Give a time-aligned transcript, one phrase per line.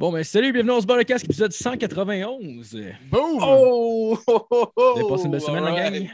[0.00, 2.74] Bon, ben salut, bienvenue au Barcast, épisode 191.
[3.10, 3.38] Boom!
[3.42, 4.18] Oh!
[4.26, 6.08] oh, oh, oh, Vous avez passé une belle semaine, la alright.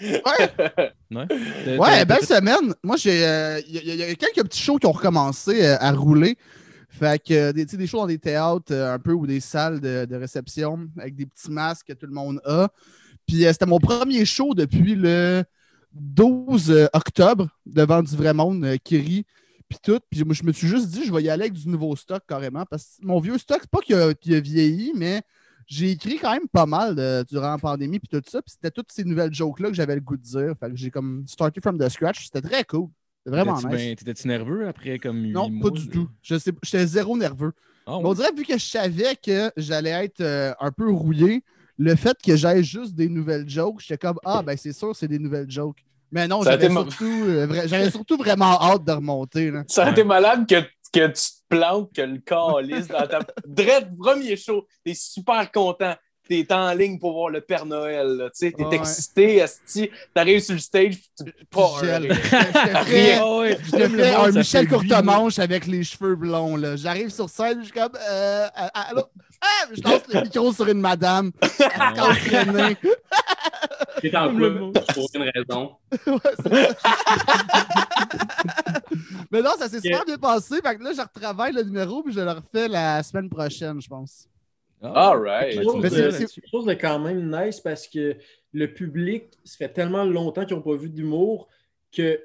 [0.00, 0.20] gang?
[1.10, 2.72] Ouais, Ouais, belle semaine.
[2.84, 3.26] Moi, j'ai.
[3.26, 6.36] euh, Il y, a- y a quelques petits shows qui ont recommencé euh, à rouler.
[6.88, 9.80] Fait que euh, des, des shows dans des théâtres euh, un peu ou des salles
[9.80, 12.68] de, de réception avec des petits masques que tout le monde a.
[13.26, 15.42] Puis euh, c'était mon premier show depuis le
[15.92, 19.26] 12 euh, octobre devant du vrai monde euh, qui rit.
[19.68, 19.98] Puis tout.
[20.10, 22.22] Puis moi, je me suis juste dit, je vais y aller avec du nouveau stock
[22.28, 22.64] carrément.
[22.66, 25.22] Parce que mon vieux stock, c'est pas qu'il a, vieilli, mais
[25.66, 27.98] j'ai écrit quand même pas mal de- durant la pandémie.
[27.98, 28.42] Puis tout ça.
[28.42, 30.54] Puis c'était toutes ces nouvelles jokes-là que j'avais le goût de dire.
[30.60, 32.26] Fait que j'ai comme starté from the scratch.
[32.26, 32.88] C'était très cool.
[33.24, 33.84] C'était vraiment T'étais-tu nice.
[33.86, 36.08] ben- T'étais-tu nerveux après comme Non, mois pas du tout.
[36.22, 37.52] J'étais zéro nerveux.
[37.86, 41.42] Ah, Mais on dirait, vu que je savais que j'allais être euh, un peu rouillé,
[41.78, 45.08] le fait que j'aie juste des nouvelles jokes, j'étais comme Ah, ben c'est sûr, c'est
[45.08, 45.84] des nouvelles jokes.
[46.14, 49.50] Mais non, j'avais surtout, euh, surtout vraiment hâte de remonter.
[49.50, 49.64] Là.
[49.66, 49.90] Ça a Ouais.
[49.90, 50.60] été malade que,
[50.92, 53.18] que tu te plantes, que le calice dans ta.
[53.44, 55.94] Dread, premier show, t'es super content.
[56.28, 58.06] T'es en ligne pour voir le Père Noël.
[58.16, 58.76] là, Tu sais, t'es Ouais.
[58.76, 59.90] excité, esti.
[60.14, 61.24] T'arrives sur le stage, tu.
[61.24, 61.32] Je te
[62.90, 63.20] Rien.
[63.22, 63.58] Ah ouais.
[63.62, 66.56] je te monde, un Michel Courtemanche avec les cheveux blonds.
[66.56, 66.76] là.
[66.76, 69.02] J'arrive sur scène, je suis comme euh, ah, Allô?
[69.42, 71.30] Ah, je lance le micro sur une madame.
[71.60, 72.76] Elle.
[74.00, 75.72] T'es en couple pour une raison.
[76.06, 76.74] Ouais, c'est ça.
[79.30, 80.56] Mais non, ça s'est super bien passé.
[80.64, 83.88] Fait que là, je retravaille le numéro puis je le refais la semaine prochaine, je
[83.88, 84.26] pense.
[84.94, 85.56] Ah, All right.
[85.56, 86.40] Mais me c'est- disais c'est- là-dessus.
[86.40, 88.16] quelque chose de quand même nice parce que
[88.52, 91.48] le public, ça fait tellement longtemps qu'ils n'ont pas vu d'humour
[91.96, 92.20] que,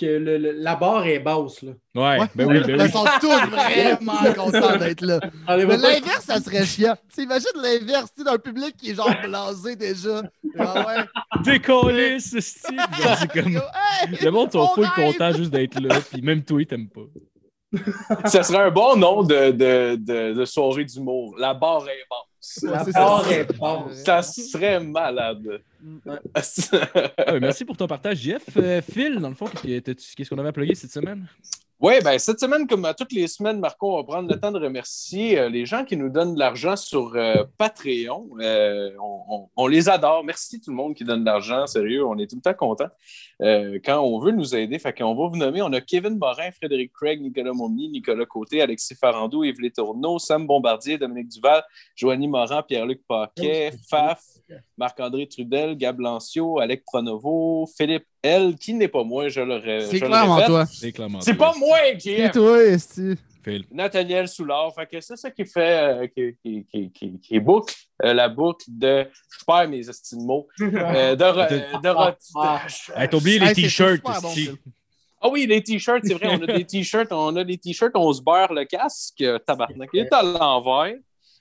[0.00, 1.60] que le- le- la barre est basse.
[1.62, 1.72] Là.
[1.94, 2.26] Ouais, Ouais.
[2.34, 2.90] ben oui, ben Ils oui.
[2.90, 5.20] sont tous vraiment contents d'être là.
[5.46, 6.96] Mais l'inverse, ça serait chiant.
[7.18, 10.22] Imagine l'inverse, d'un public qui est genre blasé déjà.
[10.58, 11.42] Ah ouais.
[11.44, 12.80] Décollé, ce style.
[13.34, 13.56] Comme...
[13.56, 17.02] Hey, Le monde sont on full contents juste d'être là, puis même toi, t'aimes pas.
[18.26, 21.36] Ça serait un bon nom de, de, de, de soirée d'humour.
[21.38, 22.60] La barre est basse.
[22.62, 23.32] La barre ça.
[23.32, 24.04] est basse.
[24.04, 25.62] Ça serait malade.
[26.06, 28.42] Ouais, merci pour ton partage, Jeff.
[28.56, 31.26] Euh, Phil, dans le fond, qu'est-ce qu'on avait plugué cette semaine?
[31.82, 34.52] Oui, ben cette semaine, comme à toutes les semaines, Marco, on va prendre le temps
[34.52, 38.28] de remercier euh, les gens qui nous donnent de l'argent sur euh, Patreon.
[38.38, 40.22] Euh, on, on- on les adore.
[40.22, 41.66] Merci tout le monde qui donne de l'argent.
[41.66, 42.90] Sérieux, on est tout le temps contents
[43.42, 44.78] euh, quand on veut nous aider.
[44.78, 45.62] Fait qu'on va vous nommer.
[45.62, 50.46] On a Kevin Morin, Frédéric Craig, Nicolas Momny, Nicolas Côté, Alexis Farandou, Yves Létourneau, Sam
[50.46, 51.62] Bombardier, Dominique Duval,
[51.96, 54.22] Joanie Morin, Pierre-Luc Paquet, Faf,
[54.76, 59.80] Marc-André Trudel, Gab Lancio, Alec Pronovo, Philippe L, qui n'est pas moi, je le, ré-
[59.88, 60.48] C'est je le clairement répète.
[60.48, 60.66] toi.
[60.66, 62.32] C'est clairement C'est pas moi, C'est JF.
[62.32, 63.14] toi, Esti.
[63.70, 64.74] Nathaniel Soulard.
[64.74, 67.74] Fait que c'est ça qui fait, euh, qui, qui, qui, qui, qui boucle
[68.04, 69.06] euh, la boucle de.
[69.38, 69.82] Je perds mes
[70.18, 70.48] mots.
[70.60, 71.24] Euh, de,
[71.82, 73.06] de, re- Ah.
[73.08, 74.02] T'as oublié les t-shirts.
[75.22, 78.10] Ah oui, les t-shirts, c'est vrai, on a des t-shirts, on a des t-shirts, on
[78.12, 79.90] se beurre le casque, euh, tabarnak.
[79.92, 80.94] Il est à l'envers.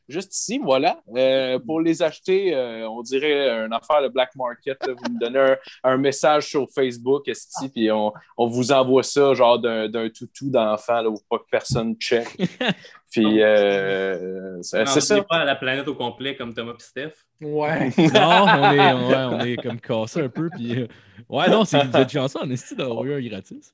[0.10, 1.02] Juste ici, voilà.
[1.16, 4.78] Euh, pour les acheter, euh, on dirait une affaire de black market.
[4.86, 4.94] là.
[4.94, 9.34] Vous me donnez un, un message sur Facebook, esti, puis on, on vous envoie ça,
[9.36, 12.28] genre d'un d'un toutou d'enfant, là, où pas que personne check.
[13.12, 15.24] Puis, euh, c'est c'est ça.
[15.24, 17.14] pas à la planète au complet comme Thomas et Steph.
[17.42, 17.90] Ouais.
[17.98, 20.50] Non, on est, ouais, on est comme cassé un peu.
[20.56, 20.88] Puis, euh,
[21.28, 23.74] ouais, non, c'est vous êtes chanceux en esti d'avoir eu un gratis?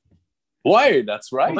[0.64, 1.54] Ouais, that's right.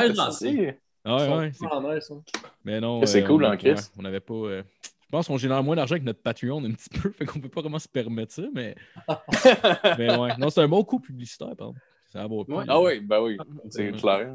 [1.06, 1.52] Ah, ouais, ouais.
[1.52, 1.64] c'est-
[2.12, 2.22] hein.
[2.64, 3.04] Mais non.
[3.06, 3.70] C'est euh, cool, on- hein, Chris?
[3.70, 4.34] ouais, on n'avait pas.
[4.34, 7.38] euh, Je pense qu'on génère moins d'argent que notre Patreon un petit peu, fait qu'on
[7.40, 8.74] peut pas vraiment se permettre ça, mais.
[9.98, 10.30] mais ouais.
[10.38, 11.74] Non, c'est un bon coup publicitaire, pardon.
[12.12, 12.34] Ça va.
[12.34, 12.64] Ouais.
[12.68, 13.36] Ah oui, ben oui,
[13.70, 14.34] c'est clair.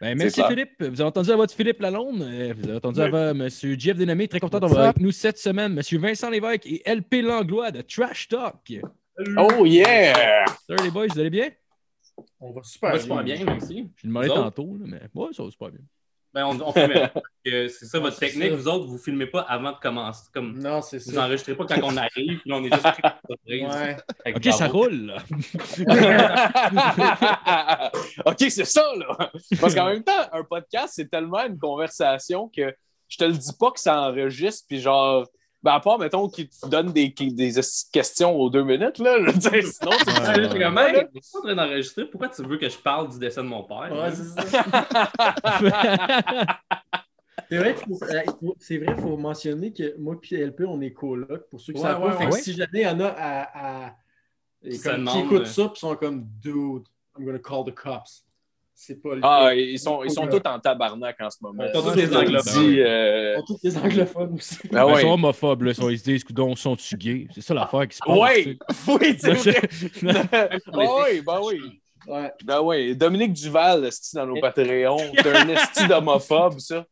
[0.00, 0.48] Ben, merci clair.
[0.48, 0.76] Philippe.
[0.80, 2.22] Vous avez entendu la voix de Philippe Lalonde?
[2.22, 3.78] euh, Vous avez entendu la voix de M.
[3.80, 4.28] Jeff Dénommé.
[4.28, 5.76] Très content d'avoir avec nous cette semaine.
[5.76, 5.98] M.
[6.00, 8.80] Vincent Lévesque et LP Langlois de Trash Talk.
[9.36, 10.44] Oh yeah!
[10.68, 11.48] Salut les boys, vous allez bien?
[12.40, 13.88] On va super Moi, je pas bien, merci.
[13.96, 15.80] Je lui demandais tantôt, là, mais ouais, ça va super bien.
[16.34, 17.22] Ben, on, on filmait pas.
[17.44, 18.50] que C'est ça votre technique.
[18.50, 18.56] ça.
[18.56, 20.28] Vous autres, vous filmez pas avant de commencer.
[20.32, 21.24] Comme, Non, c'est vous ça.
[21.24, 23.02] enregistrez pas quand on arrive, puis là, on est juste pris.
[23.64, 23.96] Ouais.
[24.26, 24.58] Ok, bravo.
[24.58, 25.06] ça roule.
[25.06, 25.16] là.
[28.26, 29.30] OK, c'est ça, là.
[29.60, 32.74] Parce qu'en même temps, un podcast, c'est tellement une conversation que
[33.08, 35.26] je te le dis pas que ça enregistre, puis genre,
[35.62, 37.52] ben à part, mettons, qu'ils te donnent des, des
[37.92, 41.38] questions aux deux minutes, là, je veux dire, sinon, c'est Ouais, Ouais, ouais, je suis
[41.38, 42.04] en train d'enregistrer.
[42.06, 43.90] Pourquoi tu veux que je parle du décès de mon père?
[43.92, 44.64] Ouais, c'est ça.
[47.50, 50.34] C'est vrai, qu'il faut- euh, il faut- c'est vrai, il faut mentionner que moi et
[50.40, 52.18] LP, on est coloc, pour ceux qui Ouais, savent ouais, pas.
[52.18, 52.40] Fait que ouais.
[52.42, 53.96] si jamais il y en a à, à-
[54.72, 56.82] Ça comme, qui écoutent ça et sont comme Dude,
[57.18, 58.26] I'm gonna call the cops.
[58.80, 59.54] C'est pas le Ah, cas.
[59.54, 61.64] ils sont, ils sont tous en tabarnak en ce moment.
[61.66, 62.74] Ils sont tous des anglophones.
[62.78, 64.56] euh, Ils sont tous des anglophones aussi.
[64.62, 65.00] ah Ben, Ils ouais.
[65.02, 65.72] sont homophobes, là.
[65.76, 67.26] Ils Ils se disent, coudon, sont-tu gays?
[67.34, 68.16] C'est ça l'affaire qui se passe.
[68.16, 69.60] Ouais, oui, c'est vrai.
[70.32, 70.48] Ah
[71.10, 71.80] oui, ben oui.
[72.06, 72.32] Ouais.
[72.44, 72.96] Ben oui.
[72.96, 75.10] Dominique Duval, esti dans nos Patreons.
[75.12, 76.86] T'es un esti d'homophobe, ça.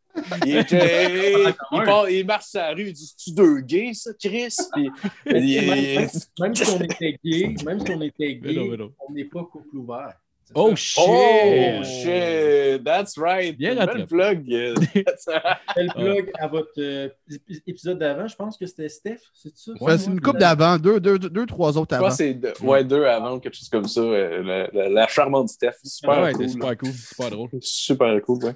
[0.45, 1.55] Il, était- il,
[1.85, 4.49] part- marche sur la rue, il dit C'est-tu deux gays, ça, Chris?
[4.75, 4.91] Puis,
[5.27, 6.09] il- Même,
[6.41, 8.93] même si on était gay, même si on était Mais non, mais gay, non.
[9.09, 10.15] on n'est pas couple ouvert.
[10.55, 11.03] Oh shit!
[11.07, 13.57] Oh shit, that's right.
[13.59, 14.05] Bien rattrapé.
[14.05, 14.85] belle plug.
[15.95, 19.73] plug à votre euh, ép- épisode d'avant, je pense que c'était Steph, c'est ça?
[19.81, 22.07] Ouais, c'est une coupe d'avant, deux, deux, deux, deux, trois autres Je avant.
[22.09, 24.01] pense que c'est deux, ouais, deux avant, quelque chose comme ça.
[24.01, 25.73] euh, la, la- la charmante Steph.
[25.85, 26.45] Super Ah ouais, cool.
[26.47, 27.49] c'est super cool, super drôle.
[27.61, 28.55] Super cool, ouais.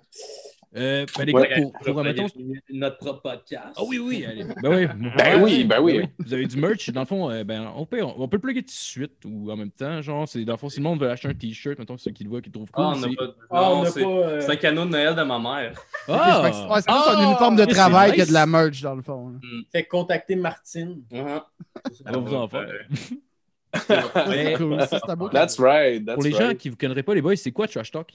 [0.77, 1.49] Euh, ben, les Ouais.
[1.49, 2.27] gars, pour, pour, mettons,
[2.71, 3.75] notre propre podcast.
[3.77, 4.45] Ah oui, oui, allez.
[4.63, 4.87] Ben oui.
[5.17, 6.03] Ben oui, ben oui.
[6.21, 8.61] Vous avez du merch, dans le fond, euh, ben, on, peut, on peut le plugger
[8.63, 10.01] tout de suite ou en même temps.
[10.01, 12.23] Genre, c'est, dans le fond, si le monde veut acheter un t-shirt, mettons, ceux qui
[12.23, 12.85] le voient, qui le trouvent cool.
[12.87, 13.25] Ah, on n'a c'est- pas.
[13.51, 14.09] Ah, on c'est pas.
[14.09, 15.73] euh, c'est un cadeau de Noël de ma mère.
[16.07, 16.43] Ah!
[16.43, 17.25] Ouais, c'est plus un Ah!
[17.25, 18.23] uniforme de C'est travail nice.
[18.23, 19.29] que de la merch, dans le fond.
[19.31, 19.39] là.
[19.73, 21.03] Fait contacter Martine.
[21.13, 21.43] Uh-huh.
[22.07, 22.69] On va vous en faire.
[23.75, 24.81] Ça, Mais- C'est cool.
[24.83, 26.05] Ça, c'est un beau That's right.
[26.07, 28.13] That's Pour les gens qui ne vous connaîtraient pas, les boys, c'est quoi Trash Talk?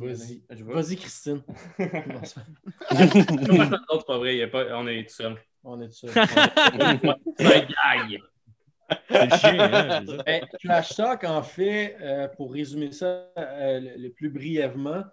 [0.00, 0.42] Vas-y.
[0.62, 1.42] Vas-y, Christine.
[1.78, 2.46] Non, c'est pas-
[2.90, 4.64] Non, c'est pas vrai, il y a pas...
[4.76, 5.36] on est tout seul.
[5.62, 6.10] on est un
[7.38, 8.20] gag.
[9.08, 10.04] C'est chien, hein?
[10.26, 10.42] Ben,
[10.96, 15.04] Talk, en fait, euh, pour résumer ça euh, le, le plus brièvement,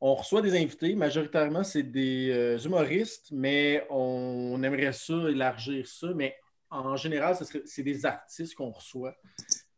[0.00, 0.94] on reçoit des invités.
[0.94, 6.08] Majoritairement, c'est des euh, humoristes, mais on, aimerait ça, élargir ça.
[6.14, 6.36] Mais
[6.70, 9.16] en général, ce serait- c'est des artistes qu'on reçoit,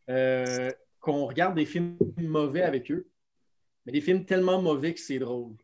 [0.08, 3.06] euh, qu'on regarde des films mauvais avec eux,
[3.90, 5.56] mais des films tellement mauvais que c'est drôle.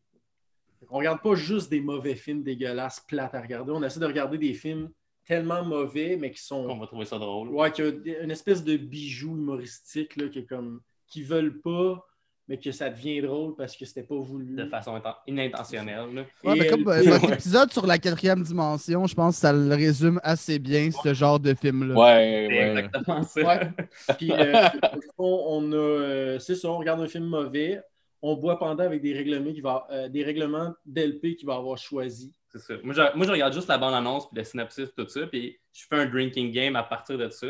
[0.91, 3.71] On regarde pas juste des mauvais films dégueulasses, plates à regarder.
[3.73, 4.91] On essaie de regarder des films
[5.25, 7.49] tellement mauvais, mais qui sont On va trouver ça drôle.
[7.51, 11.61] Ouais, qu'il y a une espèce de bijou humoristique là, qui est comme qui veulent
[11.61, 12.05] pas,
[12.49, 14.57] mais que ça devient drôle parce que c'était pas voulu.
[14.57, 16.15] De façon inten- inintentionnelle.
[16.15, 16.25] là.
[16.45, 19.75] Ouais, mais comme euh, votre épisode sur la quatrième dimension, je pense que ça le
[19.75, 21.95] résume assez bien, ce genre de film-là.
[21.95, 22.71] Ouais, ouais.
[22.71, 23.41] exactement ça.
[23.41, 23.71] Ouais.
[24.17, 24.53] Puis, euh,
[24.97, 27.81] au fond, on a, euh, c'est ça, on regarde un film mauvais,
[28.23, 31.79] on boit pendant avec des règlements qui va, euh, des règlements d'LP qu'il va avoir
[31.79, 32.35] choisi.
[32.49, 32.75] C'est ça.
[32.83, 35.85] Moi je, moi, je regarde juste la bande-annonce, puis le synopsis, tout ça, puis je
[35.89, 37.49] fais un drinking game à partir de ça.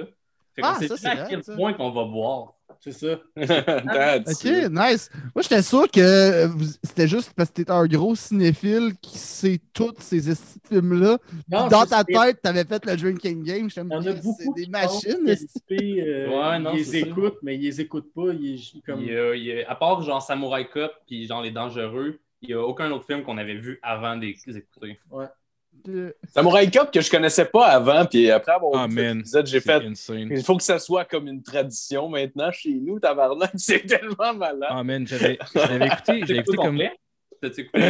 [0.55, 2.55] Fait qu'on Ah, sait ça, c'est à quel point qu'on va boire.
[2.81, 3.19] C'est ça.
[4.27, 5.11] Ok, nice.
[5.35, 6.49] Moi, j'étais sûr que
[6.83, 10.21] c'était juste parce que t'étais un gros cinéphile qui sait tous ces
[10.69, 11.19] films-là.
[11.49, 13.69] Dans ta tête, t'avais fait le drinking game.
[13.71, 15.27] Je Il y en a beaucoup c'est des machines.
[16.01, 18.33] euh, Ouais, ils les écoutent, mais ils les écoutent pas.
[18.33, 19.01] Ils, ils- comme...
[19.01, 22.19] Il y a- il y a- à part genre Samurai Cop, puis genre Les Dangereux,
[22.43, 24.99] il n'y a aucun autre film qu'on avait vu avant de les écouter.
[25.13, 25.27] Euh,
[26.35, 29.85] Samurai Cop que je connaissais pas avant, puis après avoir Ah, épisode, j'ai fait.
[29.85, 30.29] insane.
[30.31, 33.51] Il faut que ça soit comme une tradition maintenant chez nous, tabarnak.
[33.57, 34.69] C'est tellement malade.
[34.71, 36.79] Ah, man, j'avais écouté, j'avais écouté comme.
[37.41, 37.81] T'as-tu écouté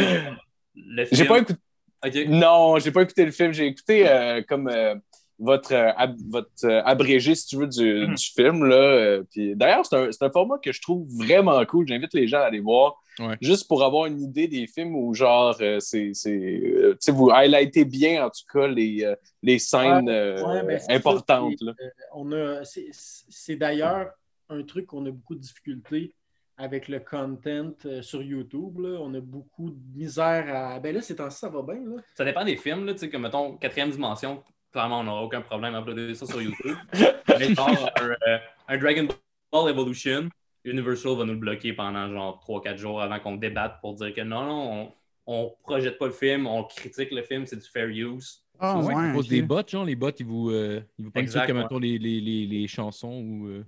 [0.75, 1.17] le film?
[1.17, 2.27] J'ai pas écouté.
[2.27, 3.51] Non, j'ai pas écouté le film.
[3.53, 4.95] J'ai écouté euh, comme euh,
[5.39, 8.15] votre, euh, ab- votre euh, abrégé, si tu veux, du, Mhm.
[8.15, 8.63] du film.
[8.65, 8.75] Là.
[8.75, 11.87] Euh, puis D'ailleurs, c'est un, c'est un format que je trouve vraiment cool.
[11.87, 12.95] J'invite les gens à aller voir.
[13.19, 13.35] Ouais.
[13.41, 17.11] Juste pour avoir une idée des films où, genre, euh, c'est, c'est, euh, tu sais,
[17.11, 21.55] vous highlightez bien, en tout cas, les, euh, les scènes euh, Ouais, c'est importantes.
[21.59, 21.73] ça, là.
[21.77, 24.11] c'est, euh, on a, c'est, c'est d'ailleurs
[24.49, 26.13] un truc qu'on a beaucoup de difficultés
[26.57, 28.79] avec le content euh, sur YouTube.
[28.79, 28.99] là.
[29.01, 30.79] On a beaucoup de misère à.
[30.79, 31.75] Ben là, ces temps-ci, ça va bien.
[31.75, 32.01] Là.
[32.15, 35.41] Ça dépend des films, là, tu sais, comme mettons, quatrième dimension, clairement, on n'aura aucun
[35.41, 36.75] problème à uploader ça sur YouTube.
[37.39, 38.37] Mais genre, un, euh,
[38.67, 39.07] un Dragon
[39.51, 40.29] Ball Evolution,
[40.71, 44.21] Universal va nous le bloquer pendant genre 3-4 jours avant qu'on débatte pour dire que
[44.21, 44.91] non, non,
[45.27, 48.43] on, on projette pas le film, on critique le film, c'est du fair use.
[48.59, 49.29] Ah, Ouais, ouais, ils posent ok.
[49.31, 51.63] des bots, genre, les bots, ils vous, euh, ils vous prennent comme ouais.
[51.63, 53.47] mettons, les, les, les, les chansons ou.
[53.47, 53.63] euh,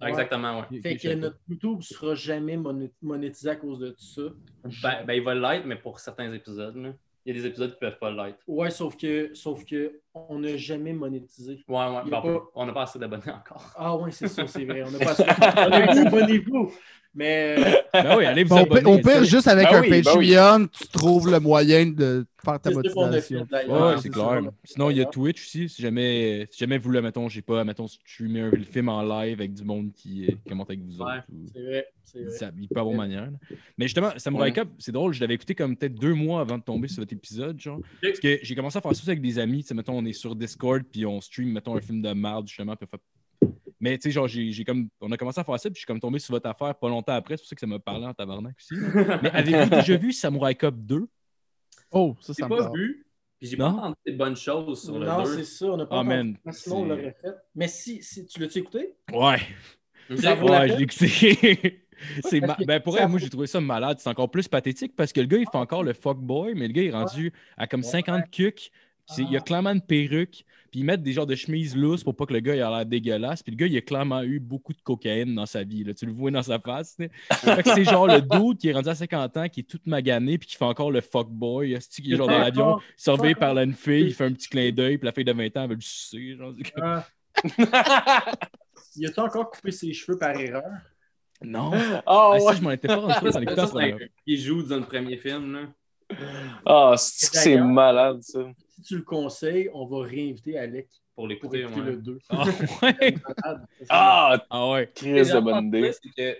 [0.00, 0.08] Ouais.
[0.10, 0.66] Exactement, ouais.
[0.72, 1.18] les- Fait que chansons.
[1.18, 4.22] notre YouTube sera jamais moné- monétisé à cause de tout ça.
[4.82, 6.76] Ben, ben, il va l'être, mais pour certains épisodes.
[6.76, 6.92] là.
[7.24, 8.38] Il y a des épisodes qui peuvent pas l'être.
[8.46, 11.64] Ouais, sauf que, sauf que on n'a jamais monétisé.
[11.68, 12.22] Ouais, ouais, pas-
[12.54, 13.72] on n'a pas assez d'abonnés encore.
[13.76, 14.82] Ah ouais, c'est ça, c'est vrai.
[14.86, 15.22] On n'a pas assez-
[15.66, 16.72] Honnêtement, Abonnez-vous.
[17.16, 20.66] Mais euh, Ben oui, allez vous pire, c'est- juste avec Ben un oui, ben Patreon,
[20.66, 23.46] tu trouves le moyen de faire ta fait, motivation.
[23.48, 23.70] d'ailleurs.
[23.72, 24.40] Ouais, Ouais, c'est c'est clair.
[24.42, 24.50] ça.
[24.64, 25.68] Sinon, il y a Twitch aussi.
[25.68, 29.38] Si jamais, si jamais vous le mettons, j'ai pas, mettons, streamer un film en live
[29.40, 31.18] avec du monde qui euh, commente avec vous Ouais.
[31.18, 31.24] autres.
[31.32, 32.30] ou- C'est vrai, c'est vrai.
[32.32, 33.26] Ça, il peut avoir manière.
[33.26, 33.56] là.
[33.78, 34.52] Mais justement, Samurai Ouais.
[34.52, 37.12] Cop, c'est drôle, je l'avais écouté comme peut-être deux mois avant de tomber sur votre
[37.12, 37.78] épisode, genre.
[38.02, 40.82] Parce que j'ai commencé à faire ça avec des amis, mettons, on est sur Discord,
[40.84, 44.10] puis on stream, mettons, un film de merde, justement, puis on fait- Mais tu sais,
[44.12, 44.88] genre, j'ai comme.
[45.00, 46.88] On a commencé à faire ça, puis je suis comme tombé sur votre affaire pas
[46.88, 48.74] longtemps après, c'est pour ça que ça m'a parlé en tabarnak aussi.
[49.22, 51.06] Mais avez-vous déjà vu Samurai Cop 2?
[51.90, 53.06] Oh, ça, J'ai ça me pas vu,
[53.38, 53.78] puis j'ai pas Non?
[53.78, 55.36] entendu des bonnes choses sur le Non, 2.
[55.36, 56.16] c'est ça, on n'a pas Ah, entendu.
[56.16, 57.34] man, Sinon, on c'est- l'aurait fait.
[57.54, 58.94] Mais si, si tu l'as-tu écouté?
[59.12, 59.38] Ouais.
[60.10, 60.16] Ouais,
[60.68, 61.80] je l'ai écouté.
[62.24, 63.98] C'est ma- ben pour elle, moi j'ai trouvé ça malade.
[64.00, 66.72] C'est encore plus pathétique parce que le gars il fait encore le fuckboy, mais le
[66.72, 68.72] gars est rendu à comme 50 cucs.
[69.18, 72.16] Il y a clairement une perruque, puis ils mettent des genres de chemises lousses pour
[72.16, 73.42] pas que le gars ait l'air dégueulasse.
[73.42, 75.84] Puis le gars, il a clairement eu beaucoup de cocaïne dans sa vie.
[75.84, 75.92] là.
[75.94, 76.96] Tu le vois dans sa face.
[77.64, 78.20] c'est genre le
[78.50, 80.90] dude qui est rendu à 50 ans, qui est tout magané, puis qui fait encore
[80.90, 81.78] le fuckboy.
[81.90, 84.96] qui est genre dans l'avion, surveillé par une fille, il fait un petit clin d'œil,
[84.98, 86.36] puis la fille de 20 ans elle veut le sucer.
[86.36, 87.06] Genre, Ah.
[88.96, 90.62] Il a-tu encore coupé ses cheveux par erreur?
[91.42, 91.72] Non!
[91.74, 92.56] Ah Ah, si, ouais.
[92.56, 93.14] je m'en étais pas rendu
[93.46, 94.10] compte premier.
[94.26, 95.52] qui joue dans le premier film.
[95.52, 96.16] Là.
[96.64, 98.40] Ah, c'est que c'est malade, ça.
[98.74, 101.60] Si tu le conseilles, on va réinviter Alec Pour l'écouter.
[101.60, 101.86] écouter ouais.
[101.92, 102.18] le 2.
[102.28, 102.44] Ah
[102.82, 103.14] ouais!
[103.88, 104.90] Ah, Ah ouais!
[104.94, 105.92] Chris de bonne idée.
[106.16, 106.36] que,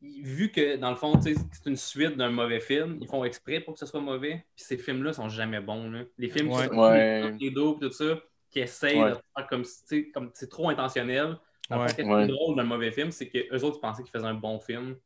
[0.00, 1.34] vu que, dans le fond, c'est
[1.66, 4.44] une suite d'un mauvais film, ils font exprès pour que ce soit mauvais.
[4.54, 5.90] Puis ces films-là sont jamais bons.
[5.90, 6.02] Là.
[6.18, 6.68] Les films Ouais.
[6.68, 7.32] qui sont Ouais.
[7.40, 9.10] les dos tout ça, qui essayent Ouais.
[9.10, 11.36] de faire comme si, tu sais, comme c'est trop intentionnel.
[11.70, 11.88] En Ouais.
[11.88, 12.26] fait, ce qui est Ouais.
[12.28, 14.96] drôle d'un mauvais film, c'est qu'eux autres pensaient qu'ils faisaient un bon film.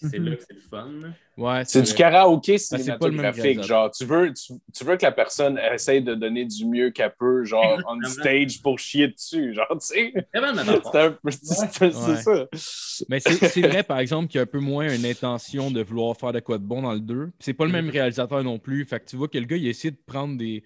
[0.00, 0.28] C'est Mhm.
[0.28, 0.90] là que c'est le fun.
[1.36, 3.42] Ouais, C'est du karaoké c'est pas le même cinématographique.
[3.42, 3.66] réalisateur.
[3.68, 7.14] Genre, tu veux, tu, tu veux que la personne essaye de donner du mieux qu'elle
[7.18, 9.54] peut, genre, on stage pour chier dessus.
[9.54, 10.12] Genre, tu sais.
[11.30, 12.16] C'est Ouais.
[12.22, 12.46] ça.
[13.08, 16.16] Mais c'est vrai, par exemple, qu'il y a un peu moins une intention de vouloir
[16.16, 17.30] faire de quoi de bon dans le 2.
[17.38, 18.84] C'est pas le même réalisateur non plus.
[18.84, 20.62] Fait que tu vois que le gars, il a essayé de prendre des.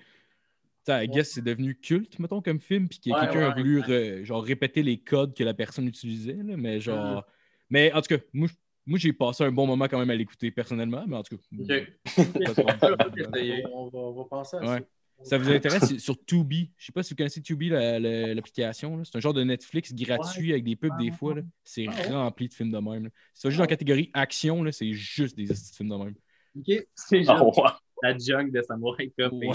[0.84, 3.48] Tu sais, I guess c'est devenu culte, mettons, comme film, puis que Ouais, quelqu'un a
[3.50, 6.32] ouais, voulu re- genre, répéter les codes que la personne utilisait.
[6.42, 7.24] là, mais genre.
[7.70, 8.54] Mais en tout cas, moi, je-
[8.86, 11.42] moi j'ai passé un bon moment quand même à l'écouter personnellement, mais en tout cas.
[11.58, 11.66] Ok.
[12.34, 13.28] pas de problème.
[13.34, 13.64] Essayer.
[13.72, 14.78] On va, on va penser à Ouais.
[14.78, 14.84] ça.
[15.24, 16.72] Ça vous intéresse c'est sur Tubi.
[16.76, 19.04] Je sais pas si vous connaissez Tubi, la- la- l'application.
[19.04, 21.36] C'est un genre de Netflix gratuit avec des pubs des fois.
[21.36, 21.42] là.
[21.62, 22.08] C'est Ah ouais.
[22.08, 23.04] rempli de films de même.
[23.04, 26.14] vas juste dans la catégorie action, c'est juste des films de même.
[26.58, 26.86] OK.
[26.96, 27.52] C'est juste Ah ouais.
[28.02, 29.32] La junk de Samurai Cup.
[29.42, 29.54] et- Ouais.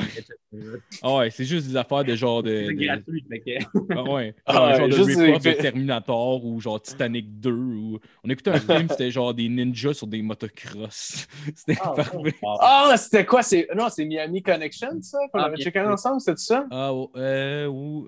[1.04, 2.50] Ah ouais, c'est juste des affaires de genre de.
[2.68, 3.24] C'est de- gratuit.
[3.24, 4.36] que- Ah ouais.
[4.46, 7.52] Ah Genre ouais, genre de de Terminator ou genre Titanic 2.
[7.52, 8.00] Ou...
[8.24, 11.28] On écoutait un film, c'était genre des ninjas sur des motocross.
[11.56, 12.36] C'était Ah, parfait.
[12.44, 13.44] Ah, c'était quoi?
[13.44, 13.68] C'est...
[13.76, 15.18] Non, c'est Miami Connection, ça?
[15.32, 16.66] Qu'on Ah, avait checké ensemble, c'était ça?
[16.72, 18.08] Ah, ouais, euh, ou.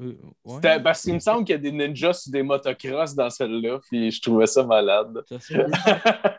[0.00, 0.12] Euh,
[0.44, 0.80] ouais.
[0.82, 4.10] Parce qu'il me semble qu'il y a des ninjas sur des motocross dans celle-là, puis
[4.10, 5.22] je trouvais ça malade.
[5.28, 5.66] Ça se peut.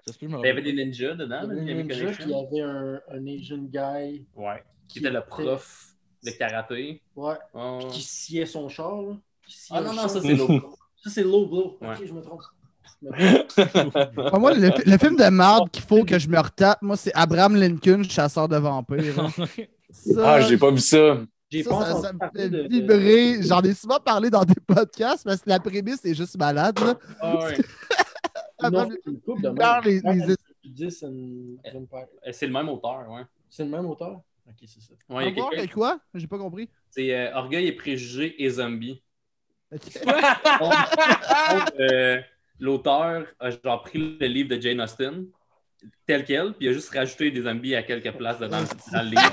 [0.07, 1.41] Ça se peut, je me Il y avait des ninjas dedans.
[1.51, 4.63] Il y avait puis il y avait un, un Asian guy Ouais.
[4.87, 5.87] Qui était le prof
[6.23, 7.01] de karaté.
[7.15, 7.77] ouais, Oh.
[7.81, 9.01] puis qui sciait son char.
[9.01, 9.13] Là.
[9.71, 10.53] Ah non, non, ça c'est l'autre.
[11.03, 11.77] Ça, c'est low blow.
[11.81, 11.89] Ouais.
[11.99, 12.41] Ok, je me trompe.
[14.33, 16.97] Ah, moi, le, fi- le film de merde qu'il faut que je me retape, moi,
[16.97, 19.19] c'est Abraham Lincoln, chasseur de vampires.
[19.19, 19.45] hein.
[19.91, 21.19] Ça, Ah, j'ai pas vu ça.
[21.51, 23.43] J'ai ça, pas ça- me fait de- de- vibrer.
[23.43, 26.77] J'en ai souvent parlé dans des podcasts parce que la prémisse est juste malade.
[26.79, 26.97] Là.
[27.21, 27.57] Ah ouais.
[28.59, 30.27] Abraham Non, c'est une couple de Dans les- même.
[30.27, 30.35] les-
[30.71, 32.07] 10 and Vampire.
[32.31, 33.21] C'est le même auteur, ouais.
[33.49, 34.21] C'est le même auteur?
[34.47, 34.93] Ok, c'est ça.
[35.09, 35.99] Ouais, y a quelqu'un- quoi?
[36.13, 36.69] J'ai pas compris.
[36.89, 39.01] C'est euh, Orgueil et préjugés et zombies.
[41.79, 42.19] Euh,
[42.59, 45.25] L'auteur a genre pris le livre de Jane Austen
[46.07, 48.61] tel quel, puis il a juste rajouté des zombies à quelques places dedans
[48.93, 49.31] dans le livre.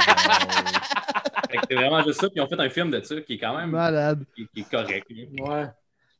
[1.68, 3.56] C'est vraiment juste ça, puis ils ont fait un film de ça qui est quand
[3.56, 4.24] même Malade.
[4.34, 5.06] qui, qui est correct.
[5.10, 5.66] Ouais.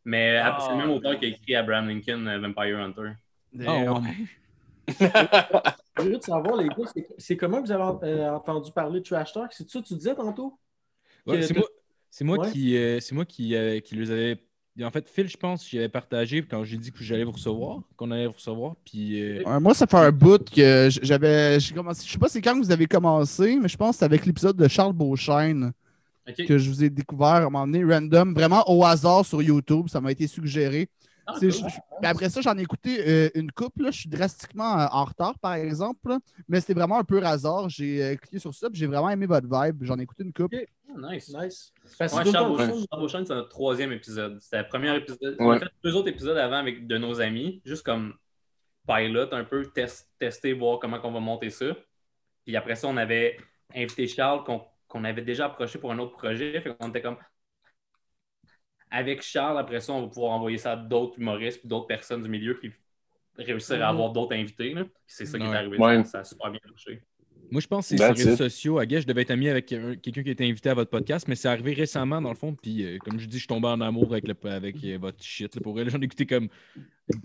[0.05, 3.13] Mais c'est le même auteur qui a écrit Abraham Lincoln, euh, Vampire Hunter.
[3.67, 4.01] Ah, ouais.
[5.95, 9.05] Curieux de savoir, les gars, c'est- c'est comment que vous avez euh, entendu parler de
[9.05, 9.53] Trash Talk?
[9.53, 10.59] C'est ça que tu disais tantôt?
[11.27, 11.67] Ouais, c'est moi,
[12.11, 12.51] c'est moi Ouais.
[12.51, 14.45] qui, euh, c'est moi qui, euh, qui les avais.
[14.81, 17.81] En fait, Phil, je pense, j'y avais partagé quand j'ai dit que j'allais vous recevoir,
[17.97, 18.75] qu'on allait vous recevoir.
[18.85, 21.61] Puis, euh, Ouais, moi, ça fait un bout que j'avais.
[21.61, 24.05] j'ai commencé- Je sais pas c'est quand vous avez commencé, mais je pense que c'est
[24.07, 25.73] avec l'épisode de Charles Beauchesne
[26.47, 29.89] que je vous ai découvert à un moment donné, random, vraiment au hasard sur YouTube.
[29.89, 30.89] Ça m'a été suggéré.
[31.27, 31.53] Ah, cool.
[31.53, 33.83] je- je- après ça, j'en ai écouté euh, une couple.
[33.85, 33.91] là.
[33.93, 36.09] Je suis drastiquement euh, en retard, par exemple.
[36.09, 36.19] là.
[36.49, 37.69] Mais c'était vraiment un peu hasard.
[37.69, 39.85] J'ai euh, cliqué sur ça, puis j'ai vraiment aimé votre vibe.
[39.85, 40.65] J'en ai écouté une couple.
[40.89, 41.33] Ah, nice.
[41.33, 41.73] Nice.
[41.99, 44.41] Parce Ouais, Charles Beauchamp, temps- Charles Beauchamp, c'est notre troisième épisode.
[44.41, 45.37] C'était le premier épisode.
[45.41, 48.15] On a fait deux autres épisodes avant avec de nos amis, juste comme
[48.87, 51.77] pilot, un peu, test- tester, voir comment on va monter ça.
[52.45, 53.37] Puis après ça, on avait
[53.75, 56.61] invité Charles qu'on qu'on avait déjà approché pour un autre projet.
[56.61, 57.17] Fait qu'on était comme.
[58.91, 62.23] Avec Charles, après ça, on va pouvoir envoyer ça à d'autres humoristes puis d'autres personnes
[62.23, 62.73] du milieu puis
[63.39, 63.85] réussir à Mhm.
[63.99, 64.75] avoir d'autres invités.
[65.07, 65.79] C'est ça qui est arrivé.
[65.79, 66.05] Ouais.
[66.05, 67.03] Ça a super bien marché.
[67.51, 68.79] Moi, je pense que c'est sur les réseaux sociaux.
[68.79, 71.35] À je devais être ami avec un- quelqu'un qui était invité à votre podcast, mais
[71.35, 72.55] c'est arrivé récemment, dans le fond.
[72.55, 75.23] Puis, euh, comme je dis, je suis tombé en amour avec, le, avec euh, votre
[75.23, 75.55] shit.
[75.55, 76.49] là, pour elle, j'en ai écouté comme.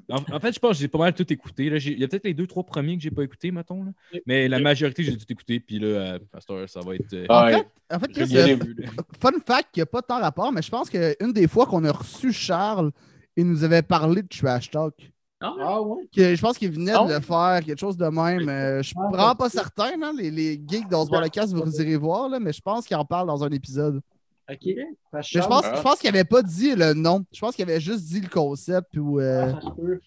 [0.09, 1.69] En, en fait, je pense que j'ai pas mal tout écouté.
[1.69, 1.77] là.
[1.77, 3.83] Il y a peut-être les deux, trois premiers que j'ai pas écoutés, mettons.
[3.83, 3.91] là.
[4.25, 5.59] Mais la majorité, j'ai tout écouté.
[5.59, 6.19] Puis là, euh,
[6.51, 7.13] heure, ça va être.
[7.13, 7.53] euh, Ah, En ouais.
[7.53, 8.75] fait, en fait Chris, euh, vu,
[9.21, 11.91] fun fact qui n'a pas tant rapport, mais je pense qu'une des fois qu'on a
[11.91, 12.91] reçu Charles,
[13.37, 15.11] il nous avait parlé de Trash Talk.
[15.39, 15.61] Ah, ouais?
[15.63, 16.07] Ah ouais?
[16.15, 18.49] Que je pense qu'il venait Ah de le faire, quelque chose de même.
[18.49, 21.81] Euh, je suis Ah, vraiment pas certain, là, les, les geeks dans ce podcast, vous
[21.81, 24.01] irez voir, là, mais je pense qu'il en parle dans un épisode.
[24.49, 24.57] OK.
[24.65, 25.75] Mais je pense, Ah.
[25.75, 27.23] je pense qu'il avait pas dit le nom.
[27.33, 28.95] Je pense qu'il avait juste dit le concept.
[28.97, 29.99] Ou, euh, peut.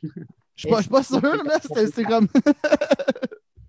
[0.56, 1.58] je suis pas, je suis pas sûr, là.
[1.62, 2.26] C'était c'est comme.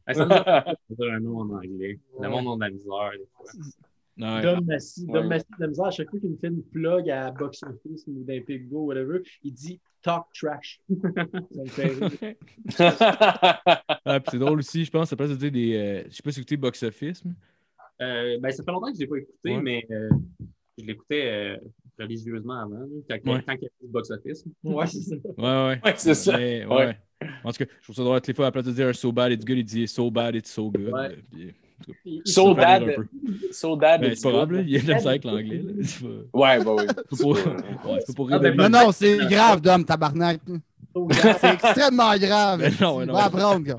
[0.07, 0.23] Ah, ça
[1.13, 1.99] un nom en anglais.
[2.19, 3.11] Le monde a de la misère.
[3.13, 3.45] des fois.
[4.17, 4.41] Ouais.
[4.41, 5.27] Dom Massy, Dom.
[5.27, 8.03] Massy, de la misère, à chaque fois qu'il me fait une plug à Box Office
[8.07, 8.39] ou d'un
[8.69, 10.79] Go, whatever, il dit talk trash.
[10.89, 12.35] ça me fait rire.
[14.05, 15.75] Ah, c'est drôle aussi, je pense, à place de dire des.
[15.75, 17.23] euh, je sais pas si écoutez Box Office.
[17.25, 17.31] mais-
[18.01, 19.61] Euh, ben, ça fait longtemps que je ne l'ai pas écouté, Ouais.
[19.61, 20.09] mais euh,
[20.77, 21.57] je l'écoutais euh,
[21.99, 22.85] religieusement avant, là,
[23.23, 23.43] quand, Ouais.
[23.45, 24.43] quand il y avait le box-office.
[24.63, 25.15] Ouais, c'est ça.
[25.15, 25.81] Ouais, ouais.
[25.85, 26.37] Ouais, c'est ça.
[26.37, 26.75] Mais, ouais.
[26.75, 26.97] Ouais.
[27.43, 29.11] En tout cas, je trouve ça drôle, les fois, à la place de dire so
[29.11, 30.91] bad it's good, il dit so bad it's so good.
[30.91, 31.15] Ouais.
[31.31, 31.53] Puis,
[32.25, 32.83] So dad.
[32.85, 33.07] Ben,
[34.11, 35.61] it's c'est pas grave, là, il y a de la avec l'anglais.
[36.33, 36.85] Ouais, bah oui.
[37.19, 38.55] pour- ouais, c'est pas pour rire Ah, ben.
[38.55, 40.39] Non, non, c'est grave, Dom, tabarnak.
[40.93, 41.37] Bad.
[41.39, 42.59] C'est extrêmement grave.
[42.59, 43.13] Ben non, ben non.
[43.13, 43.77] Va apprendre,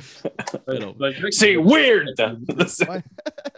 [1.30, 2.14] C'est weird!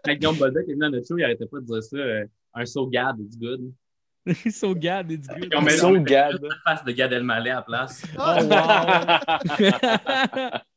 [0.05, 1.97] Quand Guillaume Bolduc est venu à notre show, il arrêtait pas de dire ça.
[1.97, 2.25] euh,
[2.55, 3.73] un so gad, it's good.
[4.51, 5.55] so bad it's good.
[5.55, 6.41] On met, So gad.
[6.67, 8.03] face de Gad Elmaleh à la place.
[8.19, 8.59] Oh, wow!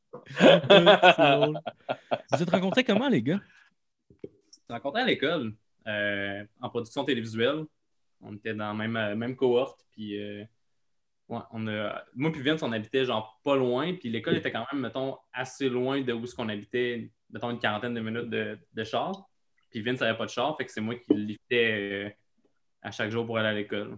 [2.32, 3.40] Vous êtes rencontrés comment, les gars?
[4.24, 5.54] Je rencontré à l'école,
[5.88, 7.66] euh, en production télévisuelle.
[8.22, 9.86] On était dans la même, euh, même cohorte.
[9.92, 10.44] Puis, euh,
[11.30, 13.94] ouais, on a, moi puis Vince, on habitait genre pas loin.
[13.94, 17.60] Puis l'école était quand même, mettons, assez loin de où ce qu'on habitait, mettons une
[17.60, 19.28] quarantaine de minutes de, de char.
[19.70, 22.10] Puis Vince n'avait pas de char, fait que c'est moi qui le liftais euh,
[22.82, 23.98] à chaque jour pour aller à l'école.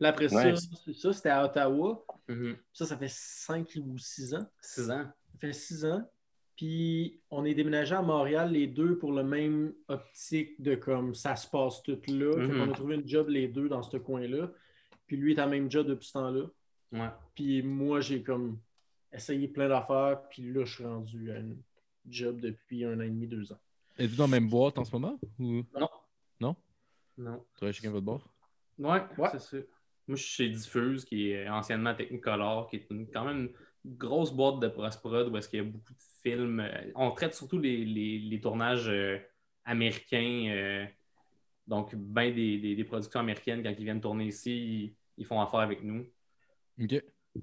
[0.00, 0.66] Puis après ça, Nice.
[0.82, 2.02] c'est ça, c'était à Ottawa.
[2.26, 2.56] Mhm.
[2.72, 4.46] Ça, ça fait 5 ou 6 ans.
[4.62, 5.04] Six ans.
[5.32, 6.10] Ça fait 6 ans.
[6.56, 11.36] Puis on est déménagé à Montréal les deux pour le même optique de comme ça
[11.36, 12.32] se passe tout là.
[12.32, 12.58] Fait Mhm.
[12.66, 14.50] qu'on a trouvé une job les deux dans ce coin-là.
[15.06, 16.46] Puis lui est à même job depuis ce temps-là.
[16.92, 17.10] Ouais.
[17.34, 18.58] Puis moi, j'ai comme
[19.12, 20.22] essayé plein d'affaires.
[20.30, 21.60] Puis là, je suis rendu à une
[22.08, 23.58] job depuis un an et demi, deux ans.
[23.98, 25.18] Êtes-vous dans la même boîte en ce moment?
[25.38, 25.62] Ou?
[25.78, 25.88] Non.
[26.40, 26.56] Non?
[27.18, 27.44] Non.
[27.50, 28.26] Tu travailles chacun votre bord?
[28.78, 29.28] Ouais, Ouais.
[29.32, 29.56] c'est ça.
[30.10, 33.48] Moi, je suis chez Diffuse, qui est anciennement Technicolor, qui est une- quand même
[33.84, 36.58] une grosse boîte de post-prod où est-ce qu'il y a beaucoup de films.
[36.58, 39.18] euh, On traite surtout les, les- les tournages euh,
[39.64, 40.48] américains.
[40.50, 40.84] euh,
[41.64, 45.40] donc, bien des, des- des productions américaines, quand ils viennent tourner ici, ils, ils font
[45.40, 46.04] affaire avec nous.
[46.82, 47.00] OK.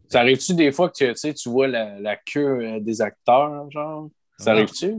[0.09, 4.09] Ça arrive-tu des fois que tu sais, tu vois la, la queue des acteurs, genre?
[4.38, 4.55] Ça Ah.
[4.55, 4.93] arrive-tu?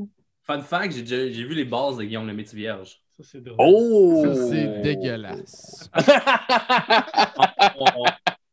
[0.44, 2.98] Fun fact, j'ai vu les bases de Guillaume le Métis Vierge.
[3.18, 3.56] Ça, c'est drôle.
[3.58, 4.22] Oh!
[4.25, 5.90] Ça, c'est dégueulasse.
[7.78, 8.04] On- on-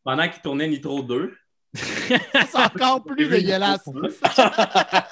[0.03, 1.33] pendant qu'il tournait Nitro 2,
[1.75, 3.83] C'est encore plus dégueulasse.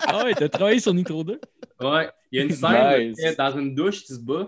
[0.08, 1.40] Ah ouais, t'as travaillé sur Nitro 2?
[1.82, 3.18] ouais, il y a une scène Nice.
[3.18, 4.48] où il est dans une douche, tu se bats.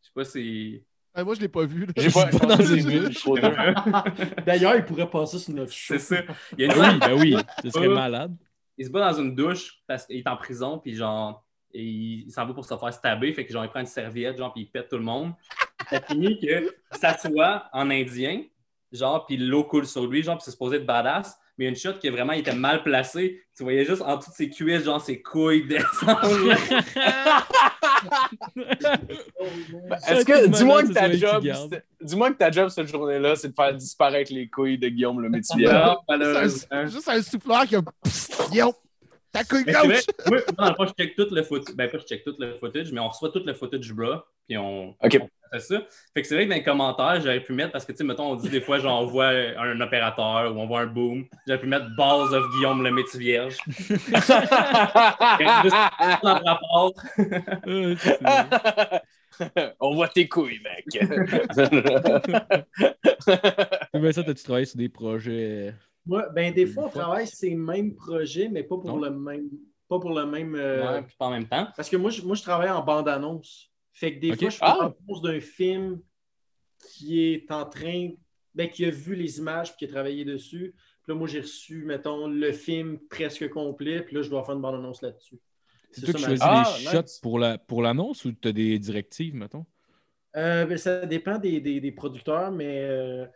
[0.00, 0.82] Je sais pas si.
[1.14, 1.86] Ouais, Moi, je l'ai pas vu.
[1.96, 3.24] J'ai pas Pas dans une douche.
[4.46, 5.94] D'ailleurs, il pourrait passer sur notre show.
[5.98, 6.22] C'est ça.
[6.56, 8.34] Il y a une Ben scène oui, ben oui, ce serait malade.
[8.78, 12.24] il se bat dans une douche parce qu'il est en prison, puis genre, et il,
[12.26, 14.52] il s'en va pour se faire stabber, fait que genre, il prend une serviette, genre,
[14.52, 15.32] puis il pète tout le monde.
[15.90, 18.42] Ça finit que il s'assoit en indien,
[18.92, 21.68] genre, puis l'eau coule sur lui, genre, puis c'est supposé être badass, mais il y
[21.68, 23.42] a une shot qui vraiment il était mal placée.
[23.56, 26.52] Tu voyais juste en dessous de ses cuisses, genre, ses couilles descendre.
[30.08, 31.44] Est-ce que, dis-moi que ta job,
[32.00, 35.28] dis-moi que ta job cette journée-là, c'est de faire disparaître les couilles de Guillaume le
[35.30, 35.68] métier.
[36.86, 37.82] Juste un souffleur qui a.
[39.32, 39.34] Psst, Yo!
[39.40, 40.04] Ta couille Mais c'est vrai, gauche!
[40.28, 41.74] moi, dans le fond, je check tout le footage.
[41.74, 44.58] Ben, pas je check tout le footage, mais on reçoit tout le footage bras, puis
[44.58, 45.82] on, fait ça.
[46.14, 48.04] Fait que c'est vrai que dans les commentaires, j'aurais pu mettre, parce que, tu sais,
[48.04, 51.26] mettons, on dit des fois, genre, on voit un opérateur ou on voit un boom.
[51.46, 53.56] J'aurais pu mettre Balls of Guillaume le métier vierge.
[57.66, 57.96] Euh,
[59.80, 60.86] On voit tes couilles, mec.
[63.94, 65.74] Mais ça, t'as-tu travaillé sur des projets?
[66.04, 69.00] Moi, ben, des fois, on travaille ces mêmes projets, mais pas pour Non.
[69.00, 69.48] le même.
[69.88, 70.54] Pas pour le même.
[70.54, 71.68] euh, Ouais, puis pas en même temps.
[71.76, 73.70] Parce que moi, je, moi, je travaille en bande-annonce.
[73.92, 74.78] Fait que des fois, je fais Ah!
[74.80, 76.00] l'annonce d'un film
[76.92, 78.10] qui est en train.
[78.54, 80.74] Ben, qui a vu les images puis qui a travaillé dessus.
[81.02, 84.02] Puis là, moi, j'ai reçu, mettons, le film presque complet.
[84.02, 85.38] Puis là, je dois faire une bande-annonce là-dessus.
[85.90, 86.90] C'est toi qui ma- choisis Ah, les nice.
[86.90, 89.64] shots pour la- pour l'annonce ou t'as des directives, mettons?
[90.36, 93.26] Euh, ben, ça dépend des, des- des producteurs, mais euh,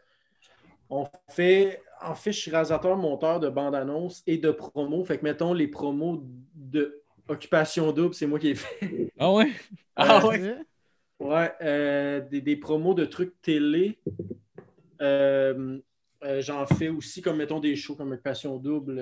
[0.91, 1.83] on fait.
[2.03, 5.05] En fait, je suis réalisateur, monteur de bande-annonce et de promo.
[5.05, 6.23] Fait que, mettons, les promos
[6.55, 9.13] de Occupation Double, c'est moi qui ai fait.
[9.19, 9.51] Ah ouais?
[9.97, 10.57] Ah ouais?
[11.19, 13.99] Ouais, euh, des, des promos de trucs télé.
[15.01, 15.79] Euh,
[16.23, 19.01] euh, J'en fais aussi, comme mettons des shows comme Occupation Double.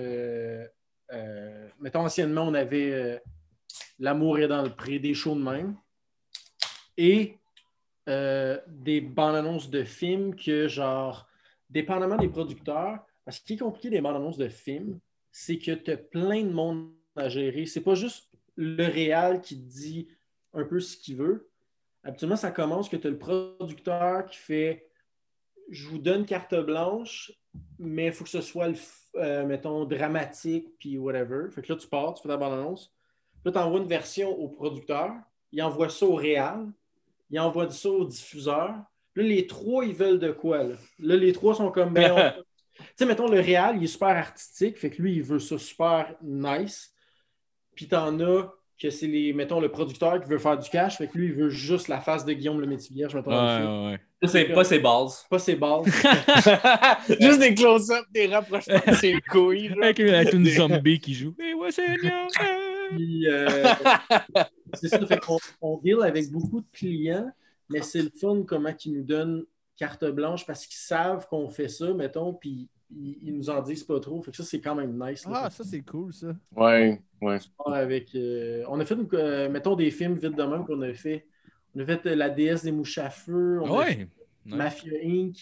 [1.81, 3.21] mettons, anciennement, on avait
[3.99, 5.77] L'amour est dans le pré, des shows de même.
[6.97, 7.39] Et
[8.07, 11.27] des bandes annonces de films que, genre,
[11.71, 14.99] dépendamment des producteurs, parce ce qui est compliqué des bandes annonces de films,
[15.33, 17.67] c'est que tu as plein de monde à gérer.
[17.67, 20.09] C'est pas juste le réal qui dit
[20.53, 21.51] un peu ce qu'il veut.
[22.05, 24.89] Habituellement, ça commence que tu as le producteur qui fait
[25.71, 27.33] Je vous donne carte blanche,
[27.79, 28.77] mais il faut que ce soit, le
[29.17, 31.51] euh, mettons, dramatique, puis whatever.
[31.51, 32.93] Fait que là, tu pars, tu fais ta bande-annonce.
[33.45, 35.15] Là, tu envoies une version au producteur,
[35.53, 36.67] il envoie ça au réal.
[37.31, 38.75] il envoie ça au diffuseur.
[39.17, 40.63] Là, les trois, ils veulent de quoi?
[40.65, 41.93] Là, Là, les trois sont comme.
[41.95, 42.43] ben, on-
[42.77, 45.57] Tu sais, mettons, le Real, il est super artistique, fait que lui, il veut ça
[45.59, 46.93] super nice.
[47.77, 51.07] Puis t'en as que c'est les, mettons, le producteur qui veut faire du cash, fait
[51.07, 53.31] que lui, il veut juste la face de Guillaume le Métivierge, mettons.
[53.31, 54.29] Ouais, ouais, ouais.
[54.29, 55.25] C'est pas ses bases.
[55.31, 55.83] Pas ses balles.
[57.21, 59.69] Juste des close-ups, des rapprochements de ses couilles.
[59.69, 59.79] genre.
[59.83, 61.33] Avec, avec une zombie qui joue.
[62.91, 63.65] Puis, euh,
[64.75, 67.31] c'est ça, fait qu'on on deal avec beaucoup de clients,
[67.69, 69.45] mais c'est le fun comment ils nous donnent
[69.77, 73.85] carte blanche parce qu'ils savent qu'on fait ça, mettons, puis ils, ils nous en disent
[73.85, 74.23] pas trop.
[74.23, 75.25] Fait que ça, c'est quand même nice.
[75.27, 75.43] là.
[75.45, 76.29] Ah, ça, c'est cool, ça.
[76.55, 77.39] Ouais, ouais.
[77.67, 81.27] avec, euh, on a fait, euh, mettons, des films vite de même qu'on a fait.
[81.75, 84.09] On a fait euh, La déesse des mouches à feu, on a fait Ouais!
[84.47, 84.55] Nice.
[84.57, 85.37] Mafia Inc.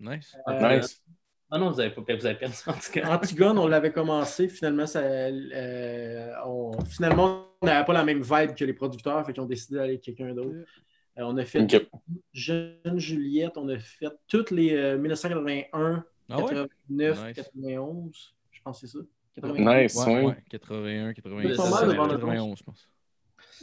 [0.00, 0.36] nice.
[0.48, 1.02] Euh, Nice.
[1.48, 3.08] Ah non, vous avez, pas, vous avez perdu en tout cas.
[3.14, 4.48] Antigone, on l'avait commencé.
[4.48, 9.32] Finalement, ça, euh, on, finalement, on n'avait pas la même vibe que les producteurs, fait
[9.32, 10.56] qu'ils ont décidé d'aller avec quelqu'un d'autre.
[11.18, 11.86] Euh, on a fait Ok.
[12.32, 16.42] Jeune Juliette, on a fait toutes les euh, 1981, Ah ouais?
[16.44, 17.36] 89, Nice.
[17.36, 19.04] 91, je pense que c'est ça.
[19.36, 19.82] 91.
[19.82, 20.24] Nice, Ouais, ouais.
[20.26, 20.36] ouais.
[20.50, 21.56] 81, 91.
[21.56, 22.88] Pas mal devant notre 91, je pense.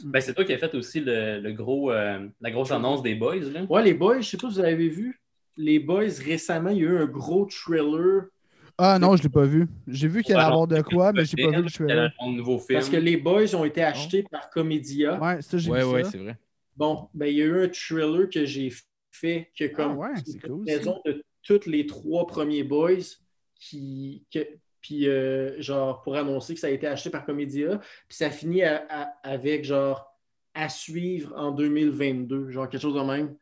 [0.04, 3.14] Ben, c'est toi qui as fait aussi le, le gros, euh, la grosse annonce des
[3.14, 3.36] boys.
[3.36, 3.62] Là.
[3.68, 5.20] Ouais, les boys, je sais pas si vous avez vu.
[5.56, 8.24] Les boys, récemment, il y a eu un gros thriller
[8.76, 9.68] Ah non, je l'ai pas vu.
[9.86, 12.12] J'ai vu qu'il allait avoir de quoi, mais j'ai pas vu le trailer.
[12.20, 12.76] Un nouveau film.
[12.80, 15.20] parce que les boys ont été achetés par Comédia.
[15.22, 16.36] Ouais, ça, j'ai Ouais, vu ouais, c'est vrai.
[16.76, 18.72] Bon, ben, il y a eu un thriller que j'ai
[19.12, 22.98] fait que comme Ah ouais, c'est cool, raison de tous les trois premiers boys
[23.54, 24.48] qui que-
[24.80, 28.62] puis euh, genre pour annoncer que ça a été acheté par Comédia puis ça finit
[28.64, 30.12] à- à- avec genre
[30.52, 33.36] à suivre en 2022 genre quelque chose de même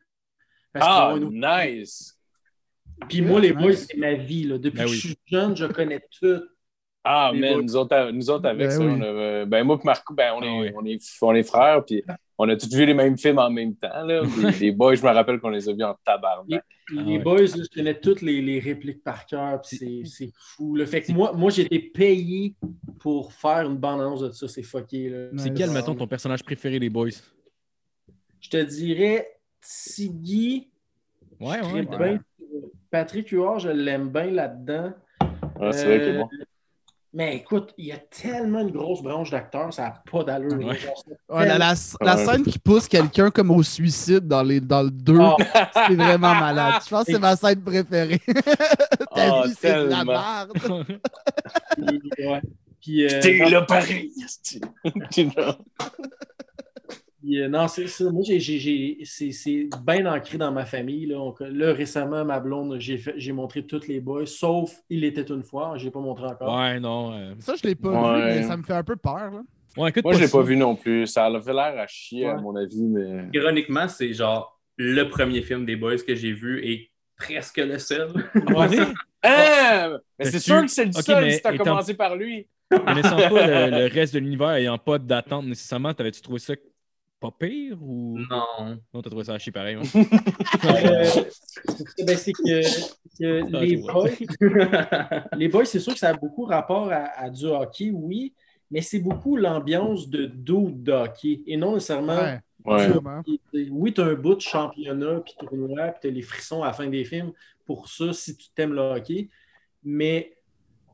[0.71, 2.17] Parce Ah, nice.
[3.09, 3.57] puis moi les nice.
[3.61, 4.57] boys c'est ma vie là.
[4.57, 4.95] depuis Ben que oui.
[4.95, 6.43] je suis jeune je connais tout
[7.03, 7.61] Ah, boys.
[7.61, 8.85] nous autres, nous autres avec Ben ça, oui.
[8.97, 10.71] on a- ben moi et Marco, ben, on, Ah est, oui.
[10.75, 12.03] on, est, on est frères, puis
[12.37, 14.03] on a tous vu les mêmes films en même temps.
[14.05, 14.21] Là.
[14.59, 16.63] Les, les boys, je me rappelle qu'on les a vus en tabarnak.
[16.91, 17.19] les Ah ouais.
[17.19, 20.85] boys là, je connais toutes les, les répliques par cœur c'est- c'est fou là.
[20.85, 22.55] fait que moi moi j'ai été payé
[22.99, 25.27] pour faire une bande annonce de ça c'est fucké là.
[25.37, 27.09] C'est quel, mettons, ton personnage préféré des boys?
[28.41, 29.27] Je te dirais
[29.61, 30.69] Tiggy.
[31.39, 31.87] Ouais, ouais.
[31.87, 31.97] ouais.
[31.97, 32.19] bien-
[32.91, 34.93] Patrick Huard, je l'aime bien là-dedans.
[35.59, 36.29] Ah, c'est vrai qu'il est Euh, bon.
[37.15, 40.57] Mais écoute, il y a tellement une grosse branche d'acteurs, ça n'a pas d'allure.
[40.57, 40.79] Ouais.
[41.29, 42.25] Ouais, la, la- la Ouais.
[42.25, 45.35] scène qui pousse quelqu'un comme au suicide dans, les, dans le 2, Ah.
[45.87, 46.81] c'est vraiment malade.
[46.83, 48.19] Je pense que c'est ma scène préférée.
[49.13, 50.51] Ta Ah, vie, c'est de la merde.
[50.57, 52.41] Puis, ouais.
[52.81, 54.11] Puis, euh, T'es non, là pareil.
[57.23, 58.11] puis, euh, non, c'est ça.
[58.11, 61.05] Moi, j'ai- j'ai- j'ai- c'est c'est bien ancré dans ma famille.
[61.07, 65.03] Là, On- là, récemment, ma blonde, j'ai fait- j'ai montré toutes les boys, sauf Il
[65.03, 65.73] était une fois.
[65.77, 66.55] Je l'ai pas montré encore.
[66.57, 67.13] Ouais, non.
[67.13, 68.19] euh, Ça, je l'ai pas Ouais.
[68.19, 69.31] vu, mais ça me fait un peu peur.
[69.31, 69.41] Là.
[69.77, 71.07] Ouais, écoute, Moi, je l'ai pas vu non plus.
[71.07, 73.29] Ça avait l'air à chier, à mon avis, mais.
[73.33, 78.09] Ironiquement, c'est genre le premier film des boys que j'ai vu et presque le seul.
[78.35, 78.67] Ouais.
[79.25, 79.89] Ah!
[80.19, 82.45] Mais c'est sûr que c'est le seul mais si t'as commencé par lui.
[82.69, 86.55] Connaissant pas le, le reste de l'univers ayant pas d'attente nécessairement, t'avais-tu trouvé ça
[87.31, 88.17] pas pire ou?
[88.29, 88.77] Non.
[88.93, 89.75] Non, t'as trouvé ça à chier pareil.
[89.75, 89.81] hein?
[90.65, 91.03] Euh,
[91.95, 92.61] c'est ben, c'est que,
[93.17, 94.09] que les boys,
[95.37, 98.33] les boys, c'est sûr que ça a beaucoup rapport à, à du hockey, oui,
[98.69, 102.17] mais c'est beaucoup l'ambiance de dude de hockey et non nécessairement.
[102.17, 102.91] Ouais, Ouais.
[102.91, 103.21] sûrement.
[103.71, 106.67] Oui, tu as un bout de championnat puis tournoi, puis tu as les frissons à
[106.67, 107.33] la fin des films
[107.65, 109.27] pour ça si tu t'aimes le hockey,
[109.83, 110.37] mais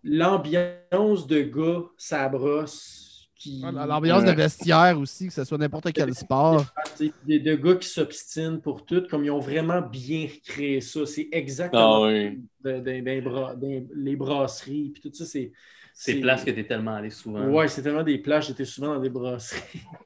[0.04, 3.09] l'ambiance de gars, ça brosse.
[3.39, 4.32] Qui, Ouais, L'ambiance Ouais.
[4.32, 6.65] de vestiaire aussi, que ce soit n'importe quel sport.
[6.97, 11.06] tu des, de gars qui s'obstinent pour tout, comme ils ont vraiment bien créé ça.
[11.06, 12.38] C'est exactement Ah oui.
[12.63, 15.54] de- de- d'un bra- d'un- les brasseries, puis tout ça, c'est.
[15.93, 17.45] C'est place que t'es tellement allé souvent.
[17.47, 19.82] Ouais, c'est tellement des plages, j'étais souvent dans des brasseries.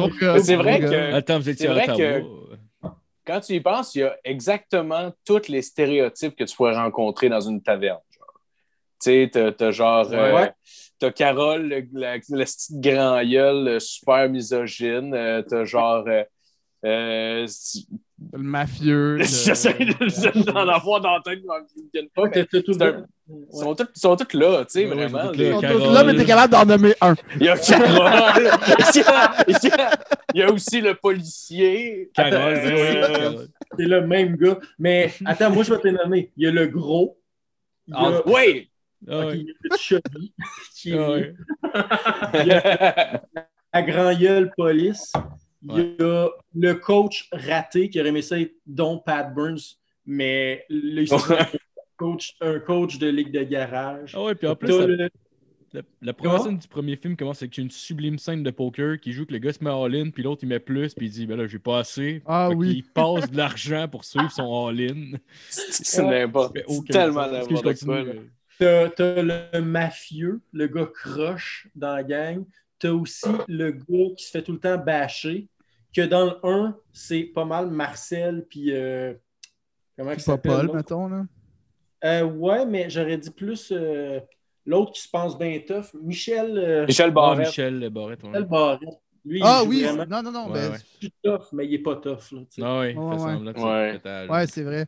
[0.00, 0.88] Donc, euh, c'est vrai gars.
[0.88, 1.90] que Attends, vous étiez C'est à vrai
[2.22, 2.96] Ottawa.
[3.24, 7.28] quand tu y penses, il y a exactement tous les stéréotypes que tu pourrais rencontrer
[7.28, 7.98] dans une taverne.
[9.02, 10.08] Tu sais, t'as- t'as genre.
[10.10, 10.16] Ouais.
[10.16, 10.46] euh,
[11.00, 12.44] T'as Carole, le, la- le
[12.80, 15.12] grand gueule, euh, super misogyne.
[15.12, 16.04] Euh, t'as genre.
[16.06, 16.22] euh,
[16.84, 17.46] euh,
[18.32, 19.16] Le mafieux.
[19.18, 21.54] le- J'essaie de- d'en avoir dans la tête, mais
[21.94, 22.22] ils pas.
[22.22, 24.94] Ouais, mais tout c'est un- Ils sont tous, ils sont tous là, tu sais, Ouais,
[24.94, 25.32] ouais, vraiment.
[25.32, 26.04] ils sont tous là.
[26.04, 27.14] Mais t'es capable d'en nommer un.
[27.40, 28.50] Il y a Carole.
[28.94, 29.90] il, y a, il y a-
[30.34, 32.10] il y a aussi le policier.
[32.14, 33.46] Carole, Euh.
[33.76, 34.58] C'est le même gars.
[34.78, 36.30] Mais attends, moi, je vais te les nommer.
[36.36, 37.18] Il y a le gros.
[37.92, 38.70] Ah, Oui!
[39.08, 40.32] Ah il y a le chubby,
[40.74, 41.34] qui est Ah ouais.
[42.42, 43.22] Il y a
[43.72, 45.12] la grand gueule police.
[45.62, 50.64] Il y a le coach raté qui aurait aimé ça être dont Pat Burns, mais
[50.68, 51.08] là, il
[51.96, 54.12] coach, un coach de ligue de garage.
[54.16, 55.08] Ah ouais, puis en plus, T'as ça- le,
[55.72, 56.44] La, la première Comment?
[56.44, 59.38] scène du premier film commence avec une sublime scène de poker qui joue que le
[59.38, 61.58] gars se met all-in, puis l'autre il met plus, puis il dit Ben là, j'ai
[61.58, 62.22] pas assez.
[62.26, 62.74] Ah Fait oui.
[62.74, 65.16] qu'il passe de l'argent pour suivre son all-in.
[65.50, 66.56] C'est n'importe
[66.88, 68.04] tellement n'importe quoi.
[68.58, 72.44] T'as t'as le mafieux, le gars croche dans la gang.
[72.78, 75.48] T'as aussi le gars qui se fait tout le temps bâcher.
[75.94, 78.72] Que dans le 1, c'est pas mal Marcel, puis.
[78.74, 79.14] euh,
[79.96, 80.66] comment il Pas s'appelle?
[80.66, 81.24] Paul, mettons, là.
[82.04, 84.20] Euh, ouais, mais j'aurais dit plus euh,
[84.66, 85.94] l'autre qui se pense bien tough.
[86.02, 87.46] Michel, euh, Michel Barrette.
[87.46, 88.22] Michel Barrette.
[88.24, 88.28] ouais.
[88.30, 88.80] Michel Barrette.
[89.24, 90.46] Lui, Ah il oui, vraiment non, non, non.
[90.52, 90.78] Ouais, ben, ouais.
[90.98, 92.32] plus tough, mais il est pas tough.
[92.32, 92.40] Là.
[92.60, 93.98] Ah ouais, il Ouais, fait ouais.
[94.02, 94.32] semblant.
[94.34, 94.86] Ouais, c'est vrai.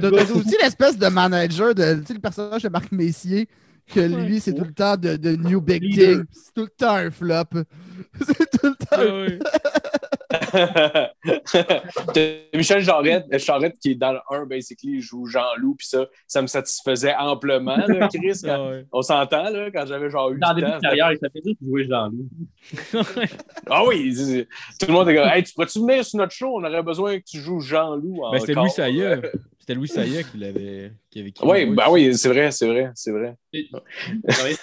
[0.00, 3.48] T'as aussi l'espèce de manager de tu sais, le personnage de Marc Messier
[3.86, 5.82] que lui c'est tout le temps de, de New Big.
[5.82, 6.24] Thing.
[6.30, 7.44] C'est tout le temps un flop.
[8.20, 9.46] c'est tout le temps.
[12.14, 12.48] Ouais.
[12.54, 16.06] Michel Jarrette, euh, Charrette qui est dans le 1, basically, il joue Jean-Loup, puis ça,
[16.26, 18.40] ça me satisfaisait amplement, là, Chris.
[18.44, 18.84] quand- ouais.
[18.92, 20.76] on s'entend, là, quand j'avais genre 8 Dans le début ans.
[20.76, 22.28] de carrière, il s'appelait juste jouer Jean-Loup.
[23.70, 24.14] Ah oui,
[24.78, 26.56] tout le monde est comme, hey, tu pourrais-tu venir sur notre show?
[26.58, 28.20] On aurait besoin que tu joues Jean-Loup.
[28.32, 28.54] Ben, c'était.
[28.54, 29.20] Louis Saya.
[29.58, 30.92] C'était Louis Saya qui l'avait.
[31.10, 33.36] Qui avait ben oui, c'est vrai, c'est vrai, c'est vrai.
[33.52, 33.68] Tu
[34.28, 34.56] travaillais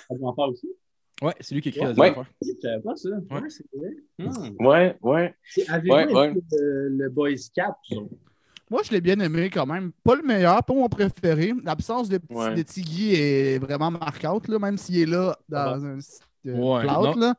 [1.22, 2.10] Ouais, c'est lui qui écrit Ouais.
[2.10, 2.26] affaires.
[2.42, 3.10] Je savais pas ça.
[3.10, 3.90] Ouais, c'est vrai.
[4.20, 4.66] Hmm.
[4.66, 5.36] Ouais, ouais.
[5.70, 6.34] Avez-vous Ouais, aimé ouais.
[6.52, 7.74] Le, le Boys 4?
[7.92, 8.10] vous autres?
[8.70, 9.92] Moi, je l'ai bien aimé quand même.
[10.04, 11.54] Pas le meilleur, pas mon préféré.
[11.64, 12.56] L'absence de, Ouais.
[12.56, 16.82] de Tiggy est vraiment marquante, là, même s'il est là dans un site de Ouais,
[16.82, 17.36] cloud, là.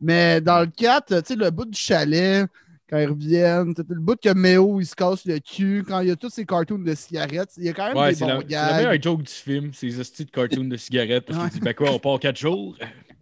[0.00, 2.46] Mais dans le 4, tu sais, le bout du chalet,
[2.88, 6.10] quand ils reviennent, le bout que Méo, il se casse le cul, quand il y
[6.10, 8.28] a tous ces cartoons de cigarettes, il y a quand même Ouais, des c'est bons
[8.32, 8.76] la, c'est la gags.
[8.76, 11.24] meilleure joke du film, c'est les hosties de cartoon de cigarettes.
[11.24, 12.76] Parce qu'il dit, ben quoi, on part 4 jours?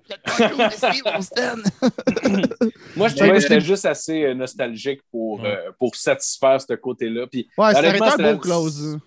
[2.96, 5.48] Moi, je trouvais que c'était juste assez euh, nostalgique pour, Ouais.
[5.48, 7.26] euh, pour satisfaire ce côté-là.
[7.26, 8.98] Puis Ouais, Honnêtement, un c'est beau la- close.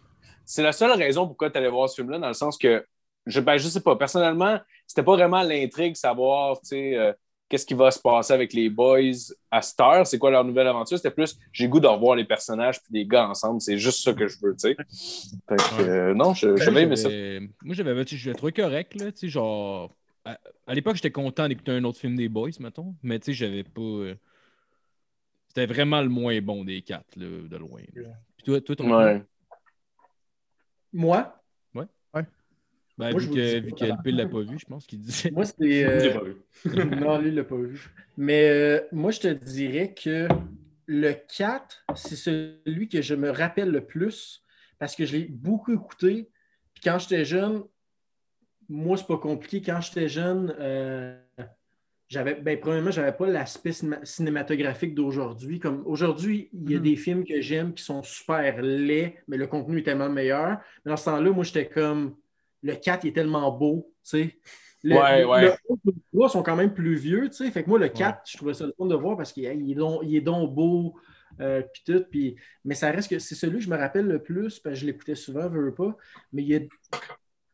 [0.46, 2.86] c'est la seule raison pourquoi tu allais voir ce film-là, dans le sens que,
[3.26, 7.14] je, ben, je sais pas, personnellement, c'était pas vraiment l'intrigue, savoir, tu sais, euh,
[7.48, 9.00] qu'est-ce qui va se passer avec les boys
[9.50, 10.98] à cette heure, c'est quoi leur nouvelle aventure.
[10.98, 14.04] C'était plus, j'ai le goût de revoir les personnages puis les gars ensemble, c'est juste
[14.04, 14.76] ça que je veux, tu sais.
[15.48, 17.10] Fait que, euh, non, je- j'avais aimé ça.
[17.64, 19.92] Moi, j'avais tu sais, je l'ai trouvé correct, là, tu sais, genre...
[20.26, 23.34] À, à l'époque, j'étais content d'écouter un autre film des Boys, mettons, mais tu sais,
[23.34, 23.82] j'avais pas...
[23.82, 24.16] euh,
[25.48, 27.82] C'était vraiment le moins bon des quatre, là, de loin.
[27.96, 28.10] là.
[28.38, 29.24] Puis toi, toi ton Ouais.
[30.92, 31.36] Moi,
[32.98, 33.76] Ben, Moi, vu que, vu pas.
[33.78, 35.32] que LP l'a pas vu, je pense qu'il disait...
[35.32, 35.86] moi c'est.
[35.86, 36.36] euh, J'ai pas vu.
[37.00, 37.90] non, lui, il l'a pas vu.
[38.18, 40.28] Mais euh, moi, je te dirais que
[40.86, 44.44] le 4, c'est celui que je me rappelle le plus
[44.80, 46.30] parce que je l'ai beaucoup écouté.
[46.74, 47.64] Puis quand j'étais jeune,
[48.70, 49.62] moi, c'est pas compliqué.
[49.62, 51.20] Quand j'étais jeune, euh,
[52.08, 55.60] j'avais, ben, premièrement, j'avais pas l'aspect cinéma- cinématographique d'aujourd'hui.
[55.60, 56.84] Comme aujourd'hui, il y a Mhm.
[56.84, 60.60] des films que j'aime qui sont super laids, mais le contenu est tellement meilleur.
[60.86, 62.16] Mais dans ce temps-là, moi, j'étais comme
[62.64, 64.40] le 4 il est tellement beau, tu sais.
[64.84, 65.42] Le, Ouais, ouais.
[65.46, 67.52] le le sont quand même plus vieux, tu sais.
[67.52, 69.72] Fait que moi, le 4, je trouvais ça le fun de voir parce qu'il il
[69.72, 70.96] est, donc, il est donc beau,
[71.42, 72.06] euh, puis tout.
[72.66, 74.86] Mais ça reste que c'est celui que je me rappelle le plus, parce que je
[74.86, 75.96] l'écoutais souvent, veux pas.
[76.32, 76.60] Mais il y a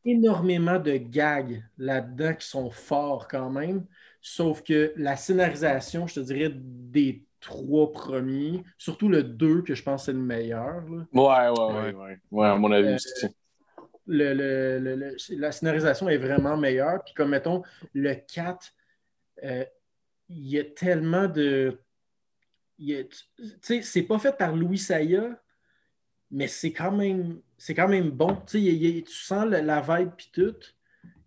[0.05, 3.85] énormément de gags là-dedans qui sont forts quand même.
[4.21, 9.83] Sauf que la scénarisation, je te dirais, des trois premiers, surtout le 2, que je
[9.83, 10.81] pense c'est le meilleur.
[10.89, 11.05] là.
[11.13, 12.19] Ouais, ouais, ouais, ouais.
[12.31, 13.27] Ouais, à mon avis Euh, aussi.
[14.07, 17.03] le- le- le- le- la scénarisation est vraiment meilleure.
[17.03, 17.63] Puis comme mettons,
[17.93, 18.73] le 4,
[19.43, 19.65] euh,
[20.29, 21.79] il y a tellement de.
[22.77, 23.07] Tu
[23.61, 25.39] sais, c'est pas fait par Louis Saya,
[26.31, 28.37] mais c'est quand même c'est quand même bon.
[28.47, 30.55] Tu il il sens le- la vibe puis tout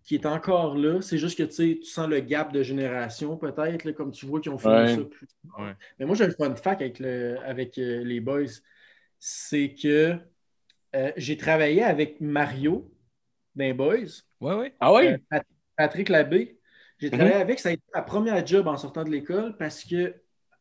[0.03, 1.01] qui est encore là.
[1.01, 4.57] C'est juste que tu sens le gap de génération, peut-être, comme tu vois qu'ils ont
[4.57, 4.95] fait Ouais.
[4.95, 5.73] ça plus Ouais.
[5.99, 8.45] mais moi, j'ai un fun fact avec, le, avec euh, les boys.
[9.19, 10.17] C'est que
[10.95, 12.91] euh, j'ai travaillé avec Mario
[13.55, 14.75] d'un Boys, Ouais, ouais.
[14.79, 15.07] Ah oui?
[15.07, 15.45] euh, Pat-
[15.77, 16.59] Patrick Labbé.
[16.97, 20.15] J'ai travaillé avec, ça a été ma première job en sortant de l'école parce que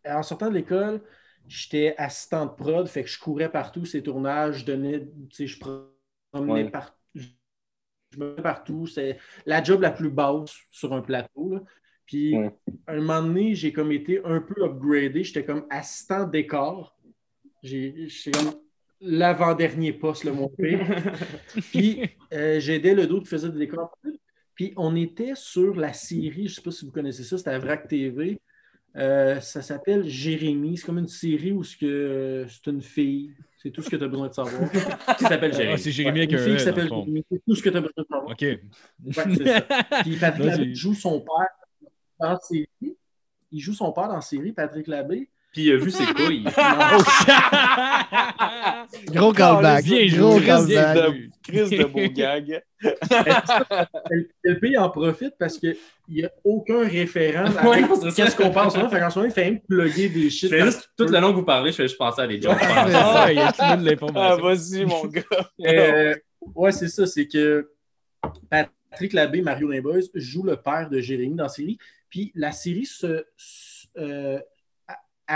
[0.04, 1.00] en sortant de l'école,
[1.48, 5.46] j'étais assistant de prod, fait que je courais partout ces tournages, je donnais, tu sais,
[5.46, 5.58] je
[6.32, 6.70] promenais Ouais.
[6.70, 6.94] partout.
[8.10, 8.86] Je me partout.
[8.86, 11.54] C'est la job la plus basse sur un plateau.
[11.54, 11.60] là.
[12.06, 12.54] Puis, Ouais.
[12.86, 15.24] un moment donné, j'ai comme été un peu upgradé.
[15.24, 16.98] J'étais comme assistant décor.
[17.62, 18.54] J'ai- comme
[19.00, 20.80] l'avant-dernier poste, le moins pire.
[21.72, 22.00] Puis,
[22.32, 23.96] euh, j'aidais le dos qui faisait des décors.
[24.54, 27.50] Puis, on était sur la série, je ne sais pas si vous connaissez ça, c'était
[27.50, 28.40] à VRAC TV.
[28.98, 30.76] Euh, ça s'appelle Jérémy.
[30.76, 33.32] C'est comme une série où c'est que- c'est une fille.
[33.62, 34.70] C'est tout ce que tu as besoin de savoir.
[35.18, 35.78] Qui s'appelle Ah, Jérémy.
[35.78, 36.88] c'est Jérémy avec une un fille qui s'appelle.
[36.88, 37.24] Jérémy.
[37.30, 38.30] C'est tout ce que tu as besoin de savoir.
[38.30, 38.40] OK.
[38.42, 38.60] Ouais,
[39.36, 39.60] c'est ça.
[40.02, 40.46] Puis Patrick.
[40.46, 41.48] Labbé joue son père
[42.20, 42.68] dans la série.
[43.50, 45.28] Il joue son père dans la série, Patrick Labbé.
[45.52, 46.44] Puis il a vu ses couilles.
[49.12, 49.84] Gros callback.
[49.84, 50.94] bien Gros joué, callback.
[50.94, 52.62] bien de, Chris de beau gag.
[54.44, 55.76] LP en profite parce qu'il
[56.08, 58.90] n'y a aucun référent à qu'est-ce qu'on pense en ce moment.
[58.90, 60.52] Fait qu'en ce moment, il fait même plugger des shit.
[60.52, 62.56] Juste, tout le long que vous parlez, je fais juste penser à des jokes.
[62.60, 64.42] Ah, il y a tout le monde de Ah, l'information.
[64.44, 65.22] vas-y, mon gars.
[65.66, 66.14] Euh,
[66.54, 67.06] ouais, c'est ça.
[67.06, 67.70] C'est que
[68.50, 71.78] Patrick Labbé, Mario Limboys, joue le père de Jérémy dans la série.
[72.10, 73.24] Puis la série se,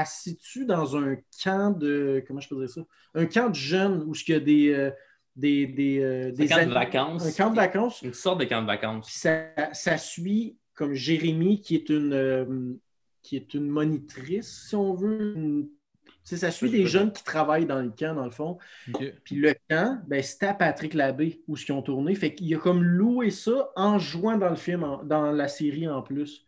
[0.04, 2.22] situe dans un camp de.
[2.26, 2.80] Comment je peux dire ça?
[3.14, 4.72] Un camp de jeunes où il y a des.
[4.72, 4.90] euh,
[5.34, 7.24] des, des, euh, Des de vacances.
[7.26, 8.02] Un camp de vacances.
[8.02, 9.06] Une sorte de camp de vacances.
[9.06, 12.74] Puis ça, ça suit comme Jérémy, qui est une, euh,
[13.22, 15.34] qui est une monitrice, si on veut.
[15.36, 15.68] Une-
[16.24, 18.58] ça suit des jeunes qui travaillent dans le camp, dans le fond.
[19.24, 22.14] Puis le camp, ben, c'était à Patrick Labbé où ils ont tourné.
[22.14, 25.88] Fait qu'il a comme loué ça en jouant dans le film, en- dans la série
[25.88, 26.46] en plus.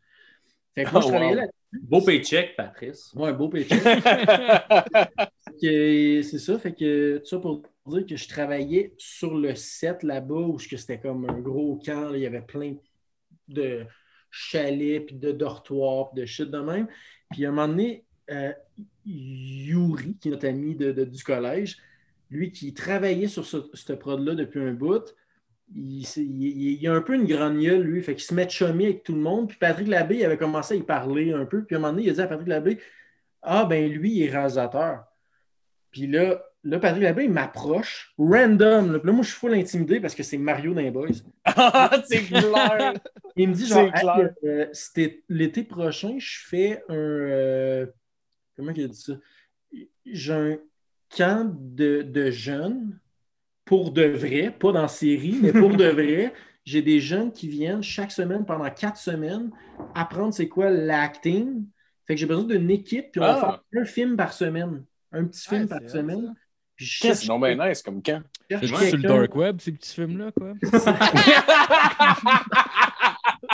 [0.74, 1.40] Fait que moi, je Oh, travaillais wow.
[1.40, 1.46] là.
[1.82, 3.12] Beau paycheck, Patrice.
[3.14, 3.82] Ouais, beau paycheck.
[5.60, 10.34] c'est ça, fait que tout ça pour dire que je travaillais sur le set là-bas
[10.34, 12.74] où que c'était comme un gros camp, là, il y avait plein
[13.48, 13.84] de
[14.30, 16.88] chalets, puis de dortoirs, puis de shit de même.
[17.30, 18.52] Puis à un moment donné, euh,
[19.04, 21.76] Yuri, qui est notre ami de- de- du collège,
[22.30, 25.14] lui qui travaillait sur ce, ce prod-là depuis un bout,
[25.74, 28.64] il, il- il a un peu une grande gueule, lui, fait qu'il se met de
[28.64, 29.48] avec tout le monde.
[29.48, 31.64] Puis Patrick Labbé, il avait commencé à y parler un peu.
[31.64, 32.78] Puis à un moment donné, il a dit à Patrick Labbé
[33.42, 35.04] Ah, ben lui, il est réalisateur.
[35.90, 38.92] Puis là, là Patrick Labbé, il m'approche, random.
[38.92, 41.08] Là, Puis là, moi, je suis full intimidé parce que c'est Mario les Boys.
[41.44, 42.94] Ah, c'est clair.
[43.36, 43.90] Il me dit genre.
[43.94, 46.94] Hey, euh, c'était l'été prochain, je fais un.
[46.94, 47.86] euh,
[48.56, 49.14] comment il a dit ça?
[50.06, 50.58] J'ai un
[51.16, 52.98] camp de, de jeunes
[53.74, 56.32] pour de vrai, pas dans série, mais pour de vrai.
[56.64, 59.50] J'ai des jeunes qui viennent chaque semaine pendant quatre semaines
[59.94, 61.66] apprendre c'est quoi l'acting.
[62.06, 63.40] Fait que j'ai besoin d'une équipe, puis on va Ah.
[63.72, 64.84] faire un film par semaine.
[65.12, 66.22] Un petit film Ouais, par semaine.
[66.26, 66.32] ça.
[66.76, 68.00] Puis je cherche- C'est donc bien nice comme
[68.50, 70.54] cherche C'est sur le dark web, ces petits films-là, quoi?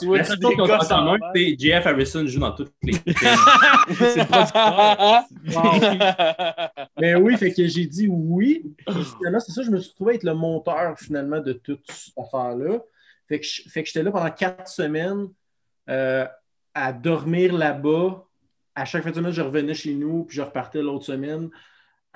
[0.00, 1.18] tu vois, tu qu'on en main.
[1.34, 3.14] c'est Jeff Harrison joue dans toutes les films.
[3.88, 5.22] c'est le producteur.
[6.98, 8.74] Mais oui, fait que j'ai dit oui.
[9.18, 12.78] Finalement, c'est ça, je me suis retrouvé être le monteur finalement de toute cette affaire-là.
[13.28, 15.26] Fait que, je- fait que j'étais là pendant quatre semaines
[15.88, 16.26] euh,
[16.74, 18.24] à dormir là-bas.
[18.74, 21.50] À chaque fin de semaine, je revenais chez nous, puis je repartais l'autre semaine.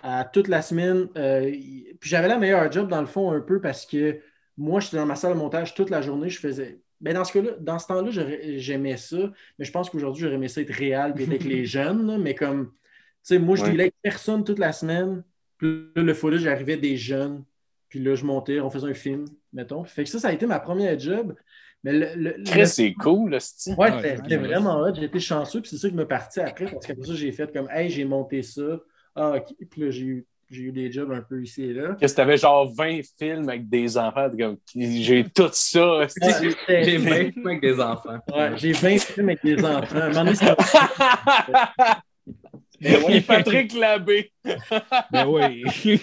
[0.03, 1.09] À toute la semaine.
[1.17, 1.51] euh,
[2.01, 4.21] puis j'avais la meilleure job dans le fond un peu parce que
[4.57, 6.29] moi, j'étais dans ma salle de montage toute la journée.
[6.29, 6.81] Je faisais.
[7.01, 8.11] Ben dans ce cas-là, dans ce temps-là,
[8.57, 9.31] j'aimais ça.
[9.59, 12.07] Mais je pense qu'aujourd'hui, j'aurais aimé ça être réel puis être avec les jeunes.
[12.07, 12.19] là.
[12.19, 13.71] mais comme tu sais, moi, je Ouais.
[13.71, 15.23] avec personne toute la semaine.
[15.59, 17.43] Puis là, le footage, j'arrivais des jeunes.
[17.89, 19.85] Puis là, je montais, on faisait un film, mettons.
[19.85, 21.35] Fait que ça, ça a été ma première job.
[21.85, 24.47] Mais le, le- le- c'est cool, ce Ouais, Ouais, c'était- nice.
[24.49, 24.95] vraiment hot.
[24.95, 27.69] Été chanceux, puis c'est ça qui me parti après, parce qu'après ça, j'ai fait comme,
[27.71, 28.81] hey, j'ai monté ça.
[29.15, 29.55] Ah, ok.
[29.71, 31.95] Puis là, j'ai eu, j'ai eu des jobs un peu ici et là.
[32.01, 36.07] Que si t'avais genre 20 films avec des enfants, comme, j'ai tout ça.
[36.09, 38.19] C'était- J'ai 20 films avec des enfants.
[38.35, 39.97] ouais, j'ai 20 films avec des enfants.
[39.99, 40.55] À un moment donné, c'était-
[42.81, 44.33] Mais oui, Patrick Labbé.
[45.13, 45.65] Ben oui.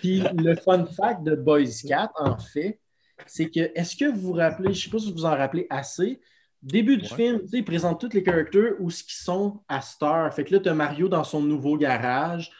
[0.00, 2.80] Puis le fun fact de Boys 4, en fait,
[3.26, 5.36] c'est que, est-ce que vous vous rappelez, je ne sais pas si vous vous en
[5.36, 6.18] rappelez assez,
[6.62, 7.16] début du Ouais.
[7.16, 10.32] film, tu sais, il présente tous les characters où ce qu'ils sont à Star.
[10.34, 12.50] Fait que là, tu as Mario dans son nouveau garage,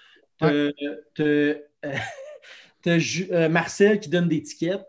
[1.14, 1.54] tu
[3.40, 4.80] as, Marcel qui donne des tickets.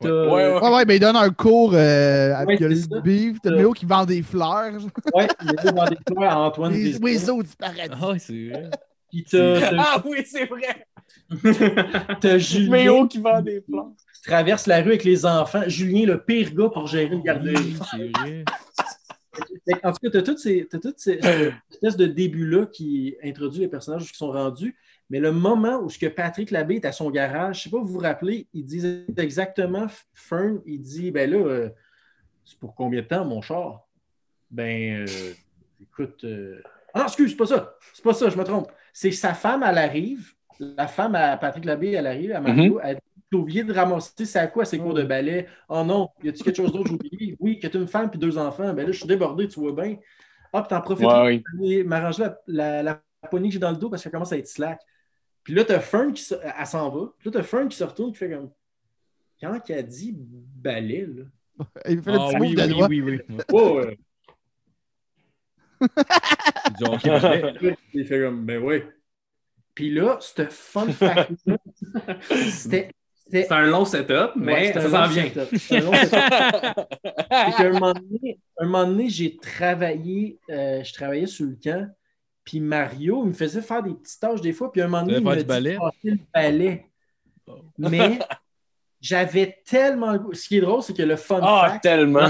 [0.00, 0.60] T'as- Ouais, ouais.
[0.60, 3.00] Ouais, ouais, mais il donne un cours euh, avec Ouais, le c'est ça.
[3.00, 3.36] beef.
[3.42, 3.50] T'as.
[3.52, 4.72] Méo qui vend des fleurs.
[5.14, 6.72] Ouais, il est dans des fleurs à Antoine.
[6.72, 7.80] Les oiseaux du paradis.
[7.92, 8.70] Ah, c'est vrai.
[9.10, 10.86] Puis t'as- t'as Ah oui, c'est vrai.
[12.20, 13.94] t'as Julien Méo qui vend des plans.
[14.14, 15.62] qui traverse la rue avec les enfants.
[15.68, 17.54] Julien, le pire gars pour gérer une garderie.
[17.56, 18.44] Oui, c'est vrai.
[19.82, 23.60] En tout cas, tu as toutes ces, toutes ces cette espèce de début-là qui introduit
[23.60, 24.76] les personnages qui sont rendus.
[25.10, 27.70] Mais le moment où ce que Patrick Labbé est à son garage, je ne sais
[27.70, 31.68] pas vous vous rappelez, il dit exactement, Fern, il dit Ben là, euh,
[32.44, 33.86] c'est pour combien de temps mon char?
[34.50, 35.32] Ben, euh,
[35.82, 36.24] écoute.
[36.24, 36.60] euh,
[36.94, 37.74] Ah non, excuse, c'est pas ça.
[37.94, 38.70] C'est pas ça, je me trompe.
[38.92, 40.32] C'est sa femme, elle arrive.
[40.60, 42.78] La femme à Patrick Labbé, elle arrive à Mario.
[42.82, 45.46] Elle dit Oublié de ramasser, c'est à quoi ces cours de ballet?
[45.68, 47.36] Oh non, y a-tu quelque chose d'autre que j'ai oublié?
[47.40, 48.72] Oui, que tu une femme puis deux enfants.
[48.74, 49.96] Ben là, je suis débordé, tu vois bien.
[50.52, 51.82] Ah, puis t'en profites Ouais, oui.
[51.84, 54.48] m'arranger la, la, la poignée que j'ai dans le dos parce qu'elle commence à être
[54.48, 54.80] slack.
[55.44, 57.06] Puis là, t'as Fern qui se- elle s'en va.
[57.18, 58.50] Puis là, t'as Fern qui se retourne qui fait comme.
[59.40, 61.24] Quand elle a dit balai, là?
[61.88, 63.36] Il fait le Ah petit oui, move oui, oui, oui.
[63.52, 63.52] Ouais.
[63.52, 63.80] Oh,
[67.06, 68.86] euh, Il fait comme, ben ouais.
[69.74, 71.32] Puis là, ce fun fact
[72.50, 72.90] C'était-
[73.30, 75.24] C'est un long setup, mais Ouais, ça un s'en long vient.
[75.24, 75.56] setup.
[75.58, 76.18] C'était un long setup.
[78.58, 81.88] Un moment donné, j'ai travaillé, euh, je travaillais sur le camp,
[82.44, 85.02] puis Mario, il me faisait faire des petites tâches des fois, puis à un moment
[85.04, 85.76] donné, il me dit ballet?
[85.78, 86.86] passer le ballet.
[87.46, 87.54] Oh.
[87.78, 88.18] Mais
[89.00, 90.34] j'avais tellement le goût.
[90.34, 92.28] Ce qui est drôle, c'est que le fun Ah, fact, tellement.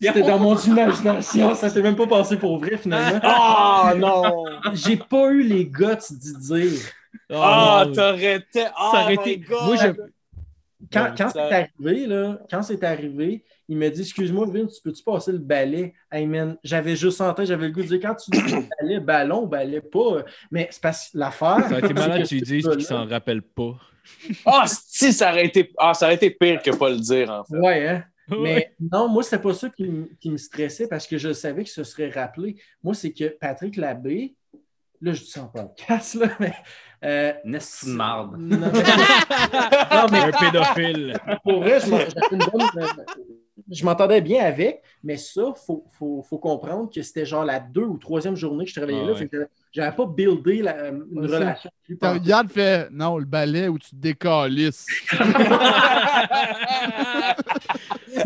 [0.00, 3.20] C'était dans mon imagination, ça s'est même pas passé pour vrai finalement.
[3.22, 4.44] Ah, non.
[4.72, 6.80] J'ai pas eu les guts d'y dire.
[7.30, 8.64] Ah, Oh, t'aurais été.
[8.76, 9.58] Ah, ça aurait été- God.
[9.66, 9.90] Moi, je-
[10.92, 15.02] Quand, quand ça- c'est arrivé, là, quand c'est arrivé, il m'a dit Excuse-moi, Vince, peux-tu
[15.02, 15.94] passer le balai?
[16.12, 19.00] Hey man, j'avais juste en tête, j'avais le goût de dire quand tu dis balai,
[19.00, 20.24] ballon, balai pas.
[20.50, 21.60] Mais c'est parce que l'affaire.
[21.60, 23.78] Ça aurait été c'est malade que tu dises gars-là- qu'il s'en rappelle pas.
[24.44, 25.72] Ah, si, ça aurait été.
[25.78, 27.56] Ah, ça aurait été pire que pas le dire, en fait.
[27.56, 28.04] Ouais, hein?
[28.28, 29.90] Mais non, moi, c'était pas ça qui,
[30.20, 32.56] qui me stressait parce que je savais que ce serait rappelé.
[32.82, 34.34] Moi, c'est que Patrick Labbé,
[35.00, 36.52] là, je dis ça en podcast, là, mais.
[37.04, 38.36] Euh, Nest de marde.
[38.38, 38.66] non, mais-
[39.96, 41.16] non, mais Un pédophile.
[41.42, 41.86] pour vrai, je
[42.32, 43.04] une bonne-
[43.70, 47.60] je m'entendais bien avec, mais ça, il faut, faut, faut comprendre que c'était genre la
[47.60, 49.12] deux ou troisième journée que je travaillais Ah là.
[49.12, 49.18] ouais.
[49.18, 51.38] fait que j'avais pas buildé la- une Ouais, ça.
[51.38, 51.70] relation.
[52.02, 54.86] regarde fait non, le balai où tu te décalisses.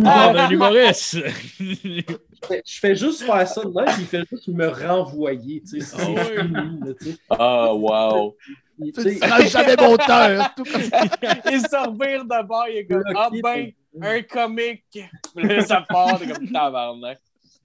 [0.05, 1.19] Ah, ben, l'humoriste.
[1.59, 5.63] Je fais- juste faire ça de même, puis il fait juste me renvoyer.
[5.63, 6.37] tu sais, Ah ouais.
[6.43, 7.19] fini, là, tu sais.
[7.31, 8.37] Ah, wow.
[8.83, 10.55] Tu Tu seras jamais mon cœur.
[10.57, 11.01] Tout comme ça.
[11.51, 14.99] Il se revire d'abord, il est comme Ah, ben, un comique.
[15.35, 17.19] Là, ça part, t'es comme tabarnak.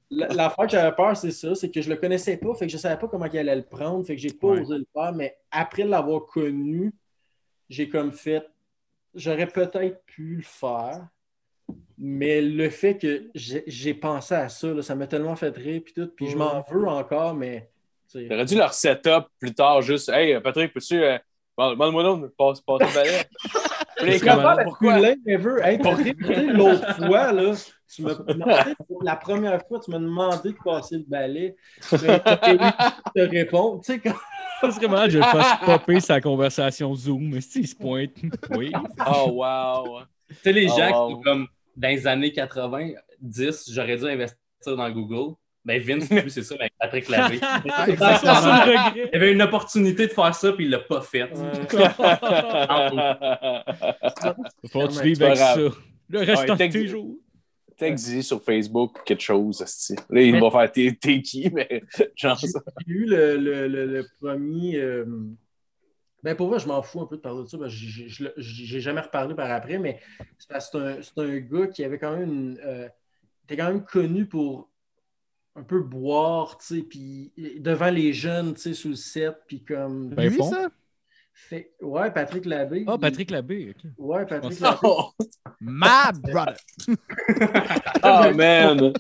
[0.09, 2.72] La- L'affaire que j'avais peur, c'est ça, c'est que je le connaissais pas, fait que
[2.72, 4.61] je savais pas comment il allait le prendre, fait que j'ai pas Ouais.
[4.61, 6.91] osé le faire, mais après l'avoir connu,
[7.70, 8.45] j'ai comme fait,
[9.16, 11.07] j'aurais peut-être pu le faire,
[11.97, 15.82] mais le fait que j'ai j'ai pensé à ça, là, ça m'a tellement fait rire,
[15.84, 17.70] puis tout, puis je m'en veux encore, mais...
[18.16, 21.03] J'aurais dû leur setup plus tard, juste Hey, Patrick, peux-tu.
[21.03, 21.18] Euh,
[21.55, 23.22] Demande-moi donc, passe, passe le balai.
[24.03, 24.57] Les C'est comme, malade.
[24.57, 24.99] la pourquoi?
[24.99, 25.78] Hey,
[26.51, 27.53] l'autre fois, là,
[27.93, 31.55] tu m'as demandé, la première fois, tu m'as demandé de passer le balai.
[32.01, 33.82] Mais t'as eu te répondre.
[33.86, 37.30] Tu sais, quand malade que je le fasse popper sa conversation Zoom.
[37.34, 38.11] Mais si, il se pointe.
[38.49, 38.72] Oui.
[39.07, 39.99] Oh, wow.
[40.30, 41.07] Tu sais, les Oh, gens wow.
[41.07, 41.47] qui sont comme
[41.78, 45.36] dans les années 90, j'aurais dû investir dans Google.
[45.66, 47.39] Ben Vince, c'est ça, avec Patrick regret.
[49.14, 51.30] Il avait une opportunité de faire ça, puis il l'a pas fait.
[54.72, 55.55] Faut que tu vives avec ça.
[56.09, 57.16] Le de tes t'ex- jours.
[57.78, 59.64] Texte sur Facebook quelque chose.
[60.09, 61.82] Là, il va faire t'es t'es qui, mais
[62.16, 62.59] genre ça.
[62.86, 64.76] j'ai eu le, le, le, le premier.
[64.78, 65.05] euh,
[66.22, 67.57] Ben pour moi, je m'en fous un peu de parler de ça.
[67.57, 67.80] parce que
[68.38, 69.99] j'ai- jamais reparlé par après, mais
[70.38, 72.59] c'est parce que c'est un, c'est un gars qui avait quand même une.
[72.64, 72.88] euh,
[73.45, 74.70] était quand même connu pour
[75.56, 79.64] un peu boire, tu sais, puis devant les jeunes, tu sais, sur le set, puis
[79.64, 80.10] comme.
[80.10, 80.70] Ben, Lui, ça?
[81.36, 82.86] Fait- ouais, Patrick Labbé.
[82.88, 83.72] Ah, il- Patrick Labbé.
[83.76, 83.91] ok.
[83.97, 84.78] Ouais, Patrick pense- Labbé.
[84.84, 85.10] Oh,
[85.60, 86.56] My brother.
[88.04, 88.93] oh, man.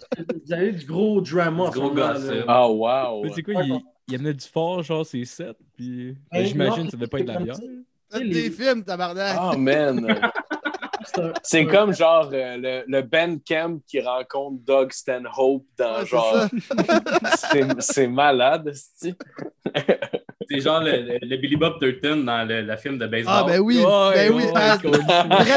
[0.45, 1.69] Vous avez du gros drama.
[1.69, 2.31] Du gros gossip.
[2.45, 2.65] là.
[2.67, 3.31] Oh, wow.
[3.33, 5.55] C'est quoi, il, il amenait du fort, genre, c'est 7.
[5.75, 8.23] Puis ben, Hey, j'imagine que ça devait pas être de la c'est bière.
[8.23, 9.37] les- des films, tabarnak.
[9.39, 10.07] Oh, man.
[11.05, 16.05] C'est C'est comme genre euh, le, le Ben Camp qui rencontre Doug Stanhope dans Ouais,
[16.05, 16.47] c'est genre.
[17.37, 19.15] C'est c'est malade, esti.
[20.49, 23.33] C'est genre le, le- le Billy Bob Thornton dans le, le film de baseball.
[23.37, 23.77] Ah, ben oui.
[24.13, 24.43] Ben oui.
[24.55, 24.77] ah,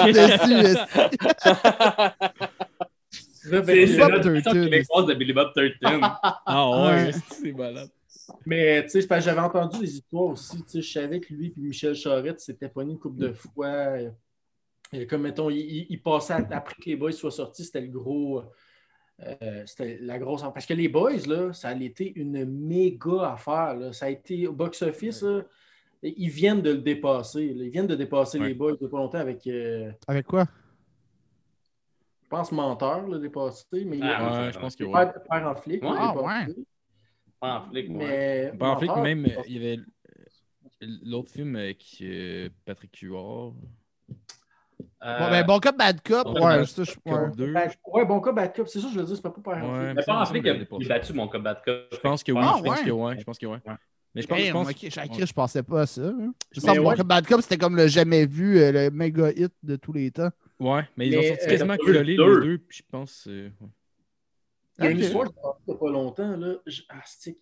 [0.07, 0.78] dessus.
[3.20, 4.53] C'est Ben, c'est Thornton.
[4.53, 6.01] québécoise de Billy Bob Thornton.
[6.47, 7.11] Ah Ouais.
[7.30, 7.88] c'est malade.
[8.44, 10.57] Mais tu sais, c'est parce que j'avais entendu des histoires aussi.
[10.64, 13.68] Tu sais, je savais que lui et Michel Charette s'étaient pogné une couple de fois.
[14.97, 18.42] Et comme mettons, il, passait à- après que les boys soient sortis, c'était le gros.
[19.22, 20.42] euh, c'était la grosse.
[20.42, 23.74] Parce que les boys, là, ça a été une méga affaire.
[23.74, 23.92] là.
[23.92, 25.22] Ça a été au box-office.
[25.22, 25.42] là,
[26.03, 27.53] Ils viennent de le dépasser.
[27.55, 27.64] là.
[27.64, 28.49] Ils viennent de dépasser Ouais.
[28.49, 30.44] les boys depuis pas longtemps avec, euh, Avec quoi?
[32.22, 33.64] je pense, Menteur, le dépassé.
[33.72, 34.92] Mais il y a Ah, Ouais, je pense que oui.
[34.92, 35.82] Père, Père en flic.
[35.82, 35.90] Ouais.
[35.92, 36.66] Ah, dépassé.
[37.40, 37.97] Pas en flic, ouais.
[38.53, 42.97] Mais Pas en flic, même, euh, il y avait euh, l'autre film avec euh, Patrick
[43.01, 43.55] Huard.
[45.03, 46.24] Euh, Bon, ben, bon cop, bad cop.
[46.24, 46.93] Bon Ouais, Bad ça, je.
[46.93, 47.31] Cop ouais.
[47.37, 47.53] 2.
[47.53, 48.68] Ben, ouais, bon cas, bad cop.
[48.68, 50.45] C'est ça, je veux dire, c'est pas en Ouais, mais pas en ça me flic,
[50.81, 51.77] il a, battu mon combat de cop.
[51.93, 52.85] Je pense que oui, Ah, je pense ouais.
[52.85, 53.59] que ouais, je pense que ouais.
[53.66, 53.74] Ouais.
[54.14, 56.03] Mais je pense, je Damn, pense je pensais pas à ça.
[56.03, 56.33] hein.
[56.51, 56.97] Je sens que Bon ouais.
[56.97, 60.11] Cop, Bad Cop, c'était comme le jamais vu, euh, le méga hit de tous les
[60.11, 60.31] temps.
[60.59, 62.59] Ouais, mais ils ont Mais, sorti euh, quasiment collé le les deux.
[62.59, 63.27] puis je pense.
[63.29, 63.68] euh, ouais.
[64.79, 66.37] Il y a une histoire que a pas longtemps.
[66.37, 66.55] Là.
[66.66, 67.39] Je, ah, c'est-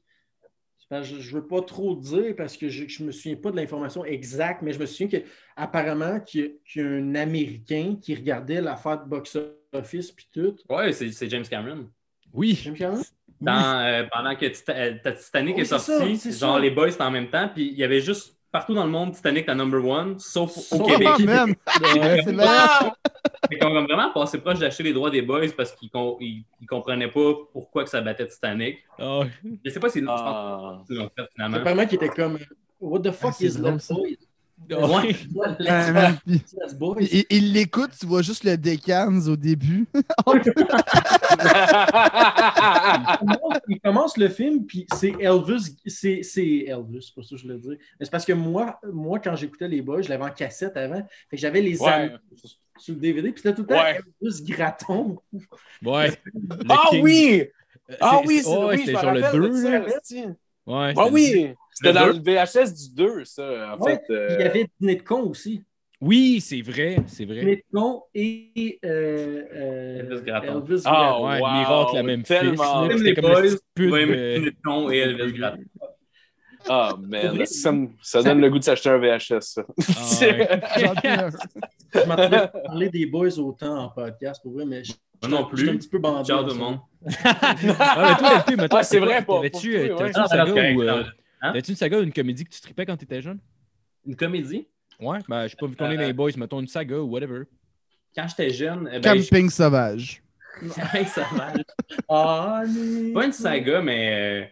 [0.91, 4.05] je, je veux pas trop dire parce que je, je me souviens pas de l'information
[4.05, 8.15] exacte, mais je me souviens qu'apparemment qu'il y, a- qu'il y a un Américain qui
[8.15, 10.57] regardait l'affaire de box-office puis tout.
[10.69, 11.89] Ouais, c'est James Cameron.
[12.33, 12.61] Oui.
[12.65, 13.03] James Cameron?
[13.41, 16.61] Dans, euh, pendant que Tita- euh, Titanic Oui, est sorti, ça, genre ça.
[16.61, 19.13] les boys c'était en même temps, puis il y avait juste partout dans le monde,
[19.13, 21.09] Titanic la number one, sauf au Oh, Québec.
[21.83, 22.35] c'est.
[23.49, 27.11] Fait qu'on a vraiment passé proche d'acheter les droits des boys parce qu'ils ils comprenaient
[27.11, 28.79] pas pourquoi que ça battait Titanic.
[28.99, 29.31] Ouais.
[29.65, 30.83] Je sais pas si je pense Ah.
[30.87, 31.57] qu'ils l'ont fait finalement.
[31.59, 32.39] Apparemment, qui était comme
[32.81, 33.61] What the fuck Ah, c'est is ça.
[33.61, 33.79] Boys?
[34.71, 35.17] Ouais.
[35.35, 36.15] Ouais?
[37.01, 39.87] Il, il l'écoute, tu vois juste le décans au début.
[39.95, 40.05] il
[43.19, 45.77] commence- il commence le film, puis c'est Elvis.
[45.87, 47.69] C'est c'est Elvis, c'est pour ça que je le dis.
[47.69, 51.03] Mais c'est parce que moi, moi quand j'écoutais les boys, je l'avais en cassette avant.
[51.29, 52.13] Fait que j'avais les Ouais.
[52.79, 54.01] Sur le DVD, puis c'était tout le temps Ouais.
[54.23, 55.17] Elvis Gratton.
[55.85, 56.11] Ouais.
[56.35, 57.45] Le Ah King- oui!
[58.01, 59.63] Ah C'est- oui, c'est- ouais, oui, c'était je me genre le rappelle de 2.
[59.63, 59.87] ça, là.
[59.89, 60.25] esti.
[60.67, 61.49] Ouais, Ah oui!
[61.73, 64.13] C'était Le dans le VHS du 2, ça, en Ouais, fait.
[64.15, 65.63] euh, Il y avait Dîner de con aussi.
[66.01, 67.41] Oui, c'est vrai, c'est vrai.
[67.41, 70.65] Dîner de con et euh, euh, Elvis Gratton.
[70.67, 71.25] Elvis Ah, Gratton.
[71.27, 72.55] Ouais, wow, miracle, la même Même C'était les
[73.15, 75.63] comme le boys, petit pute Ouais, de- mais Dîner de con et Elvis Gratton.
[76.69, 79.63] Ah, Pour man, ça, me- ça donne le goût de s'acheter un VHS, ça.
[79.67, 80.49] Ah, ouais.
[81.95, 84.93] Je m'attendais à parler des boys autant en podcast pour vrai, mais je,
[85.23, 85.79] Moi non je suis un plus.
[85.81, 86.27] petit peu bandé.
[86.29, 86.79] Ciao en tout le monde.
[87.79, 90.09] Ah, Ah, c'est vrai, pas- T'avais-tu euh, ouais.
[90.09, 91.05] une Ah, saga c'est ou euh.
[91.43, 91.53] Hein?
[91.69, 93.39] une saga ou une comédie que tu tripais quand t'étais jeune?
[94.07, 94.67] Une comédie?
[95.01, 97.11] Ouais, ben, je sais pas, vu qu'on est dans les boys, mettons une saga ou
[97.11, 97.43] whatever.
[98.17, 100.23] Quand j'étais jeune, eh ben, je- Camping sauvage.
[101.07, 101.53] Ça va.
[102.09, 104.47] Ah, mais- Pas une saga, mais euh,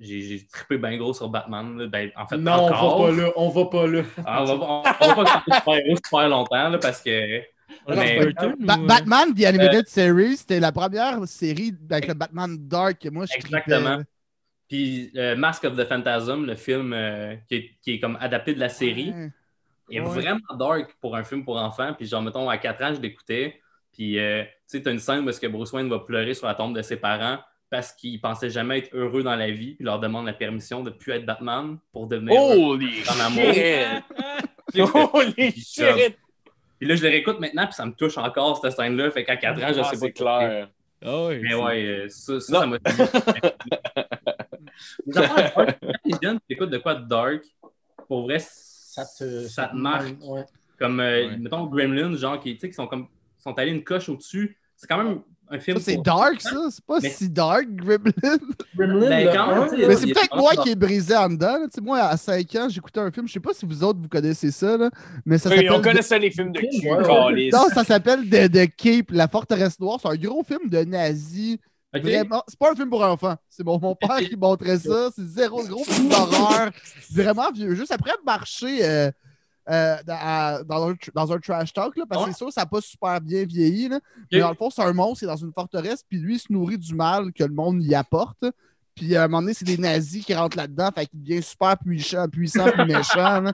[0.00, 1.78] j'ai trippé bien gros sur Batman.
[1.78, 1.86] là.
[1.86, 3.00] Ben, en fait, Non, encore.
[3.00, 3.32] on va pas là.
[3.36, 4.02] On va pas là.
[4.26, 7.40] Ah, on va, on, on va pas super-héros super longtemps là, parce que.
[7.88, 12.14] Mais- Burton, Ba- ou, euh, Batman, The Animated Series, c'était la première série avec le
[12.14, 14.02] Batman Dark que moi je Exactement.
[14.68, 18.54] Puis euh, Mask of the Phantasm, le film euh, qui, est, qui est comme adapté
[18.54, 19.30] de la série, Ouais.
[19.96, 20.06] est Ouais.
[20.06, 21.92] vraiment dark pour un film pour enfants.
[21.94, 23.60] Puis genre, mettons, à 4 ans, je l'écoutais.
[23.92, 26.46] Puis euh, tu sais, t'as une scène où est-ce que Bruce Wayne va pleurer sur
[26.46, 27.38] la tombe de ses parents
[27.72, 29.74] parce qu'il pensait jamais être heureux dans la vie.
[29.76, 32.38] Puis leur demande la permission de ne plus être Batman pour devenir.
[32.38, 33.54] Holy En amour.
[33.54, 34.04] shit!
[35.14, 36.18] Holy shit!
[36.78, 39.10] Puis là, je le réécoute maintenant, puis ça me touche encore, cette scène-là.
[39.10, 39.96] Fait qu'à 4 ans, je Ah, sais pas.
[39.96, 40.68] c'est clair.
[41.02, 41.40] Ah ouais.
[41.42, 42.76] Mais ouais, euh, ça, ça, m'a
[45.06, 47.42] Les affaires dark, Quand t'es jeune, t'écoutes de quoi de dark,
[48.06, 50.14] pour vrai, Ça te, ça te marque.
[50.22, 50.44] Ouais.
[50.78, 51.36] Comme, euh, Ouais.
[51.38, 53.08] mettons, Gremlins, genre, qui, tu sais, qui sont comme
[53.38, 54.58] sont allés une coche au-dessus.
[54.76, 55.22] C'est quand même
[55.52, 55.76] un film.
[55.78, 56.50] Ça, c'est dark, ça.
[56.70, 58.12] C'est pas Mais- si dark, Gremlin.
[58.76, 61.52] Gremlin, Ben, quand même, sais, Mais c'est peut-être pas moi qui est brisé en dedans.
[61.58, 61.66] là.
[61.66, 63.28] Tu sais, moi, à 5 ans, j'écoutais un film.
[63.28, 64.76] Je sais pas si vous autres, vous connaissez ça.
[64.76, 64.90] Là,
[65.26, 65.82] mais ça Oui, on s'appelle.
[65.82, 67.50] connaissait les films de cul, Ouais.
[67.52, 69.98] Non, ça s'appelle The, The Cape, La Forteresse Noire.
[70.02, 71.58] C'est un gros film de nazis.
[71.94, 72.02] Ok.
[72.04, 73.36] Vraiment, c'est pas un film pour enfants.
[73.50, 75.10] C'est mon, mon père qui montrait ça.
[75.14, 76.70] C'est zéro gros film d'horreur.
[77.12, 77.74] Vraiment vieux.
[77.74, 79.10] Juste après marcher euh,
[79.70, 82.32] euh, dans, à- dans un, dans un trash talk, là, parce que Ouais.
[82.32, 83.88] c'est sûr que ça n'a pas super bien vieilli.
[83.88, 84.00] là.
[84.32, 86.38] Mais dans le fond, c'est un monstre qui est dans une forteresse, puis lui, il
[86.40, 88.44] se nourrit du mal que le monde y apporte.
[88.94, 91.78] Puis à un moment donné, c'est des nazis qui rentrent là-dedans, fait qu'il devient super
[91.78, 93.40] puissant, puissant puis méchant.
[93.40, 93.52] là.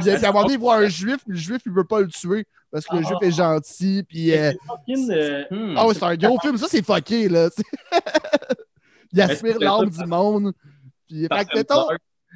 [0.00, 2.00] Puis à un moment donné, il voit un juif, puis le juif, il veut pas
[2.00, 3.08] le tuer parce que le Ah.
[3.08, 4.02] juif est gentil.
[4.06, 4.32] Puis.
[4.36, 5.74] euh, C'est fucking, euh, Hmm.
[5.78, 6.58] ah c'est un gros film.
[6.58, 7.48] Ça, c'est fucké, là.
[9.12, 10.52] il aspire c'est l'âme du monde.
[11.08, 11.86] Puis, fait que, mettons.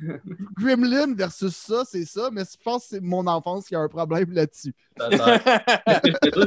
[0.59, 2.30] Gremlin versus ça, c'est ça.
[2.32, 4.74] Mais je pense que c'est mon enfance qui a un problème là-dessus.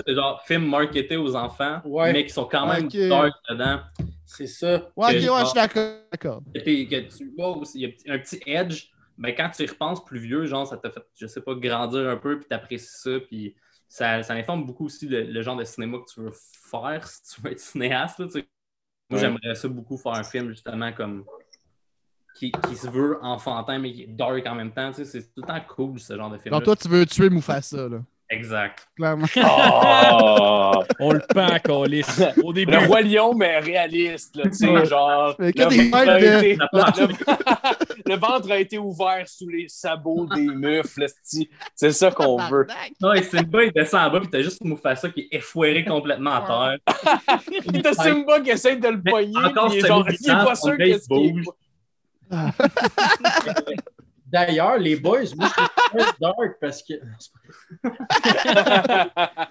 [0.06, 2.14] C'est genre film marketé aux enfants, Ouais.
[2.14, 2.98] mais qui sont quand même Ok.
[3.10, 3.80] dark dedans.
[4.26, 4.90] c'est ça.
[4.96, 6.42] Ouais, Que- ok, ouais, je suis d'accord.
[6.56, 8.86] Et puis que tu vois aussi, il y a un petit edge,
[9.18, 12.10] mais quand tu y repenses plus vieux, genre, ça t'a fait, je sais pas, grandir
[12.10, 13.56] un peu, puis t'apprécies ça, puis
[13.90, 17.22] ça, ça informe beaucoup aussi le, le genre de cinéma que tu veux faire si
[17.36, 18.20] tu veux être cinéaste.
[18.20, 18.48] là, tu sais.
[19.10, 19.26] Moi, Ouais.
[19.28, 21.26] j'aimerais ça beaucoup faire un film, justement, comme
[22.36, 24.90] qui, qui se veut enfantin, mais qui est dark en même temps.
[24.92, 26.54] tu sais, C'est tout le temps cool, ce genre de film.
[26.54, 27.98] Donc, toi, tu veux tuer Mufasa, là.
[28.30, 28.88] Exact.
[28.96, 29.28] Clairement.
[29.44, 30.84] Oh!
[31.00, 32.06] On le pend, Calis.
[32.44, 32.72] Au début.
[32.72, 35.36] Le roi lion, mais réaliste, là, tu sais, genre.
[35.38, 37.00] Le, ventre a de- été, Ça marche.
[37.00, 41.06] le- le ventre a été ouvert sous les sabots des mufles,
[41.76, 42.68] c'est ça qu'on veut.
[43.02, 46.78] Ouais, Simba, il descend en bas, puis t'as juste Mufasa qui est effoiré complètement à
[46.86, 46.96] terre.
[47.84, 50.30] T'as Simba qui essaie de le pogner, encore, puis il est c'est genre, le il
[50.30, 51.44] est pas sûr qu'est-ce qu'il
[54.32, 56.94] D'ailleurs, les boys, moi, je suis très dark parce que.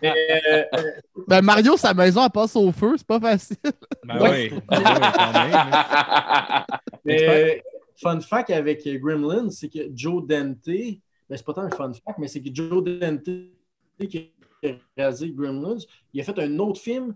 [0.00, 0.14] Mais,
[0.48, 0.90] euh, euh,
[1.28, 2.94] Ben, Mario, sa maison, elle passe au feu.
[2.96, 3.56] C'est pas facile.
[4.04, 4.50] Ben ouais.
[4.68, 5.02] Ben même.
[5.02, 6.64] hein.
[7.04, 7.60] mais, euh,
[8.00, 10.96] fun fact avec Gremlin, c'est que Joe Dante, ben,
[11.28, 13.28] c'est pas tant un fun fact, mais c'est que Joe Dante,
[14.08, 14.32] qui
[14.64, 15.76] a réalisé Gremlins,
[16.14, 17.14] il a fait un autre film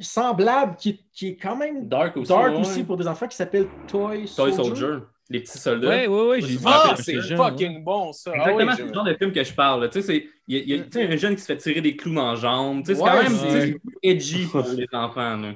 [0.00, 2.28] semblable qui, qui est quand même Dark aussi.
[2.28, 2.60] dark ouais.
[2.60, 4.54] aussi pour des enfants qui s'appelle Toy Toy Soldier.
[4.64, 4.98] Soldier.
[5.32, 5.88] Les petits soldats.
[5.88, 6.40] Ouais, ouais, ouais.
[6.40, 7.36] J'ai vu Ah, c'est ouais.
[7.36, 8.32] fucking bon, ça.
[8.34, 9.88] Ah Exactement, oui, c'est le genre de film que je parle.
[9.88, 12.30] Tu sais, il y a, y un jeune qui se fait tirer des clous dans
[12.32, 12.80] la jambe.
[12.80, 15.36] Tu sais, C'est Ouais, quand même edgy pour les enfants.
[15.36, 15.52] là.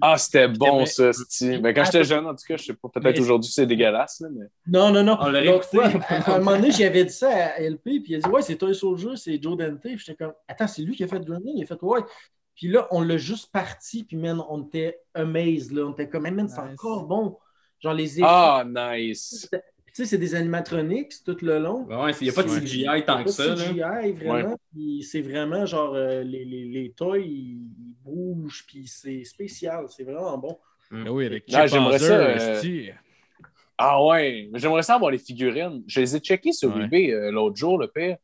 [0.00, 1.60] Ah, c'était bon, Mais- ça, Steve.
[1.62, 4.20] Mais quand j'étais jeune, en tout cas, je sais pas, peut-être Mais- aujourd'hui, c'est dégueulasse,
[4.20, 4.46] là, mais...
[4.68, 5.18] Non, non, non.
[5.20, 5.78] On l'aurait Donc, écouté.
[5.78, 8.28] ouais, à, à un moment donné, j'avais dit ça à LP, puis il a dit
[8.30, 9.80] Ouais, c'est Toy Soldier, c'est Joe Dante.
[9.82, 12.00] Puis j'étais comme Attends, c'est lui qui a fait Gremlin Il a fait Ouais.
[12.58, 15.84] Puis là, on l'a juste parti, puis man, on était amazed, là.
[15.86, 16.72] On était comme, Hey, man, c'est Nice.
[16.72, 17.38] encore bon.
[17.80, 18.20] Genre, les.
[18.22, 19.48] Ah, nice!
[19.94, 21.84] Tu sais, c'est des animatronics tout le long.
[21.86, 22.60] Ouais, ouais, il n'y a pas de Ouais.
[22.60, 23.46] CGI tant que Pas ça.
[23.46, 23.54] là.
[23.56, 24.56] CGI, vraiment.
[24.72, 29.86] Puis c'est vraiment genre euh, les, les, les toys, ils, ils bougent, puis c'est spécial.
[29.88, 30.58] C'est vraiment bon.
[30.92, 32.60] Ah oui, avec Ah, Chip j'aimerais ça, euh.
[33.76, 35.84] Ah ouais, mais j'aimerais ça avoir les figurines.
[35.86, 36.84] Je les ai checkées sur Ouais.
[36.84, 38.16] eBay euh, l'autre jour, le pire.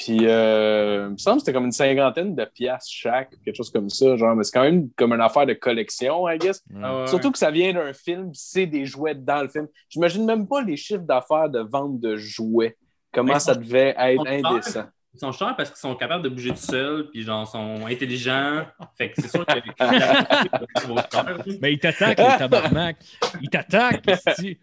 [0.00, 3.70] Puis, euh, il me semble que c'était comme une cinquantaine de piastres chaque, quelque chose
[3.70, 4.16] comme ça.
[4.16, 6.64] Genre, mais c'est quand même comme une affaire de collection, I guess.
[6.82, 7.06] Ah ouais.
[7.06, 9.68] Surtout que ça vient d'un film, c'est des jouets dans le film.
[9.90, 12.78] J'imagine même pas les chiffres d'affaires de vente de jouets.
[13.12, 14.46] Comment Mais ça ils devait être chers.
[14.46, 14.84] indécent?
[15.12, 18.64] Ils sont chers parce qu'ils sont capables de bouger tout seuls, puis genre, sont intelligents.
[18.96, 19.52] Fait que c'est sûr que.
[21.60, 22.96] Mais il t'attaque, le tabarnak.
[23.42, 24.58] Il t'attaque, esti.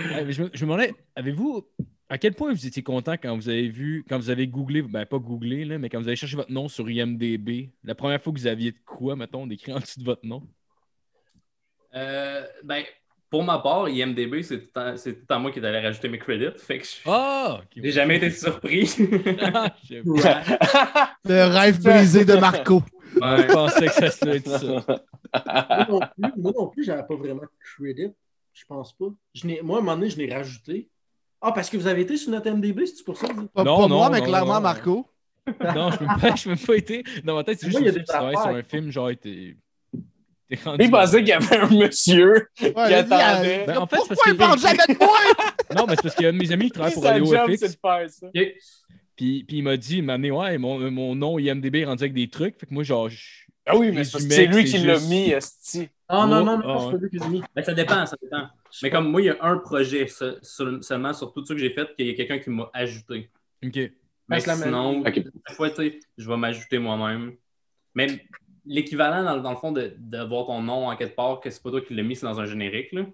[0.00, 1.66] Ouais, mais je, me, je me demandais, avez-vous.
[2.08, 5.04] À quel point vous étiez content quand vous avez vu, quand vous avez googlé, ben
[5.04, 8.32] pas googlé, là, mais quand vous avez cherché votre nom sur IMDB, la première fois
[8.32, 10.42] que vous aviez de quoi, mettons, d'écrit en dessous de votre nom?
[11.94, 12.84] Euh, ben,
[13.28, 16.08] pour ma part, IMDB, c'est tout, à- c'est tout à moi qui est allé rajouter
[16.08, 16.56] mes credits.
[16.58, 17.06] Fait que je-
[17.58, 17.66] ok.
[17.76, 18.90] j'ai jamais été surpris.
[19.40, 19.74] Ah,
[21.24, 22.82] Le rêve brisé de Marco.
[23.14, 24.66] je pensais que ça serait être ça.
[25.68, 28.12] moi non plus, moi non plus, j'avais pas vraiment de credit.
[28.54, 29.06] Je pense pas.
[29.34, 30.88] Je n'ai- moi, à un moment donné, je l'ai rajouté.
[31.40, 33.46] Ah, parce que vous avez été sur notre MDB, c'est pour ça que vous...
[33.46, 34.60] Pas, Non, pas non, moi, mais non, clairement non.
[34.60, 35.06] Marco.
[35.74, 37.04] Non, je ne peux même pas été.
[37.24, 39.56] Dans ma tête, c'est juste Moi, que tu travailles sur un film, genre, t'es.
[40.50, 43.64] Il pensait qu'il y avait un monsieur Ouais, qui attendait.
[43.66, 45.18] Ben, en fait, Pourquoi il parle jamais de moi?
[45.76, 47.20] Non, mais c'est parce qu'il y a un de mes amis qui travaille pour aller
[47.20, 47.76] au FX.
[49.16, 52.02] Puis, puis il m'a dit, il m'a amené, ouais, mon, mon nom IMDB est rendu
[52.04, 52.58] avec des trucs.
[52.58, 55.88] Fait que moi, genre, je- Ah oui, mais c'est lui qui l'a juste- mis, Esti.
[56.08, 57.42] Ah non, Oh, non, non, ah, c'est pas lui qui l'a mis.
[57.54, 58.48] Ben, ça dépend, ça dépend.
[58.82, 60.06] Mais comme moi, il y a un projet
[60.42, 63.30] seulement sur tout ce que j'ai fait qu'il y a quelqu'un qui m'a ajouté.
[63.64, 63.76] OK.
[64.30, 67.34] Mais la sinon, je vais m'ajouter moi-même.
[67.94, 68.06] Mais
[68.64, 71.62] l'équivalent, dans, dans le fond, de, de voir ton nom en quelque part, que c'est
[71.62, 72.92] pas toi qui l'as mis, c'est dans un générique.
[72.92, 73.06] Là.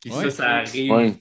[0.00, 0.24] Puis Ouais.
[0.24, 0.92] ça, ça arrive.
[0.92, 1.12] Ouais.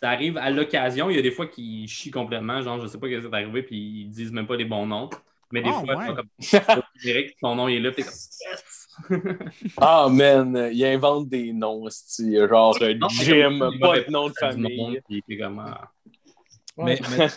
[0.00, 1.10] Ça arrive à l'occasion.
[1.10, 3.34] Il y a des fois qui chient complètement, genre, je sais pas ce qui est
[3.34, 5.10] arrivé, puis ils disent même pas les bons noms.
[5.50, 6.06] Mais des Ah, fois, ouais.
[6.06, 6.28] genre, comme,
[6.96, 8.18] générique, ton nom il est là, puis t'es comme
[8.50, 9.72] Yes!
[9.78, 11.88] Ah, man, il invente des noms.
[11.88, 15.00] Genre euh, Non, mais Jim, comme- pas de nom de famille.
[15.38, 15.90] comme, ah.
[16.76, 17.28] Mais, mais,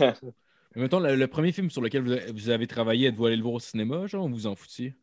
[0.75, 3.35] mais mettons, le, le premier film sur lequel vous, avez- vous avez travaillé, êtes-vous allé
[3.37, 4.93] le voir au cinéma, genre, ou vous en foutiez?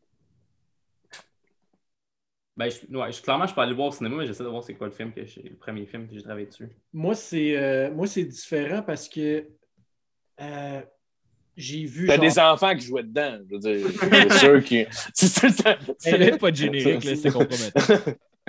[2.57, 4.49] Ben, je, ouais, je- clairement, je peux aller le voir au cinéma, mais j'essaie de
[4.49, 6.69] voir c'est quoi le film que j'ai- le premier film que j'ai travaillé dessus.
[6.91, 9.47] Moi, c'est euh, moi, c'est différent parce que
[10.41, 10.81] euh,
[11.59, 12.07] j'ai vu.
[12.07, 13.87] T'as genre- des enfants qui jouaient dedans, je veux dire.
[14.29, 14.85] C'est sûr que.
[15.13, 17.81] C'est sûr que ça- C'était pas de générique, là, c'était compromettant.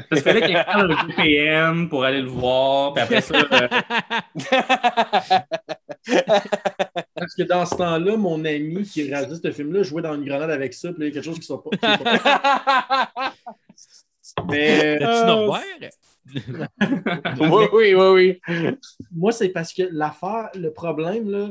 [0.09, 3.69] Parce qu'il fallait qu'il installe un VPN pour aller le voir, puis après ça, euh,
[7.15, 10.51] Parce que dans ce temps-là, mon ami qui réalisait ce film-là jouait dans une grenade
[10.51, 11.71] avec ça, puis là, il y a quelque chose qui ne sort pas.
[11.77, 13.13] qui est pas-
[14.49, 15.91] Mais euh, T'as-tu Norbert?
[17.41, 18.71] oui, oui, oui, oui.
[19.13, 21.49] moi, c'est parce que l'affaire, le problème, là,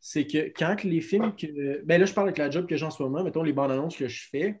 [0.00, 1.82] c'est que quand que les films que.
[1.84, 3.70] Ben là, je parle avec la job que j'ai en ce moment, mettons les bandes
[3.70, 4.60] annonces que je fais,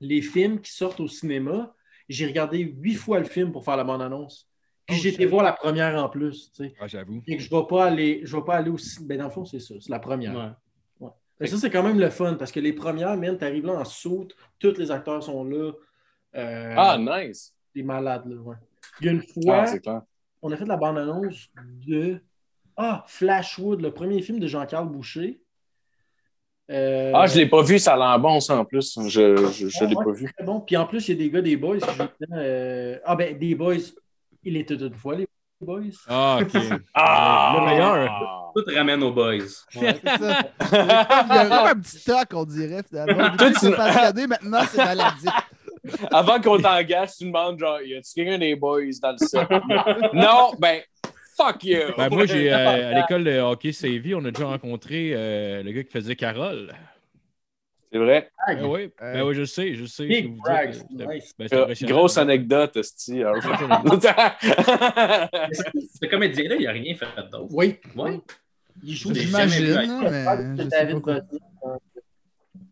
[0.00, 1.74] les films qui sortent au cinéma,
[2.08, 4.48] j'ai regardé huit fois le film pour faire la bande annonce.
[4.86, 6.52] Puis Oh, j'ai été voir la première en plus.
[6.52, 6.74] tu sais.
[6.80, 7.20] Ah, j'avoue.
[7.26, 9.08] Et que je ne vais pas aller, je vais pas aller au cinéma.
[9.08, 10.34] Ben, dans le fond, c'est ça, c'est la première.
[11.00, 11.08] ouais.
[11.40, 13.84] Mais ça, c'est quand même le fun parce que les premières, man, t'arrives là en
[13.84, 15.72] saute, tous les acteurs sont là.
[16.34, 17.54] Euh, Ah, nice.
[17.74, 18.56] T'es malade, là, ouais.
[19.00, 20.04] Il y a une fois, Ah,
[20.40, 21.50] on a fait la bande-annonce
[21.86, 22.20] de
[22.76, 25.40] Ah, Flashwood, le premier film de Jean-Carl Boucher.
[26.70, 28.98] Euh, Ah, je l'ai pas vu, ça a l'air bon, ça, en plus.
[29.08, 29.36] Je,
[29.80, 30.32] Ah, l'ai pas vu.
[30.36, 30.60] Très bon.
[30.60, 31.78] Puis en plus, il y a des gars des Boys
[32.32, 33.76] euh, Ah, ben, des Boys,
[34.42, 35.28] il était une fois, les
[35.60, 35.82] Boys.
[36.08, 36.52] Ah, OK.
[36.94, 37.56] Ah!
[37.60, 38.52] Le meilleur.
[38.54, 39.34] Tout ramène aux boys.
[39.34, 40.38] Ouais, c'est ça.
[40.72, 43.32] Il y a comme un petit toc, on dirait, finalement.
[43.34, 45.30] Es passionné, maintenant, c'est maladif.
[46.10, 49.48] Avant qu'on t'engage, tu demandes, genre, y a-tu quelqu'un des boys dans le set?
[50.14, 50.80] non, ben,
[51.36, 51.78] fuck you!
[51.96, 55.72] Ben, moi, j'ai, euh, à l'école de hockey Savy, on a déjà rencontré euh, le
[55.72, 56.72] gars qui faisait Carole.
[57.92, 58.30] C'est vrai.
[58.46, 60.06] Ah, Ben oui, ben oui, je sais, je sais.
[60.06, 61.34] Big je vous c'était- nice.
[61.38, 61.96] ben, c'était Euh, impressionnant.
[61.96, 63.20] grosse anecdote, Esti.
[65.52, 67.46] Ce comédien-là, il n'a rien fait d'autre.
[67.52, 68.20] Oui, Ouais.
[68.82, 71.14] il joue J'imagine, vu hein, Ah, mais c'est je sais David pas quoi.
[71.20, 71.78] Bottin.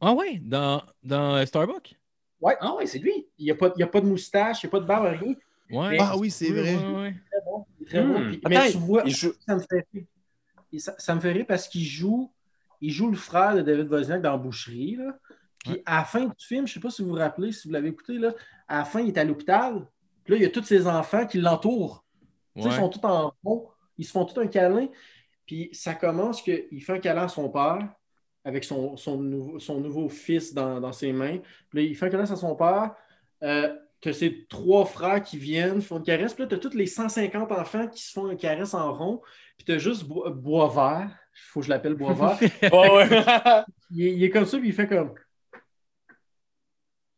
[0.00, 1.94] Ah ouais, dans, dans euh, Starbucks?
[2.60, 3.26] Ah ouais, c'est lui.
[3.38, 4.84] Il n'y a, pas- il y a pas de moustache, il n'y a pas de
[4.86, 5.34] barbe, rien.
[5.70, 5.96] Ouais.
[5.98, 6.76] Ah oui, c'est Ouais, vrai.
[6.76, 7.14] ouais, ouais.
[7.86, 8.12] Très bon.
[8.14, 8.20] bon.
[8.20, 8.28] Hmm.
[8.30, 10.04] Puis- Attends, mais tu vois, joue- ça me fait rire.
[10.72, 12.32] Et Ça, ça me fait rire parce qu'il joue,
[12.80, 14.96] il joue le frère de David Wozniak dans Boucherie.
[14.96, 15.16] Là.
[15.58, 17.68] Puis à la fin du film, je ne sais pas si vous vous rappelez, si
[17.68, 18.34] vous l'avez écouté, là,
[18.68, 19.86] à la fin, il est à l'hôpital.
[20.24, 22.04] Puis là, il y a tous ses enfants qui l'entourent.
[22.56, 23.68] Ils sont tous en rond.
[23.98, 24.88] Ils se font tout un câlin.
[25.46, 27.78] Puis ça commence qu'il fait un câlin à son père
[28.44, 31.38] avec son, son, nouveau, son nouveau fils dans, dans ses mains.
[31.70, 32.94] Puis là, il fait un câlin à son père.
[33.42, 33.74] Euh,
[34.04, 36.34] tu as ses trois frères qui viennent, font une caresse.
[36.34, 39.22] Puis là, tu as tous les 150 enfants qui se font une caresse en rond.
[39.56, 41.08] Puis tu as juste Bo- Boisvert.
[41.08, 41.94] Il faut que je l'appelle.
[41.98, 43.08] Ouais, ouais.
[43.90, 45.14] il, est, il est comme ça, puis il fait comme.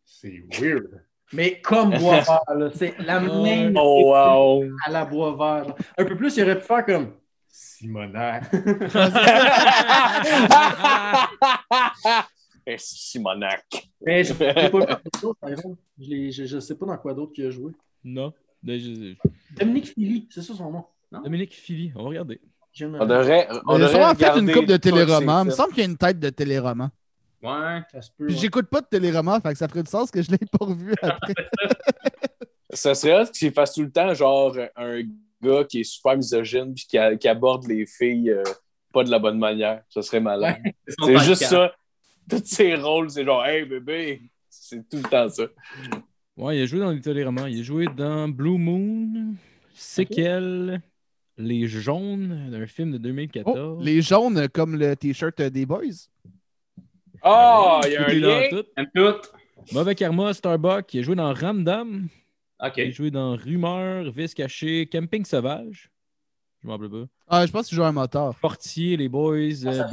[0.05, 1.05] C'est weird.
[1.33, 2.71] Mais comme Boisvert, là.
[2.73, 4.65] C'est la même oh, wow.
[4.87, 5.67] à la Boisvert.
[5.67, 5.75] là.
[5.99, 7.17] Un peu plus, il aurait pu faire comme.
[7.49, 8.45] Simonac.
[12.67, 13.89] Eh, Simonac.
[14.05, 17.73] Mais je ne sais pas dans quoi d'autre qu'il a joué.
[18.03, 18.33] Non.
[18.63, 19.15] Ben, je-
[19.59, 20.85] Dominique Philly, c'est ça son nom.
[21.23, 22.41] Dominique Philly, on va regarder.
[22.83, 23.49] On devrait.
[23.67, 25.45] On Il a devrait sûrement fait une coupe de téléroman.
[25.45, 26.91] Il me semble qu'il y a une tête de téléroman.
[27.43, 27.81] Ouais.
[27.93, 28.27] Ça se peut.
[28.27, 28.35] Ouais.
[28.35, 30.93] j'écoute pas de téléroman, fait que ça ferait du sens que je l'ai pas revu
[31.03, 31.35] après.
[32.71, 35.03] Ça serait qu'il fasse tout le temps, genre, un
[35.43, 38.43] gars qui est super misogyne puis qui, a- qui aborde les filles euh,
[38.93, 39.83] pas de la bonne manière.
[39.89, 40.57] Ça serait malade.
[40.99, 41.73] son C'est juste ça.
[42.31, 44.23] Tous ses rôles, c'est genre, hey bébé.
[44.49, 45.45] C'est tout le temps ça.
[46.37, 47.47] Ouais, il a joué dans les téléromans.
[47.47, 49.35] Il a joué dans Blue Moon,
[49.75, 50.81] Séquelles,
[51.39, 53.59] Les Jaunes, d'un film de 2014.
[53.59, 55.83] Oh, les jaunes comme le t-shirt des boys.
[57.23, 58.43] Ah, il y a un lien.
[58.51, 58.65] tout.
[58.95, 59.73] Tout.
[59.73, 60.93] Mauvais Karma, Starbuck.
[60.95, 62.09] Il a joué dans Ramdam.
[62.63, 62.73] OK.
[62.77, 65.91] Il a joué dans Rumeur, Vice caché, Camping Sauvage.
[66.63, 67.07] Je m'en rappelle pas.
[67.29, 68.35] Ah, je pense qu'il joue un moteur.
[68.37, 69.89] Portier, les boys, Ah,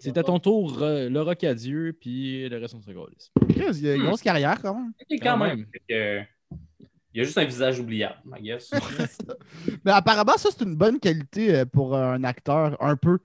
[0.00, 2.90] C'est à ton tour, euh, le Rocadieux, puis le reste, on se
[3.80, 4.92] Il a une grosse carrière quand même.
[5.00, 5.66] Ok, quand Quand même.
[7.14, 8.70] Il y a juste un visage oubliable, I guess.
[9.84, 13.18] Mais apparemment, ça, c'est une bonne qualité euh, pour un acteur, un peu.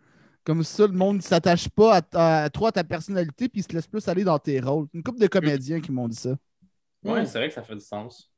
[0.45, 3.63] Comme ça, le monde ne s'attache pas à, à toi, à ta personnalité, puis il
[3.63, 4.87] se laisse plus aller dans tes rôles.
[4.93, 6.35] Une couple de comédiens qui m'ont dit ça.
[7.03, 8.31] Ouais, c'est vrai que ça fait du sens.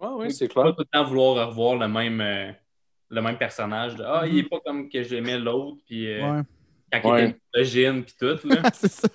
[0.00, 0.74] Ouais, ouais, c'est Pas clair.
[0.76, 2.52] tout le temps vouloir revoir le même, euh,
[3.08, 3.96] le même personnage.
[3.96, 6.42] de, ah, il est pas comme que j'aimais l'autre, puis euh, Ouais.
[6.92, 7.24] Quand il Ouais.
[7.28, 8.48] était misogyne, puis tout.
[8.48, 8.56] Là.
[8.74, 9.08] c'est ça.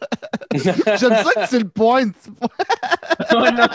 [0.53, 2.15] J'aime ça que tu le pointes.
[3.31, 3.67] Ouais, non,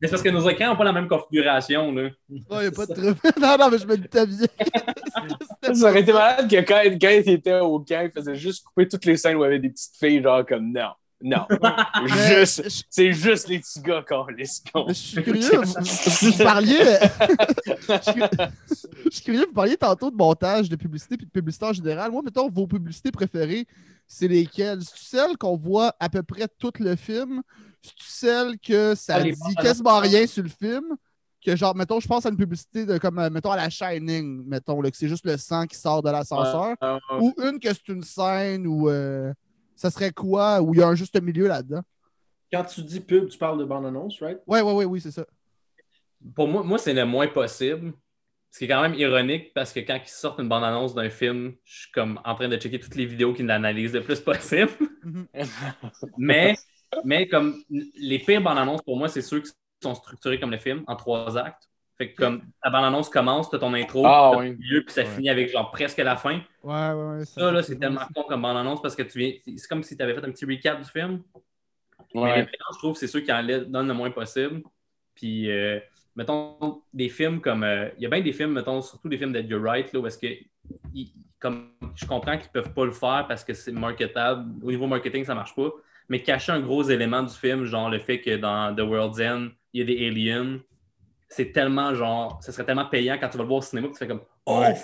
[0.00, 1.92] mais c'est parce que nos écrans n'ont pas la même configuration.
[1.92, 2.10] Là.
[2.28, 3.16] Non, il n'y a pas de trouble.
[3.40, 4.46] Non, non, mais je me doutais bien.
[5.74, 8.88] Ça aurait été malade que quand, quand il était au camp, il faisait juste couper
[8.88, 10.90] toutes les scènes où il y avait des petites filles, genre comme non,
[11.22, 11.46] non.
[12.06, 14.86] Juste, je- c'est juste les petits gars qu'on laisse con.
[14.88, 15.60] Je suis curieux.
[15.62, 16.78] Vous, vous parliez.
[17.66, 18.22] je, suis,
[19.04, 22.10] je suis curieux, vous parliez tantôt de montage, de publicité puis de publicité en général.
[22.10, 23.66] Moi, mettons, vos publicités préférées,
[24.06, 24.80] c'est lesquelles?
[24.82, 27.42] C'est celles qu'on voit à peu près tout le film?
[27.82, 30.84] C'est celles que ça Ah, dit quasiment rien sur le film?
[31.44, 34.44] Que genre, mettons, je pense à une publicité de comme, euh, mettons, à la Shining,
[34.46, 36.76] mettons, là, que c'est juste le sang qui sort de l'ascenseur.
[36.80, 37.18] Ouais, ouais, ouais.
[37.20, 39.32] Ou une que c'est une scène où euh,
[39.76, 40.60] ça serait quoi?
[40.60, 41.82] Où il y a un juste milieu là-dedans?
[42.52, 44.38] Quand tu dis pub, tu parles de bande-annonce, right?
[44.46, 45.24] Ouais, ouais, ouais, oui, c'est ça.
[46.34, 47.92] Pour moi, moi c'est le moins possible.
[48.50, 51.54] Ce qui est quand même ironique parce que quand ils sortent une bande-annonce d'un film,
[51.64, 54.70] je suis comme en train de checker toutes les vidéos qui l'analysent le plus possible.
[55.02, 55.26] Mhm.
[56.18, 56.54] mais,
[57.04, 59.50] mais comme les pires bandes-annonces, pour moi, c'est ceux qui
[59.82, 61.71] sont structurés comme le film, en trois actes.
[62.02, 64.56] Fait que comme ta bande-annonce commence, tu as ton intro, Ah, t'as oui.
[64.56, 65.06] milieu, puis ça Ouais.
[65.06, 66.40] finit avec genre presque la fin.
[66.64, 67.24] Ouais, ouais, ouais.
[67.24, 69.32] Ça, là, c'est tellement con comme bande-annonce parce que tu viens.
[69.56, 71.22] C'est comme si tu avais fait un petit recap du film.
[72.14, 74.62] Mais les je trouve, c'est ceux qui en la- donnent le moins possible.
[75.14, 75.78] Puis, euh,
[76.16, 77.62] mettons, des films comme.
[77.62, 80.06] euh, Il y a bien des films, mettons, surtout des films d'Edgar Wright, là, où
[80.08, 80.26] est-ce que.
[81.38, 84.48] comme, je comprends qu'ils ne peuvent pas le faire parce que c'est marketable.
[84.64, 85.70] Au niveau marketing, ça ne marche pas.
[86.08, 89.48] Mais cacher un gros élément du film, genre le fait que dans The World's End,
[89.72, 90.58] il y a des aliens,
[91.34, 92.38] c'est tellement genre.
[92.42, 94.22] Ce serait tellement payant quand tu vas le voir au cinéma que tu fais comme
[94.46, 94.74] Oh, Ouais.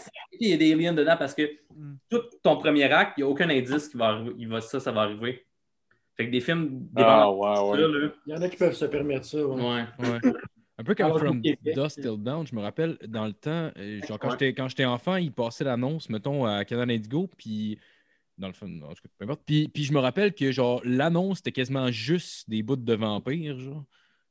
[0.40, 1.42] il y a des aliens dedans parce que
[1.74, 1.94] Mm.
[2.10, 4.32] tout ton premier acte, il n'y a aucun indice qui va arriver.
[4.38, 5.44] Il va, ça, ça va arriver.
[6.16, 8.74] Fait que des films, des Ah, bandes ouais, là, Il y en a qui peuvent
[8.74, 9.38] se permettre ça.
[9.46, 9.62] ouais.
[9.62, 9.84] ouais.
[9.98, 10.32] Ouais.
[10.80, 14.18] Un peu comme From Dust Till Down, je me rappelle, dans le temps, euh, genre
[14.18, 14.32] quand Ouais.
[14.34, 17.78] j'étais quand j'étais enfant, ils passaient l'annonce, mettons, à Canal Indigo, puis
[18.36, 19.42] dans le film, en tout cas, peu importe.
[19.44, 23.58] Puis, puis je me rappelle que genre l'annonce, c'était quasiment juste des bouts de vampires,
[23.58, 23.84] genre.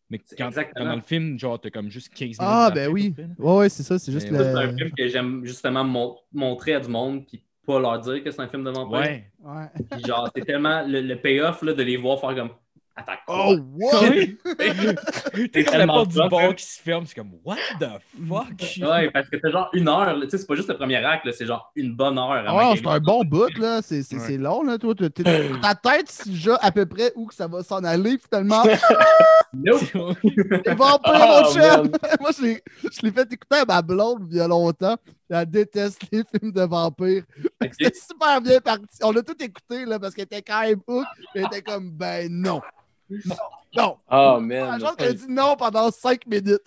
[0.09, 0.85] Mais quand, exactement.
[0.85, 2.37] quand dans le film, genre, t'as comme juste 15 minutes.
[2.39, 3.13] Ah, ben oui.
[3.37, 3.99] Ouais, ouais, c'est ça.
[3.99, 7.79] C'est juste C'est un film que j'aime justement mon- montrer à du monde, puis pas
[7.79, 8.99] leur dire que c'est un film de vampire.
[8.99, 9.31] Ouais.
[9.43, 9.65] Ouais.
[9.91, 12.51] Puis genre, c'est tellement le, le payoff là, de les voir faire comme
[12.97, 13.99] Attends, Oh, what?
[14.57, 17.85] T'es à la tellement porte du bar qui se ferme, c'est comme What the
[18.27, 18.47] fuck?
[18.81, 20.15] Ouais, parce que c'est genre une heure.
[20.23, 22.31] Tu sais, c'est pas juste le premier acte, c'est genre une bonne heure.
[22.31, 23.81] Ah avant ouais, qu'il c'est un bon bout, là.
[23.83, 24.23] C'est c'est- Ouais.
[24.25, 24.77] c'est long, là.
[24.79, 25.23] Toi, t'es- t'es-
[25.61, 28.63] ta tête, c'est déjà à peu près où que ça va s'en aller, finalement.
[29.53, 29.81] Nope.
[30.23, 31.91] Les vampires, Oh, mon chum!
[32.19, 34.97] Moi, je l'ai- fait écouter à ma blonde il y a longtemps.
[35.29, 37.23] Elle déteste les films de vampires.
[37.71, 38.85] C'était super bien parti.
[39.03, 41.05] On l'a tout écouté, là, parce qu'elle était quand même hook.
[41.33, 42.61] Elle était comme, ben non.
[43.09, 43.35] Non.
[43.75, 43.97] Non.
[44.11, 44.81] Oh, man.
[44.97, 46.61] Qu'elle a dit non pendant cinq minutes.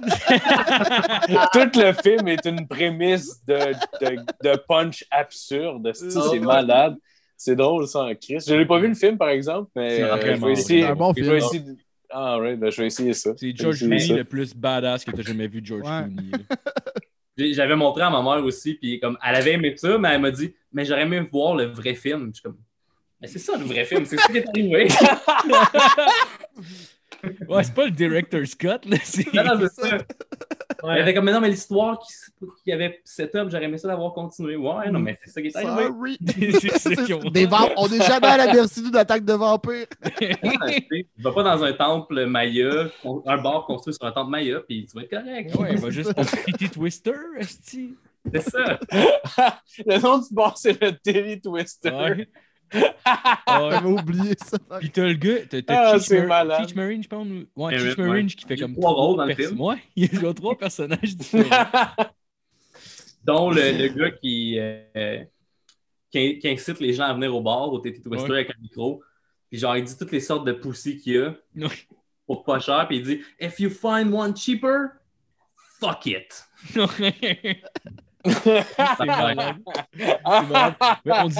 [1.52, 5.90] Tout le film est une prémisse de, de, de punch absurde.
[5.94, 6.96] C'est Oh, c'est malade.
[7.36, 8.48] C'est drôle, ça, en Christ.
[8.48, 10.84] Je n'ai pas vu le film, par exemple, mais C'est euh, je vais essayer.
[10.86, 11.32] Un bon je film.
[11.32, 11.76] vais essayer de-
[12.10, 13.32] Ah, right, ben, je vais essayer ça.
[13.36, 15.82] C'est George Clooney le plus badass que t'as jamais vu, George.
[15.82, 16.30] Clooney.
[17.54, 20.30] J'avais montré à ma mère aussi, puis comme elle avait aimé ça, mais elle m'a
[20.30, 22.28] dit Mais j'aurais aimé voir le vrai film.
[22.28, 22.56] Je suis comme
[23.24, 24.88] Mais c'est ça le vrai film, c'est ça qui est arrivé.
[27.48, 28.98] Ouais, c'est pas le director's cut, là.
[29.02, 29.96] C'est non, non, c'est ça.
[29.96, 30.96] Ouais.
[30.96, 32.12] Elle avait comme Mais non, mais l'histoire qui,
[32.62, 34.56] qui avait set-up, j'aurais aimé ça d'avoir continué.
[34.56, 35.86] Ouais, non, mais c'est ça qui est arrivé.
[35.86, 36.18] Sorry.
[36.78, 39.86] c'est ça ont Des vamp- On n'est jamais à la merci d'une attaque de vampires.
[40.18, 42.90] Tu vas pas dans un temple Maya,
[43.24, 45.54] un bar construit sur un temple Maya, puis tu vas être correct.
[45.56, 47.94] Ouais, va juste pour Titty Twister, esti.
[48.30, 48.78] C'est ça.
[49.86, 51.90] le nom du bar, c'est le Terry Twister.
[51.90, 52.28] Ouais.
[52.72, 52.94] Ouais.
[53.70, 54.58] J'avais oublié ça.
[54.80, 56.60] Puis t'as le gars, t'as, t'as Ah, Cheech c'est Mar- malade.
[56.66, 57.26] Cheech Marin, je pense.
[57.28, 58.26] ou- Ouais, Cheech Marin ouais.
[58.26, 59.60] qui fait Il y a comme trois rôles dans le film.
[59.60, 61.66] Ouais, il y a trois personnages différents.
[63.24, 65.24] dont le, le gars qui, euh,
[66.10, 68.38] qui, qui incite les gens à venir au bar, au TT Twister Ouais.
[68.40, 69.02] avec un micro.
[69.50, 71.68] Puis genre, il dit toutes les sortes de pussy qu'il y a Ouais.
[72.26, 72.86] pour pas cher.
[72.88, 74.88] Puis il dit If you find one cheaper,
[75.80, 76.44] fuck it.
[78.24, 78.64] C'est
[79.06, 79.56] malade.
[79.96, 80.74] C'est malade.
[81.04, 81.36] Mais on dit,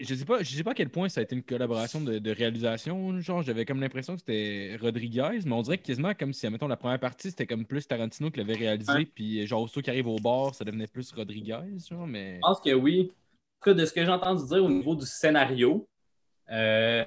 [0.00, 2.18] je sais pas, je sais pas à quel point ça a été une collaboration de,
[2.18, 3.20] de réalisation.
[3.20, 6.76] Genre, j'avais comme l'impression que c'était Rodriguez, mais on dirait quasiment comme si, mettons, la
[6.76, 10.16] première partie, c'était comme plus Tarantino qui l'avait réalisé, puis genre, aussitôt qu'il arrive au
[10.16, 12.36] bar, ça devenait plus Rodriguez, genre, mais.
[12.36, 13.12] Je pense que oui.
[13.12, 15.88] En tout cas, de ce que j'ai entendu dire au niveau du scénario,
[16.50, 17.04] euh,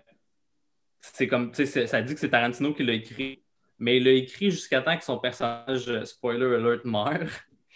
[0.99, 3.43] c'est comme, tu sais, c'est- ça dit que c'est Tarantino qui l'a écrit,
[3.78, 7.30] mais il l'a écrit jusqu'à temps que son personnage, euh, spoiler alert, meurt.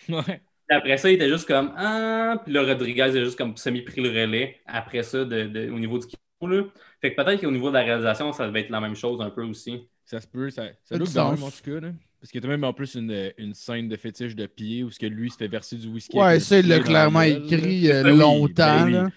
[0.10, 0.42] Ouais.
[0.72, 4.00] Puis après ça, il était juste comme Ah, puis là, Rodriguez a juste comme semi-pris
[4.02, 6.18] le relais après ça de, de- au niveau du kilo.
[6.50, 6.64] Là.
[7.02, 9.30] Fait que peut-être qu'au niveau de la réalisation, ça devait être la même chose un
[9.30, 9.90] peu aussi.
[10.06, 11.80] Ça se peut, ça, ça look même en tout cas.
[11.82, 11.92] Là.
[12.22, 14.92] Parce qu'il y a même en plus une, une scène de fétiche de pied où
[14.92, 16.18] ce que lui se fait verser du whisky.
[16.18, 17.28] Ouais, ça, le il l'a dans clairement là.
[17.28, 18.54] écrit euh, Ben longtemps.
[18.56, 18.92] ben oui.
[18.94, 19.10] là.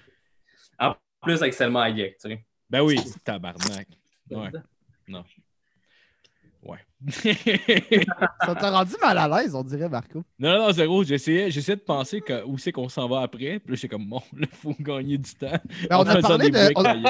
[0.81, 2.45] En plus avec Selma Hayek, tu sais.
[2.69, 3.87] Ben oui, tabarnak.
[4.31, 4.51] Ouais.
[5.07, 5.23] Non.
[8.47, 10.23] Ça t'a rendu mal à l'aise, on dirait, Marco.
[10.39, 11.05] non, non, zéro.
[11.05, 13.59] J'essayais, j'essayais de penser que- où c'est qu'on s'en va après.
[13.59, 15.51] Puis là, j'étais comme, bon, là, faut gagner du temps.
[15.91, 16.73] Ben, on a parlé de.
[16.77, 17.05] on-.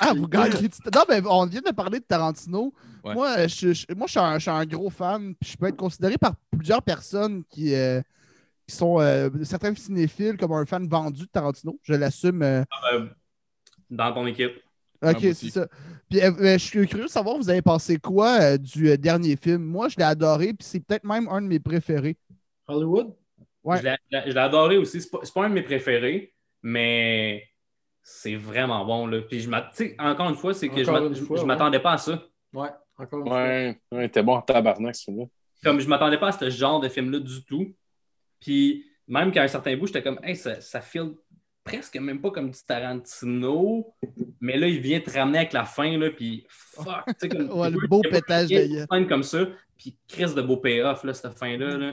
[0.00, 0.90] Ah, vous gagnez du temps.
[0.94, 2.72] Non, mais on vient de parler de Tarantino.
[3.04, 3.14] Ouais.
[3.14, 5.34] Moi, je, je- moi je, suis un, je suis un gros fan.
[5.40, 8.00] Puis je peux être considéré par plusieurs personnes qui, euh,
[8.66, 11.78] qui sont euh, certains cinéphiles comme un fan vendu de Tarantino.
[11.82, 12.42] Je l'assume.
[12.42, 12.64] euh,
[12.94, 13.06] Euh,
[13.90, 14.52] dans ton équipe.
[15.02, 15.66] Ok, c'est ça.
[16.08, 18.96] Puis euh, euh, je suis curieux de savoir, vous avez pensé quoi euh, du euh,
[18.96, 19.62] dernier film?
[19.62, 22.16] Moi, je l'ai adoré, puis c'est peut-être même un de mes préférés.
[22.68, 23.14] Hollywood?
[23.64, 23.78] Ouais.
[23.78, 25.00] Je l'ai- adoré aussi.
[25.00, 27.44] C'est pas, pas un de mes préférés, mais
[28.02, 29.06] c'est vraiment bon.
[29.06, 29.22] Là.
[29.22, 31.44] Puis je m'a- tu sais, encore une fois, c'est que je Encore je ouais.
[31.44, 32.22] m'attendais pas à ça.
[32.52, 33.36] Ouais, encore une fois.
[33.42, 35.24] Ouais, ouais, t'es bon en tabarnak, ce film-là.
[35.64, 37.72] Comme je m'attendais pas à ce genre de film-là du tout.
[38.40, 41.12] Puis même qu'à un certain bout, j'étais comme, hey, ça, ça file
[41.64, 43.94] presque même pas comme du Tarantino.
[44.40, 47.04] Mais là, il vient te ramener avec la fin, là, puis fuck.
[47.06, 49.46] tu sais, comme- Ouais, le beau pétage de comme ça,
[49.78, 51.76] puis Chris de beau payoff, là, cette fin-là.
[51.76, 51.92] Là.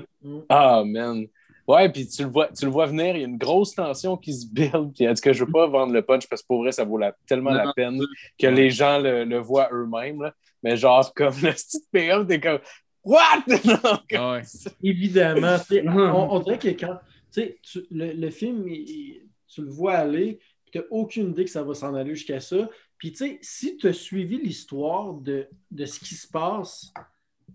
[0.50, 1.26] Ah, man.
[1.68, 4.18] Ouais, puis tu le vois, tu le vois venir, il y a une grosse tension
[4.18, 4.92] qui se build.
[4.96, 6.84] Puis en tout cas, je veux pas vendre le punch parce que pour vrai, ça
[6.84, 8.00] vaut la- tellement la peine
[8.40, 8.54] que Ouais.
[8.54, 10.24] les gens le, le voient eux-mêmes.
[10.24, 10.34] là.
[10.64, 12.58] Mais genre, comme le petit payoff, t'es comme
[13.04, 13.44] What?
[13.66, 14.42] Non, comme- Ah ouais.
[14.84, 15.58] Évidemment.
[15.60, 16.98] tu sais, on, on dirait que quand
[17.32, 17.60] tu sais,
[17.92, 21.52] le, le film, il- il- tu le vois aller, puis tu n'as aucune idée que
[21.52, 22.70] ça va s'en aller jusqu'à ça.
[22.98, 26.92] Puis, tu sais, si tu as suivi l'histoire de, de ce qui se passe,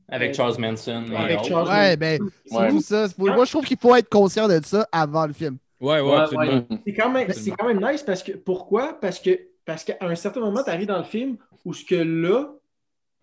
[0.08, 0.34] Avec Ouais.
[0.34, 1.04] Charles Manson.
[1.10, 1.44] et Avec.
[1.44, 2.68] Charles- Ouais, ben, c'est Ouais.
[2.70, 3.06] tout ça.
[3.16, 5.56] Moi, je trouve qu'il faut être conscient de ça avant le film.
[5.80, 6.66] Ouais, ouais, Ouais, absolument.
[6.84, 7.56] c'est quand, même- c'est Absolument.
[7.58, 8.98] quand même nice parce que pourquoi?
[9.00, 11.94] Parce que parce qu'à un certain moment, tu arrives dans le film où ce que
[11.94, 12.52] là,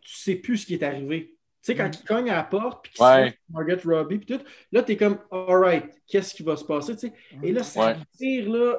[0.02, 1.36] tu sais plus ce qui est arrivé.
[1.64, 3.38] Tu sais, quand il cogne à la porte, puis qu'il Ouais.
[3.52, 6.94] Margaret Robbie, puis tout, là, tu es comme, alright, qu'est-ce qui va se passer?
[6.96, 7.14] tu sais?
[7.44, 7.96] Et là, ça Ouais.
[8.18, 8.78] tire, là,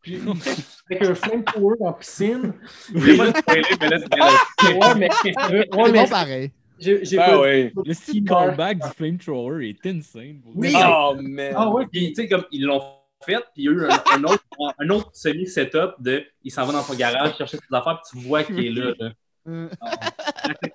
[0.00, 0.18] puis
[0.90, 2.52] avec un flamethrower en piscine.
[2.92, 4.26] Pas spoiler, mais là, c'est bien
[4.62, 6.50] le- Ouais, mais, ouais, C'est mais bon pareil.
[6.80, 7.72] j'ai j'ai Ah pas- ouais.
[7.84, 10.40] Le style callback du flamethrower est insane.
[10.44, 10.72] Oui.
[10.76, 11.52] Oh, man.
[11.56, 12.82] Ah ouais, Puis, tu sais, comme ils l'ont
[13.24, 14.44] fait, puis il y a eu un, un autre,
[14.78, 18.26] un autre semi-setup de il s'en va dans son garage chercher ses affaires, puis tu
[18.26, 18.92] vois qu'il est là.
[18.98, 19.12] là.
[19.46, 19.68] Euh,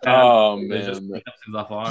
[0.07, 1.21] Oh, Mais juste man.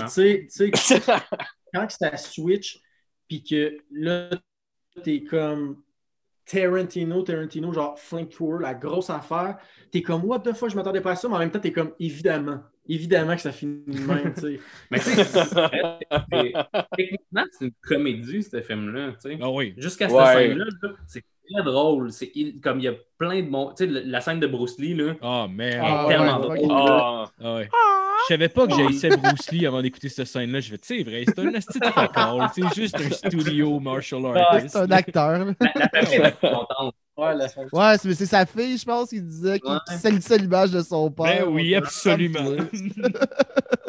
[0.09, 0.73] tu sais,
[1.75, 2.81] quand que ça switch,
[3.29, 4.31] puis que là,
[5.03, 5.83] t'es comme
[6.45, 9.59] Tarantino, Tarantino, genre flamethrower, la grosse affaire,
[9.91, 11.73] t'es comme, what the fuck, je m'attendais pas à ça, mais en même temps, t'es
[11.73, 14.61] comme, évidemment, évidemment que ça finit de même, tu sais.
[14.91, 16.53] Mais tu sais, c'est-
[16.97, 19.13] techniquement, c'est une comédie, ce film-là.
[19.13, 19.39] tu sais.
[19.41, 19.75] Ah oui.
[19.77, 20.49] Jusqu'à cette Ouais.
[20.49, 21.23] scène-là, là, c'est
[21.53, 22.13] très drôle.
[22.13, 23.73] C'est il- comme il y a plein de bons.
[23.77, 25.15] Tu sais, la scène de Bruce Lee, là.
[25.23, 25.81] Ah, man.
[25.83, 26.71] Ah, tellement ouais, drôle.
[26.73, 27.31] Ah.
[27.43, 27.69] Ah ouais.
[28.29, 30.61] Je savais pas que j'haïssais Bruce Lee avant d'écouter cette scène-là.
[30.61, 31.87] Je fais, tu sais, vrai, c'est un asti de.
[32.55, 34.69] C'est juste un studio martial artist.
[34.71, 35.39] C'est un acteur.
[35.39, 35.53] là.
[35.61, 36.95] La, la famille est contente.
[37.17, 37.63] Ouais, la fin.
[37.73, 39.79] Ouais, c'est- mais c'est sa fille, je pense, qui disait qu'il Ouais.
[39.99, 41.45] salissait l'image de son père.
[41.47, 42.45] Ben oui, absolument.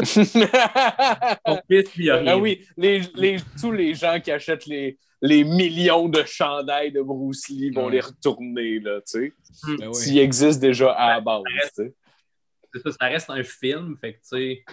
[0.03, 0.23] Son
[1.69, 2.31] fils, lui, il a rien.
[2.33, 7.01] Ah oui, les, les, tous les gens qui achètent les, les millions de chandails de
[7.01, 7.93] Bruce Lee vont Ouais.
[7.93, 9.33] les retourner, là, tu sais.
[9.77, 9.95] Ben oui.
[9.95, 11.43] S'ils existent déjà à la base,
[11.75, 11.93] tu sais.
[12.73, 14.63] C'est ça, ça reste un film, fait que tu sais.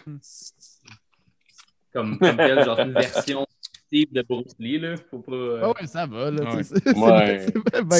[1.92, 3.46] Comme, comme tel, genre une version
[3.92, 4.94] de BruceLee, là.
[5.10, 5.32] Faut pas.
[5.32, 6.42] euh, Ah ouais, ça va, là.
[6.54, 6.58] Ouais.
[6.58, 6.96] tu sais, c'est-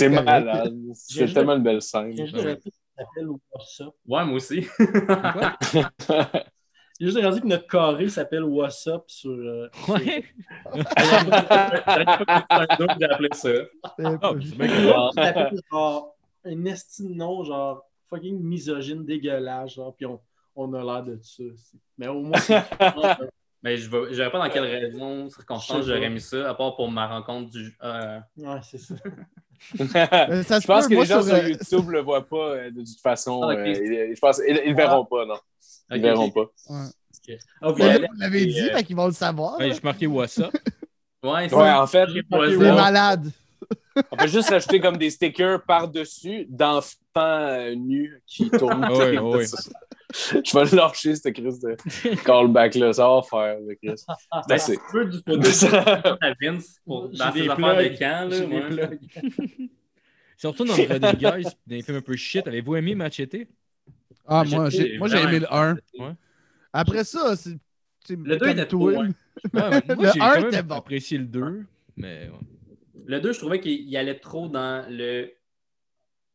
[0.05, 0.09] Ouais.
[0.11, 0.75] malade.
[0.95, 2.15] C'est tellement une belle scène.
[2.21, 2.61] Up.
[4.07, 4.67] Ouais, moi aussi.
[6.99, 9.31] Il a juste artiste que notre carré s'appelle What's Up sur.
[9.33, 10.25] euh, Ouais.
[12.99, 13.51] J'ai appelé ça.
[13.97, 14.05] C'est
[15.25, 20.21] Ah, genre un esti de nom, genre fucking misogyne, dégueulasse, genre, puis on,
[20.55, 21.43] on a l'air de ça.
[21.43, 21.79] aussi.
[21.99, 22.63] Mais au moins, c'est-
[23.63, 26.89] Mais je ne savais pas dans quelle raison, circonstance j'aurais mis ça, à part pour
[26.91, 27.77] ma rencontre du.
[27.83, 28.95] euh, ouais, c'est ça.
[29.81, 32.27] Euh, ça Je pense peut, que moi, les gens sur, sur euh, YouTube le voient
[32.29, 33.41] pas euh, de toute façon.
[33.43, 35.37] Ah, euh, ils- je pense ils, ils le verront pas, non.
[35.91, 36.35] Ils le verront ok.
[36.35, 36.41] pas.
[36.71, 36.87] ouais.
[37.61, 39.59] Ah, elle- là, vous l'avez dit, euh, fait qu'ils vont le savoir.
[39.59, 40.53] Ouais, j'ai marqué What's up.
[41.23, 43.33] Ouais, c'est Ouais, en fait, C'est malade.
[44.13, 48.85] on peut juste rajouter comme des stickers par-dessus d'enfants euh, nus qui tournent.
[48.85, 49.45] Ouais, ouais.
[50.13, 51.77] Je vais le lâcher, cette crise de
[52.25, 52.93] callback-là.
[52.93, 54.05] Ça va faire, le Chris.
[54.31, 55.19] Ben, Ben, c'est- tu veux du
[56.21, 58.31] à Vince pour, dans des ses affaires de camp,
[58.71, 58.87] là.
[58.87, 59.71] Des.
[60.37, 62.47] Surtout dans le Rodriguez, dans les films un peu shit.
[62.47, 63.49] Avez-vous aimé Machete?
[64.27, 65.75] Ah, moi, j'ai aimé le 1.
[65.99, 66.13] Ouais.
[66.73, 67.57] Après ça, c'est.
[68.05, 68.93] c'est Le deux comme était toi.
[68.93, 69.09] trop, ouais.
[69.55, 70.75] Ah, mais moi, Le j'ai bon.
[70.75, 71.65] apprécié le 2.
[71.97, 72.39] Mais ouais.
[73.07, 75.31] Le 2, je trouvais qu'il il allait trop dans le.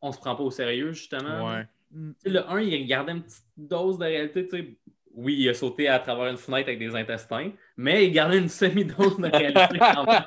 [0.02, 1.48] On se prend pas au sérieux, justement.
[1.50, 1.68] Ouais.
[1.92, 2.12] Mm.
[2.26, 4.48] Le 1, il gardait une petite dose de réalité.
[4.48, 4.78] tu sais.
[5.16, 8.48] Oui, il a sauté à travers une fenêtre avec des intestins, mais il gardait une
[8.50, 10.24] semi-dose de réalité quand même.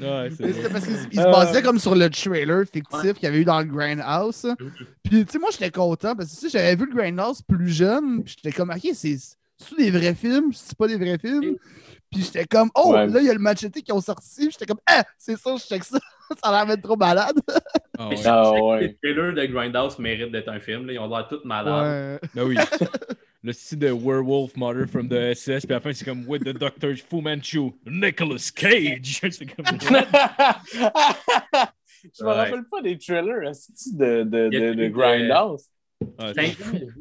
[0.00, 1.24] Ouais, c'est parce qu'il il Euh.
[1.24, 3.12] se basait comme sur le trailer fictif Ouais.
[3.14, 4.46] qu'il y avait eu dans le Grindhouse.
[5.02, 8.22] Puis, tu sais, moi, j'étais content parce que j'avais vu le Grindhouse plus jeune.
[8.22, 9.16] Puis, j'étais comme, OK, c'est
[9.56, 11.56] c'est des vrais films, c'est pas des vrais films?
[12.10, 13.06] Puis, j'étais comme, oh, Ouais.
[13.06, 14.50] là, il y a le Machete qui ont sorti.
[14.50, 15.98] J'étais comme, ah, c'est ça, je check ça.
[16.42, 17.36] ça a l'air d'être trop malade.
[17.98, 18.22] Mais ouais.
[18.26, 18.80] Ah, ouais.
[18.80, 20.86] Les trailers de Grindhouse méritent d'être un film.
[20.86, 20.92] là.
[20.92, 22.20] Ils ont l'air tous malades.
[22.22, 22.28] Ouais.
[22.34, 22.56] Ben oui.
[23.46, 26.44] Le style de Werewolf Mother from the SS, puis à la fin, c'est comme With
[26.44, 29.20] the Doctor Fu Manchu, Nicolas Cage.
[29.30, 29.66] c'est comme.
[32.16, 32.34] Je me Ouais.
[32.34, 35.64] rappelle pas des trailers esti, de, de, de, de de- Grindhouse?
[36.18, 36.32] Ah.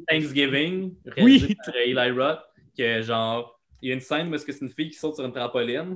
[0.09, 1.13] Thanksgiving, Oui.
[1.15, 2.39] réalisé par Eli Roth,
[2.77, 5.15] que genre, il y a une scène où est-ce que c'est une fille qui saute
[5.15, 5.95] sur une trampoline,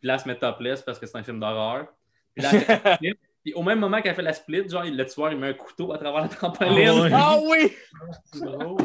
[0.00, 1.86] puis là, elle se met topless parce que c'est un film d'horreur.
[2.34, 2.50] Puis là,
[3.00, 3.14] elle
[3.48, 5.92] puis au même moment qu'elle fait la split, genre, le tueur, il met un couteau
[5.92, 6.88] à travers la trampoline.
[6.88, 7.10] Ah ouais.
[7.12, 7.72] Ah oui!
[8.32, 8.76] C'est drôle.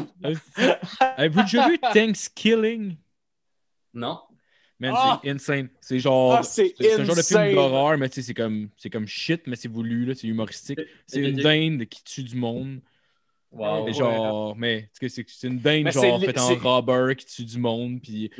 [1.00, 2.96] Avez-vous déjà vu Thanksgiving?
[3.92, 4.20] Non.
[4.80, 5.20] Man, Ah!
[5.22, 5.68] c'est insane.
[5.80, 6.36] C'est genre.
[6.38, 9.06] Ah, c'est c'est un genre de film d'horreur, mais tu sais, c'est comme, c'est comme
[9.06, 10.80] shit, mais c'est voulu, là, c'est humoristique.
[11.06, 12.80] C'est une dinde qui tue du monde.
[13.56, 13.84] Wow.
[13.84, 18.00] Mais genre, mais c'est une dinde Mais genre faite en robber qui tue du monde.
[18.02, 18.30] Puis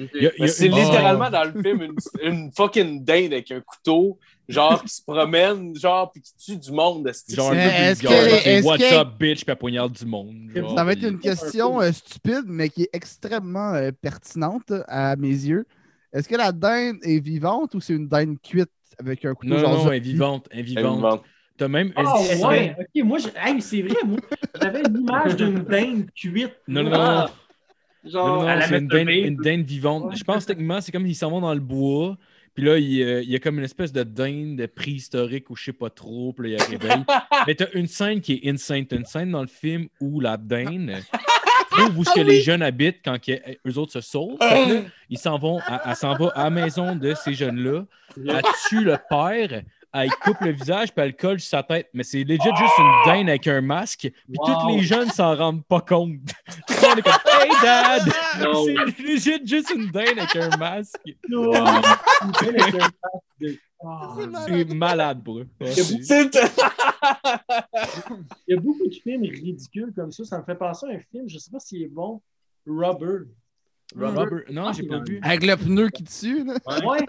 [0.48, 4.92] c'est une- littéralement dans le film une, une fucking dinde avec un couteau, genre qui
[4.92, 7.10] se promène, genre, puis qui tue du monde.
[7.28, 9.52] Genre un Mais peu est-ce vulgaire, que- genre, c'est est-ce What's que- up, bitch, puis
[9.52, 10.50] elle poignarde du monde.
[10.54, 15.14] genre, Ça va être une question euh, stupide, mais qui est extrêmement euh, pertinente à
[15.16, 15.64] mes yeux.
[16.12, 19.58] Est-ce que la dinde est vivante ou c'est une dinde cuite avec un couteau Non,
[19.60, 20.48] genre non, elle est vivante.
[20.50, 21.22] Elle est Elle vivante.
[21.56, 24.18] T'as même une Ah scène- ouais, ok, moi, je- hey, c'est vrai, moi,
[24.60, 26.52] j'avais l'image d'une dinde cuite.
[26.66, 26.96] Non, non, non.
[26.98, 27.30] Ah,
[28.04, 29.24] Non, Genre, non, c'est une dinde, pain.
[29.28, 30.04] une dinde vivante.
[30.06, 30.16] Ouais.
[30.16, 32.18] Je pense techniquement, c'est comme ils s'en vont dans le bois.
[32.54, 35.64] Puis là, il, euh, il y a comme une espèce de dinde préhistorique ou je
[35.64, 36.32] sais pas trop.
[36.32, 37.02] Puis là, il réveille.
[37.46, 38.84] Mais t'as une scène qui est insane.
[38.86, 40.92] T'as une scène dans le film où la dinde
[41.70, 43.32] trouve où ce que les jeunes habitent quand que-
[43.66, 44.36] eux autres se sauvent.
[44.40, 47.86] Là, ils s'en vont, à- elle s'en va à la maison de ces jeunes-là.
[48.18, 49.62] Elle tue le père.
[49.94, 51.88] Elle coupe le visage puis elle colle sur sa tête.
[51.94, 54.00] Mais c'est legit juste une dinde avec un masque.
[54.00, 54.46] Puis Wow.
[54.62, 56.18] tous les jeunes s'en rendent pas compte.
[56.66, 58.02] Tout le monde est comme Hey dad!
[58.40, 58.64] No.
[58.96, 60.96] C'est legit juste une dinde avec un masque.
[63.86, 64.14] Ah,
[64.46, 65.46] C'est malade pour eux.
[65.60, 65.72] Ouais,
[68.48, 70.24] Il y a beaucoup de films ridicules comme ça.
[70.24, 72.20] Ça me fait penser à un film, je sais pas s'il est bon,
[72.66, 73.26] Rubber.
[73.94, 75.20] Robert- Non, Ah, j'ai pas vu.
[75.22, 76.54] Avec le pneu qui tue, là.
[76.86, 77.00] Ouais.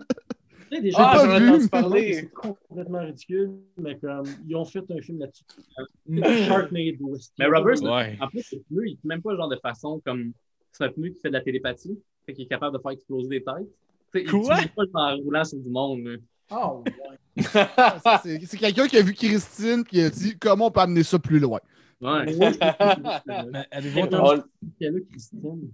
[0.95, 2.13] Ah, gens- j'en ai entendu parler.
[2.13, 5.43] C'est complètement ridicule, mais comme ils ont fait un film là-dessus.
[6.47, 6.71] Sharknado.
[7.11, 8.17] Mais c'est- Ouais.
[8.21, 10.31] en plus, le pneu, il est même pas le genre de façon comme.
[10.71, 11.97] C'est un pneu qui fait de la télépathie.
[12.25, 13.67] Fait qu'il est capable de faire exploser des têtes.
[14.15, 14.55] Il Quoi?
[14.55, 15.99] utilise pas en roulant sur du monde.
[16.03, 16.15] là.
[16.49, 16.83] Ah, ouais.
[18.23, 21.17] C'est c'est quelqu'un qui a vu Christine qui a dit comment on peut amener ça
[21.19, 21.59] plus loin?
[22.01, 22.31] Ouais.
[22.33, 22.59] C'est-
[23.97, 24.41] On- entendu?
[24.79, 25.71] Il y a là, Christine?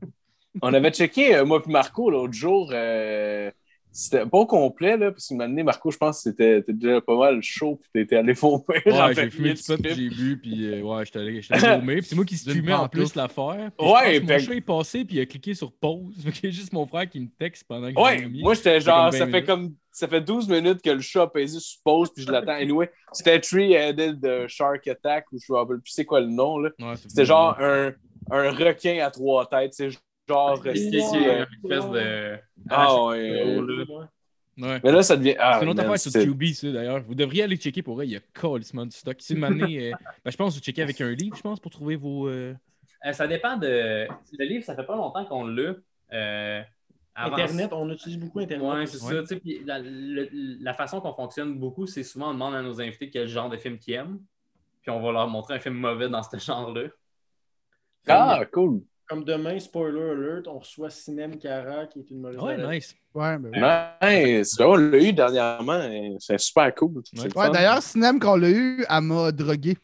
[0.62, 2.70] On avait checké, euh, moi et Marco, l'autre jour.
[2.74, 3.50] euh,
[3.92, 7.02] c'était pas au complet, là, parce que donné, Marco, je pense que c'était t'étais déjà
[7.02, 8.64] pas mal chaud, puis t'étais allé vomir.
[8.68, 11.98] Ouais, j'ai fumé du pot, j'ai bu, puis euh, ouais, j'étais allé, allé vomir.
[11.98, 13.72] Puis c'est moi qui streamais en plus l'affaire.
[13.80, 16.16] Ouais, mon chat est passé, puis il a cliqué sur pause.
[16.26, 19.20] A juste mon frère qui me texte pendant que Ouais, moi j'étais C'est genre, comme
[19.20, 22.24] ça fait comme ça fait 12 minutes que le chat a pesé sur pause, puis
[22.24, 22.52] je l'attends.
[22.62, 26.60] Anyway, c'était Three-Headed de Shark Attack, ou je me rappelle plus c'est quoi le nom,
[26.60, 26.70] là.
[26.80, 27.92] Ouais, c'est C'était genre un,
[28.30, 29.90] un requin à trois têtes, c'est
[30.34, 30.60] genre.
[30.64, 32.38] C'est une espèce de.
[32.70, 33.58] Ah ouais.
[34.58, 34.80] Ouais.
[34.84, 35.36] Mais là, ça devient.
[35.40, 37.02] Ah, c'est une autre affaire sur c'est- QB, ça, d'ailleurs.
[37.04, 38.04] Vous devriez aller checker pour eux.
[38.04, 39.16] Il y a colissement de stock.
[39.20, 41.60] Si une année, euh, ben, je pense que vous checkez avec un livre, je pense,
[41.60, 42.28] pour trouver vos.
[42.28, 42.54] euh,
[43.06, 44.08] Euh, ça dépend de.
[44.38, 45.74] Le livre, ça fait pas longtemps qu'on l'a.
[46.14, 46.62] Euh,
[47.16, 48.68] avant- Internet, on utilise beaucoup Internet.
[48.68, 49.26] Ouais, c'est Ouais.
[49.26, 49.36] ça.
[49.66, 50.30] La, le-
[50.62, 53.58] la façon qu'on fonctionne beaucoup, c'est souvent on demande à nos invités quel genre de
[53.58, 54.20] film qu'ils aiment.
[54.82, 56.90] Puis on va leur montrer un film mauvais dans ce genre-là.
[58.08, 58.82] Ah, cool.
[59.12, 62.96] Comme demain, spoiler alert, on reçoit Cinem Cara, qui est une mauvaise Ouais, nice.
[63.14, 63.60] Ouais, ben oui.
[64.40, 64.56] Nice.
[64.58, 65.82] Ben, on l'a eu dernièrement.
[66.20, 67.02] C'est super cool.
[67.36, 67.50] Ouais.
[67.52, 69.78] d'ailleurs, Cinem, quand on l'a eu, elle m'a drogué.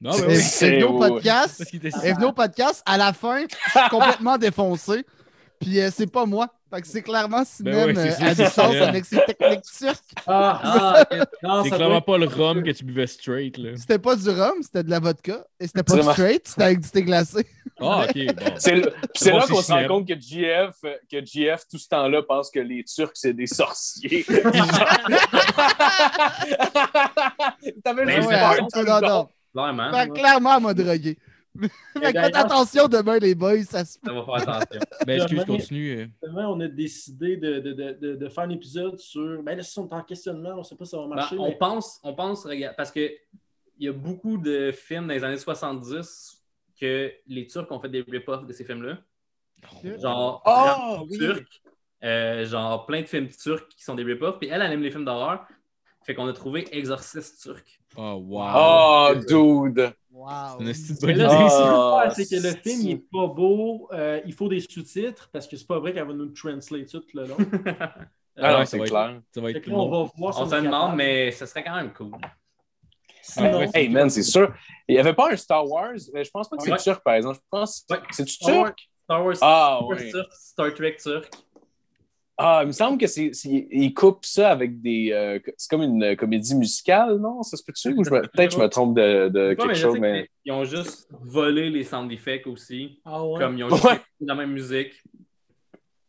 [0.00, 0.34] Non, C'est- ben oui.
[0.34, 1.08] Elle c'est- est venue au ouais, ouais.
[1.08, 1.54] podcast.
[1.58, 2.82] Parce qu'il était Elle est venue au podcast.
[2.86, 5.04] À la fin, je suis complètement défoncé.
[5.62, 6.48] Puis euh, c'est pas moi.
[6.72, 8.88] Fait que c'est clairement c'est euh, ça, à distance ça.
[8.88, 9.98] avec ses techniques turques.
[10.26, 11.04] Ah,
[11.44, 13.72] Ah, C'est clairement pas le rhum que tu buvais straight, là.
[13.76, 15.44] C'était pas du rhum, c'était de la vodka.
[15.60, 16.12] Et c'était pas Vraiment.
[16.12, 17.46] straight, c'était avec du thé glacé.
[17.78, 18.44] Ah, ok, bon.
[18.58, 22.22] C'est Bon, là qu'on se rend compte que GF, euh, que GF, tout ce temps-là,
[22.22, 24.24] pense que les Turcs, c'est des sorciers.
[27.84, 28.38] T'avais juste Ouais,
[28.72, 29.28] peur, non, non.
[29.52, 31.18] Clairement, clairement, elle m'a drogué.
[31.60, 33.62] Faites d'ailleurs- attention demain, les boys.
[33.64, 33.98] Ça se...
[34.04, 34.80] ça va faire attention.
[35.06, 36.00] Ben, excuse, Demain- continue.
[36.00, 36.06] euh?
[36.22, 39.42] Demain, on a décidé de, de, de, de, faire un épisode sur.
[39.42, 41.14] Ben là, si on est en questionnement, on ne sait pas si ça va Ben,
[41.16, 41.36] marcher.
[41.38, 43.00] on mais- pense, on pense, regarde, parce que
[43.78, 46.42] il y a beaucoup de films dans les années 70
[46.80, 48.98] que les Turcs ont fait des rip-offs de ces films-là.
[50.00, 51.18] Genre, Ah, Rap oui.
[51.18, 51.62] turc,
[52.04, 54.38] euh, genre plein de films turcs qui sont des rip-offs.
[54.38, 55.46] Puis elle, elle aime les films d'horreur.
[56.04, 57.80] Fait qu'on a trouvé Exorciste turc.
[57.96, 58.50] Oh, wow.
[58.54, 59.92] Oh, dude.
[60.10, 60.58] Wow.
[60.74, 61.62] C'est une là, idée, ce ça.
[61.62, 63.88] qu'il faut faire, c'est que le c'est- film il est pas beau.
[63.92, 67.02] euh, il faut des sous-titres parce que c'est pas vrai qu'elle va nous translate tout
[67.14, 67.36] le long.
[68.34, 69.20] Ah Ouais, non, c'est clair.
[69.34, 70.96] Ça va être que là, on va voir si On est se demande, capable.
[70.96, 72.12] mais ce serait quand même cool.
[73.20, 74.54] Sinon, Hey, man, c'est sûr.
[74.88, 75.92] Il n'y avait pas un Star Wars.
[76.14, 76.78] mais Je pense pas que c'est Ouais.
[76.78, 77.36] turc, par exemple.
[77.36, 78.64] Je pense Star Wars.
[78.64, 78.78] turc?
[79.04, 80.10] Star Wars Ah, Star Wars ouais.
[80.10, 81.30] turc, Star Trek turc.
[82.38, 85.10] Ah, il me semble que c'est, c'est- ils coupent ça avec des.
[85.12, 87.42] euh, c'est comme une euh, comédie musicale, non?
[87.42, 87.92] Ça se peut-tu?
[87.94, 90.28] Ou je me- peut-être que je me trompe de, de Ouais, mais quelque chose, mais.
[90.42, 93.00] qu'ils ont juste volé les sound effects aussi.
[93.04, 93.38] Ah ouais?
[93.38, 95.02] Comme ils ont juste la même musique.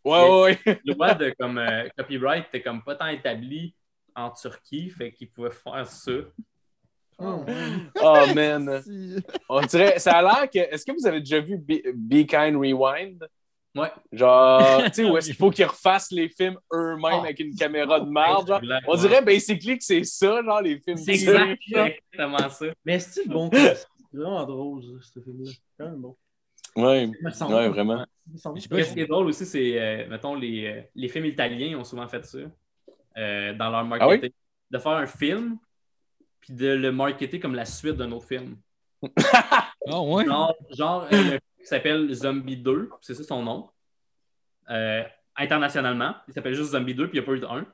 [0.06, 0.80] Ouais, ouais, ouais.
[0.86, 3.74] Le droit de comme, euh, copyright était comme pas tant établi
[4.16, 6.12] en Turquie, fait qu'ils pouvaient faire ça.
[7.20, 7.54] Ah, ouais.
[8.02, 8.82] Oh, man.
[9.50, 10.00] On dirait.
[10.00, 10.58] Ça a l'air que.
[10.74, 13.28] Est-ce que vous avez déjà vu Be, Be Kind Rewind?
[13.76, 13.92] Ouais.
[14.12, 17.22] Genre, tu sais, où est-ce qu'il faut qu'ils refassent les films eux-mêmes Ah.
[17.24, 18.48] avec une caméra de marde?
[18.48, 18.62] genre?
[18.88, 22.66] On dirait basically que c'est ça, genre, les films C'est exactement ça.
[22.86, 23.50] Mais c'est bon.
[23.52, 25.50] C'est vraiment drôle, ce film-là.
[25.52, 26.16] C'est quand même bon.
[27.32, 27.54] Semble.
[27.56, 28.06] ouais, vraiment.
[28.34, 31.84] Je ce qui est drôle aussi, c'est, euh, mettons, les, euh, les films italiens ont
[31.84, 32.38] souvent fait ça
[33.18, 34.20] euh, dans leur marketing.
[34.22, 34.34] Ah oui?
[34.72, 35.58] De faire un film,
[36.40, 38.56] puis de le marketer comme la suite d'un autre film.
[39.88, 40.26] Ah, ouais.
[40.28, 43.70] Genre, genre euh, le film qui s'appelle Zombie 2, c'est ça son nom.
[44.70, 45.04] Euh,
[45.36, 47.66] internationalement, il s'appelle juste Zombie 2, puis il n'y a pas eu de 1.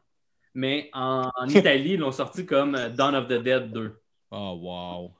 [0.55, 3.95] Mais en, en Italie, ils l'ont sorti comme Dawn of the Dead 2.
[4.31, 5.11] Oh, wow.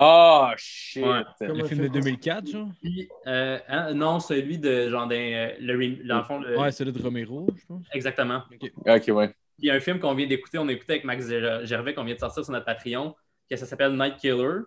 [0.00, 1.02] Oh, shit.
[1.04, 1.22] Ouais.
[1.40, 1.92] Le un film de film.
[1.92, 2.68] 2004, genre?
[2.80, 6.70] Puis, euh, hein, non, celui de genre d'un, euh, le, dans le fond, le- Ouais,
[6.70, 7.84] celui de Romero, je pense.
[7.92, 8.42] exactement.
[8.86, 9.28] Ok, ouais.
[9.28, 11.64] Puis il y a un film qu'on vient d'écouter, on a écouté avec Max Ger-
[11.66, 13.16] Gervais, qu'on vient de sortir sur notre Patreon,
[13.50, 14.60] que ça s'appelle Night Killer.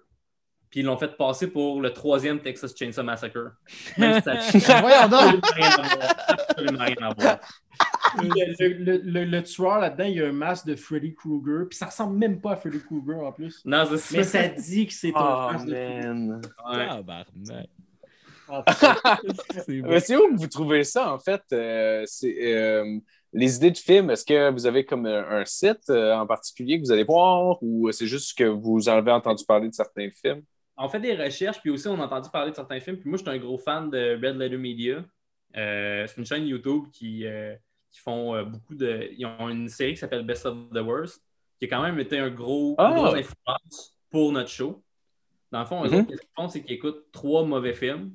[0.72, 3.52] Puis ils l'ont fait passer pour le troisième Texas Chainsaw Massacre.
[3.98, 5.44] Même si ça n'a Voyons donc.
[6.30, 7.40] absolument rien à voir.
[8.22, 11.78] Le, le, le, le tueur là-dedans, il y a un masque de Freddy Krueger, puis
[11.78, 13.62] ça ressemble même pas à Freddy Krueger en plus.
[13.66, 14.18] Non, c'est ça.
[14.18, 16.42] Mais ça dit que c'est un Oh, masque de Freddy man.
[16.72, 17.70] Ouais.
[18.48, 18.96] En tout cas,
[19.66, 19.90] C'est bon.
[19.90, 21.42] Mais c'est où que vous trouvez ça, en fait?
[21.54, 22.98] Euh, c'est, euh,
[23.34, 26.78] les idées de films, est-ce que vous avez comme un, un site euh, en particulier
[26.80, 30.44] que vous allez voir ou c'est juste que vous avez entendu parler de certains films?
[30.84, 32.98] On fait des recherches, puis aussi on a entendu parler de certains films.
[32.98, 35.04] Puis moi, je suis un gros fan de Red Letter Media.
[35.58, 37.56] Euh, c'est une chaîne YouTube qui, euh,
[37.92, 39.10] qui font euh, beaucoup de.
[39.18, 41.22] Ils ont une série qui s'appelle Best of the Worst,
[41.60, 42.94] qui a quand même été un gros, Ah!
[42.96, 44.84] grosse influence pour notre show.
[45.52, 45.96] Dans le fond, eux Mhm.
[46.00, 48.14] autres, ce qu'ils font, c'est qu'ils écoutent trois mauvais films,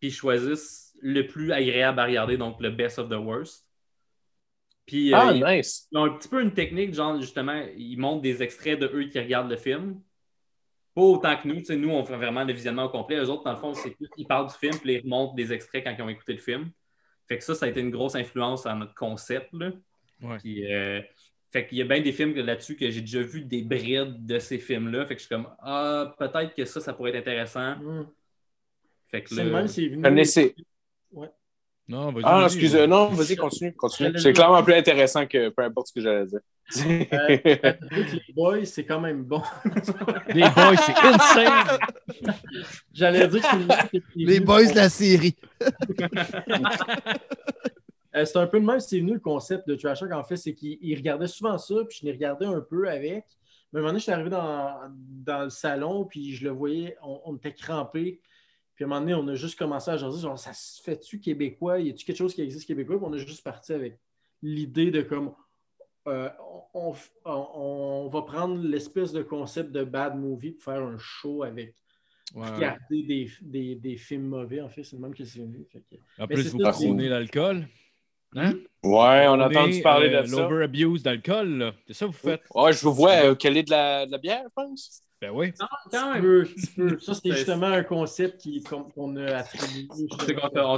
[0.00, 3.64] puis ils choisissent le plus agréable à regarder, donc le Best of the Worst.
[4.86, 5.88] Puis Ah, ils- nice!
[5.92, 9.04] ils ont un petit peu une technique, genre justement, ils montrent des extraits de eux
[9.04, 10.00] qui regardent le film.
[10.94, 13.16] Pas autant que nous, tu sais, nous, on fait vraiment le visionnement au complet.
[13.16, 15.52] Eux autres, dans le fond, c'est plus ils parlent du film, puis ils remontent des
[15.52, 16.70] extraits quand ils ont écouté le film.
[17.26, 19.48] Fait que ça, ça a été une grosse influence à notre concept.
[19.52, 19.72] Là.
[20.22, 20.36] Ouais.
[20.38, 21.00] Puis, euh,
[21.50, 24.38] fait qu'il y a bien des films là-dessus que j'ai déjà vu des brides de
[24.38, 25.06] ces films-là.
[25.06, 27.72] Fait que je suis comme, ah, peut-être que ça, ça pourrait être intéressant.
[27.80, 28.08] hum.
[29.08, 30.02] Fait que là, même, c'est venu.
[30.02, 30.54] Connaissez.
[31.86, 32.22] Non, vas-y.
[32.24, 34.18] Ah, excusez, non, vas-y, continue, continue.
[34.18, 36.40] C'est clairement plus intéressant que peu importe ce que j'allais dire.
[36.86, 39.42] Euh, Patrick, les boys, c'est quand même bon.
[40.28, 41.78] Les boys, c'est insane!
[42.92, 43.48] J'allais dire que
[43.92, 45.36] c'est Les boys de la série.
[48.16, 50.36] Euh, c'est un peu le même, c'est venu le concept de Trash Talk, en fait,
[50.36, 53.26] c'est qu'il il regardait souvent ça, puis je l'ai regardé un peu avec.
[53.72, 56.50] Mais à un moment donné, je suis arrivé dans, dans le salon, puis je le
[56.50, 58.20] voyais, on, on était crampés.
[58.74, 61.20] Puis à un moment donné, on a juste commencé à jaser, genre, ça se fait-tu
[61.20, 61.80] québécois?
[61.80, 62.96] Y a-tu quelque chose qui existe québécois?
[62.98, 63.98] Puis on a juste parti avec
[64.42, 65.32] l'idée de comme,
[66.08, 66.28] euh,
[66.74, 66.94] on,
[67.24, 71.74] on- on va prendre l'espèce de concept de bad movie pour faire un show avec
[72.34, 72.50] Ouais.
[72.50, 75.64] regarder des, des, des films mauvais, en fait, c'est le même que c'est venu.
[76.18, 77.68] En plus, vous prenez l'alcool.
[78.34, 78.54] Hein?
[78.82, 80.36] Ouais, on a entendu parler euh, de ça.
[80.42, 81.74] L'over-abuse d'alcool, là.
[81.86, 82.42] C'est ça que vous faites?
[82.52, 85.02] Ouais, je vous vois euh, quelle est de la, de la bière, je pense?
[85.26, 85.52] Ben oui.
[85.60, 86.22] Non, quand Tu même.
[86.22, 86.98] peux, tu peux.
[86.98, 89.88] Ça, c'est justement un concept qui- qu'on a attribué.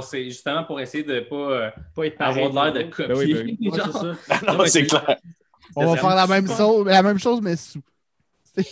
[0.01, 3.07] C'est justement pour essayer de ne pas euh, pas être avoir l'air de copier.
[3.07, 3.69] Ben oui, ben oui.
[3.71, 4.15] Ouais, genre.
[4.27, 4.53] c'est ça.
[4.53, 5.17] non, c'est clair.
[5.75, 7.81] On va faire la même, chose, la même chose, mais sous.
[8.57, 8.63] Ouais,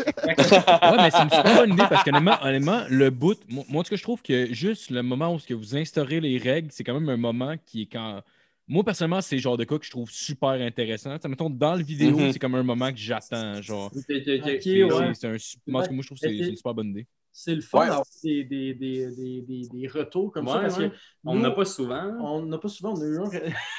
[0.97, 3.95] mais c'est une super bonne idée parce qu'honnêtement, honnêtement, le bout, moi, moi, ce que
[3.97, 6.93] je trouve que juste le moment où ce que vous instaurez les règles, c'est quand
[6.95, 8.21] même un moment qui est quand.
[8.67, 11.15] Moi, personnellement, c'est le genre de cas que je trouve super intéressant.
[11.15, 12.31] Tu sais, mettons, dans le vidéo, Mhm.
[12.33, 13.61] c'est comme un moment que j'attends.
[13.61, 15.13] Genre, c'est- ouais.
[15.13, 15.37] c'est un
[15.67, 17.07] moi, je trouve que c'est c'est une super bonne idée.
[17.31, 17.87] C'est le fun Ouais.
[17.87, 20.89] d'avoir des, des, des, des, des, des retours comme ça parce ouais.
[20.89, 22.13] que On n'a pas souvent.
[22.21, 23.29] On n'a pas souvent, on a eu un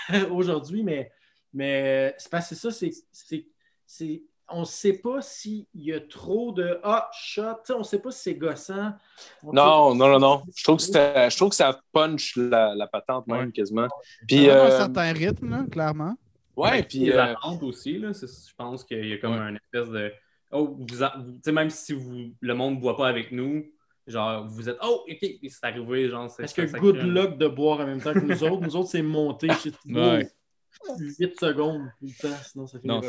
[0.30, 1.10] aujourd'hui, mais,
[1.52, 4.22] mais c'est parce que c'est ça, c'est.
[4.48, 7.84] On ne sait pas s'il y a trop de Ah, shot, Tu sais, on ne
[7.84, 8.92] sait pas si c'est gossant.
[9.42, 10.42] On Non, non, non, non.
[10.56, 13.52] Je trouve que, c'était- je trouve que ça punch la, la patente même Ouais.
[13.52, 13.88] quasiment.
[13.88, 16.14] Ça Puis, dans un euh, certain rythme, là, clairement.
[16.56, 19.38] ouais, puis, les euh, attentes aussi, là, je pense qu'il y a comme Ouais.
[19.38, 20.12] un espèce de.
[20.52, 23.32] Oh, vous, a- vous- tu sais, même si vous, le monde ne boit pas avec
[23.32, 23.66] nous,
[24.06, 24.78] genre, vous êtes.
[24.80, 25.18] Oh, OK,
[25.50, 26.30] c'est arrivé, genre.
[26.30, 28.60] c'est- Parce ça- que ça good luck de boire en même temps que nous autres?
[28.62, 30.20] Nous autres, c'est monté chez Thibaut.
[30.88, 31.06] Ouais.
[31.18, 33.00] 8 secondes tout le temps, sinon ça finit Non.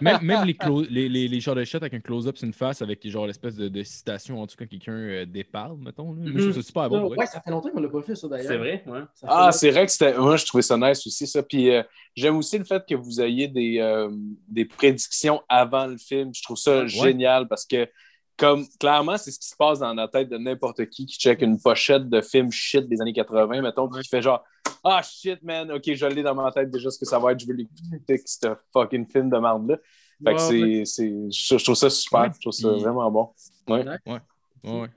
[0.00, 0.56] Même, même les,
[0.90, 3.56] les, les, les genres de shots avec un close-up sur une face avec genre l'espèce
[3.56, 6.12] de, de citation en tout cas quelqu'un euh, déparle, mettons.
[6.12, 6.20] là.
[6.22, 7.08] Moi, je trouve ça super Ça, bon.
[7.08, 7.16] ouais.
[7.18, 8.46] ouais, ça fait longtemps qu'on l'a pas fait, ça d'ailleurs.
[8.48, 9.00] C'est vrai, ouais.
[9.14, 10.16] Fait Ah, c'est vrai que c'était.
[10.18, 11.42] Moi, je trouvais ça nice aussi, ça.
[11.42, 11.82] Puis euh,
[12.14, 14.10] j'aime aussi le fait que vous ayez des, euh,
[14.48, 16.30] des prédictions avant le film.
[16.34, 17.88] Je trouve ça génial parce que,
[18.36, 21.42] comme clairement, c'est ce qui se passe dans la tête de n'importe qui qui check
[21.42, 24.42] une pochette de film shit des années 80, mettons, puis qui fait genre
[24.84, 27.40] Ah shit, man, ok, je l'ai dans ma tête déjà ce que ça va être,
[27.40, 29.76] je veux l'écouter, ce fucking film de merde-là.
[30.24, 32.80] Fait que Ouais, c'est, c'est, je, je trouve ça super, Ouais, je trouve ça puis-
[32.82, 33.32] vraiment bon.
[33.68, 33.84] Ouais.
[34.06, 34.20] Ouais,
[34.64, 34.88] ouais.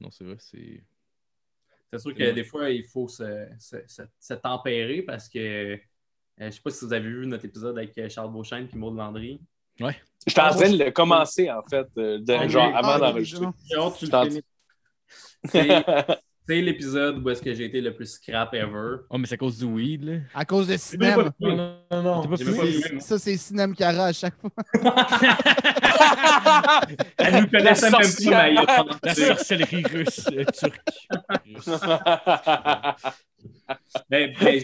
[0.00, 0.82] Non, c'est vrai, c'est.
[1.92, 5.38] C'est sûr que des fois, il faut se, se, se- se tempérer parce que.
[5.38, 5.76] euh,
[6.38, 8.96] je sais pas si vous avez vu notre épisode avec euh, Charles Beauchesne et Maud
[8.96, 9.40] Landry.
[10.26, 13.46] J'étais en train de le commencer, en fait, euh, de- Ah, genre avant Ah, d'enregistrer.
[15.44, 15.84] C'est
[16.46, 18.96] c'est l'épisode où est-ce que j'ai été le plus scrap ever.
[19.10, 20.18] Oh, mais c'est à cause du weed, là.
[20.34, 21.06] À cause de fini.
[21.40, 22.28] Non, non, non.
[22.28, 22.36] Pas.
[23.00, 24.50] Ça, c'est Cinem Cara à chaque fois.
[27.18, 28.00] Elle nous connaissait même
[28.66, 30.80] pas, mais La sorcellerie russe, euh, turque.
[34.10, 34.62] Ben, ben,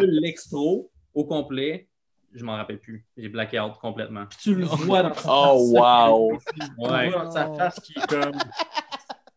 [0.00, 1.88] l'extro au complet,
[2.34, 3.04] je m'en rappelle plus.
[3.16, 4.26] J'ai blacké out complètement.
[4.26, 5.82] Puis tu le vois dans sa Oh, face.
[5.82, 6.38] wow!
[6.38, 7.10] Tu le Ouais.
[7.10, 8.38] vois dans sa face qui est comme.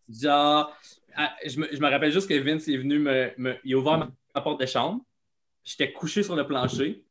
[0.09, 0.71] Genre,
[1.45, 3.31] je me, je me rappelle juste que Vince est venu me.
[3.37, 5.01] me- il a ouvert ma, ma porte de chambre.
[5.63, 7.03] J'étais couché sur le plancher.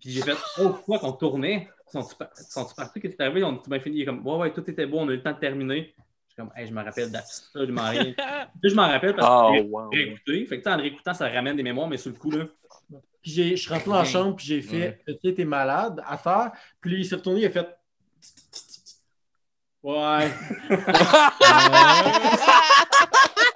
[0.00, 1.68] Puis j'ai fait Oh, quoi qu'on tournait?
[1.92, 3.00] Sont-tu par- sont-tu partis?
[3.00, 3.44] Qu'est-ce qui est arrivé?
[3.44, 3.96] On a tout bien fini.
[3.98, 5.94] Il est comme Ouais, ouais, tout était beau, on a eu le temps de terminer.
[6.28, 8.14] Je suis comme, hey, je me rappelle d'absolument rien.
[8.18, 9.90] Là, je m'en rappelle parce Oh, que j'ai wow.
[9.90, 10.46] réécouté.
[10.46, 12.46] Fait que, en réécoutant, ça ramène des mémoires, mais sur le coup, là.
[13.22, 16.00] Puis j'ai- je suis rentré dans la chambre, puis j'ai fait Tu sais, t'es malade
[16.06, 16.52] à terre.
[16.80, 17.68] Puis il s'est retourné, il a fait
[19.82, 20.30] Ouais.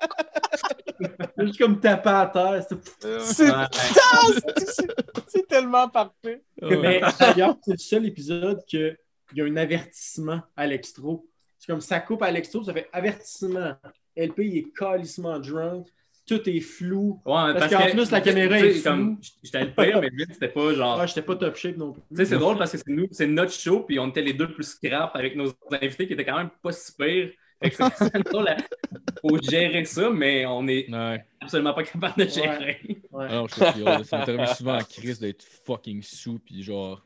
[1.39, 2.65] Juste comme tapé à terre.
[2.69, 5.43] c'était- C'est Ouais.
[5.49, 6.43] tellement parfait.
[6.63, 8.97] Mais d'ailleurs, c'est le seul épisode qu'il
[9.35, 11.27] y a un avertissement à l'extro.
[11.59, 13.75] C'est comme ça coupe à l'extro, ça fait avertissement.
[14.17, 15.87] LP, il est calissement drunk.
[16.27, 17.21] Tout est flou.
[17.27, 20.73] Ouais, Parce qu'en plus, la caméra est comme, J'étais le pire, mais lui, c'était pas
[20.73, 20.99] genre.
[20.99, 22.01] Ah, j'étais pas top shape non plus.
[22.11, 24.33] Tu sais, c'est drôle parce que c'est nous, c'est notre show, puis on était les
[24.33, 25.53] deux plus scrap avec nos
[25.83, 27.31] invités qui étaient quand même pas si pires.
[29.21, 31.25] Faut gérer ça, mais on est Ouais.
[31.41, 32.81] absolument pas capable de gérer.
[33.13, 33.25] Ouais.
[33.27, 37.05] Alors, je pas, ça m'est arrivé souvent à Chris d'être fucking sous, puis genre.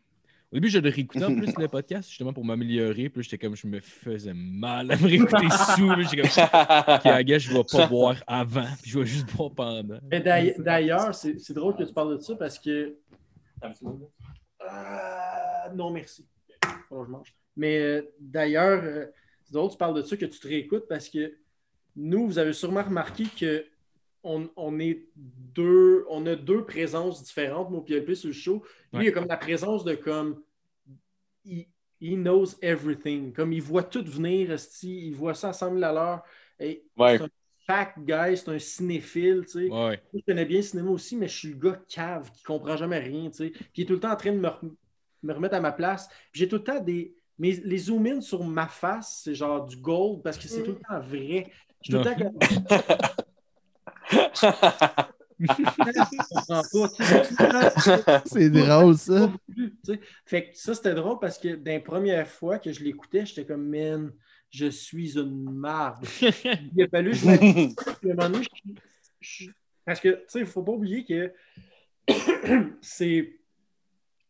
[0.51, 3.11] Au début, je le réécoutais en plus le podcast, justement pour m'améliorer.
[3.11, 5.93] Puis j'étais comme, je me faisais mal à me réécouter sous.
[5.95, 9.31] Puis j'étais comme, ok, à gars, je vais pas boire avant, puis je vais juste
[9.37, 9.99] boire pendant.
[10.11, 12.97] Mais d'ailleurs- c'est c'est drôle que tu parles de ça parce que.
[14.61, 16.27] Ah, non, merci.
[16.63, 16.69] Que
[17.05, 17.35] je mange.
[17.57, 19.07] Mais euh, d'ailleurs, euh,
[19.53, 21.35] que tu parles de ça, que tu te réécoutes parce que
[21.97, 23.65] nous, vous avez sûrement remarqué que
[24.25, 28.63] on, on est deux, on a deux présences différentes, moi et LP sur le show.
[28.93, 29.05] Lui, Ouais.
[29.07, 30.43] il a comme la présence de comme.
[31.45, 31.67] Il,
[32.01, 33.33] he knows everything.
[33.33, 36.23] Comme il voit tout venir, il voit ça à 100 000 à l'heure.
[36.61, 37.19] Et Ouais.
[37.19, 37.29] C'est un
[37.67, 39.69] fact guy, c'est un cinéphile, tu sais.
[39.71, 40.01] Ouais.
[40.15, 42.99] Je connais bien le cinéma aussi, mais je suis le gars cave qui comprend jamais
[42.99, 43.51] rien, tu sais.
[43.51, 44.49] Puis il est tout le temps en train de me,
[45.23, 46.09] me remettre à ma place.
[46.33, 47.15] Puis j'ai tout le temps des.
[47.39, 50.79] Mais les zoom-in sur ma face, c'est genre du gold parce que c'est tout le
[50.79, 51.47] temps vrai.
[51.83, 52.39] Je suis tout le temps comme-.
[58.27, 59.33] C'est drôle, ça.
[60.27, 63.69] Fait que ça, c'était drôle parce que d'une première fois que je l'écoutais, j'étais comme,
[63.69, 64.13] man,
[64.51, 66.05] je suis une marde.
[66.75, 67.75] Il a fallu que je m'habitue.
[68.01, 68.45] Puis à un moment donné,
[69.21, 69.51] je- je-
[69.85, 71.33] Parce que, tu sais, il ne faut pas oublier que
[72.81, 73.39] c'est.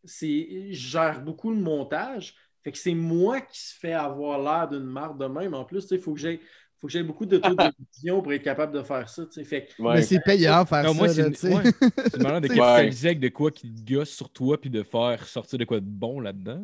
[0.04, 2.34] c'est- Je gère beaucoup le montage.
[2.68, 5.54] Fait que c'est moi qui se fait avoir l'air d'une marde de même.
[5.54, 6.38] En plus, tu sais, il faut que j'ai.
[6.80, 9.24] Faut que j'ai beaucoup d'autodérision pour être capable de faire ça.
[9.24, 9.44] tu sais.
[9.44, 9.94] Fait que- Ouais.
[9.94, 11.54] Mais c'est payant faire Non, moi, ça, c'est une- tu sais.
[11.54, 11.62] ouais.
[12.12, 12.54] C'est malin de Ouais.
[12.56, 15.80] capitaliser avec de quoi qui te gosse sur toi, puis de faire sortir de quoi
[15.80, 16.60] de bon là-dedans.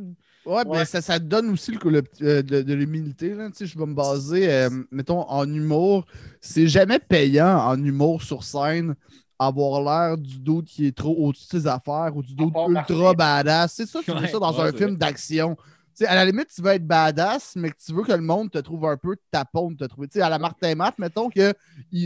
[0.47, 0.65] Ouais, Ouais.
[0.71, 3.31] mais ça, ça te donne aussi le, le- euh, de, de l'humilité.
[3.35, 3.49] là.
[3.51, 6.05] Tu sais, Je vais me baser, euh, mettons, en humour.
[6.41, 8.95] C'est jamais payant en humour sur scène
[9.37, 13.15] avoir l'air du doute qui est trop au-dessus de ses affaires ou du doute ultra
[13.15, 13.73] badass.
[13.75, 15.57] C'est ça, tu Ouais, ça dans ouais, un film d'action.
[15.97, 18.21] Tu sais, à la limite, tu veux être badass, mais que tu veux que le
[18.21, 20.09] monde te trouve un peu tapon de te trouver.
[20.09, 21.55] Tu sais, à la Martin Matt, mettons qu'il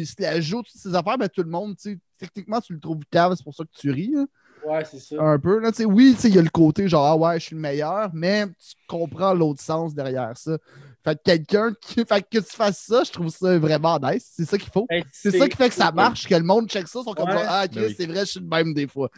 [0.06, 2.80] se la joue toutes ses affaires, mais tout le monde, tu sais, techniquement, tu le
[2.80, 4.12] trouves cave, c'est pour ça que tu ris.
[4.14, 4.26] là
[4.66, 5.14] Ouais, c'est ça.
[5.22, 5.60] un peu.
[5.60, 7.44] Là, tu sais, oui, tu sais, il y a le côté genre, ah ouais, je
[7.46, 10.58] suis le meilleur, mais tu comprends l'autre sens derrière ça.
[11.04, 12.04] Fait que quelqu'un qui.
[12.08, 14.28] Fait que tu fasses ça, je trouve ça vraiment nice.
[14.34, 14.86] C'est ça qu'il faut.
[15.12, 17.36] C'est ça qui fait que ça marche, que le monde check ça, sont comme Ouais.
[17.46, 17.94] ah, Ben oui.
[17.96, 19.10] c'est vrai, je suis le même des fois.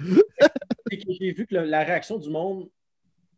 [0.90, 2.68] j'ai vu que le- la réaction du monde,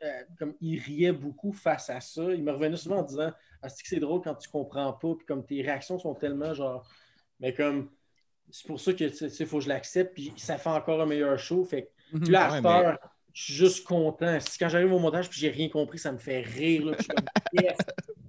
[0.03, 2.23] euh, comme il riait beaucoup face à ça.
[2.35, 3.31] Il me revenait souvent en disant
[3.63, 6.55] Ah, c'est que c'est drôle quand tu comprends pas, puis comme tes réactions sont tellement
[6.55, 6.89] genre.
[7.41, 7.91] Mais comme.
[8.51, 11.07] C'est pour ça que tu sais, faut que je l'accepte, puis ça fait encore un
[11.07, 11.65] meilleur show.
[11.65, 12.31] Fait que Mhm.
[12.31, 12.99] là, Ouais, mais- heure,
[13.33, 14.39] je suis juste content.
[14.41, 16.85] Si quand j'arrive au montage puis j'ai rien compris, ça me fait rire.
[16.85, 17.25] Là, je suis comme,
[17.55, 17.79] Yes,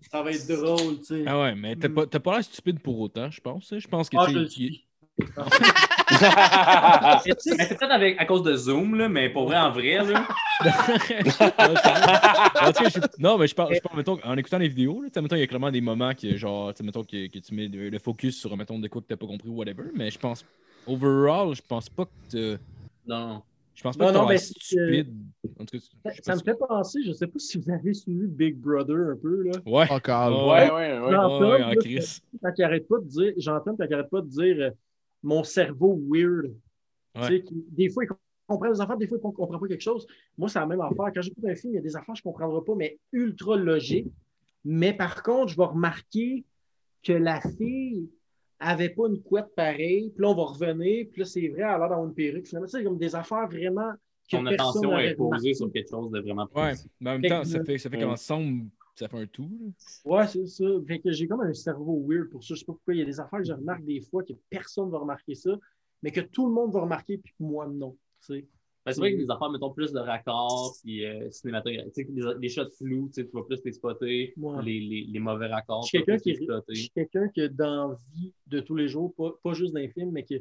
[0.09, 1.23] ça va être drôle, tu sais.
[1.27, 3.73] Ah ouais, mais t'as pas, pas l'air stupide pour autant, je pense.
[3.73, 3.79] hein.
[3.79, 4.71] Je pense que Ah, tu je.
[5.17, 5.25] Mais
[6.09, 10.27] c'est peut-être avec- à cause de Zoom, là, mais pour vrai, en vrai, là.
[13.19, 15.39] Non, mais je parle, je parle mettons, en écoutant les vidéos, là, tu mettons, il
[15.39, 18.39] y a clairement des moments que, genre, tu mettons, que, que tu mets le, focus
[18.39, 20.45] sur, mettons, de quoi que t'as pas compris ou whatever, mais je pense,
[20.87, 22.09] overall, je pense pas que
[22.55, 22.61] t'as-
[23.07, 23.41] Non.
[23.75, 25.15] Je pense pas Non, que non, mais stupide.
[25.59, 28.27] En tout cas, Ça, ça me fait penser, je sais pas si vous avez suivi
[28.27, 29.43] Big Brother un peu.
[29.45, 29.53] Là.
[29.65, 29.89] Ouais.
[29.89, 30.47] Encore.
[30.47, 30.69] Ouais.
[30.69, 30.99] Ouais, ouais, ouais.
[30.99, 31.99] Ouais, ouais,
[32.39, 34.71] quand il arrête pas de dire, j'entends quand il arrête pas de dire
[35.23, 36.53] mon cerveau weird.
[37.15, 37.27] Tu Ouais.
[37.27, 38.09] sais, qui- des fois, il
[38.47, 40.05] comprend des affaires, des fois, il ne comprend pas quelque chose.
[40.37, 41.11] Moi, c'est la même affaire.
[41.13, 42.99] Quand j'écoute un film, il y a des affaires que je ne comprendrai pas, mais
[43.11, 44.11] ultra logiques.
[44.65, 46.43] Mais par contre, je vais remarquer
[47.03, 48.09] que la fille
[48.59, 50.09] avait pas une couette pareille.
[50.15, 51.07] Puis là, on va revenir.
[51.11, 52.47] Puis là, c'est vrai, elle a l'air d'avoir une perruque.
[52.47, 53.91] Finalement, sais, comme des affaires vraiment
[54.29, 56.89] que Ton personne attention n'aurait est posée sur quelque chose de vraiment Ouais, précis.
[57.01, 58.03] mais en même temps, ça fait, ça fait Ouais.
[58.03, 59.49] qu'ensemble, ça fait un tout.
[60.05, 60.11] là.
[60.17, 60.65] Ouais, c'est ça.
[60.87, 62.53] Fait que j'ai comme un cerveau weird pour ça.
[62.53, 62.93] Je sais pas pourquoi.
[62.93, 65.57] Il y a des affaires que je remarque des fois que personne va remarquer ça,
[66.01, 67.97] mais que tout le monde va remarquer, puis que moi, non.
[68.25, 68.47] tu sais.
[68.85, 71.93] Ben, c'est vrai que les affaires, mettons, plus de raccords, puis euh, cinématographique.
[71.93, 74.61] Tu sais, les, les shots flous, tu vas plus les spotter, Ouais.
[74.61, 77.97] les, les, les mauvais raccords, Je suis quelqu'un qui je suis quelqu'un que dans la
[78.13, 80.35] vie de tous les jours, pas, pas juste dans les films, mais que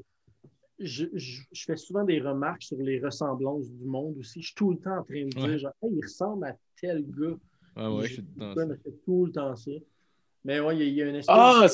[0.81, 4.41] je, je- je fais souvent des remarques sur les ressemblances du monde aussi.
[4.43, 5.59] Je suis tout le temps en train de dire, Ouais.
[5.59, 7.37] genre, hey, il ressemble à tel gars.
[7.77, 9.71] Ah ouais, je suis dans je fais tout le temps ça.
[10.45, 11.67] Mais ouais, il y a- il y, a une espèce Ah,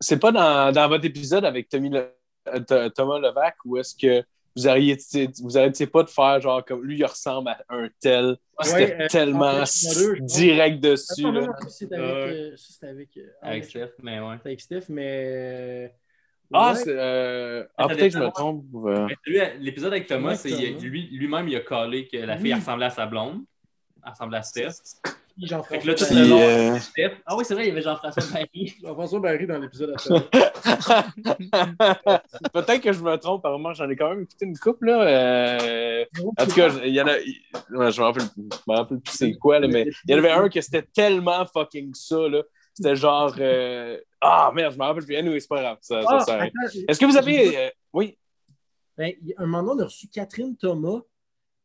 [0.00, 2.10] c'est pas dans, dans votre épisode avec Tommy Le-
[2.48, 4.24] euh, Th- Thomas Levac où est-ce que
[4.56, 8.36] vous arrêtiez, vous arrêtiez pas de faire genre comme lui, il ressemble à un tel.
[8.62, 10.32] C'était Ouais, euh, tellement en fait, deux, je pense.
[10.32, 11.20] direct dessus.
[11.20, 11.46] Attends, non, là.
[11.46, 12.32] non, ça, c'est avec, Ouais.
[12.32, 14.36] euh, ça, c'est avec, euh, Avec avec, Steph, mais ouais.
[14.44, 15.94] avec Steph, mais.
[16.52, 16.78] Ah, ouais.
[16.78, 18.64] c'est, euh, ah, Ça peut-être que je me trompe.
[18.86, 19.08] euh.
[19.60, 20.50] L'épisode avec Thomas, Ouais,
[20.80, 22.58] lui- lui-même, il a collé que la fille Oui.
[22.58, 23.42] ressemblait à sa blonde.
[24.04, 24.72] Elle ressemblait à Steph.
[25.38, 26.30] Fait Jean-François que là, tout Puis, le Barry.
[26.30, 27.12] long, euh, Steph.
[27.26, 28.74] Ah oui, c'est vrai, il y avait Jean-François Barry.
[28.82, 29.96] Jean-François Barry dans l'épisode à.
[32.52, 34.86] Peut-être que je me trompe, apparemment, j'en ai quand même écouté une couple.
[34.86, 35.02] Là.
[35.02, 36.04] euh,
[36.38, 37.14] En tout cas, il y en a.
[37.16, 40.18] ouais, je me rappelle, je me rappelle plus c'est quoi, là, mais il y en
[40.18, 42.28] avait un que c'était tellement fucking ça.
[42.28, 42.42] là.
[42.74, 43.34] C'était genre.
[43.38, 45.16] euh, Ah merde, je me rappelle plus.
[45.16, 45.78] Anyway, c'est pas grave.
[45.80, 46.46] Ça, Ah, ça
[46.88, 47.56] Est-ce que vous avez.
[47.58, 48.18] euh, Oui?
[48.96, 51.00] Ben, un moment donné, on a reçu Catherine Thomas,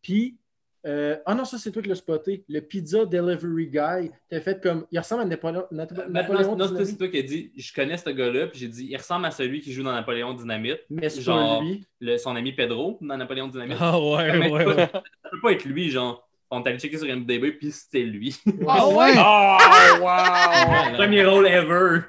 [0.02, 0.38] puis.
[0.86, 2.44] Euh, ah non, ça, c'est toi qui l'as spoté.
[2.49, 4.12] Le Pizza Delivery Guy.
[4.30, 4.86] T'as fait comme.
[4.91, 5.66] Il ressemble à Napoléon.
[5.72, 8.48] Nat- Ben, Napoléon non, non, c'est Dynamite, toi qui as dit je connais ce gars-là,
[8.48, 11.62] puis j'ai dit il ressemble à celui qui joue dans Napoléon Dynamite, mais c'est genre-
[11.62, 11.86] lui.
[11.99, 13.78] le- son ami Pedro dans Napoléon Dynamite.
[13.80, 14.76] Ah ouais, ouais, ouais.
[14.91, 16.28] Ça peut pas être lui, genre.
[16.49, 18.36] On est allé checker sur MDB, puis c'était lui.
[18.68, 19.14] Ah ouais!
[19.18, 20.06] Oh, wow!
[20.06, 21.99] Ouais, Premier rôle ever.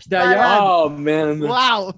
[0.00, 1.40] Puis d'ailleurs, Oh, man!
[1.40, 1.92] Wow!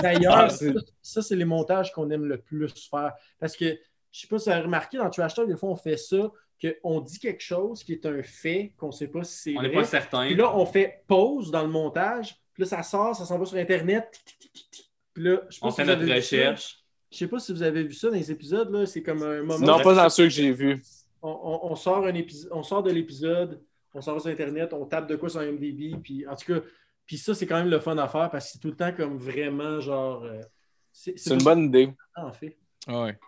[0.00, 3.12] D'ailleurs, Ah, ça, c'est- ça, c'est les montages qu'on aime le plus faire.
[3.38, 3.76] Parce que,
[4.16, 6.30] je sais pas si vous avez remarqué, dans Trash Talk, des fois, on fait ça,
[6.82, 9.70] qu'on dit quelque chose qui est un fait, qu'on sait pas si c'est On n'est
[9.72, 10.26] pas certain.
[10.26, 12.34] Puis là, on fait pause dans le montage.
[12.54, 14.08] Puis là, ça sort, ça s'en va sur Internet.
[15.12, 16.82] Puis là, je sais pas on si fait vous notre avez recherche.
[17.12, 18.70] Je sais pas si vous avez vu ça dans les épisodes.
[18.72, 18.86] là.
[18.86, 19.58] C'est comme un moment.
[19.66, 20.82] Non, pas dans ceux que j'ai vus.
[21.22, 23.60] on, on- on sort un épisode, on sort de l'épisode,
[23.94, 26.60] on sort sur Internet, on tape de quoi sur IMDb, puis en tout cas,
[27.06, 28.92] puis ça, c'est quand même le fun à faire parce que c'est tout le temps
[28.92, 30.24] comme vraiment genre.
[30.24, 30.40] euh,
[30.92, 31.92] c'est une bonne idée.
[32.16, 32.56] en fait.
[32.86, 33.18] Ah ouais.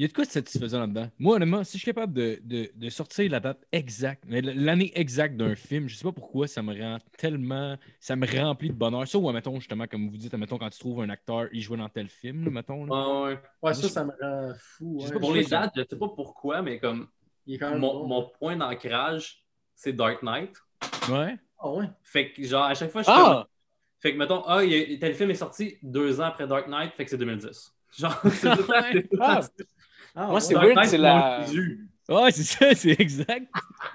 [0.00, 1.10] Il y a de quoi de satisfaisant là-dedans?
[1.18, 5.36] Moi, honnêtement, si je suis capable de, de- de sortir la date exacte, l'année exacte
[5.36, 7.76] d'un film, je sais pas pourquoi, ça me rend tellement.
[7.98, 9.06] Ça me remplit de bonheur.
[9.06, 11.76] Ça, ou, mettons, justement, comme vous dites, mettons, quand tu trouves un acteur, il jouait
[11.76, 12.86] dans tel film, là, mettons.
[12.86, 12.94] là.
[12.94, 13.40] Ouais, ouais.
[13.60, 15.00] Ouais, ça, ça me rend fou.
[15.02, 15.60] Je sais pas Pour je les sais ça.
[15.60, 17.06] dates, je sais pas pourquoi, mais comme
[17.46, 18.06] Il est quand même mon, bon.
[18.06, 19.44] mon point d'ancrage,
[19.74, 20.56] c'est Dark Knight.
[21.10, 21.36] Ouais.
[21.58, 21.90] Ah ouais?
[22.04, 23.16] Fait que, genre, à chaque fois, je comme.
[23.18, 23.46] Ah!
[23.98, 27.04] Fait que, mettons, ah, il tel film est sorti deux ans après Dark Knight, fait
[27.04, 27.74] que c'est 2010.
[27.98, 29.18] Genre, c'est tout
[30.14, 30.24] c'est Ah.
[30.24, 31.44] Ah, Moi, c'est weird, c'est la-.
[32.08, 33.46] Ouais, c'est ça, c'est exact.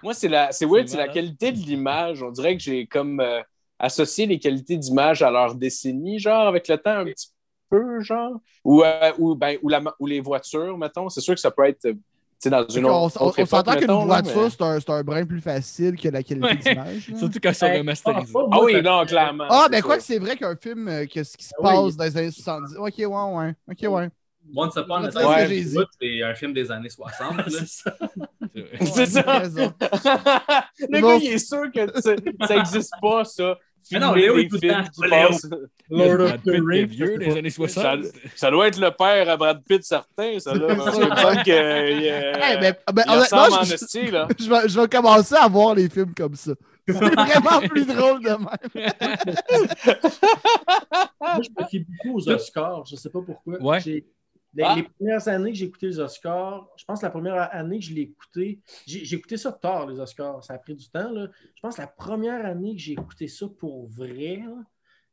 [0.01, 2.23] Moi, c'est la, c'est weird, C'est c'est la qualité de l'image.
[2.23, 3.41] On dirait que j'ai comme euh,
[3.79, 7.27] associé les qualités d'image à leur décennie, genre, avec le temps, un petit
[7.69, 8.39] peu, genre.
[8.63, 11.09] Ou, euh, ou, ben, ou, la, ou les voitures, mettons.
[11.09, 11.93] C'est sûr que ça peut être, euh,
[12.49, 15.25] dans une on autre, on- on s'entend qu'une voiture, mais- c'est un, c'est un brin
[15.25, 16.55] plus facile que la qualité Ouais.
[16.55, 17.11] d'image.
[17.17, 18.31] Surtout quand ils sont remasterisés.
[18.33, 19.45] pas- pas Ah moi, oui, non, clairement.
[19.49, 21.61] Ah, c'est ben quoi que c'est vrai qu'un film, euh, que ce qui se Ah
[21.63, 21.85] oui.
[21.87, 22.75] passe dans les années 70.
[22.77, 23.53] Ok, ouais, ouais.
[23.69, 24.09] Ok, ouais.
[24.53, 27.37] Once Upon a C'est Time un film des années 60.
[27.37, 27.43] là.
[27.49, 27.95] C'est ça.
[28.85, 29.23] C'est ça.
[30.89, 33.57] le gars, il est sûr que ça n'existe pas, ça.
[33.91, 34.89] Mais non, Léo, il est tout le films temps.
[34.89, 35.27] qui Léo.
[35.27, 35.49] passent-
[35.91, 36.85] Lord of Brad the Pitt était Rings.
[36.87, 37.83] vieux des années 60.
[37.83, 40.75] Ça, ça doit être le père à Brad Pitt, certain, ça, là.
[40.75, 44.27] Parce que euh, Hey, ben, ben, ressemble en je, esti, là.
[44.39, 46.53] je vais, je vais commencer à voir les films comme ça.
[46.87, 48.91] C'est vraiment plus drôle de même.
[51.21, 52.85] Moi, je me fie beaucoup aux Oscars.
[52.85, 53.61] Je ne sais pas pourquoi.
[53.61, 54.03] Ouais.
[54.55, 54.73] Les, Ah.
[54.77, 57.85] les premières années que j'ai écouté les Oscars, je pense que la première année que
[57.85, 60.43] je l'ai écouté, j'ai écouté ça tard, les Oscars.
[60.43, 61.11] Ça a pris du temps.
[61.11, 61.27] Là.
[61.55, 64.39] Je pense que la première année que j'ai écouté ça pour vrai,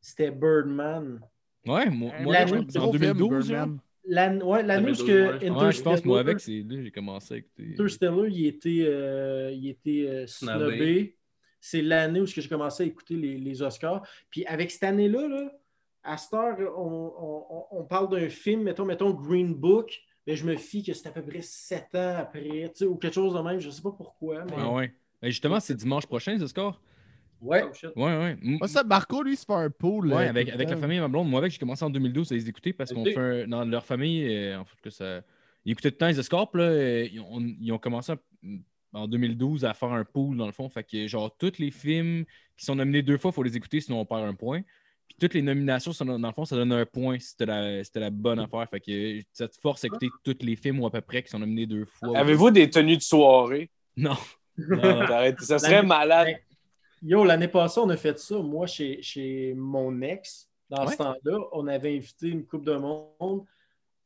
[0.00, 1.20] c'était Birdman.
[1.66, 3.46] Ouais, moi, moi je en Gros film, 2012.
[3.48, 3.56] genre.
[3.66, 3.78] Birdman.
[4.04, 5.62] L'année ouais, l'année où 2012, que pense.
[5.62, 7.70] Ouais, je pense que moi Interstellar- avec, c'est là que j'ai commencé à écouter.
[7.74, 10.58] Interstellar, il était, euh, il était euh, Snobé.
[10.58, 11.16] snobé.
[11.60, 14.04] C'est l'année où j'ai commencé à écouter les, les Oscars.
[14.28, 15.52] Puis avec cette année-là, là,
[16.04, 20.44] à cette heure, on, on- on parle d'un film, mettons, mettons Green Book, mais je
[20.46, 23.34] me fie que c'est à peu près sept ans après, tu sais, ou quelque chose
[23.34, 23.60] de même.
[23.60, 24.44] Je ne sais pas pourquoi.
[24.44, 24.52] Mais...
[24.56, 24.94] Ah ouais.
[25.20, 26.80] Ben, justement, c'est dimanche prochain, ce score?
[27.40, 27.64] Ouais.
[27.64, 27.88] Oh.
[27.96, 28.36] Ouais, ouais.
[28.40, 30.12] Moi, ça, Marco, lui, c'est pas un pool.
[30.12, 31.28] Ouais, avec, avec la famille ma blonde.
[31.28, 33.84] Moi, avec, j'ai commencé en 2012 à les écouter parce qu'on fait un- dans leur
[33.84, 35.22] famille, euh, en fait, que ça.
[35.64, 38.18] Ils écoutaient tout le temps les escorts, puis là, ils, ont, ils ont commencé à-
[38.94, 40.68] en 2012 à faire un pool, dans le fond.
[40.68, 42.24] Fait que, genre, tous les films
[42.56, 44.60] qui sont nominés deux fois, il faut les écouter, sinon on perd un point.
[45.12, 47.84] Puis toutes les nominations, ça, dans le fond, ça donne un point si c'était la,
[47.84, 48.66] c'était la bonne affaire.
[48.70, 51.30] Fait que ça te force à écouter tous les films ou à peu près qui
[51.30, 52.16] sont nominés deux fois.
[52.18, 53.70] Avez-vous des tenues de soirée?
[53.96, 54.16] Non.
[54.56, 55.06] Non, non.
[55.06, 56.26] T'arrêtes- Ça serait malade.
[56.28, 56.38] Ben,
[57.04, 60.48] Yo, l'année passée, on a fait ça, moi, chez, chez mon ex.
[60.70, 60.92] Dans Ouais.
[60.92, 63.44] ce temps-là, on avait invité une coupe de monde.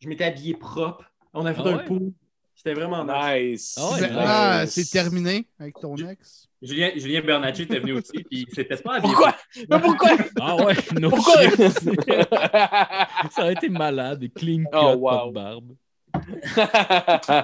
[0.01, 1.05] Je m'étais habillé propre.
[1.33, 2.13] On a fait Ah un pool.
[2.55, 3.77] C'était vraiment nice.
[3.77, 3.79] Nice.
[3.79, 4.11] Ah nice.
[4.17, 6.49] ah, c'est terminé avec ton ex?
[6.67, 9.13] Julien, Julien Bernacci était venu aussi, puis c'était pas habillé.
[9.15, 9.35] Pourquoi?
[9.71, 10.11] Mais pourquoi?
[10.41, 11.43] Ah ouais, no Pourquoi?
[11.43, 11.57] shit.
[13.33, 15.29] Ça aurait été malade, clean cut, Oh, pas wow.
[15.29, 15.73] de barbe.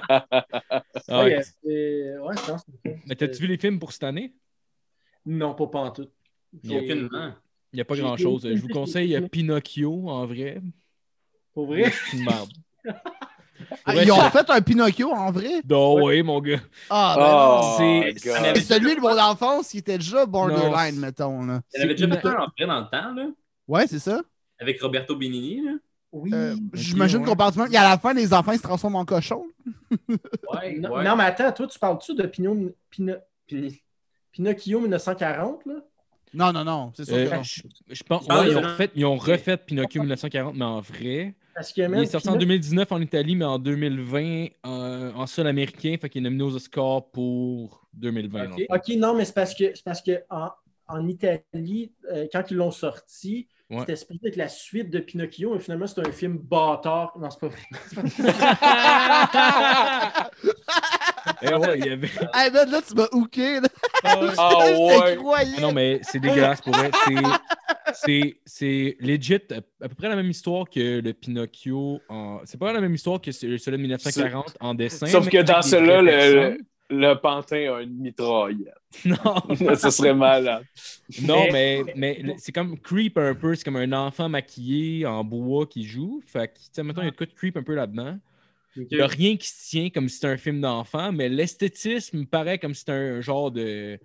[1.08, 1.42] Ouais, Ouais.
[1.42, 4.34] c'était- ouais, je pense que c'était- Mais t'as-tu vu les films pour cette année?
[5.26, 5.92] Non, pas.
[6.62, 7.32] Il a J'ai- aucunement.
[7.72, 8.48] Il n'y a pas grand-chose.
[8.54, 10.60] Je vous conseille Pinocchio, en vrai.
[11.54, 11.90] Pour vrai?
[11.90, 12.50] C'est une merde.
[13.84, 15.62] Ah, ils ont fait un Pinocchio en vrai?
[15.68, 16.60] Non, oui, mon gars.
[16.90, 18.12] Ah, Oh, ben non.
[18.54, 21.42] C'est celui de mon enfance qui était déjà borderline, Non, mettons.
[21.44, 21.60] Là.
[21.74, 23.26] Il y en avait déjà fait un en vrai dans le temps, là,
[23.68, 24.20] Ouais, c'est ça.
[24.60, 25.62] avec Roberto Benigni.
[25.64, 25.72] Là.
[26.12, 26.30] Oui.
[26.34, 27.24] Euh, J'imagine ouais.
[27.26, 27.72] qu'on parle du même.
[27.72, 29.46] Et à la fin, les enfants ils se transforment en cochons.
[30.52, 31.04] Ouais, non, ouais.
[31.04, 32.74] non, mais attends, toi, tu parles-tu de Pino-
[34.32, 35.74] Pinocchio 1940, là?
[36.34, 36.92] Non, non, non.
[36.96, 37.42] C'est sûr Euh, que non.
[37.42, 37.60] je,
[37.90, 38.62] je pense Ah, ouais, ils, ont
[38.94, 41.34] ils ont refait Pinocchio 1940, mais en vrai.
[41.54, 45.26] Parce que, Il est sorti en Pino- 2019 en Italie, mais en 2020 euh, en
[45.26, 45.96] sol américain.
[46.00, 48.50] Fait qu'il est nominé aux Oscars pour 2020.
[48.70, 48.88] Ok.
[48.96, 50.50] non, mais c'est parce que, c'est parce que en,
[50.88, 53.80] en Italie, euh, quand ils l'ont sorti, Ouais.
[53.80, 57.14] c'était supposé être la suite de Pinocchio, mais finalement, c'est un film bâtard.
[57.18, 57.62] Non, c'est pas vrai.
[61.42, 62.08] Eh ouais, il y avait.
[62.34, 63.60] Hey, man, là, tu m'as hooké.
[63.60, 63.68] Là.
[64.04, 65.16] Ah ouais.
[65.18, 65.54] croyais.
[65.56, 66.90] Ah non, mais c'est dégueulasse pour vrai.
[67.04, 67.14] C'est-
[67.94, 72.00] C'est, c'est legit à, peu près la même histoire que le Pinocchio.
[72.08, 72.40] En...
[72.44, 75.06] C'est pas la même histoire que celui de 1940 en dessin.
[75.06, 76.58] Sauf que dans celui-là, le,
[76.88, 78.74] le pantin a une mitraillette.
[79.06, 80.64] Non, Ça serait malade.
[81.22, 83.54] non mais, mais c'est comme creep un peu.
[83.54, 86.22] C'est comme un enfant maquillé en bois qui joue.
[86.26, 88.18] Fait que, tu sais, mettons, il y a de quoi de creep un peu là-dedans.
[88.76, 92.20] Il n'y a rien qui se tient comme si c'était un film d'enfant, mais l'esthétisme
[92.20, 93.98] me paraît comme si c'était un genre de,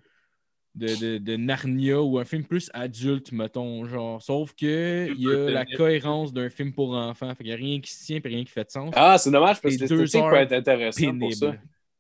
[0.76, 3.86] de, de, de Narnia ou un film plus adulte, mettons.
[3.86, 4.22] Genre.
[4.22, 7.30] Sauf que il y a la cohérence d'un film pour enfants.
[7.30, 8.94] Fait qu'il n'y a rien qui se tient et rien qui fait de sens.
[8.96, 11.56] Ah, c'est dommage parce que l'esthétique peut être intéressante pour ça.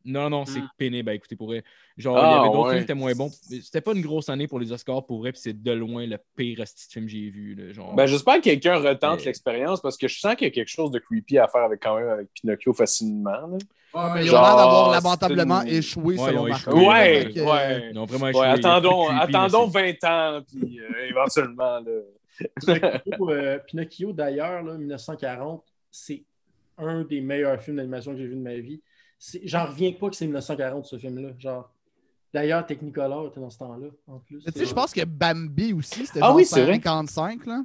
[0.07, 0.69] Non, non, c'est Hmm.
[0.77, 1.05] pénible.
[1.05, 1.63] Ben, écoutez, pour vrai.
[1.97, 2.69] Genre, Ah, il y avait d'autres ouais.
[2.69, 3.29] films qui étaient moins bons.
[3.29, 6.17] C'était pas une grosse année pour les Oscars pour vrai, puis c'est de loin le
[6.35, 7.55] pire de film que j'ai vu.
[7.55, 7.93] là, genre.
[7.93, 10.91] Ben, j'espère que quelqu'un retente l'expérience parce que je sens qu'il y a quelque chose
[10.91, 13.31] de creepy à faire avec, quand même avec Pinocchio facilement.
[13.31, 13.47] là.
[13.93, 17.89] Ouais, mais ils ont l'air d'avoir lamentablement une- échoué Ouais, selon échoué, Ouais.
[17.91, 18.45] Ils ont vraiment échoué.
[18.45, 21.79] Attendons, creepy, attendons là, 20 ans, puis euh, éventuellement.
[21.79, 21.91] Là.
[22.61, 26.23] Pinocchio, euh, Pinocchio, d'ailleurs, là, 1940, c'est
[26.77, 28.81] un des meilleurs films d'animation que j'ai vu de ma vie.
[29.43, 31.29] J'en reviens pas que c'est 1940, ce film-là.
[31.37, 31.71] Genre,
[32.33, 34.43] D'ailleurs, Technicolor était dans ce temps-là, en plus.
[34.45, 36.73] Mais Tu sais, je pense que Bambi aussi, c'était Ah oui, c'est vrai.
[36.73, 37.63] 55, là.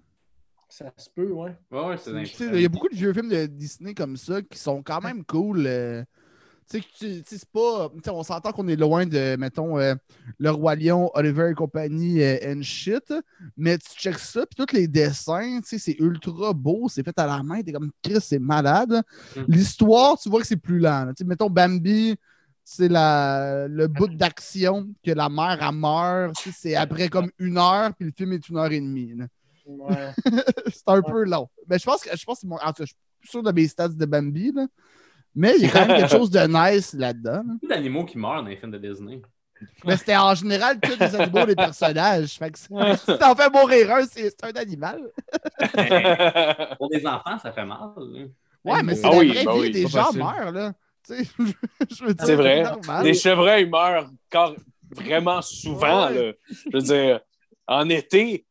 [0.69, 1.55] Ça se peut, ouais.
[1.71, 4.17] Ouais, ouais, c'est Tu sais, Il y a beaucoup de vieux films de Disney comme
[4.17, 5.67] ça qui sont quand même cool.
[5.67, 6.03] euh,
[6.69, 7.91] tu sais, c'est pas.
[8.09, 9.95] on s'entend qu'on est loin de, mettons, euh,
[10.39, 13.13] Le Roi Lion, Oliver et compagnie euh, and shit.
[13.57, 17.19] Mais tu checks ça, puis tous les dessins, tu sais, c'est ultra beau, c'est fait
[17.19, 19.03] à la main, t'es comme Chris, c'est malade.
[19.37, 19.41] Mm.
[19.49, 21.09] L'histoire, tu vois que c'est plus lent.
[21.09, 22.17] Tu sais, mettons Bambi,
[22.65, 26.35] c'est la, le bout d'action que la mère, elle meurt.
[26.37, 29.15] tu sais, C'est après comme une heure, puis le film est une heure et demie.
[29.17, 29.27] là.
[29.67, 30.13] Ouais.
[30.67, 31.49] c'est un peu long.
[31.69, 32.57] Mais je pense que je pense que c'est mon.
[32.57, 34.67] En tout cas, je suis plus sûr de mes stats de Bambi, là.
[35.35, 37.33] Mais il y a quand même quelque chose de nice là-dedans.
[37.33, 37.43] là.
[37.45, 39.21] beaucoup d'animaux qui meurent dans les films de Disney.
[39.85, 42.31] Mais c'était en général tous les animaux, les personnages.
[42.37, 42.69] Fait que si
[43.19, 45.01] t'en fais mourir un, c'est c'est un animal.
[46.79, 47.79] Pour des enfants, ça fait mal.
[47.97, 48.25] là.
[48.65, 50.19] Ouais, mais c'est Ah la oui, vraie bah vie, oui, des gens facile.
[50.21, 50.73] meurent, là.
[51.07, 52.65] Tu sais, je veux dire, C'est vrai.
[53.03, 54.55] Des chevreuils meurent car-
[54.91, 56.09] vraiment souvent.
[56.09, 56.27] Ouais.
[56.29, 56.33] là.
[56.71, 57.21] Je veux dire,
[57.67, 58.45] en été,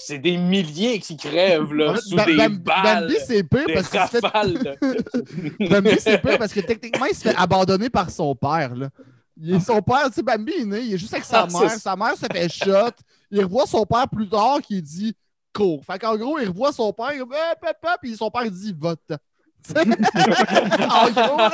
[0.00, 3.74] c'est des milliers qui crèvent là, sous Ba- des Bam- balles, Bambi, c'est pire des
[3.74, 5.68] parce qu'il se fait.
[5.70, 8.74] Bambi, c'est pire parce que techniquement, il se fait abandonner par son père.
[8.74, 8.88] Là.
[9.36, 11.46] Il est son père, tu sais, Bambi est né, il est juste avec sa Ah,
[11.46, 11.70] mère.
[11.70, 12.90] Sa mère se fait shot.
[13.30, 15.14] Il revoit son père plus tard qui dit
[15.52, 15.84] cours.
[15.84, 18.74] Fait qu'en gros, il revoit son père, il dit Eh, papa, puis son père dit
[18.78, 19.00] vote.
[19.64, 19.80] Tu sais?
[20.88, 21.50] en gros,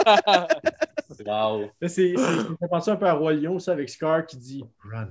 [1.27, 1.70] Wow.
[1.86, 5.09] C'est, ça un peu à Roi Lion, ça, avec Scar qui dit Run.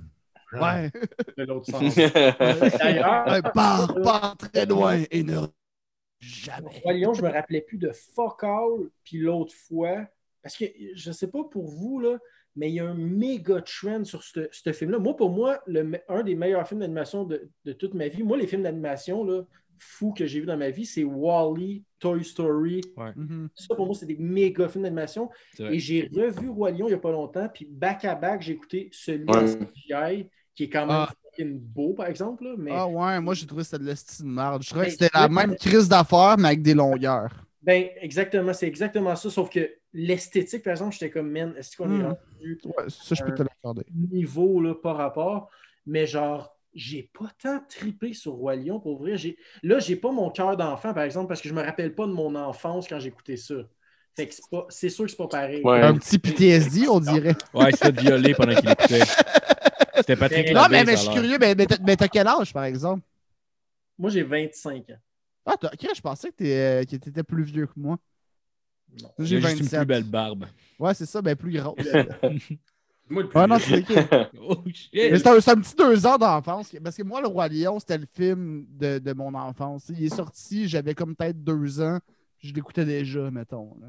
[0.62, 0.92] Ouais.
[1.38, 1.96] de l'autre sens.
[1.96, 5.38] D'ailleurs, Ouais, pars, pars très loin et ne
[6.20, 6.82] jamais.
[6.84, 10.06] Roi Lion, je me rappelais plus de fuck all, puis l'autre fois,
[10.42, 10.66] parce que
[10.96, 12.18] je sais pas pour vous, là,
[12.56, 15.00] mais il y a un méga trend sur ce ce film-là.
[15.00, 18.38] Moi, pour moi, le un des meilleurs films d'animation de, de toute ma vie, moi,
[18.38, 19.42] les films d'animation là,
[19.80, 22.82] fous que j'ai vus dans ma vie, c'est Wall-E, Toy Story.
[23.16, 23.50] Mhm.
[23.56, 25.30] Ça, pour moi, c'est des méga films d'animation.
[25.60, 29.26] Et j'ai revu Roi Lion il n'y a pas longtemps, puis back-à-back, j'ai écouté celui
[29.26, 29.46] Ouais.
[29.48, 31.14] CGI, qui est quand même Ah.
[31.46, 32.44] beau, par exemple.
[32.44, 34.64] Là, mais Ah ouais, moi j'ai trouvé que c'était de l'estime de merde.
[34.64, 37.32] Je trouvais que Ben, c'était la même crise d'affaires, mais avec des longueurs.
[37.62, 39.30] Ben, exactement, c'est exactement ça.
[39.30, 42.08] Sauf que l'esthétique, par exemple, j'étais comme, man, est-ce qu'on est Hmm.
[42.08, 43.84] rendu Ouais, ça, je peux te l'accorder.
[44.12, 45.50] niveau là, par rapport?
[45.86, 49.18] Mais genre, j'ai pas tant tripé sur Roi Lion pour vrai.
[49.18, 52.06] J'ai- Là, j'ai pas mon cœur d'enfant, par exemple, parce que je me rappelle pas
[52.08, 53.56] de mon enfance quand j'écoutais ça.
[54.16, 55.62] Fait que c'est pas- c'est sûr que c'est pas pareil.
[55.64, 55.82] Ouais.
[55.82, 57.36] Un petit PTSD, on dirait.
[57.54, 59.00] Ouais, il se fait violer pendant qu'il écoutait.
[59.96, 62.28] C'était Patrick Mais- Non, mais, mais je suis curieux, mais, mais t'as- mais t'as quel
[62.28, 63.04] âge, par exemple?
[63.98, 64.98] Moi, j'ai 25 ans.
[65.46, 67.98] Ah, ok, je pensais que euh, que t'étais plus vieux que moi.
[69.02, 69.10] Non.
[69.20, 69.80] J'ai une 27.
[69.80, 70.46] plus belle barbe.
[70.80, 71.76] Ouais, c'est ça, ben plus gros.
[73.10, 74.30] Moi, le plus Ouais, non, c'est ok.
[74.40, 74.56] Oh
[74.94, 75.18] Mais!
[75.20, 76.72] C'est un, c'est un petit deux ans d'enfance.
[76.82, 79.90] Parce que moi, Le Roi Lion, c'était le film de, de mon enfance.
[79.90, 82.00] Il est sorti, j'avais comme peut-être deux ans.
[82.40, 83.76] Je l'écoutais déjà, mettons.
[83.82, 83.88] là.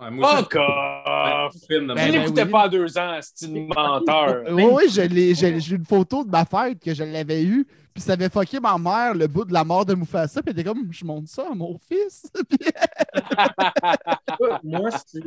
[0.00, 1.06] Ouais, moi, Fuck off!
[1.06, 2.50] un film de Ben, Je ben l'écoutais oui.
[2.50, 4.44] pas à deux ans, c'est une menteur.
[4.52, 7.66] Oui, oui, j'ai une photo de ma fête que je l'avais eue.
[7.92, 10.40] Puis ça avait fucké ma mère le bout de la mort de Mufasa.
[10.40, 12.30] Puis elle était comme, je montre ça à mon fils.
[14.62, 15.18] Moi, c'est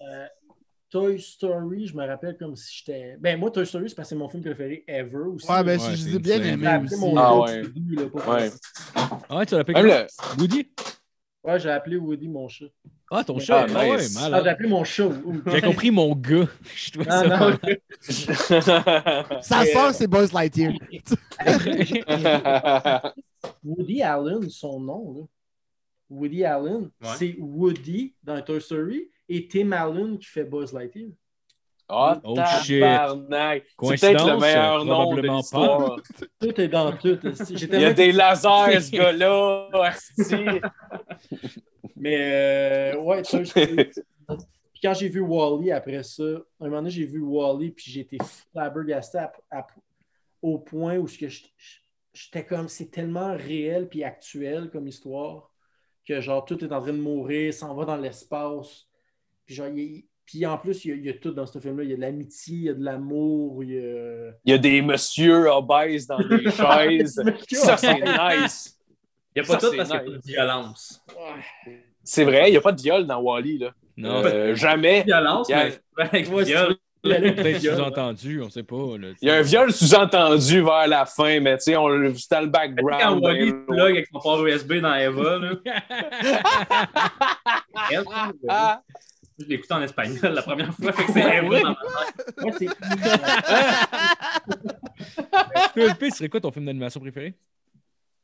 [0.00, 0.26] euh,
[0.90, 3.16] Toy Story, je me rappelle comme si j'étais.
[3.18, 5.50] Ben, moi, Toy Story, c'est parce que c'est mon film préféré ever aussi.
[5.50, 6.96] ouais, ben, Ouais, je les ai bien aimés aussi.
[7.00, 7.62] mon Ah ouais.
[7.62, 8.50] Woody, là, pour Ouais.
[9.28, 10.06] Ah ouais, tu l'appelles Même comment?
[10.38, 10.44] le...
[11.44, 12.64] Ouais, j'ai appelé Woody mon chat.
[13.10, 13.66] Ah, ton Ah, chat!
[13.74, 14.16] Ah, ouais, nice.
[14.18, 15.10] Ah, j'ai appelé mon chat.
[15.46, 16.48] J'ai compris mon gars.
[16.74, 17.58] Je trouvais Ah, ça non.
[19.42, 20.72] Sa sœur, c'est Buzz Lightyear.
[23.62, 25.22] Woody Allen, son nom, là.
[26.10, 27.08] Woody Allen, Ouais.
[27.18, 31.08] c'est Woody dans Toy Story et Tim Allen qui fait Buzz Lightyear.
[31.88, 32.80] Oh, Oh, shit.
[33.98, 35.96] C'est peut-être le meilleur nom de l'histoire.
[36.40, 37.18] Tout est dans tout.
[37.50, 39.68] Il y a des lasers, ce gars-là!
[41.96, 42.16] Mais
[42.94, 43.44] euh, ouais, Story.
[44.72, 48.00] Puis quand j'ai vu Wally après ça, un moment donné, j'ai vu Wally, puis j'ai
[48.00, 48.18] été
[48.52, 49.66] flabbergasté à- à-
[50.42, 55.50] au point où j'étais comme, c'est tellement réel puis actuel comme histoire
[56.06, 58.86] que genre tout est en train de mourir, s'en va dans l'espace.
[59.46, 61.32] Puis genre, il y a- puis en plus, il y, a, il y a tout
[61.32, 61.84] dans ce film-là.
[61.84, 64.30] Il y a de l'amitié, il y a de l'amour, il y a...
[64.44, 67.22] Il y a des messieurs obèses dans des chaises.
[67.52, 68.78] Ça, c'est nice.
[69.36, 71.04] Il n'y a pas Ça, tout parce qu'il n'y a pas de violence.
[72.02, 73.58] C'est vrai, il n'y a pas de viol dans Wally.
[73.58, 73.70] Là.
[73.96, 75.02] Non, Euh, jamais.
[75.02, 75.64] Violence, Il y a-
[75.96, 76.76] mais avec Ouais, viol.
[77.02, 78.96] peut-être sous-entendu, on sait pas.
[78.98, 82.14] là, Il y a un viol sous-entendu vers la fin, mais tu sais, on le-
[82.14, 83.22] c'est dans le Quand background.
[83.24, 85.50] Wally ben, plug avec son port USB dans Eva, là.
[89.38, 92.70] Je l'ai écouté en espagnol la première fois, fait que c'est Eva dans ma tête.
[95.76, 97.34] Ouais, serait quoi ton film d'animation préféré?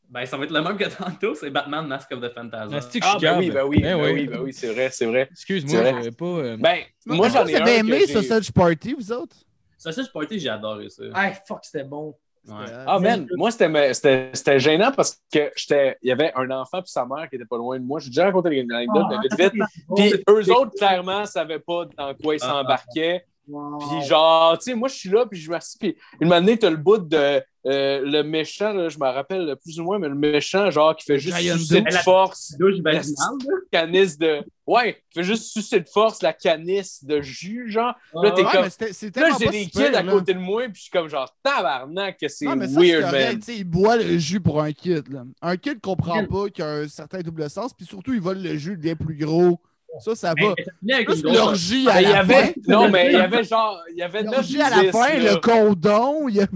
[0.08, 2.74] Ben, ça va être le même que tantôt, c'est Batman Mask of the Phantasm.
[2.74, 4.12] Ah, c'est que je ah, suis ben oui, ben oui, Ben ben oui.
[4.12, 5.28] oui, ben oui, c'est vrai, c'est vrai.
[5.30, 6.24] Excuse-moi, j'avais pas.
[6.24, 9.36] euh, Ben, moi, j'en ai Vous avez aimé Sausage Party, vous autres?
[9.78, 11.04] Sausage Party, j'ai adoré ça.
[11.14, 12.16] Ah, fuck, c'était bon.
[12.48, 12.54] Ouais.
[12.86, 16.50] Ah, man, moi, c'était me- c'était c'était gênant parce que j'étais il y avait un
[16.50, 18.00] enfant et sa mère qui était pas loin de moi.
[18.00, 19.62] J'ai déjà raconté l'anecdote, mais vite, vite.
[19.94, 23.24] Puis eux autres, clairement, savaient pas dans quoi ils s'embarquaient.
[23.78, 25.78] Puis genre, tu sais, moi, je suis là, puis je m'assis.
[25.78, 29.78] Puis une manière, t'as le bout de euh, le méchant, là, je me rappelle plus
[29.80, 33.02] ou moins, mais le méchant, genre, qui fait juste sucer de force la là.
[33.70, 34.42] canisse de.
[34.66, 37.94] Ouais, qui fait juste sucer de force la canisse de jus, genre.
[38.14, 38.62] Là, t'es Ouais, comme.
[38.64, 40.12] Là, j'ai des kids pire, à là.
[40.12, 43.38] côté de moi, puis je suis comme genre, tabarnak, que c'est ça, weird, man.
[43.38, 45.08] Tu sais, Il boit le jus pour un kid.
[45.12, 45.24] Là.
[45.42, 48.40] Un kid comprend pas qu'il y a un certain double sens, puis surtout, il vole
[48.40, 49.60] le jus bien plus gros.
[49.98, 50.54] Ça, ça va.
[51.02, 52.34] Grosse- l'orgie à il y la avait.
[52.34, 52.52] fin.
[52.68, 53.82] Non, mais il y avait genre.
[53.90, 56.46] Il y avait 9 L'orgie à la fin, le condom, il y a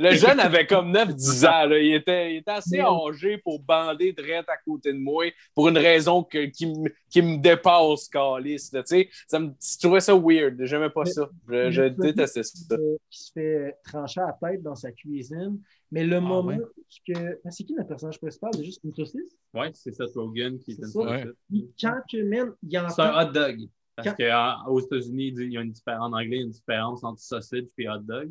[0.00, 1.66] Le jeune avait comme 9-10 ans.
[1.66, 1.78] Là.
[1.78, 5.24] Il, était, il était assez âgé pour bander direct à côté de moi
[5.54, 8.70] pour une raison que, qui, me- qui me dépasse, Calis.
[8.72, 9.08] là, tu sais.
[9.28, 10.56] Ça me, je trouvais ça weird.
[10.64, 11.28] J'aimais pas ça.
[11.48, 12.76] Je, je détestais ça.
[13.10, 15.58] qui se fait trancher la tête dans sa cuisine.
[15.92, 16.58] Mais le moment ouais.
[17.06, 17.12] que.
[17.42, 18.50] Ben, c'est qui notre personnage principal?
[18.54, 19.36] C'est juste une saucisse?
[19.54, 20.98] Ouais, c'est Seth Rogen qui est une C'est.
[20.98, 21.24] Ouais.
[21.24, 21.70] saucisse.
[21.80, 23.02] Quand que, man, il C'est entend.
[23.02, 23.68] un hot dog.
[23.94, 26.50] Parce Quand- qu'aux États-Unis, il y a une différence, en anglais, il y a une
[26.50, 28.30] différence entre sausage et hot dog.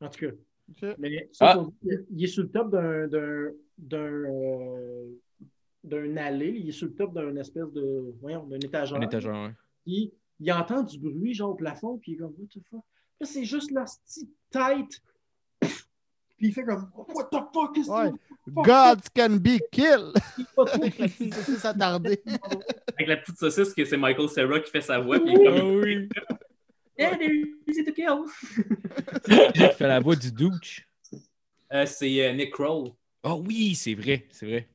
[0.00, 0.20] En tout
[0.80, 0.94] cas.
[0.98, 1.64] Mais Ah.
[2.10, 3.06] il est sur le top d'un.
[3.08, 3.50] d'un.
[3.78, 3.98] d'un.
[3.98, 5.10] euh,
[5.84, 6.56] d'un allée.
[6.58, 8.12] Il est sur le top d'un espèce de.
[8.20, 8.98] Voyons, d'un étagère.
[8.98, 9.54] Un étagère, ouais.
[9.84, 12.82] Puis il entend du bruit, genre au plafond, puis il est comme, what the fuck?
[13.20, 15.00] Là, c'est juste la petite tête.
[16.38, 18.10] Puis il fait comme, what the fuck is Ouais.
[18.10, 18.54] this?
[18.54, 20.14] God can be killed.
[20.54, 20.66] Trop.
[20.66, 22.22] C'est ça tardé.
[22.94, 25.18] Avec la petite saucisse, que c'est Michael Cera qui fait sa voix.
[25.18, 26.08] Puis comme, oui.
[26.98, 27.30] Yeah, they're
[27.66, 28.24] easy to kill.
[29.52, 30.88] Qui fait la voix du douche?
[31.72, 32.88] Euh, c'est euh, Nick Kroll.
[33.22, 34.68] Ah oui, c'est vrai, c'est vrai.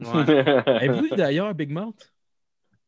[0.00, 0.38] Ouais.
[0.66, 2.12] Avez-vous vu d'ailleurs Big Mouth?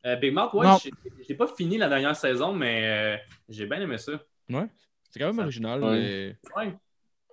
[0.05, 0.91] Euh, Big Mouth, ouais, j'ai
[1.27, 3.17] j'ai pas fini la dernière saison, mais euh,
[3.49, 4.13] j'ai bien aimé ça.
[4.51, 4.67] Ouais.
[5.11, 5.91] C'est quand même Ça- original, Ouais.
[5.99, 6.37] mais.
[6.57, 6.75] Ouais.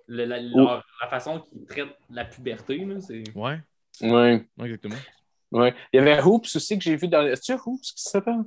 [0.08, 3.24] Le- la, leur- la façon qu'ils traitent la puberté, là, c'est.
[3.34, 3.58] Ouais,
[4.02, 4.94] ouais, ouais, exactement.
[5.52, 5.74] ouais.
[5.92, 7.26] Il y avait Hoops aussi que j'ai vu dans.
[7.26, 8.44] Est-ce que Hoops qui s'appelle?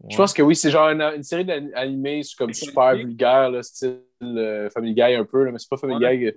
[0.00, 0.10] Ouais.
[0.10, 3.50] Je pense que oui, c'est genre une, une série d'an- animée c'est comme super vulgaire,
[3.50, 6.18] là, style euh, Family Guy un peu, là, mais c'est pas Family Ouais.
[6.18, 6.32] Guy.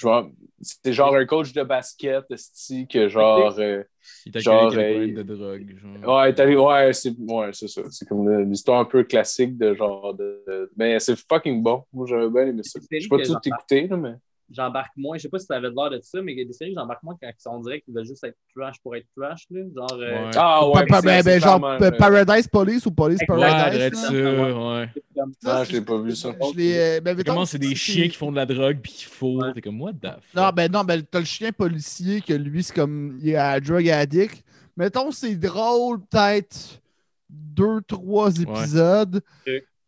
[0.00, 0.30] Je vois,
[0.62, 3.58] c'est genre un coach de basket, esti, que genre.
[3.58, 3.82] euh,
[4.24, 5.76] Il t'a genre, euh, de drogue.
[5.78, 6.16] Genre.
[6.16, 7.82] ouais, t'as- ouais, c'est ouais, c'est ça.
[7.90, 10.14] C'est comme l'histoire un peu classique de genre.
[10.14, 11.84] De, de- mais c'est fucking bon.
[11.92, 12.80] Moi, j'avais bien aimé ça.
[12.80, 14.14] Je sais pas tout écouté, là, mais.
[14.50, 15.16] J'embarque moins.
[15.16, 16.74] Je sais pas si ça avait l'air de ça, mais il y a des séries
[16.74, 19.44] que j'embarque moins quand on dirait qu'ils veulent juste être trash pour être trash.
[19.50, 19.60] Là.
[19.76, 19.98] Genre.
[20.00, 20.30] euh.
[20.36, 23.94] Ah ouais, Pa- pa- c'est- ben, ben, genre euh, Paradise Police ou Police Paradise.
[23.94, 24.88] ça, ouais.
[25.14, 26.30] comme- Ça, Ah, je l'ai pas vu, ça.
[26.52, 28.92] Je l'ai, euh, ben, mettons, Comment c'est des chiens qui font de la drogue puis
[28.92, 29.06] qui.
[29.24, 29.52] Ouais.
[29.54, 30.34] T'es comme, what the fuck?
[30.34, 33.18] Non, ben non, ben t'as le chien policier que lui, c'est comme.
[33.20, 34.42] Il est à drug addict.
[34.76, 36.80] Mettons, c'est drôle, peut-être
[37.28, 39.20] deux, trois épisodes.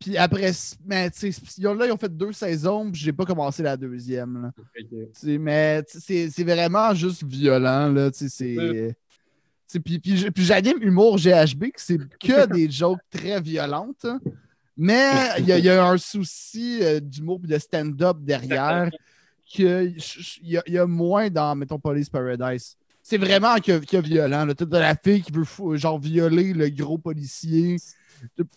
[0.03, 0.51] Puis après,
[0.85, 3.63] mais tu sais, ils ont- là, ils ont fait deux saisons, puis j'ai pas commencé
[3.63, 4.41] la deuxième.
[4.43, 4.51] Là.
[5.39, 8.11] Mais c'est vraiment juste violent, là.
[8.11, 9.79] Tu sais, c'est.
[9.79, 14.05] Puis, puis, j'anime Humour GHB, que c'est que des jokes très violentes.
[14.77, 18.89] Mais il y, a- il y a un souci euh, d'humour et de stand-up derrière
[19.55, 22.75] que j- j- il y, y a moins dans, mettons, Police Paradise.
[23.01, 24.45] C'est vraiment que, que violent.
[24.45, 24.53] Là.
[24.53, 25.43] De la fille qui veut
[25.77, 27.77] genre violer le gros policier.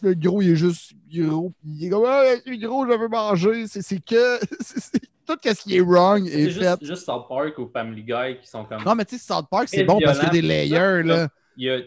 [0.01, 1.52] Le gros, il est juste gros.
[1.64, 3.66] Il est comme Ah, je suis gros, je veux manger.
[3.66, 4.38] C'est que.
[5.26, 6.68] Tout ce qui est wrong est C'est fait.
[6.80, 8.84] juste, juste South Park ou Family Guy qui sont comme.
[8.84, 11.02] Non, mais tu sais, South Park, c'est bon parce qu'il y a des layers.
[11.02, 11.28] Là.
[11.56, 11.78] Il y a,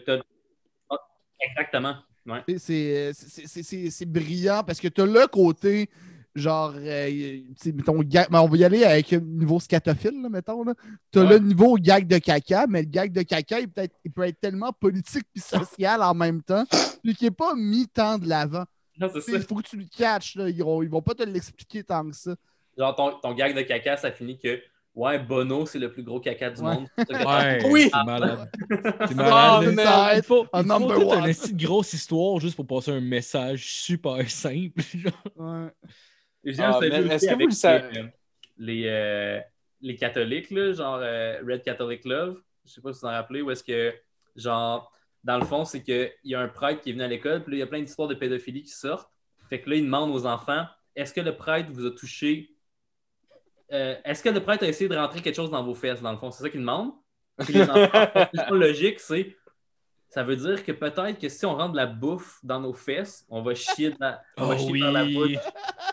[1.40, 1.94] Exactement.
[2.26, 2.44] Ouais.
[2.58, 5.88] C'est brillant parce que tu as le côté,
[6.34, 10.20] genre, euh, tu sais, mettons, gag- mais on va y aller avec un niveau scatophile,
[10.22, 10.64] là, mettons.
[11.12, 11.28] Tu as Ouais.
[11.30, 14.22] le niveau gag de caca, mais le gag de caca, il peut être, il peut
[14.22, 16.64] être tellement politique et social en même temps,
[17.02, 18.64] puis qui n'est pas mis tant de l'avant.
[18.96, 20.48] Il faut que tu le catches, là.
[20.48, 22.34] Ils, vont, ils vont pas te l'expliquer tant que ça.
[22.78, 24.60] Genre, ton, ton gag de caca, ça finit que.
[24.94, 26.74] Ouais, Bono, c'est le plus gros caca du Ouais.
[26.74, 26.86] monde.
[26.96, 27.04] T'as-
[27.64, 27.88] Ouais, Oui.
[27.92, 28.50] c'est malade.
[28.68, 28.76] C'est
[29.12, 29.64] Oh, malade.
[29.66, 29.74] man.
[29.76, 30.16] là.
[30.16, 31.18] Il faut, Un il faut toute one.
[31.28, 34.82] une petite grosse histoire juste pour passer un message super simple.
[34.94, 35.12] genre.
[35.36, 35.68] Ouais.
[36.58, 37.92] Ah, est-ce que vous le savez?
[37.92, 39.40] Les, les, euh,
[39.80, 42.40] les catholiques, là, genre euh, Red Catholic Love.
[42.64, 43.94] Je sais pas si vous en rappelez, où est-ce que,
[44.36, 44.92] genre,
[45.24, 47.52] dans le fond, c'est qu'il y a un prêtre qui est venu à l'école, puis
[47.52, 49.10] là, il y a plein d'histoires de pédophilie qui sortent.
[49.48, 52.50] Fait que là, il demande aux enfants est-ce que le prêtre vous a touché?
[53.72, 56.10] Euh, Est-ce que le prêtre a essayé de rentrer quelque chose dans vos fesses, dans
[56.10, 56.30] le fond?
[56.30, 56.92] C'est ça qu'il demande.
[57.38, 59.36] Puis les enfants, la conclusion logique, c'est
[60.10, 63.24] ça veut dire que peut-être que si on rentre de la bouffe dans nos fesses,
[63.30, 65.36] on va chier, de la- on va Oh chier par la bouche.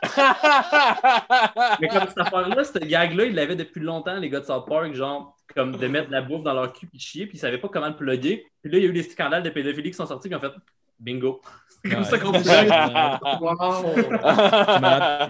[1.81, 4.93] Mais comme cette affaire-là, cette gag-là, ils l'avaient depuis longtemps, les gars de South Park,
[4.93, 7.39] genre, comme de mettre de la bouffe dans leur cul puis de chier, puis ils
[7.41, 8.45] savaient pas comment le plugger.
[8.61, 10.39] Puis là, il y a eu des scandales de pédophilie qui sont sortis, puis en
[10.41, 10.51] fait,
[10.99, 11.41] bingo.
[11.85, 12.03] C'est comme Ouais.
[12.05, 12.31] ça qu'on.
[13.39, 13.85] Wow!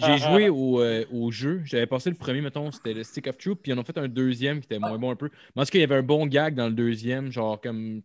[0.06, 1.62] J'ai joué au, euh, au jeu.
[1.66, 3.98] J'avais passé le premier, mettons, c'était le Stick of Truth, puis ils en ont fait
[3.98, 5.30] un deuxième qui était moins bon un peu.
[5.56, 8.02] Mais en tout cas, il y avait un bon gag dans le deuxième, genre comme,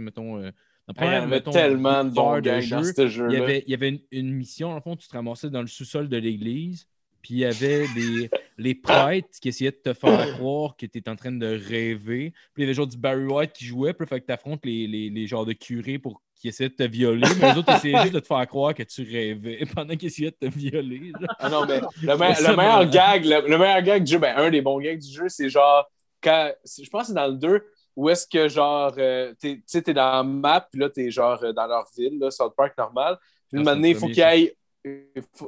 [0.00, 0.50] mettons, euh,
[0.98, 3.44] Il y avait mettons, tellement de bons heures gags dans jeu, ce il y jeu-là.
[3.44, 6.08] avait, il y avait une, une mission, en fond, tu te ramassais dans le sous-sol
[6.08, 6.86] de l'église,
[7.22, 10.98] puis il y avait les, les prêtres qui essayaient de te faire croire que tu
[10.98, 12.32] étais en train de rêver.
[12.52, 14.32] Puis il y avait genre du Barry White qui jouait, puis il fallait que tu
[14.32, 17.58] affrontes les, les, les genres de curés pour qui essayaient de te violer, mais les
[17.58, 20.52] autres essayaient juste de te faire croire que tu rêvais pendant qu'ils essayaient de te
[20.52, 21.12] violer.
[21.38, 24.18] Ah non, mais le, me- Ça le meilleur gag, le, le meilleur gag du jeu,
[24.18, 25.88] ben, un des bons gags du jeu, c'est genre,
[26.20, 27.64] quand, je pense que c'est dans le 2,
[27.96, 31.10] où est-ce que genre, euh, t'es- tu sais, t'es dans la map, puis là, t'es
[31.10, 33.18] genre euh, dans leur ville, là, South Park normal.
[33.50, 34.52] Puis une Ah, c'est année, il faut qu'il aille,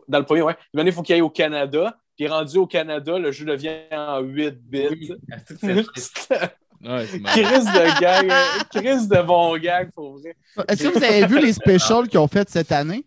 [0.09, 1.97] dans le premier, ouais, une année, il faut qu'il aille au Canada.
[2.17, 5.15] Puis rendu au Canada, le jeu devient en 8 bits.
[5.63, 7.07] Oui, c'est- Ouais.
[7.07, 8.45] Crise de gag, euh,
[8.81, 10.37] crise de bon gag, pour vrai.
[10.69, 13.07] Est-ce que vous avez vu les specials qu'ils ont fait cette année?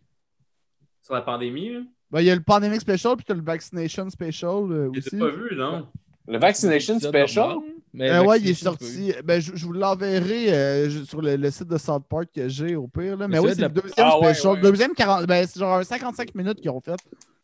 [1.04, 1.80] Sur la pandémie, là?
[2.10, 5.00] Ben, il y a le Pandemic Special puis tu as le Vaccination Special euh, je
[5.00, 5.10] aussi.
[5.16, 5.88] l'ai pas vu, non?
[6.28, 7.58] Le Vaccination Special?
[7.94, 9.14] mais Euh, ouais, il est sorti.
[9.24, 12.76] Ben, je, je vous l'enverrai euh, sur le, le site de South Park que j'ai
[12.76, 13.16] au pire.
[13.18, 13.28] Là.
[13.28, 14.54] Mais Mais oui, c'est le la- deuxième Ah special.
[14.56, 14.62] ouais.
[14.62, 15.26] Deuxième 40.
[15.26, 16.98] Ben, c'est genre un 55 minutes qu'ils ont fait.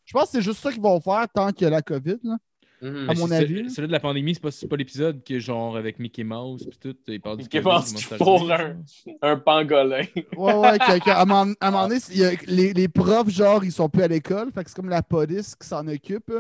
[0.06, 2.18] Je pense que c'est juste ça qu'ils vont faire tant qu'il y a la COVID.
[2.24, 2.38] Là.
[2.82, 3.10] Mhm.
[3.10, 3.70] À mon avis.
[3.70, 6.68] Celui de la pandémie, c'est pas, c'est pas l'épisode qui est genre avec Mickey Mouse
[6.70, 6.98] puis tout.
[7.08, 8.52] Il parle du Mickey COVID, Mouse arrive,
[9.22, 10.04] un- Un pangolin.
[10.36, 10.78] Ouais, ouais.
[10.80, 12.02] que- que- à, un moment, à un moment donné,
[12.48, 14.52] les, les profs, genre, ils sont plus à l'école.
[14.52, 16.34] Fait que c'est comme la police qui s'en occupe.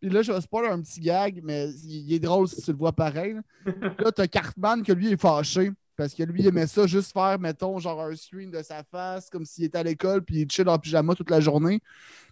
[0.00, 2.76] Puis là, je vais spoiler un petit gag, mais il, est drôle si tu le
[2.76, 3.34] vois pareil.
[3.34, 3.42] Là,
[3.98, 5.72] là t'as Cartman que lui est fâché.
[5.96, 9.28] Parce que lui, il aimait ça juste faire, mettons, genre un screen de sa face,
[9.28, 11.80] comme s'il était à l'école, puis il chill en pyjama toute la journée.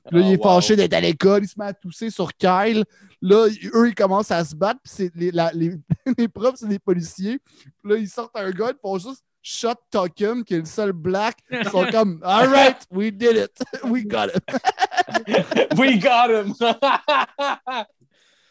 [0.06, 0.54] Puis là, Ah, il est wow.
[0.54, 2.84] fâché d'être à l'école, il se met à tousser sur Kyle.
[3.20, 5.72] Là, eux, ils commencent à se battre, puis les, la- les,
[6.16, 7.40] les profs, c'est des policiers.
[7.82, 10.92] Puis là, ils sortent un gars, ils font juste shot Tuckum, qui est le seul
[10.92, 11.38] black.
[11.70, 14.42] Sont comme, all right, we did it, we got it.
[15.78, 16.54] We got him!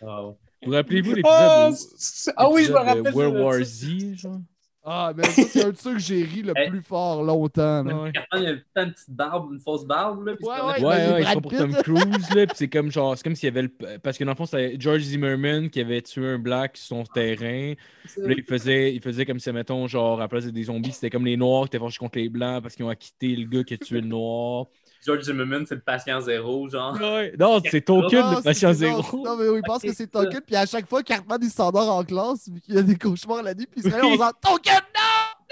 [0.01, 0.37] Wow.
[0.61, 3.13] Vous rappelez-vous ah, l'épisode ah oui, je me rappelle.
[3.13, 3.63] World War.
[3.63, 4.41] Z, genre?
[4.87, 7.83] Ah, mais ça, c'est un de ceux que j'ai ri le plus fort longtemps.
[7.83, 8.03] là.
[8.03, 8.11] Ouais.
[8.33, 10.35] Il a le temps une petite barbe, une fausse barbe, là.
[10.35, 10.65] puis Ouais, ouais.
[10.65, 11.71] Ouais, ben, ouais, il Brad se prend pour Tom.
[11.73, 13.97] Cruise, là, puis c'est comme genre, c'est comme s'il y avait le.
[14.03, 17.03] Parce que dans le fond, c'était George Zimmerman qui avait tué un black sur son
[17.03, 17.73] terrain.
[18.03, 20.91] Puis là, il faisait, il faisait comme si, mettons, genre, à la place des zombies,
[20.91, 23.47] c'était comme les noirs qui étaient fâchés contre les blancs parce qu'ils ont acquitté le
[23.47, 24.67] gars qui a tué le noir.
[25.05, 26.99] George Zimmerman, c'est le patient zéro, genre.
[26.99, 27.33] Ouais.
[27.39, 29.23] Non, c'est Token, Non, le patient non, zéro.
[29.23, 31.89] Non, mais oui, il pense que c'est Token, puis à chaque fois, Cartman, il s'endort
[31.95, 34.73] en classe, vu qu'il y a des cauchemars la nuit, puis il se réveille, Token,
[34.73, 35.01] non!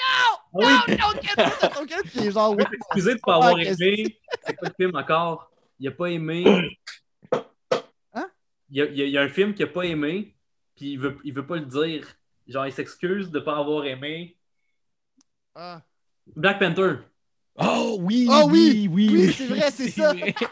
[0.06, 2.64] Ah oui, Non, Token, non, Token, puis il est genre, oui.
[2.74, 3.76] excusez de pas avoir Ah, aimé.
[4.46, 4.56] C'est?
[4.56, 5.52] Quoi le film encore?
[5.80, 6.44] Il a pas aimé.
[8.14, 8.30] Hein?
[8.70, 10.36] Il y a, il y a- il y a un film qu'il a pas aimé,
[10.76, 12.08] puis il veut, il veut pas le dire.
[12.48, 14.36] Genre, il s'excuse de pas avoir aimé.
[15.56, 15.82] Ah.
[16.36, 16.96] Black Panther.
[17.58, 20.14] Oh oui, Ah oui, oui, oui, oui, c'est vrai, c'est ça.
[20.14, 20.34] vrai.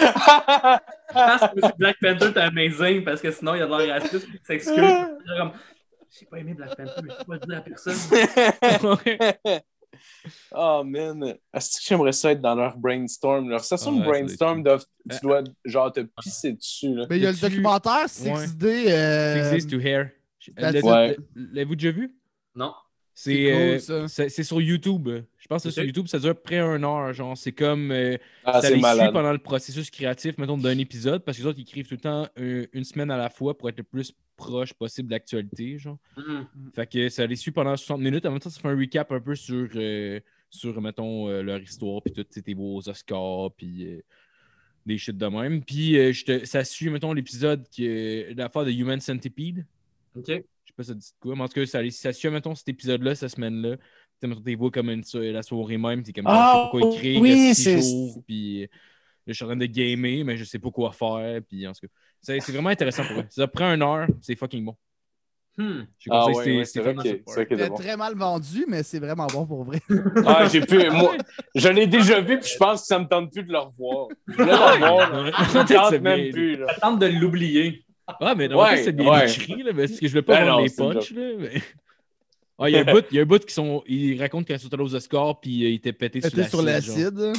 [0.00, 1.40] Je pense
[1.72, 4.40] que Black Panther, t'es amazing parce que sinon, il y a de l'air raciste, il
[4.44, 4.76] s'excuse.
[5.38, 5.52] Comme,
[6.18, 7.96] J'ai pas aimé Black Panther, mais je peux pas le dire à personne.
[9.04, 9.60] Ouais.
[10.52, 11.34] oh man.
[11.52, 13.48] Est-ce que j'aimerais ça être dans leur brainstorm?
[13.48, 16.94] Leur session de ouais, brainstorm, doivent- tu dois genre te pisser dessus.
[16.94, 17.06] Là.
[17.10, 18.64] Mais il y a le documentaire 6D.
[18.88, 20.10] euh, Six Days to Hair.
[20.84, 21.16] Ouais.
[21.34, 22.14] L'avez-vous déjà vu?
[22.54, 22.72] Non.
[23.14, 23.52] C'est C'est
[23.88, 25.08] cool, euh, c'est- sur YouTube.
[25.36, 25.84] Je pense que c'est sur.
[25.84, 27.12] YouTube, ça dure près une heure.
[27.12, 27.90] Genre, c'est comme.
[27.90, 31.48] euh, Ah, ça les suit pendant le processus créatif, mettons, d'un épisode, parce que les
[31.48, 33.82] autres, ils écrivent tout le temps euh, une semaine à la fois pour être le
[33.84, 35.76] plus proche possible de l'actualité.
[35.78, 35.98] Genre.
[36.16, 36.46] Mhm.
[36.74, 38.24] Fait que ça les suit pendant 60 minutes.
[38.24, 39.68] En même temps, ça fait un recap un peu sur,
[40.48, 43.86] sur mettons, leur histoire, puis tout, tu sais, tes beaux Oscars, puis
[44.86, 45.62] des shit de même.
[45.62, 49.66] Puis je te- ça suit, mettons, l'épisode qui est l'affaire de Human Centipede.
[50.16, 50.42] OK.
[50.80, 53.30] Pas ça dit quoi, mais en tout cas, ça, ça suit, mettons, cet épisode-là, cette
[53.32, 53.76] semaine-là.
[53.76, 53.82] Tu
[54.22, 56.70] sais, mettons, t'es vois comme une, la soirée même, t'es comme, Ah, je sais pas
[56.88, 58.68] quoi écrire, oui, c'est- jours, puis euh, là,
[59.26, 61.80] je suis en train de gamer, mais je sais pas quoi faire, puis en tout
[61.86, 61.92] cas,
[62.22, 63.24] c'est c'est vraiment intéressant pour eux.
[63.28, 64.74] Ça prend une heure, c'est fucking bon.
[65.58, 65.82] Hmm.
[65.98, 67.74] Je Ah ouais, c'est- ouais, c'est c'est vrai c'est bon.
[67.74, 69.80] très mal vendu, mais c'est vraiment bon pour vrai.
[70.26, 70.88] Ah, j'ai pu.
[70.90, 71.16] Moi,
[71.54, 74.08] je l'ai déjà vu, puis je pense que ça me tente plus de le revoir.
[74.28, 75.32] Je voulais le revoir, là.
[75.52, 76.56] Ça me C'est tente même plus.
[76.56, 76.66] Là.
[76.80, 77.84] Tente de l'oublier.
[78.20, 79.30] Ah, mais non, Ouais, c'est bien ouais.
[79.30, 81.30] écrit, là, parce que je veux pas Ben avoir non, les punchs, là.
[81.38, 81.62] Mais...
[82.62, 83.82] Ah, il y a un bout, il y a un bout qui sont.
[83.86, 87.32] Il raconte quand ils sont allés aux Oscars, puis euh, il était pété sur l'acide.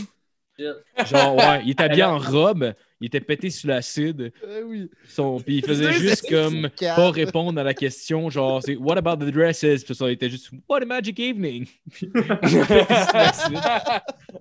[1.05, 1.35] genre.
[1.35, 4.33] ouais, il était habillé en robe, il était pété sur l'acide.
[4.43, 4.89] Eh oui.
[5.07, 5.39] Son...
[5.39, 9.29] Puis il faisait juste comme pas répondre à la question, genre, c'est What about the
[9.29, 9.83] dresses?
[9.83, 11.67] Puis ça, il était juste What a magic evening!
[11.91, 13.59] Puis il était pété sur l'acide.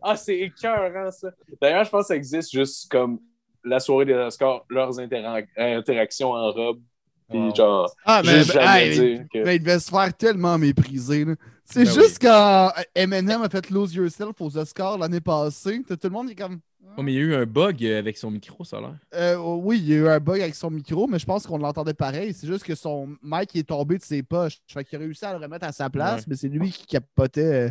[0.02, 1.30] ah, c'est écœurant, ça.
[1.60, 3.20] D'ailleurs, je pense que ça existe juste comme
[3.64, 6.80] la soirée des Oscars, leurs intera- interactions en robe.
[7.28, 7.54] Puis Wow.
[7.54, 9.44] genre, Ah, mais, ben, jamais hey, dire que.
[9.44, 11.24] mais il devait se faire tellement mépriser.
[11.64, 15.80] C'est Ben juste quand Eminem a fait Lose Yourself aux Oscars l'année passée.
[15.88, 16.58] Tout le monde est comme.
[16.96, 18.94] Oh, mais il y a eu un bug euh, avec son micro, ça a l'air.
[19.14, 21.56] Euh, oui, il y a eu un bug avec son micro, mais je pense qu'on
[21.58, 22.34] l'entendait pareil.
[22.34, 24.58] C'est juste que son mic est tombé de ses poches.
[24.66, 26.24] Fait qu'il a réussi à le remettre à sa place, Ouais.
[26.26, 27.70] mais c'est lui qui capotait.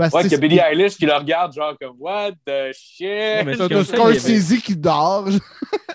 [0.00, 2.32] Parce Ouais, que qu'il y a c'est- Billie Eilish qui le regarde, genre comme What
[2.46, 3.06] the shit?
[3.44, 5.28] mais c'est comme un ça, il y avait- Scorsese qui dort.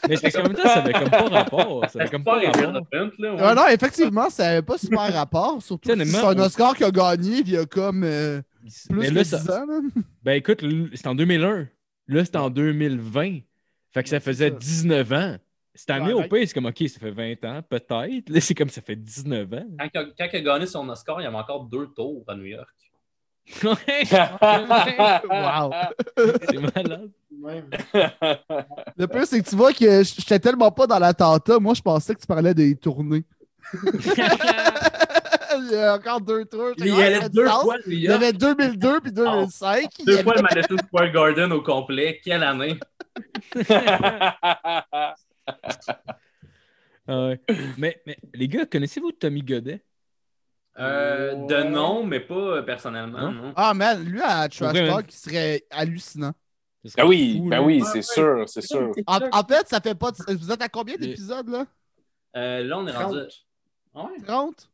[0.07, 1.89] Mais c'est qu'en même temps, ça avait comme pas rapport.
[1.89, 2.73] Ça avait comme pas Pas rapport.
[2.73, 3.33] là.
[3.33, 3.37] ouais.
[3.41, 5.61] Ah non, effectivement, ça n'avait pas super rapport.
[5.61, 8.41] Surtout si c'est un Oscar qui a gagné il y a comme euh,
[8.89, 9.65] plus Mais que là, 10 ça- ans.
[9.65, 9.79] là.
[10.23, 10.63] Ben écoute,
[10.93, 11.67] c'est en 2001.
[12.07, 13.39] Là, c'est en 2020.
[13.93, 14.55] Fait que ça Ouais, faisait ça.
[14.55, 15.35] 19 ans.
[15.77, 18.29] Cette année, Ouais, au pays, c'est comme, OK, ça fait 20 ans, peut-être.
[18.29, 19.65] Là, c'est comme, ça fait 19 ans.
[19.77, 22.23] Quand, il a- quand il a gagné son Oscar, il y avait encore deux tours
[22.29, 22.69] à New York.
[23.63, 24.07] Ouais,
[25.29, 25.71] Wow.
[26.49, 27.11] c'est malade.
[27.31, 27.69] Même.
[28.97, 31.59] Le pire, c'est que tu vois que j'étais tellement pas dans l'attentat.
[31.59, 33.23] Moi, je pensais que tu parlais des tournées.
[33.73, 36.71] il y a encore deux tours.
[36.77, 39.89] Il y allait deux fois New Il y avait 2002 puis 2005.
[39.99, 42.19] Il y Deux avait- fois le Madison Square Garden au complet.
[42.23, 42.79] Quelle année?
[43.69, 45.13] Ah
[47.27, 47.39] ouais.
[47.77, 49.83] mais, mais les gars, connaissez-vous Tommy Godet?
[50.77, 53.19] Euh, de nom, mais pas euh, personnellement.
[53.19, 53.31] Non?
[53.31, 53.53] non.
[53.55, 54.95] Ah, man, lui, à Trash vrai, man.
[54.95, 56.33] Talk, il serait hallucinant.
[56.83, 58.01] Ce serait Ben oui, fou, ben oui, c'est ouais.
[58.01, 58.91] sûr, c'est sûr.
[59.07, 60.11] En, en fait, ça fait pas.
[60.11, 61.65] de- Vous êtes à combien d'épisodes, là?
[62.35, 63.19] Euh, là, on est rendu.
[63.19, 63.45] 30.
[63.95, 64.21] Ah ouais?
[64.25, 64.69] 30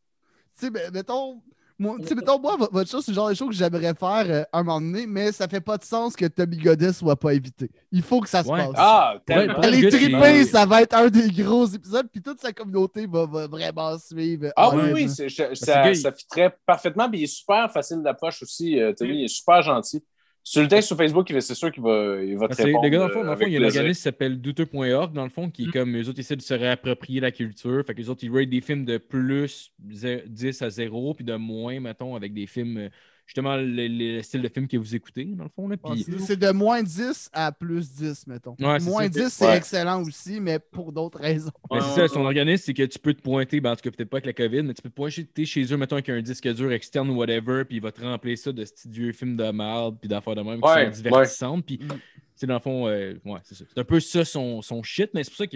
[0.58, 1.42] Tu sais, ben, mettons.
[1.82, 3.96] Moi, tu sais, mettons, moi, vo- votre chose, c'est le genre de choses que j'aimerais
[3.96, 7.16] faire euh, un moment donné, mais ça fait pas de sens que Tommy Godet soit
[7.16, 7.72] pas évité.
[7.92, 8.60] Il faut que ça se Ouais.
[8.60, 8.76] passe.
[8.78, 9.60] Ah, Ouais, tellement.
[9.62, 13.48] Allez triper, ça va être un des gros épisodes, puis toute sa communauté va, va
[13.48, 14.50] vraiment suivre.
[14.56, 17.10] Ah all oui, oui, je- ça, ça fitterait parfaitement.
[17.10, 18.80] Puis il est super facile d'approche aussi.
[18.80, 20.04] euh, Tommy, il est super gentil.
[20.44, 22.84] Sur le texte sur Facebook, c'est sûr qu'il va, il va te répondre.
[22.84, 24.02] le gars, dans le fond, dans le fond, avec il y a un organisme qui
[24.02, 25.72] s'appelle douteux.org, dans le fond, qui est Mm.
[25.72, 27.84] comme eux autres essaient de se réapproprier la culture.
[27.86, 31.24] Fait que les autres, ils rate des films de plus zé- 10 à 0, puis
[31.26, 32.90] de moins, mettons, avec des films, euh,
[33.32, 35.70] justement, le, le style de film que vous écoutez, dans le fond.
[35.70, 35.78] Là.
[35.78, 38.56] Puis, c'est- de moins 10 à plus 10, mettons.
[38.60, 39.10] Ouais, moins ça.
[39.10, 39.56] 10, c'est Ouais.
[39.58, 41.50] excellent aussi, mais pour d'autres raisons.
[41.70, 43.92] ben, c'est ça, son organisme, c'est que tu peux te pointer, ben, en tout cas,
[43.92, 46.22] peut-être pas avec la COVID, mais tu peux te pointer chez eux, mettons, avec un
[46.22, 49.38] disque dur externe ou whatever, puis il va te remplir ça de petits vieux films
[49.38, 51.66] de merde, puis d'affaires de même qui Ouais, sont divertissantes.
[51.66, 51.88] Puis, Mm.
[52.36, 53.64] c'est dans le fond, euh, ouais, c'est ça.
[53.74, 55.56] C'est un peu ça son, son shit, mais c'est pour ça que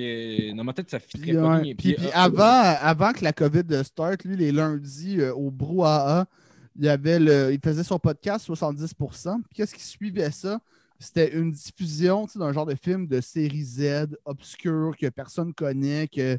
[0.52, 1.76] euh, dans ma tête, ça fit très pas bien.
[1.76, 6.26] puis- puis euh, avant, avant que la COVID start, lui, les lundis euh, au Brouhaha,
[6.78, 9.42] il, avait le, il faisait son podcast 70%.
[9.44, 10.60] Puis qu'est-ce qui suivait ça?
[11.00, 16.38] c'était une diffusion d'un genre de film de série Z, obscur, que personne connaît, que.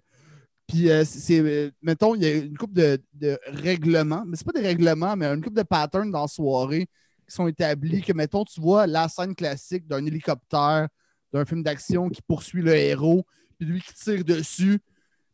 [0.67, 4.59] Puis, euh, c'est- mettons, il y a une couple de, de règlements, mais c'est pas
[4.59, 6.87] des règlements, mais une couple de patterns dans la soirée
[7.29, 8.03] qui sont établis.
[8.03, 10.89] Que, mettons, tu vois la scène classique d'un hélicoptère,
[11.33, 13.25] d'un film d'action qui poursuit le héros,
[13.59, 14.81] puis lui qui tire dessus.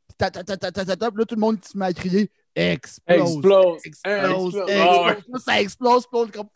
[0.09, 3.21] Puis là, tout le monde qui se met à crier Explose!
[3.37, 3.79] Explose!
[3.85, 3.85] Explose!
[3.85, 4.57] Explose.
[4.57, 4.71] explose.
[4.79, 5.41] Ah ouais.
[5.45, 6.49] Ça explose, est comme.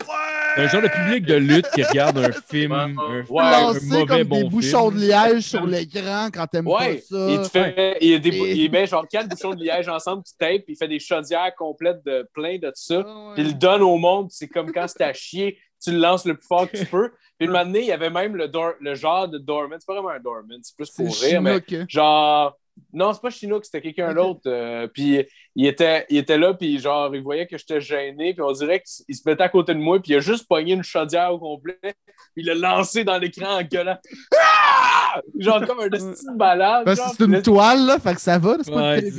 [0.54, 3.24] C'est un genre de public de lutte qui regarde un film, un, ouais.
[3.42, 4.50] un mauvais comme bon des film.
[4.50, 7.26] bouchons de liège sur l'écran quand t'aimes Ouais, pas ça.
[7.30, 9.62] il, te fait, il, y a des, bou- Et- il met genre quatre bouchons de
[9.64, 13.02] liège ensemble, tu tapes, puis il fait des chaudières complètes de plein de ça.
[13.06, 13.34] Ah ouais.
[13.34, 16.24] Puis il le donne au monde, c'est comme quand c'est à chier, tu le lances
[16.26, 17.10] le plus fort que tu peux.
[17.38, 18.50] Puis le moment donné, il y avait même le,
[18.80, 19.78] le genre de Dorman.
[19.80, 21.84] C'est pas vraiment un Dorman, c'est plus pour rire, mais hein.
[21.88, 22.56] genre.
[22.92, 24.40] Non, c'est pas Chinook, c'était quelqu'un d'autre.
[24.46, 25.24] euh, puis
[25.54, 28.82] il était, il était là, puis genre, il voyait que j'étais gêné, puis on dirait
[28.82, 31.38] qu'il se mettait à côté de moi, puis il a juste pogné une chaudière au
[31.38, 31.94] complet, puis
[32.36, 33.96] il l'a lancé dans l'écran en gueulant.
[34.38, 35.20] Ah!
[35.38, 36.84] Genre comme un destin de balade.
[36.84, 39.00] Parce que genre, c'est une toile, là, fait que ça va, c'est pas Ouais, une
[39.00, 39.10] télé,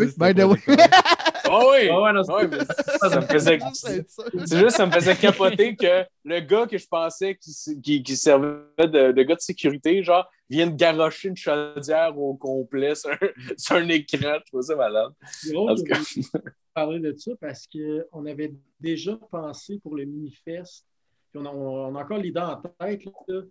[1.49, 1.89] Oh oui!
[1.89, 2.59] Ouais, non, Ouais, mais
[2.99, 3.59] ça, ça me faisait.
[3.73, 8.15] C'est juste, ça me faisait capoter que le gars que je pensais qui, qui, qui
[8.15, 13.11] servait de, de gars de sécurité, genre, vient de garrocher une chaudière au complet sur
[13.11, 13.17] un,
[13.57, 14.39] sur un écran.
[14.45, 15.11] Je trouve ça malade.
[15.51, 15.93] Drôle que
[16.73, 20.85] parlez de ça parce qu'on avait déjà pensé pour le mini-fest,
[21.31, 23.41] puis on a, on a encore l'idée en tête là,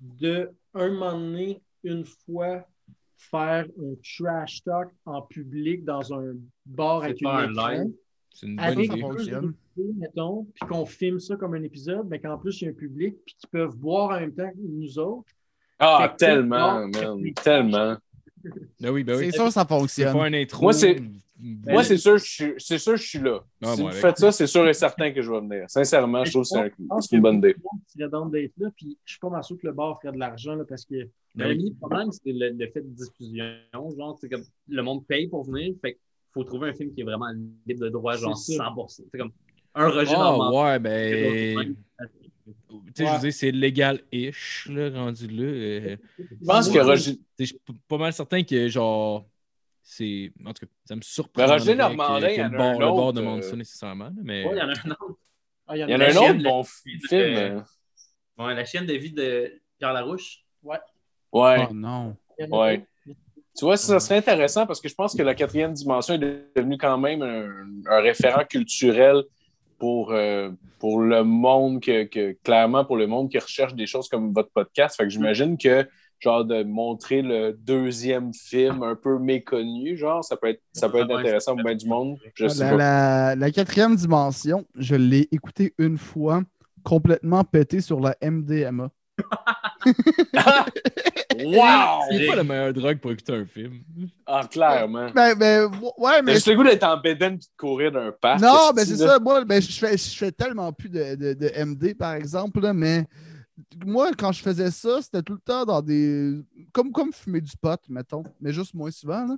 [0.00, 2.66] de un moment donné, une fois,
[3.16, 6.34] faire un trash talk en public dans un
[6.64, 7.68] bar avec un une écran.
[7.70, 7.92] live.
[8.30, 9.00] C'est une bonne Avec ça idée.
[9.02, 9.54] fonctionne.
[9.98, 12.74] mettons, puis qu'on filme ça comme un épisode, mais qu'en plus, il y a un
[12.74, 15.28] public, puis qu'ils peuvent boire en même temps que nous autres.
[15.78, 17.22] Ah, tellement, man.
[17.42, 17.96] Tellement.
[18.80, 19.26] Ben oui, ben oui.
[19.30, 20.12] C'est sûr, ça fonctionne.
[20.12, 20.62] faire un intro.
[20.62, 21.00] Moi, c'est-
[21.38, 23.44] Moi, c'est sûr, je suis, c'est sûr, je suis là.
[23.62, 25.64] Ah, si moi, vous faites ça, c'est sûr et certain que je vais venir.
[25.68, 27.56] Sincèrement, je trouve que c'est un- Je pense c'est une bonne idée.
[28.10, 30.54] dans d'être là, puis je suis pas mal sûr que le bar ferait de l'argent,
[30.54, 33.44] là, parce que Mais le problème, c'est le, le fait de diffusion.
[33.74, 36.00] Genre, c'est comme le monde paye pour venir, fait qu'il
[36.32, 37.30] faut trouver un film qui est vraiment
[37.66, 38.64] libre de droit, genre C'est ça.
[38.74, 39.02] 100%.
[39.12, 39.32] C'est comme
[39.74, 40.64] un Ah, Normand.
[40.64, 41.74] ouais, ben.
[42.94, 45.42] Tu sais, je veux dire, c'est légal-ish, là, rendu là.
[45.42, 49.26] euh, Je pense que Roger, Je suis pas mal certain que, genre.
[49.88, 50.32] C'est.
[50.44, 51.42] En tout cas, ça me surprend.
[51.46, 53.42] Mais Roger Normandin, il y en le a bord, un le bord autre, demande euh,
[53.50, 54.10] ça nécessairement.
[54.22, 54.44] Mais.
[54.44, 55.18] Ouais, il y en a un autre.
[55.68, 57.02] Ah, il y en a un autre de- bon de- film.
[57.12, 57.60] euh,
[58.38, 60.40] Ouais, la chienne de vie de Pierre Larouche.
[60.64, 60.78] Ouais.
[61.32, 62.16] Oh non.
[62.50, 62.84] Ouais.
[63.56, 66.18] Tu vois, ça serait intéressant parce que je pense que la quatrième dimension est
[66.56, 67.48] devenue quand même un,
[67.90, 69.22] un référent culturel
[69.78, 74.08] pour, euh, pour le monde, que, que- clairement pour le monde qui recherche des choses
[74.08, 74.96] comme votre podcast.
[74.96, 75.88] Fait que j'imagine que,
[76.18, 80.98] genre, de montrer le deuxième film un peu méconnu, genre, ça peut être, ça peut
[80.98, 82.16] être Ouais, intéressant pour ça- bien du monde.
[82.34, 82.76] Je sais La, pas.
[82.76, 86.42] la- la quatrième dimension, je l'ai écouté une fois,
[86.82, 88.90] complètement pété sur la MDMA.
[91.38, 92.02] wow!
[92.10, 93.80] C'est pas la meilleure drogue pour écouter un film.
[94.26, 95.10] Ah, clairement.
[95.14, 96.34] Ben, ben, ouais, mais.
[96.34, 98.40] juste le goût d'être en bédaine et de courir d'un parc.
[98.40, 99.18] Non, ben esti, c'est ça.
[99.18, 102.72] Moi, ben, je, fais, je fais tellement plus de, de- de MD, par exemple, là,
[102.72, 103.04] mais
[103.84, 106.34] moi, quand je faisais ça, c'était tout le temps dans des.
[106.72, 109.24] Comme, comme fumer du pot, mettons, mais juste moins souvent.
[109.26, 109.36] là.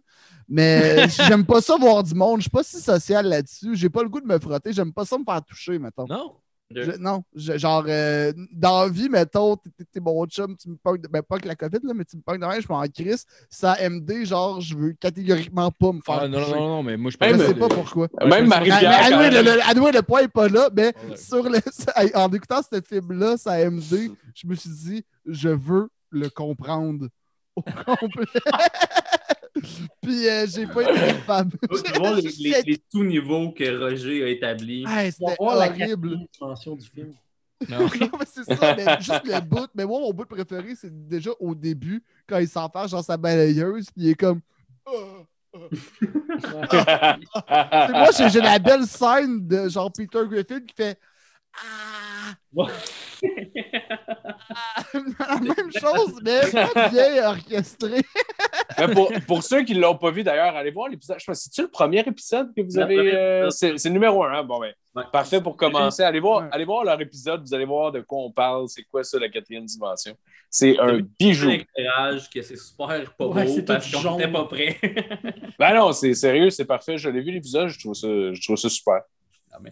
[0.48, 2.38] Mais j'aime pas ça voir du monde.
[2.38, 3.76] Je suis pas si social là-dessus.
[3.76, 4.72] J'ai pas le goût de me frotter.
[4.72, 6.06] J'aime pas ça me faire toucher, mettons.
[6.06, 6.34] Non?
[6.74, 11.00] Je- non, je- genre, euh, dans la vie, mettons, t'es- mon chum, tu me pognes,
[11.10, 13.24] ben pas que la COVID, là, mais tu me pognes de rien, je m'en crisse.
[13.48, 16.96] Ça MD, genre, je veux catégoriquement pas me faire Ah, non, non, non, non, mais
[16.98, 18.08] moi, je Je sais pas pourquoi.
[18.20, 19.06] Même Ouais, Marie-Pierre.
[19.06, 19.44] Anoué, même.
[19.94, 21.58] le, point n'est pas là, mais sur le,
[22.14, 27.08] en écoutant ce film-là, ça MD, je me suis dit, je veux le comprendre
[27.56, 28.26] au complet.
[30.02, 31.58] Puis euh, j'ai pas été capable.
[31.68, 34.84] Tu les, les- les sous-niveaux que Roger a établis.
[34.88, 36.18] Hey, C'était la horrible.
[36.18, 37.12] du film.
[37.68, 37.78] Non.
[38.00, 39.66] Non, mais c'est ça, mais juste le bout.
[39.74, 43.16] Mais moi, mon bout préféré, c'est déjà au début, quand il s'en fait genre sa
[43.16, 44.40] balayeuse, puis il est comme.
[44.86, 44.92] Ah.
[47.88, 50.98] Et moi, j'ai j'ai la belle scène de genre Peter Griffin qui fait.
[51.60, 52.34] Ah!
[52.58, 52.66] Ah!
[54.94, 56.40] la même chose, mais
[56.74, 58.00] pas bien orchestré.
[58.78, 61.18] Mais pour, pour ceux qui ne l'ont pas vu d'ailleurs, allez voir l'épisode.
[61.18, 63.14] Je pense c'est-tu le premier épisode que vous avez.
[63.14, 64.44] euh, c'est c'est le numéro un, hein?
[64.44, 65.04] Bon, ben, Ouais.
[65.12, 66.02] parfait pour commencer.
[66.02, 66.48] Allez voir, Ouais.
[66.52, 68.68] allez voir leur épisode, vous allez voir de quoi on parle.
[68.68, 70.14] C'est quoi ça, la quatrième dimension?
[70.50, 71.50] C'est un Un bijou.
[71.50, 74.76] éclairage que c'est super pas Ouais, beau c'est parce qu'on n'était pas prêt.
[75.58, 76.96] Ben non, c'est sérieux, c'est parfait.
[76.98, 79.00] Je l'ai vu l'épisode, je trouve ça, je trouve ça super.
[79.52, 79.70] Ah, mais-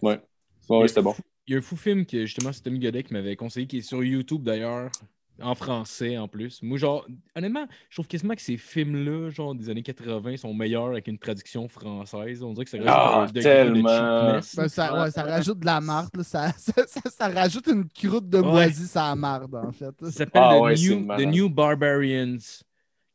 [0.69, 1.15] ouais, c'était bon.
[1.47, 3.77] Il y a un fou film que justement c'est Tommy Godet qui m'avait conseillé, qui
[3.77, 4.91] est sur YouTube d'ailleurs.
[5.39, 6.63] En français, en plus.
[6.63, 7.05] Moi, genre,
[7.35, 11.19] honnêtement, je trouve quasiment que ces films-là, genre, des années 80, sont meilleurs avec une
[11.19, 12.41] traduction française.
[12.41, 13.83] On dirait que ça rajoute Ah, tellement.
[13.83, 14.55] de cheapness.
[14.55, 16.09] Ben, ça, ouais, ça rajoute de la marde.
[16.23, 18.47] Ça, ça, ça- ça rajoute une croûte de Ouais.
[18.47, 19.93] moisi ça marde, en fait.
[20.05, 21.07] Ça s'appelle Ah The, ouais, c'est New.
[21.17, 22.37] The New Barbarians,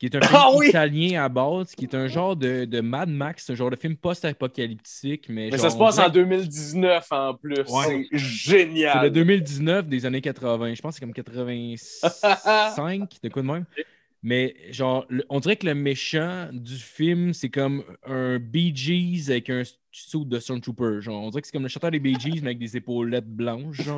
[0.03, 0.69] qui est un film Ah oui!
[0.70, 3.95] italien à base, qui est un genre de, de Mad Max, un genre de film
[3.97, 5.27] post-apocalyptique.
[5.29, 7.55] Mais, Mais genre, ça se passe dirait en 2019 en plus.
[7.69, 7.85] Ouais.
[7.87, 9.11] C'est C'est de génial.
[9.12, 10.74] 2019 des années 80.
[10.74, 13.65] Je pense que c'est comme 85, de quoi de même?
[14.24, 19.51] Mais genre, on dirait que le méchant du film, c'est comme un Bee Gees avec
[19.51, 21.01] un suit de Stormtrooper.
[21.01, 23.27] Genre, on dirait que c'est comme le chanteur des Bee Gees, mais avec des épaulettes
[23.27, 23.82] blanches.
[23.82, 23.97] Genre.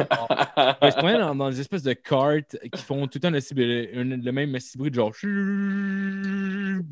[0.96, 4.32] Promène dans, dans des espèces de cartes qui font tout le temps le, le- le
[4.32, 5.12] même bruit de genre.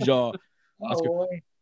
[0.04, 0.36] Genre,
[0.84, 1.08] Ah, que-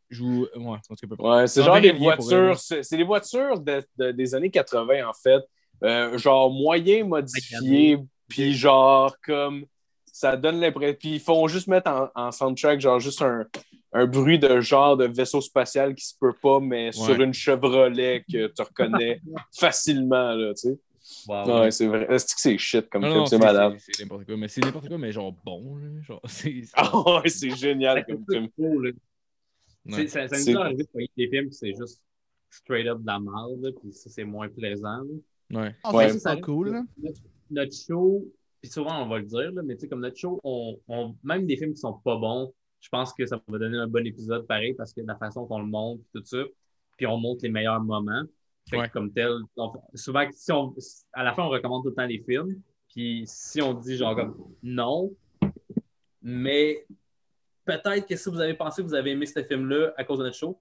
[0.09, 0.47] je vous.
[0.57, 1.29] Ouais, en tout cas, à peu près.
[1.29, 5.13] Ouais, c'est genre des voitures, c'est c'est des voitures de- de- des années 80 en
[5.13, 5.43] fait,
[5.83, 7.97] Euh, genre moyen modifié,
[8.29, 9.65] puis genre comme
[10.21, 13.47] ça donne l'impression, puis ils font juste mettre en, en soundtrack genre juste un,
[13.93, 18.23] un bruit de genre de vaisseau spatial qui se peut pas, mais sur une Chevrolet
[18.31, 19.21] que tu reconnais
[19.59, 20.79] facilement là, tu sais.
[21.27, 21.61] Wow.
[21.63, 22.07] Ouais, c'est vrai.
[22.09, 23.75] Est-ce que c'est shit comme Non, film, c'est malade.
[23.79, 24.37] c'est- n'importe quoi.
[24.37, 25.77] Mais c'est n'importe quoi, mais genre bon.
[25.79, 25.89] là.
[26.03, 26.63] Genre, c'est.
[27.23, 28.49] Ouais, c'est génial comme film.
[29.89, 32.01] C'est- Ça, ça est arrivé de faire des films c'est juste
[32.51, 34.99] straight up de la merde, puis ça, c'est moins plaisant.
[35.51, 35.61] là.
[35.63, 35.75] Ouais.
[35.83, 36.09] Ah, Ouais.
[36.11, 36.71] ça, c'est pas cool.
[36.73, 36.83] là.
[37.03, 37.21] Notre,
[37.51, 38.25] notre show,
[38.61, 41.17] puis souvent on va le dire, là, mais tu sais, comme notre show, on, on-
[41.23, 44.07] même des films qui sont pas bons, je pense que ça va donner un bon
[44.07, 46.39] épisode pareil parce que de la façon qu'on le montre, tout ça,
[46.97, 48.23] puis on montre les meilleurs moments.
[48.69, 50.75] Fait que comme tel, on- souvent, si on,
[51.13, 54.15] à la fin, on recommande tout le temps les films, puis si on dit genre
[54.17, 55.11] comme non,
[56.23, 56.87] mais
[57.65, 60.25] peut-être que si vous avez pensé que vous avez aimé ce film-là à cause de
[60.25, 60.59] notre show,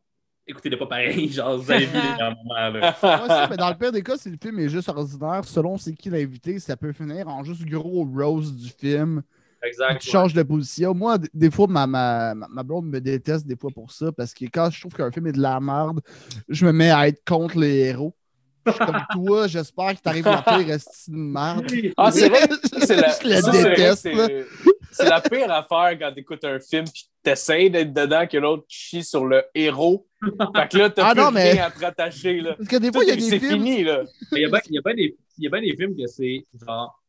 [0.49, 2.79] écoutez-le pas pareil, genre vous avez vu les moments.
[2.79, 2.95] Là.
[3.01, 5.77] Ouais, ça, mais dans le pire des cas, si le film est juste ordinaire, selon
[5.77, 9.21] c'est qui l'invité, ça peut finir en juste gros rose du film.
[9.61, 10.01] Exact.
[10.01, 10.93] Tu changes de position.
[10.93, 14.45] Moi, des fois, ma, ma, ma blonde me déteste des fois pour ça, parce que
[14.45, 15.99] quand je trouve qu'un film est de la merde,
[16.47, 18.15] je me mets à être contre les héros.
[18.65, 21.65] Je suis comme toi, j'espère qu'il t'arrive la pire de merde.
[21.97, 24.07] Ah, c'est vrai, la, Je que déteste,
[24.91, 28.65] c'est- la pire affaire quand tu écoutes un film puis t'essayes d'être dedans que l'autre
[28.67, 30.07] chie sur le héros.
[30.21, 32.41] Fait que là, t'as Ah plus non, mais- rien à te rattacher.
[32.41, 32.55] Là.
[32.55, 33.63] Parce que des fois, il y a des C'est films.
[33.63, 34.03] fini, là.
[34.33, 35.95] Il y a bien il y a bien des, il y a bien des films
[35.95, 37.01] que c'est genre,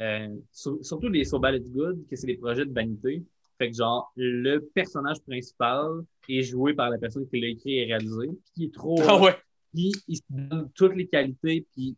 [0.00, 3.22] euh, sur- surtout les So Bad It's Good, que c'est des projets de vanité.
[3.58, 5.86] Fait que genre, le personnage principal
[6.28, 8.96] est joué par la personne qui l'a écrit et réalisé, puis qui est trop.
[9.06, 9.36] Ah ouais.
[9.72, 11.96] Puis il se donne toutes les qualités, puis.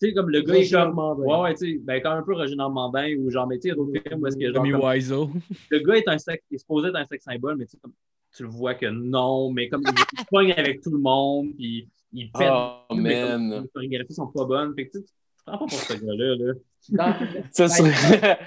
[0.00, 0.94] Tu sais, comme le gars est Roger comme.
[0.94, 1.22] Normandin.
[1.22, 3.68] Ouais, ouais, tu sais, ben, comme un peu Roger Normandin ou genre, mais tu sais,
[3.68, 4.54] il y a d'autres films où est-ce que genre.
[4.54, 5.30] Tommy comme- Wiseau.
[5.70, 7.78] le gars est un sexe, il est supposé être un sexe symbole, mais tu sais,
[7.82, 7.92] comme,
[8.36, 12.30] tu le vois que non, mais comme il, pogne avec tout le monde, puis il
[12.30, 12.50] pète.
[12.50, 13.62] Oh, man.
[13.62, 14.74] les chorégraphies sont pas bonnes.
[14.74, 15.04] Fait que tu
[15.44, 16.36] prends pas pour ce gars-là.
[16.36, 17.18] Là.
[17.50, 18.38] Ça serait...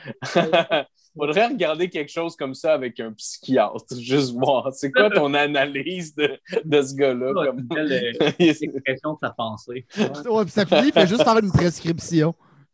[1.16, 3.84] Faudrait regarder quelque chose comme ça avec un psychiatre.
[4.00, 4.72] Juste voir.
[4.74, 7.34] C'est quoi ton analyse de, de ce gars-là?
[7.36, 7.60] C'est Comme...
[7.60, 9.86] une belle euh, expression de sa pensée.
[9.98, 12.34] Ouais, puis ça finit, il fait juste faire une prescription.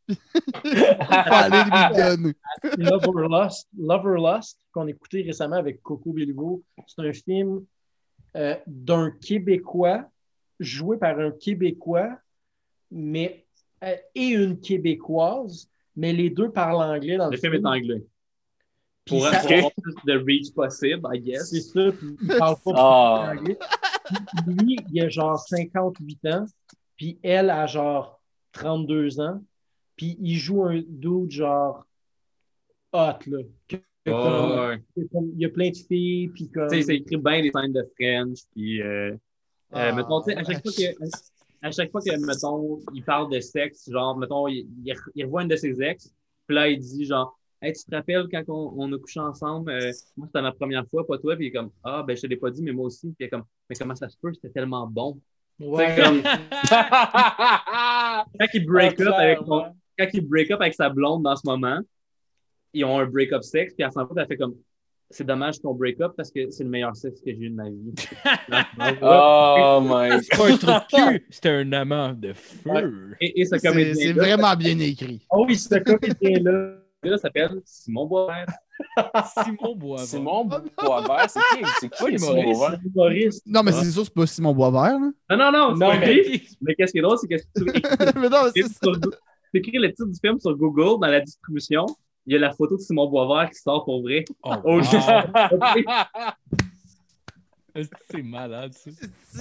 [0.10, 0.16] Faut
[0.66, 2.34] aller lui donner.
[2.78, 6.64] Lover Lust, Lover Lust, qu'on a écouté récemment avec Coco Béliveau.
[6.86, 7.66] C'est un film
[8.36, 10.06] euh, d'un Québécois,
[10.60, 12.18] joué par un Québécois,
[12.92, 13.46] mais
[13.84, 18.04] euh, et une Québécoise, mais les deux parlent anglais dans le, Le film est anglais.
[19.08, 21.50] Pour ça- avoir plus de reach possible, I guess.
[21.50, 23.34] C'est ça, puis il parle pas Ah.
[23.38, 23.58] anglais.
[24.46, 26.46] Puis Lui, il a genre 58 ans,
[26.96, 28.22] puis elle a genre
[28.54, 29.42] 32 ans,
[29.96, 31.86] puis il joue un dude genre
[32.94, 33.40] hot, là.
[33.68, 34.82] Que- comme- ouais,
[35.12, 36.70] comme- il y a plein de filles, puis comme...
[36.70, 39.16] Tu sais, écrit bien des scènes de French, puis euh,
[39.74, 41.06] Ah, euh, mettons, tu sais, à chaque fois que,
[41.62, 45.42] à chaque fois que, mettons, il parle de sexe, genre, mettons, il, il, il revoit
[45.44, 46.14] une de ses ex,
[46.48, 49.72] puis là, il dit, genre, hey, tu te rappelles quand on, on a couché ensemble,
[49.72, 52.22] euh, moi, c'était ma première fois, pas toi, puis il est comme, ah, ben, je
[52.22, 54.18] te l'ai pas dit, mais moi aussi, puis il est comme, mais comment ça se
[54.22, 55.20] peut, c'était tellement bon.
[55.60, 55.96] Ouais.
[56.02, 56.22] Comme,
[56.70, 59.76] quand il break up avec son- clairement.
[59.98, 61.80] quand il break up avec sa blonde dans ce moment,
[62.74, 64.56] ils ont un break-up sexe, puis elle s'en va, elle fait comme
[65.10, 67.56] c'est dommage qu'on break up parce que c'est le meilleur sexe que j'ai eu de
[67.56, 67.94] ma vie.
[69.02, 73.16] Oh my C'est pas un trou de cul, c'était un amant de feu.
[73.22, 75.26] et, et ce C'est comédien c'est vraiment bien écrit.
[75.32, 76.76] Oh oui, ce comédien-là.
[77.16, 78.46] S'appelle Simon Boisvert.
[79.44, 80.08] Simon Boisvert.
[80.08, 81.66] Simon Boisvert, c'est qui?
[81.80, 82.44] C'est qui, Simon.
[82.44, 83.32] Boisvert?
[83.46, 85.00] Non, mais c'est sûr, c'est pas Simon Boisvert.
[85.00, 85.38] Là.
[85.38, 86.48] Non, non, non, c'est pas mais- lui.
[86.62, 87.64] Mais qu'est-ce qui est drôle, c'est que si tu
[88.20, 88.80] mais non, c'est écris ça.
[88.84, 89.12] sur Go-
[89.54, 91.86] tu écris le titre du film sur Google dans la distribution,
[92.26, 94.26] il y a la photo de Simon Boisvert qui sort pour vrai.
[94.44, 94.82] Oh, Oh.
[98.10, 98.90] C'est malade, ça?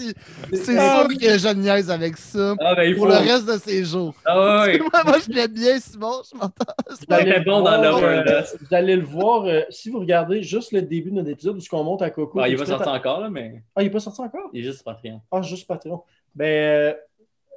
[0.52, 3.10] C'est sûr que je niaise avec ça Ah, ben, pour faut.
[3.12, 4.14] le reste de ses jours.
[4.24, 4.78] Ah, ouais.
[4.78, 6.74] moi, moi, je l'aime bien, Simon, je m'entends.
[7.10, 11.10] Le bon dans euh, vous allez le voir euh, si vous regardez juste le début
[11.10, 12.40] de notre épisode où on monte à Coco.
[12.40, 14.50] Ah, il suite sortir à- encore, là, mais Ah, il n'est pas sorti encore?
[14.52, 15.20] il est juste Patreon.
[15.30, 16.02] Ah, juste Patreon.
[16.34, 16.94] Ben, euh,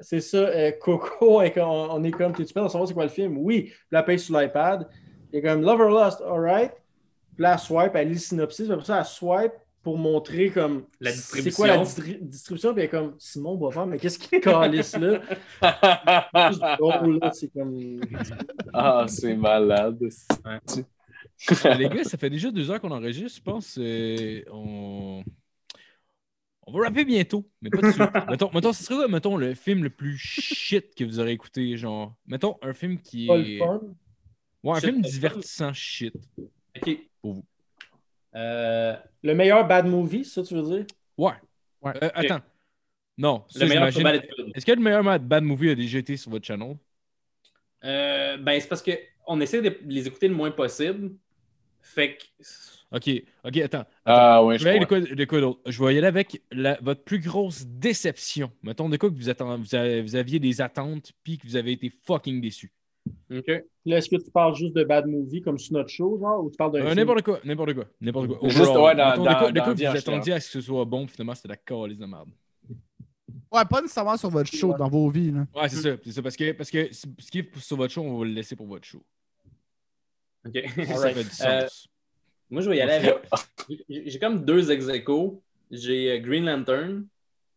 [0.01, 0.37] c'est ça.
[0.37, 3.37] euh, Coco, est comme- on est comme, t'es-tu prêt à savoir c'est quoi le film?
[3.39, 3.71] Oui.
[3.91, 4.87] Elle paye sur l'iPad.
[5.33, 6.71] Il est comme Lover Lost, alright.
[7.35, 8.65] Puis là, elle swipe, elle lit le synopsis.
[8.65, 9.51] Puis après ça, elle swipe
[9.83, 11.83] pour montrer comme La c'est quoi la distribution.
[11.83, 12.73] distri- distribution.
[12.73, 15.21] Puis comme Simon Boisvert, mais qu'est-ce qu'il calisse là?
[17.33, 17.99] C'est comme.
[18.73, 19.99] ah, c'est malade.
[21.77, 23.37] Les gars, ça fait déjà deux heures qu'on enregistre.
[23.37, 25.23] Je pense euh, on...
[26.67, 28.09] on va rapper bientôt, mais pas tout de suite.
[28.29, 31.77] mettons, mettons, ce serait quoi, mettons, le film le plus shit que vous aurez écouté?
[31.77, 33.59] Genre, mettons, un film qui est.
[33.59, 33.81] fun.
[34.61, 36.13] Ouais, un Shit, film divertissant shit.
[36.75, 36.97] Ok.
[37.21, 37.45] Pour vous.
[38.35, 40.85] Euh, Le meilleur bad movie, ça, tu veux dire?
[41.17, 41.33] Ouais.
[41.85, 42.41] Euh, attends.
[43.17, 44.27] Non, ça, le meilleur Bad.
[44.55, 46.77] Est-ce que le meilleur bad- movie a déjà été sur votre channel?
[47.83, 51.11] Euh, ben, c'est parce qu'on essaie de les écouter le moins possible.
[51.81, 52.23] Fait que.
[52.91, 53.09] Ok,
[53.43, 53.85] ok, attends.
[54.05, 55.59] Ah, ouais, Je je vais aller de quoi, de quoi d'autre?
[55.65, 58.51] Je vais y aller avec la- votre plus grosse déception.
[58.63, 61.55] Mettons de quoi que vous, atten- vous, avez- vous aviez des attentes puis que vous
[61.55, 62.71] avez été fucking déçu.
[63.31, 63.47] Ok.
[63.85, 66.49] Là, est-ce que tu parles juste de bad movie comme sur notre show, genre, ou
[66.49, 68.49] tu parles d'un Euh, n'importe quoi, n'importe quoi, n'importe quoi.
[68.49, 70.85] Juste, ouais, dans- Mettons, de dans- de quoi vous attendiez à ce que ce soit
[70.85, 72.29] bon, finalement c'était la calice de merde.
[73.51, 75.31] Ouais, pas nécessairement sur votre show, dans vos vies.
[75.31, 75.47] Là.
[75.55, 78.01] Ouais, c'est ça, c'est ça, parce que, parce que ce qui est sur votre show,
[78.01, 79.01] on va le laisser pour votre show.
[80.45, 80.53] Ok.
[80.85, 81.89] Ça, fait du Euh, sens.
[82.49, 83.15] Moi, je vais y aller avec.
[83.89, 85.41] J'ai comme deux ex aequo.
[85.71, 87.05] J'ai euh, Green Lantern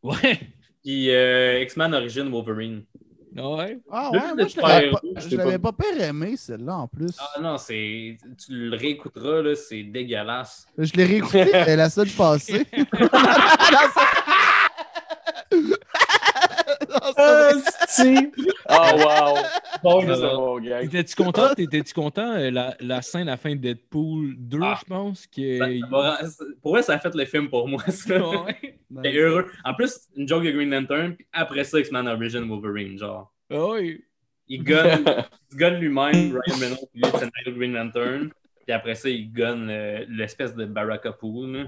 [0.02, 0.40] Ouais.
[0.82, 2.84] puis euh, X-Men Origin Wolverine.
[3.34, 3.78] Ouais.
[3.90, 7.16] Ah ouais, moi je l'avais pas, pas pire aimé, celle-là, en plus.
[7.18, 8.18] Ah non, c'est.
[8.38, 10.66] Tu le réécouteras, là, c'est dégueulasse.
[10.76, 11.44] Je l'ai réécouté
[11.76, 12.66] la semaine passée.
[13.72, 14.22] Non, c'est
[18.69, 19.36] Ah, wow.
[19.82, 20.61] Bon, bon.
[20.61, 21.55] T'étais-tu content?
[21.55, 22.32] T'étais-tu content?
[22.32, 24.78] euh, La, la scène à la fin de Deadpool 2, Ah.
[24.81, 25.27] je pense.
[25.27, 25.81] Que...
[25.90, 26.19] M'a-
[26.62, 28.19] Pour vrai, ça a fait le film pour moi, ça.
[28.19, 28.78] Ouais.
[29.15, 29.47] Heureux.
[29.65, 33.32] En plus, une joke de Green Lantern, puis après ça, X-Men Origin Wolverine, genre.
[33.51, 34.03] Ah oui.
[34.49, 35.05] Il gunne,
[35.53, 37.03] il gunne lui-même, Ryan Reynolds, puis
[37.47, 38.31] lui, Green Lantern.
[38.66, 41.57] Puis après ça, il gunne euh, l'espèce de Baraka Pool.
[41.57, 41.65] là.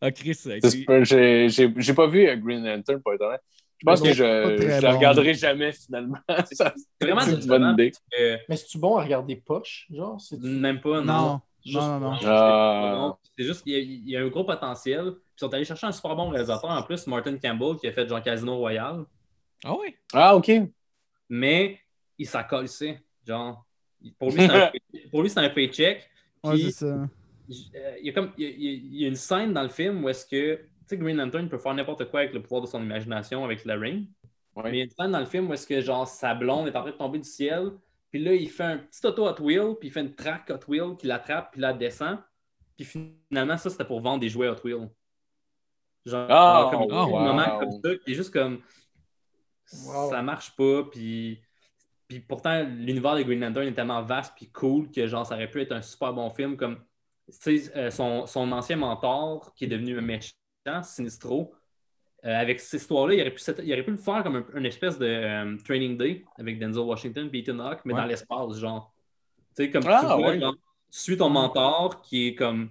[0.00, 3.40] Ah, Chris, j'ai pas vu euh, Green Lantern, pour être honnête.
[3.82, 4.88] Je pense que je bon.
[4.88, 6.18] le regarderai jamais, finalement.
[6.52, 6.64] C'est
[7.00, 7.90] vraiment C'est une bonne idée.
[7.90, 10.20] que Mais c'est-tu bon à regarder poche, genre?
[10.20, 11.40] C'est Même pas, non.
[11.66, 12.16] Non, non, non.
[12.24, 13.16] Ah.
[13.36, 15.12] C'est juste qu'il y, a- il y a un gros potentiel.
[15.12, 17.92] Puis Ils sont allés chercher un super bon réalisateur en plus, Martin Campbell, qui a
[17.92, 19.04] fait Jean Casino Royal.
[19.64, 19.94] Ah oui?
[20.12, 20.50] Ah, OK.
[21.28, 21.78] Mais
[22.18, 23.00] il colissait.
[23.26, 23.64] Genre,
[24.18, 24.72] pour lui, c'est un,
[25.10, 26.08] pour lui, c'est un paycheck.
[26.44, 26.86] Ouais, c'est ça.
[26.86, 27.06] euh,
[27.48, 30.60] il y a comme il y a- une scène dans le film où est-ce que
[30.86, 33.74] sais Green Lantern peut faire n'importe quoi avec le pouvoir de son imagination avec le
[33.74, 34.06] ring.
[34.54, 34.64] Ouais.
[34.64, 36.68] Mais il y a une scène dans le film où est-ce que genre sa blonde
[36.68, 37.72] est en train de tomber du ciel,
[38.10, 40.70] puis là il fait un petit auto Hot Wheel, puis il fait une track Hot
[40.70, 42.18] Wheel qui l'attrape, puis la descend.
[42.76, 44.88] Puis finalement ça c'était pour vendre des jouets Hot Wheel.
[46.04, 48.60] Genre Ah, comme oh, un moment comme ça qui est juste comme
[49.86, 50.10] Wow.
[50.10, 51.40] ça marche pas puis
[52.06, 55.48] puis pourtant l'univers de Green Lantern est tellement vaste puis cool que genre ça aurait
[55.50, 56.76] pu être un super bon film comme
[57.26, 60.34] tu sais, euh, son, son ancien mentor qui est devenu un méchant
[60.82, 61.54] Sinistro
[62.24, 64.46] euh, avec cette histoire-là, il aurait, pu, set- il aurait pu le faire comme un,
[64.58, 68.00] une espèce de euh, training day avec Denzel Washington et Ethan Hawke, mais Ouais.
[68.00, 68.94] dans l'espace, genre.
[69.56, 70.40] Tu sais, comme Ah, tu vois, ouais.
[70.40, 72.70] genre, tu suis ton mentor qui est comme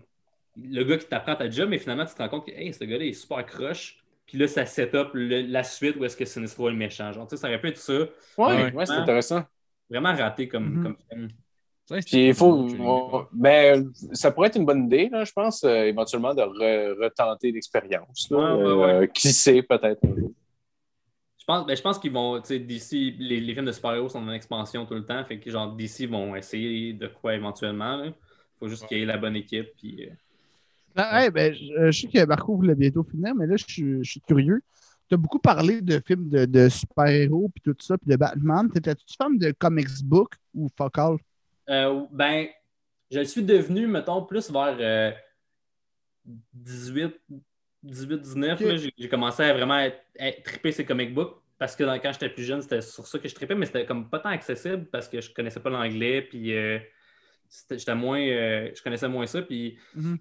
[0.58, 2.84] le gars qui t'apprend ta job, mais finalement, tu te rends compte que hey, ce
[2.84, 3.98] gars-là est super crush.
[4.26, 7.12] Puis là, ça set up le- la suite où est-ce que Sinistro est le méchant.
[7.12, 7.94] Genre, tu sais, ça aurait pu être ça.
[7.94, 8.08] Ouais,
[8.38, 8.74] Ouais.
[8.74, 9.44] ouais, c'est intéressant.
[9.90, 10.84] Vraiment raté comme, Mhm.
[10.84, 11.28] comme film.
[12.00, 12.54] Puis il faut.
[12.80, 17.04] on- ben, ça pourrait être une bonne idée, là, je pense, euh, éventuellement, de re-
[17.04, 18.30] retenter l'expérience.
[18.32, 18.56] là.
[18.56, 18.94] Ouais, ouais, ouais.
[19.04, 20.32] Euh, qui sait, peut-être un jour.
[21.40, 24.10] Je pense, ben, je pense qu'ils vont, tu sais, DC, les, les films de super-héros
[24.10, 28.04] sont en expansion tout le temps, fait que genre DC vont essayer de quoi éventuellement.
[28.04, 28.14] Il
[28.60, 29.68] faut juste qu'il y ait la bonne équipe.
[29.78, 30.14] Puis, euh,
[30.96, 34.04] Ah, hey, ben, je, je sais que Marco voulait bientôt finir, mais là, je suis,
[34.04, 34.62] je suis curieux.
[35.10, 38.70] Tu as beaucoup parlé de films de, de super-héros, puis tout ça, puis de Batman.
[38.72, 41.18] T'étais-tu fan de comics book ou fuck all?
[41.72, 42.48] Euh, ben,
[43.10, 45.12] je le suis devenu, mettons, plus vers euh,
[46.54, 47.16] 18,
[47.84, 48.62] 18, 19.
[48.62, 48.68] Ok.
[48.68, 52.12] là, J'ai commencé à vraiment être, être- triper ces comic books parce que dans- quand
[52.12, 54.86] j'étais plus jeune, c'était sur ça que je tripais, mais c'était comme pas tant accessible
[54.92, 56.80] parce que je connaissais pas l'anglais, puis euh,
[57.70, 59.42] j'étais moins, euh, je connaissais moins ça.
[59.42, 60.18] Puis Mhm.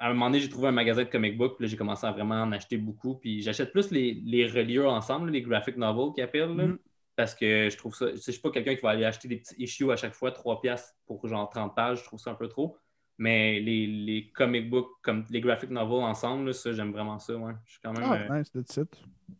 [0.00, 2.06] à un moment donné, j'ai trouvé un magasin de comic book, puis là, j'ai commencé
[2.06, 3.14] à vraiment en acheter beaucoup.
[3.16, 6.56] Puis j'achète plus les, les reliures ensemble, les graphic novels qu'ils appellent.
[6.56, 6.66] là.
[6.66, 6.78] Mhm.
[7.18, 8.14] Parce que je trouve ça.
[8.14, 10.60] Je suis pas quelqu'un qui va aller acheter des petits issues à chaque fois, 3
[10.60, 12.76] piastres pour genre 30 pages, je trouve ça un peu trop.
[13.18, 17.34] Mais les, les comic books, comme les graphic novels ensemble, là, ça, j'aime vraiment ça.
[17.34, 17.54] Ouais.
[17.64, 18.08] Je suis quand même.
[18.08, 18.52] Ah, euh, nice,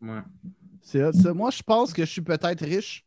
[0.03, 0.23] ouais.
[0.83, 1.33] C'est ça.
[1.33, 3.05] Moi, je pense que je suis peut-être riche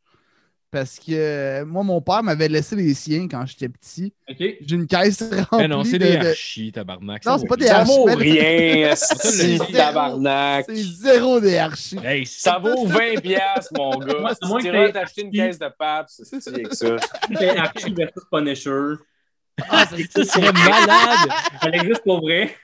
[0.71, 4.13] parce que euh, moi, mon père m'avait laissé les siens quand j'étais petit.
[4.39, 5.21] J'ai une caisse
[5.51, 7.25] remplie Eh non, c'est de, des de- archis, tabarnak.
[7.25, 10.65] Non, ça c'est pas vaut des Ça archis, vaut mais- rien, C'est tabarnak.
[10.67, 11.99] C'est zéro des archis.
[12.03, 14.19] Hey, Ça vaut 20 piastres, mon gars.
[14.19, 16.95] Moi, c'est moins tu que iras t'acheter une caisse de papes, c'est avec ça.
[17.57, 18.93] Archie versus Punisher.
[19.69, 21.29] Ah, c'est ça serait malade.
[21.61, 22.55] Ça existe pour vrai.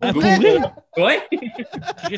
[0.00, 0.58] pour vrai?
[0.96, 1.20] Ouais.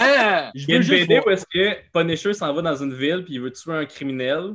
[0.01, 0.51] Ah!
[0.55, 1.27] Je Il y a veux une juste BD voir.
[1.27, 4.55] où est-ce que Punisher s'en va dans une ville puis il veut tuer un criminel.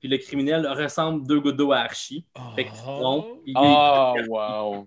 [0.00, 2.24] Puis le criminel ressemble deux gouttes d'eau à Archie.
[2.54, 4.86] Fait que non, il est- Oh, wow.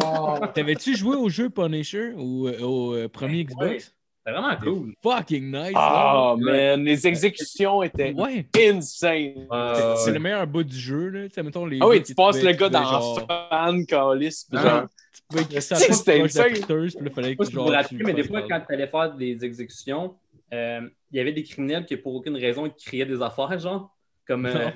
[0.00, 0.46] Wow.
[0.54, 3.94] T'avais-tu joué au jeu Punisher ou euh, au euh, premier Xbox?
[4.24, 4.92] c'est vraiment cool.
[5.02, 5.72] Fucking nice.
[5.74, 6.36] Oh, là.
[6.38, 8.46] man, les exécutions étaient Ouais.
[8.56, 9.46] insane.
[9.52, 11.08] Euh, C'est le meilleur bout du jeu.
[11.08, 11.42] Là.
[11.42, 14.82] Mettons, les Ah oui, tu passes le gars dans genre- fan, calice, pis Ah, genre.
[15.14, 16.52] Tu pouvais écrire ça c'était insane.
[16.52, 17.70] puis fallait que genre.
[18.04, 20.14] mais des fois, quand tu allais faire des exécutions,
[20.52, 20.80] euh,
[21.10, 23.90] il y avait des criminels qui, pour aucune raison, criaient des affaires, genre,
[24.26, 24.70] comme euh,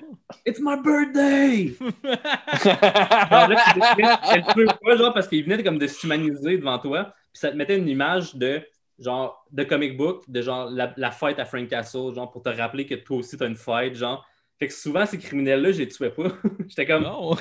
[0.44, 1.74] It's my birthday!
[1.80, 6.58] Genre, là, tu décidais, elle te peut pas, genre, parce qu'il venait comme de s'humaniser
[6.58, 8.62] devant toi, puis ça te mettait une image de,
[8.98, 12.48] genre, de comic book, de genre, la, la fête à Frank Castle, genre, pour te
[12.48, 14.26] rappeler que toi aussi, t'as une fête, genre.
[14.58, 16.28] Fait que souvent, ces criminels-là, je les tuais pas.
[16.68, 17.36] J'étais comme, Non.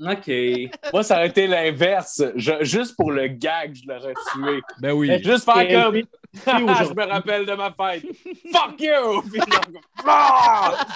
[0.00, 0.30] OK.
[0.92, 2.22] Moi, ça aurait été l'inverse.
[2.36, 4.60] Juste pour le gag, je l'aurais tué.
[4.80, 5.10] Ben oui.
[5.22, 6.02] Juste faire comme.
[6.46, 8.04] je me rappelle de ma fête.
[8.52, 9.22] Fuck you!
[9.30, 9.40] Puis
[10.04, 10.86] Ah!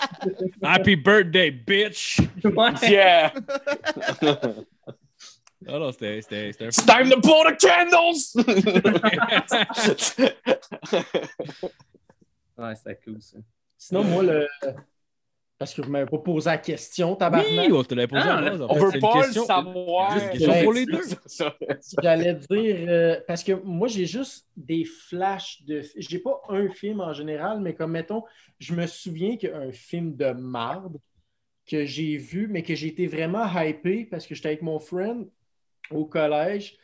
[0.63, 2.21] Happy birthday, bitch!
[2.45, 2.73] Ouais.
[2.89, 3.33] Yeah!
[5.69, 8.37] Ah non, c'était c'était- It's time to blow the candles!
[12.59, 13.39] Ouais, c'était cool, ça.
[13.77, 14.49] Sinon, moi, le.
[15.59, 17.49] Parce que vous m'avez pas posé la question, tabarnak.
[17.51, 18.97] Oui, on te l'a posé Ah, en On fait.
[18.97, 20.11] veut pas le savoir.
[20.13, 21.01] Juste une question pour les deux.
[21.27, 21.57] Ça-
[22.03, 25.81] J'allais dire, euh, parce que moi, j'ai juste des flashs de.
[25.97, 28.23] J'ai pas un film en général, mais comme mettons,
[28.59, 30.99] je me souviens qu'un film de marde
[31.67, 35.27] que j'ai vu, mais que j'ai été vraiment hypé parce que j'étais avec mon friend
[35.91, 36.77] au collège.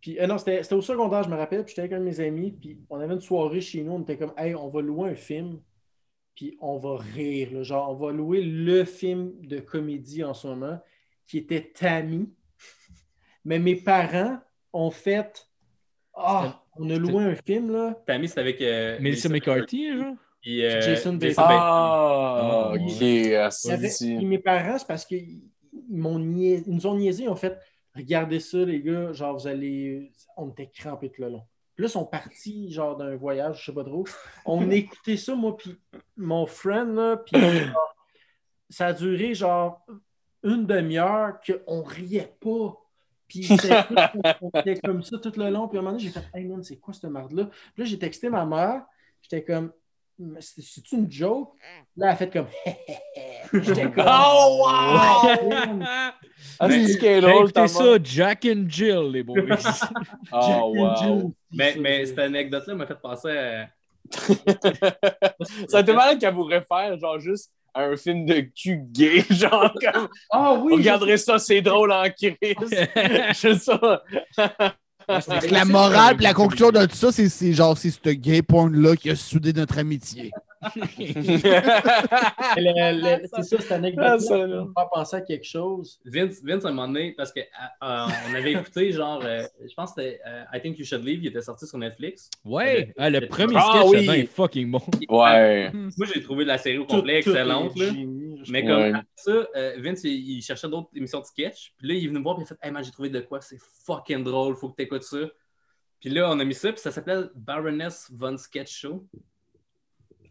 [0.00, 1.60] Puis, euh, non, c'était c'était au secondaire, je me rappelle.
[1.64, 2.50] Puis, j'étais avec un de mes amis.
[2.50, 3.92] Puis, on avait une soirée chez nous.
[3.92, 5.60] On était comme, hey, on va louer un film.
[6.38, 7.48] Puis, on va rire.
[7.52, 7.64] là.
[7.64, 10.78] Genre, on va louer le film de comédie en ce moment
[11.26, 12.32] qui était Tammy.
[13.44, 14.38] Mais mes parents
[14.72, 15.48] ont fait,
[16.14, 18.00] ah, on a loué un film, là.
[18.06, 18.60] Tammy, c'était avec.
[18.60, 20.14] euh, Melissa McCarthy, genre?
[20.40, 21.46] Puis, euh, Jason Bateman.
[21.48, 22.78] Ah, ok.
[23.02, 24.14] Avait- asti.
[24.16, 25.42] puis mes parents, c'est parce qu'ils
[25.90, 27.58] ils m'ont niais- ils nous ont niaisé, ils ont fait
[27.96, 30.12] Regardez ça, les gars, genre vous allez.
[30.36, 31.42] On était crampés tout le long.
[31.78, 34.04] Puis là, ils sont partis, genre d'un voyage, je sais pas trop.
[34.44, 35.78] On écoutait ça, moi, puis
[36.16, 37.40] mon friend, là, puis
[38.68, 39.86] ça a duré genre
[40.42, 42.76] une demi-heure qu'on riait pas.
[43.28, 43.84] Puis c'était-
[44.42, 45.68] on était comme ça tout le long.
[45.68, 47.44] Puis à un moment donné, j'ai fait Hey man, c'est quoi cette marde-là?
[47.44, 48.82] Puis là, j'ai texté ma mère.
[49.22, 49.72] J'étais comme
[50.40, 51.50] c'est- C'est-tu une joke?
[51.96, 52.46] Là, elle a fait comme
[53.64, 55.82] J'étais comme Oh, wow!
[56.60, 59.36] Ah, c'est drôle, ta écouté ça, Jack and Jill, les boys.
[59.56, 59.92] Jack
[60.32, 60.96] Oh, and wow.
[60.96, 61.30] Jill.
[61.52, 63.68] Mais, mais cette anecdote-là m'a fait penser à.
[65.68, 69.72] Ça a été malade qu'elle voudrait faire, genre, juste un film de cul gay, genre,
[69.80, 70.74] comme, Ah oui!
[70.74, 72.34] regarderez ça, c'est drôle en crise.
[72.70, 74.02] Je sais ça.
[75.50, 78.94] La morale et la conclusion de tout ça, c'est- c'est genre, c'est ce gay porn-là
[78.96, 80.30] qui a soudé notre amitié.
[82.56, 84.18] Le- le- C'est ça, cette Ah, anecdote-là.
[84.18, 84.46] ça, Ça là.
[84.46, 86.00] me fait penser à quelque chose.
[86.04, 90.02] Vince, Vince, à un moment donné, parce qu'on avait écouté, genre, euh, je pense que
[90.02, 92.28] c'était euh, I Think You Should Leave, il était sorti sur Netflix.
[92.44, 93.96] Ouais, ah, le premier Ah, sketch oui.
[93.98, 94.82] là-dedans est fucking bon.
[95.08, 95.70] Ouais.
[95.72, 97.76] Moi, j'ai trouvé la série au complet excellente.
[97.78, 97.86] là.
[98.48, 98.88] Mais comme Ouais.
[98.90, 101.72] après ça, euh, Vince, il, il cherchait d'autres émissions de sketch.
[101.76, 103.08] Puis là, il est venu me voir et il a fait Hey man, j'ai trouvé
[103.10, 105.18] de quoi, c'est fucking drôle, faut que tu écoutes ça.
[106.00, 109.06] Puis là, on a mis ça, puis ça s'appelait Baroness Von Sketch Show.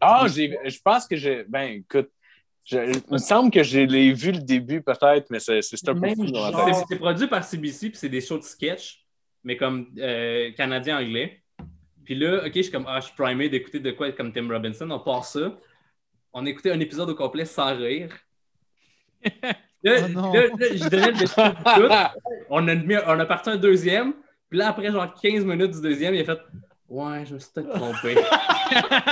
[0.00, 1.44] Ah, j'ai, je pense que j'ai.
[1.48, 2.10] Ben, écoute,
[2.64, 5.94] je- il me semble que je l'ai vu le début, peut-être, mais c'est, c'est un
[5.94, 6.26] peu fou.
[6.26, 9.04] C'est c'est produit par CBC, puis c'est des shows de sketch,
[9.42, 11.42] mais comme euh, canadien-anglais.
[12.04, 14.48] Puis là, OK, je suis comme, ah, je suis primé d'écouter de quoi comme Tim
[14.48, 14.88] Robinson.
[14.90, 15.58] On part ça.
[16.32, 18.10] On a écouté un épisode au complet sans rire.
[19.84, 20.32] Là, Oh non.
[20.32, 21.94] là, là, je donnais le tout.
[22.50, 24.12] On a, mis- on a parti un deuxième.
[24.50, 26.38] Puis là, après genre 15 minutes du deuxième, il a fait
[26.88, 28.16] Ouais, je me suis peut-être trompé.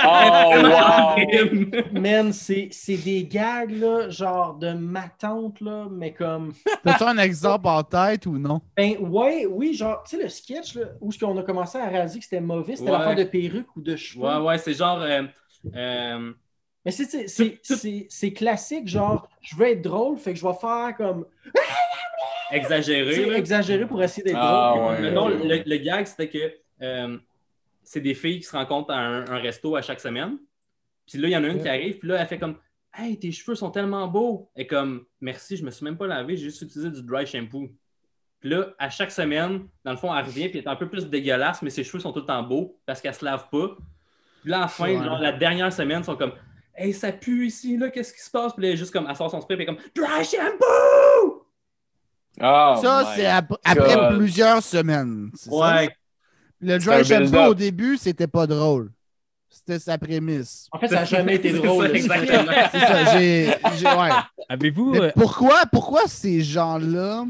[0.05, 1.99] Oh, wow!
[1.99, 6.53] Man, c'est c'est des gags, là, genre de ma tante, là, mais comme.
[6.83, 8.61] T'as-tu un exemple en tête ou non?
[8.75, 11.87] Ben, ouais, oui, genre, tu sais, le sketch, là, où est-ce qu'on a commencé à
[11.87, 12.97] réaliser que c'était mauvais, c'était Ouais.
[12.99, 14.25] l'affaire de perruque ou de cheveux.
[14.25, 14.99] ouais, ouais, c'est genre.
[15.01, 15.23] euh,
[15.75, 16.33] euh,
[16.87, 20.47] Mais c'est- c'est- c'est c'est- c'est classique, genre, je veux être drôle, fait que je
[20.47, 21.25] vais faire comme.
[22.51, 23.35] exagéré.
[23.35, 24.91] Exagéré pour essayer d'être Ah, drôle.
[24.93, 25.01] ouais.
[25.01, 27.17] Mettons, le, le gag, c'était que euh,
[27.83, 30.37] c'est des filles qui se rencontrent à un, un resto à chaque semaine.
[31.09, 32.55] Puis là, il y en a une qui arrive, puis là, elle fait comme
[32.93, 34.49] Hey, tes cheveux sont tellement beaux.
[34.55, 37.69] Et comme Merci, je me suis même pas lavé, j'ai juste utilisé du dry shampoo.
[38.39, 40.87] Puis là, à chaque semaine, dans le fond, elle revient, puis elle est un peu
[40.89, 43.75] plus dégueulasse, mais ses cheveux sont tout le temps beaux parce qu'elle se lave pas.
[44.41, 45.03] Puis là, à la fin, Ouais.
[45.03, 46.31] genre, la dernière semaine, ils sont comme
[46.77, 48.53] Hey, ça pue ici, là, qu'est-ce qui se passe?
[48.53, 51.43] Puis là, juste comme, elle sort son spray, puis comme Dry shampoo!
[52.39, 55.31] Ah, Ça, c'est ap- après plusieurs semaines.
[55.33, 55.55] c'est ça?
[55.55, 55.89] Ouais.
[56.59, 58.91] Le dry shampoo au début, c'était pas drôle.
[59.49, 60.67] C'était sa prémisse.
[60.71, 61.87] En fait, ça n'a jamais été C'est drôle.
[61.87, 62.51] ça, exactement.
[62.71, 63.53] C'est ça, j'ai.
[63.77, 64.09] j'ai- ouais.
[64.49, 64.91] Avez-vous.
[64.91, 67.25] Mais euh, pourquoi, pourquoi ces gens-là,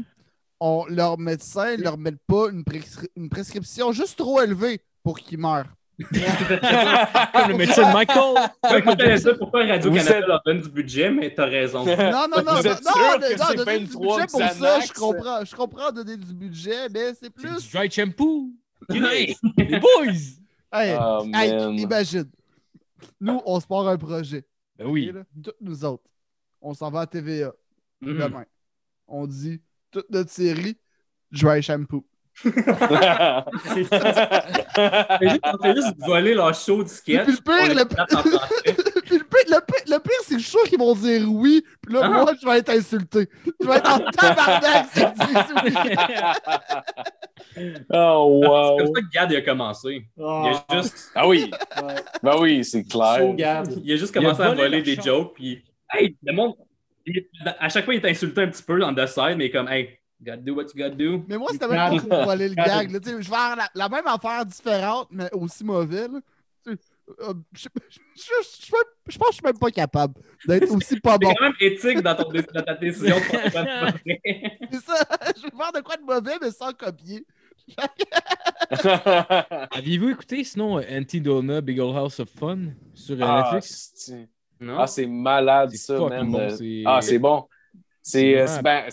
[0.60, 5.18] on, leur médecin ne leur met pas une, prescri- une prescription juste trop élevée pour
[5.18, 5.72] qu'ils meurent?
[6.04, 9.18] Comme le médecin de Michael.
[9.20, 11.84] Dire pourquoi Radio-Canada leur donne du budget, mais t'as raison.
[11.84, 13.18] Non, non, non, Vous non, non,
[13.56, 15.44] donner du 23 budget pour ça, je comprends.
[15.44, 17.62] Je comprends donner du budget, mais c'est plus.
[17.62, 18.50] du dry shampoo.
[18.88, 19.34] Les
[19.80, 20.12] boys.
[20.72, 22.30] Hey, Oh, imagine.
[23.20, 24.44] Nous, on se part un projet.
[24.78, 25.12] Ben oui.
[25.42, 26.10] Toutes nous autres.
[26.60, 27.52] On s'en va à TVA
[28.00, 28.18] Mhm.
[28.18, 28.44] demain.
[29.08, 29.60] On dit
[29.90, 30.76] toute notre série,
[31.32, 32.04] dry shampoo.
[32.44, 33.94] Juste,
[35.44, 37.24] on fait juste voler leur show du sketch.
[37.24, 37.84] Puis le pire, le-.
[39.04, 41.22] Puis le pire, le pire, le pire, c'est que je suis sûr qu'ils vont dire
[41.28, 41.62] oui.
[41.82, 42.08] Puis là, Ah.
[42.08, 43.28] moi, je vais être insulté.
[43.60, 44.86] Je vais être en tabarnak.
[44.92, 45.26] c'est- c'est-
[47.54, 48.76] c'est- oh, C'est wow.
[48.78, 50.06] comme ça que Gad il a commencé.
[50.16, 51.50] Il a Ah, juste, Ah oui,
[51.82, 51.94] ouais.
[52.22, 53.34] ben oui, c'est clair.
[53.34, 53.72] Gad.
[53.84, 55.34] il a juste a commencé à voler des jokes.
[55.34, 55.62] Puis,
[55.92, 56.54] hey, le monde,
[57.06, 57.26] il-
[57.58, 59.97] à chaque fois, il est insulté un petit peu on the side, mais comme, hey,
[60.22, 61.24] gotta do what you gotta do.
[61.28, 62.90] Mais moi, c'était même pas pour voler le gag.
[62.90, 62.98] là.
[63.04, 66.08] Je vais faire la, la même affaire différente, mais aussi mauvais.
[66.08, 66.20] là.
[66.64, 66.78] Tu sais,
[67.20, 67.68] euh, Je je-
[68.16, 70.14] je- je- je pense que je suis même pas capable
[70.46, 71.34] d'être aussi pas C'est bon.
[71.34, 73.16] quand même éthique dans, ton, dans ta décision.
[73.30, 75.06] C'est ça.
[75.36, 77.24] Je vais faire de quoi de mauvais, mais sans copier.
[79.70, 83.92] Aviez-vous écouté sinon Anti-Donna, Big Old House of Fun sur ah, Netflix?
[83.94, 84.28] c'est-
[84.60, 84.78] Non?
[84.80, 86.30] ah, c'est malade, C'est ça, man.
[86.30, 87.44] bon, c'est- Ah, c'est bon.
[88.02, 88.84] C'est C'est euh, c'est- ben,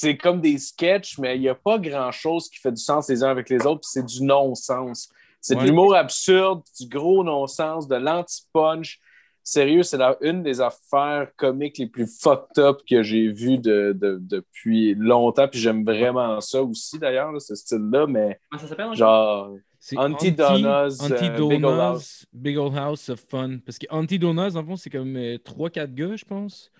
[0.00, 3.24] c'est comme des sketchs, mais il n'y a pas grand-chose qui fait du sens les
[3.24, 5.08] uns avec les autres, puis c'est du non-sens.
[5.40, 9.00] C'est de l'humour absurde, du gros non-sens, de l'anti-punch.
[9.42, 13.92] Sérieux, c'est la- une des affaires comiques les plus fucked up que j'ai vues de,
[13.98, 18.94] de- depuis longtemps, puis j'aime vraiment ça aussi, d'ailleurs, ce style-là, mais ça s'appelle?
[18.94, 19.50] genre...
[19.80, 22.26] C'est Anti-Donna's, Anti- euh, Big Old House.
[22.32, 23.58] Big Old House of Fun.
[23.64, 26.70] Parce que Anti-Donna's, en fond, c'est comme 3-4 gars, je pense.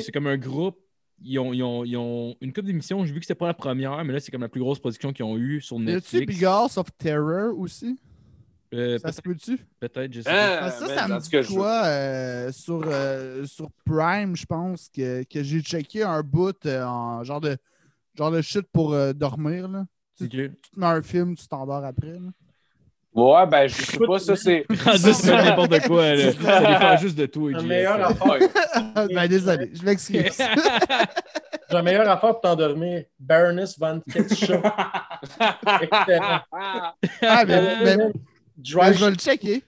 [0.00, 0.78] C'est comme un groupe.
[1.22, 3.04] Ils ont, ils ont, ils ont une couple d'émissions.
[3.04, 5.12] J'ai vu que c'était pas la première, mais là, c'est comme la plus grosse production
[5.12, 6.26] qu'ils ont eue sur Y a-tu Netflix.
[6.26, 7.98] Big House of Terror aussi?
[8.74, 9.58] Euh, Ça se peut-tu?
[9.80, 10.58] Peut-être, je sais pas.
[10.66, 14.44] Ah, ça, man, ça en me dit je- quoi euh, sur, euh, sur Prime, je
[14.44, 17.56] pense, que, que j'ai checké un bout euh, en genre de
[18.14, 19.68] genre de shit pour euh, dormir.
[19.68, 19.86] Là.
[20.18, 20.36] Tu te
[20.80, 22.14] mets un film, tu t'endors après.
[22.14, 22.30] Là.
[23.16, 24.66] Ouais, ben, je sais pas, ça, c'est...
[24.84, 26.32] Rendu sur n'importe quoi, là.
[26.32, 28.48] Ça dépend juste de toi, La meilleure affaire,
[29.14, 30.38] ben désolé, je m'excuse.
[31.70, 34.62] la meilleure affaire pour t'endormir, Baroness Van Ketchup.
[35.82, 36.40] Excellent.
[36.52, 37.44] ah,
[38.58, 39.62] Dry je vais le checker.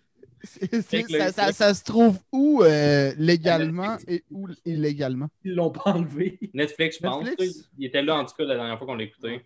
[0.45, 1.55] C'est- c'est- ça, ça- check.
[1.57, 5.27] ça se trouve où euh, légalement et où illégalement?
[5.45, 6.39] Ils l'ont pas enlevé.
[6.55, 7.25] Netflix, je pense.
[7.25, 7.69] Netflix?
[7.77, 9.45] Il était là, en tout cas, la dernière fois qu'on l'a écouté.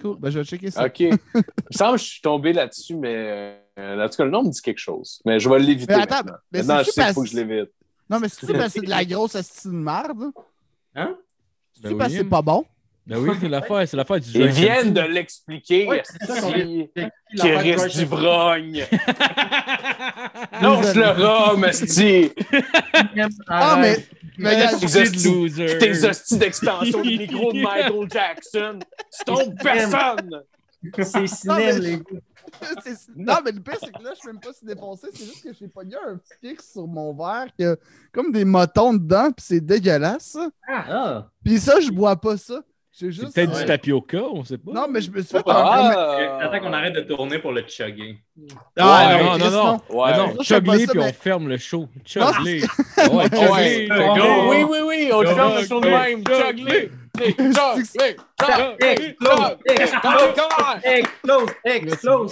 [0.00, 0.86] Cool, ben je vais checker ça.
[0.86, 1.00] OK.
[1.00, 1.18] Il me
[1.70, 4.60] semble que je suis tombé là-dessus, mais euh, en tout cas, le nom me dit
[4.60, 5.20] quelque chose.
[5.24, 5.94] Mais je vais l'éviter.
[5.94, 6.32] Mais attends, maintenant.
[6.52, 7.70] mais Maintenant, je c'est-tu sais qu'il faut que je l'évite.
[8.10, 10.24] Non, mais c'est parce que c'est de la grosse astuce de merde.
[10.94, 11.16] Hein?
[11.74, 12.18] C'est Ben parce que oui.
[12.22, 12.64] c'est pas bon?
[13.08, 14.46] Ben oui, c'est l'affaire, c'est l'affaire du Ils jeu.
[14.48, 15.86] viennent de l'expliquer.
[15.86, 18.84] Ouais, Qui de reste d'ivrogne.
[20.60, 22.30] Lâche le rhum, esti.
[23.48, 23.96] Ah, mais,
[24.36, 25.78] mais regarde, de.
[25.78, 28.78] Tes hosties d'extension de micro de Michael Jackson.
[29.16, 30.42] Tu trompes personne.
[31.02, 32.02] C'est cinéma, les gars.
[32.84, 35.08] c'est- Non, mais le pire, c'est que là, je suis même pas si défoncé.
[35.12, 37.74] C'est juste que j'ai pogné un fixe sur mon verre qui a
[38.12, 40.32] comme des motons dedans, puis c'est dégueulasse.
[40.32, 40.48] ça.
[40.68, 41.28] Ah!
[41.44, 42.60] Puis ça, je bois pas ça.
[43.00, 43.34] Juste.
[43.34, 43.60] peut-être Ouais.
[43.60, 44.72] du tapioca, on sait pas.
[44.72, 45.42] Non, mais je me suis fait un.
[45.46, 48.18] Ah, Attends qu'on arrête de tourner pour le chugger.
[48.78, 49.80] Ah, Ouais, non, non, non, non.
[50.00, 50.16] Ouais.
[50.16, 50.60] Non, puis
[50.96, 51.88] mais- on ferme le show.
[52.16, 52.60] Ouais.
[53.06, 54.50] Oh, Go.
[54.50, 56.22] oui, oui, oui, on le Go, fait le show de go, même.
[56.24, 56.32] go,
[61.64, 62.24] explose.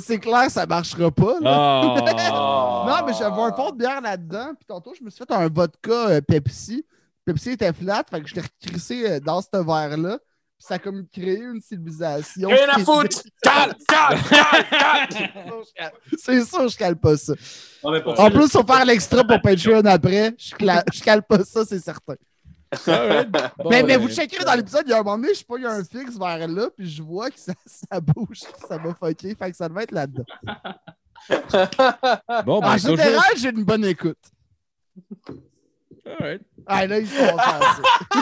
[0.00, 1.34] C'est clair, ça marchera pas.
[1.40, 1.50] là.
[1.50, 2.84] Ah.
[2.86, 4.52] Non, mais j'avais un fond de bière là-dedans.
[4.56, 6.84] Puis tantôt, je me suis fait un vodka euh, Pepsi.
[7.24, 10.18] Pepsi était flat, fait que je l'ai recrissé euh, dans ce verre-là.
[10.56, 12.48] Puis ça a comme créé une civilisation.
[12.48, 13.22] Rien à foutre.
[13.42, 15.92] Calme, calme, calme, calme.
[16.16, 17.32] C'est sûr, je cale pas ça.
[17.82, 20.34] En plus, faut faire l'extra pour Patreon après.
[20.38, 22.14] Je, cla- je cale pas ça, c'est certain.
[22.86, 22.86] Bon,
[23.70, 25.44] mais, mais ben, vous checkerez dans l'épisode, il y a un moment donné, je sais
[25.44, 28.40] pas, il y a un fixe vers là, puis je vois que ça, ça bouge,
[28.68, 30.24] ça m'a fucké, fait que ça devait être là-dedans.
[32.44, 34.18] Bon, ben, en général, j'ai une bonne écoute.
[36.06, 36.42] Alright.
[36.66, 37.70] Ah, là, ils sont ça.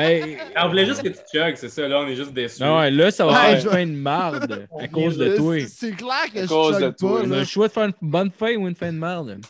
[0.00, 1.88] Hey, Ah, On voulait juste que tu chugs, c'est ça.
[1.88, 2.62] Là, on est juste déçus.
[2.62, 5.36] non, ouais, là, ça va Ouais, faire je- une fin de marde à cause de
[5.36, 5.58] toi.
[5.60, 7.72] c'est- C'est clair que À je cause de toi, pas, On a le choix de
[7.72, 9.40] faire une bonne fin ou une fin de marde.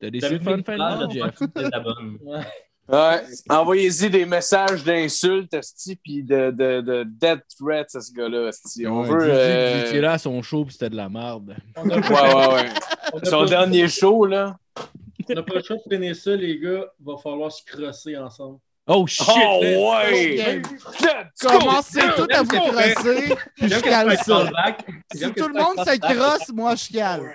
[0.00, 1.34] T'as décidé de faire une fin de marde, Jeff?
[2.90, 3.22] Ouais.
[3.50, 8.86] Envoyez-y des messages d'insultes, esti, puis de, de, de death threats à ce gars-là, esti.
[8.86, 9.18] On Ouais, veut.
[9.30, 11.54] euh, Vous étiez là à son show pis c'était de la marde.
[11.82, 12.68] Ouais, ouais, ouais.
[13.24, 14.56] Son dernier show, là.
[15.30, 16.86] On a pas le choix de finir ça, les gars.
[17.00, 18.58] Va falloir se crosser ensemble.
[18.86, 19.26] Oh shit!
[19.28, 20.62] Oh, ouais!
[21.42, 24.48] Commencez tout à vous crosser, puis je cale ça.
[25.12, 27.34] Si tout le monde se crosse, moi, je cale.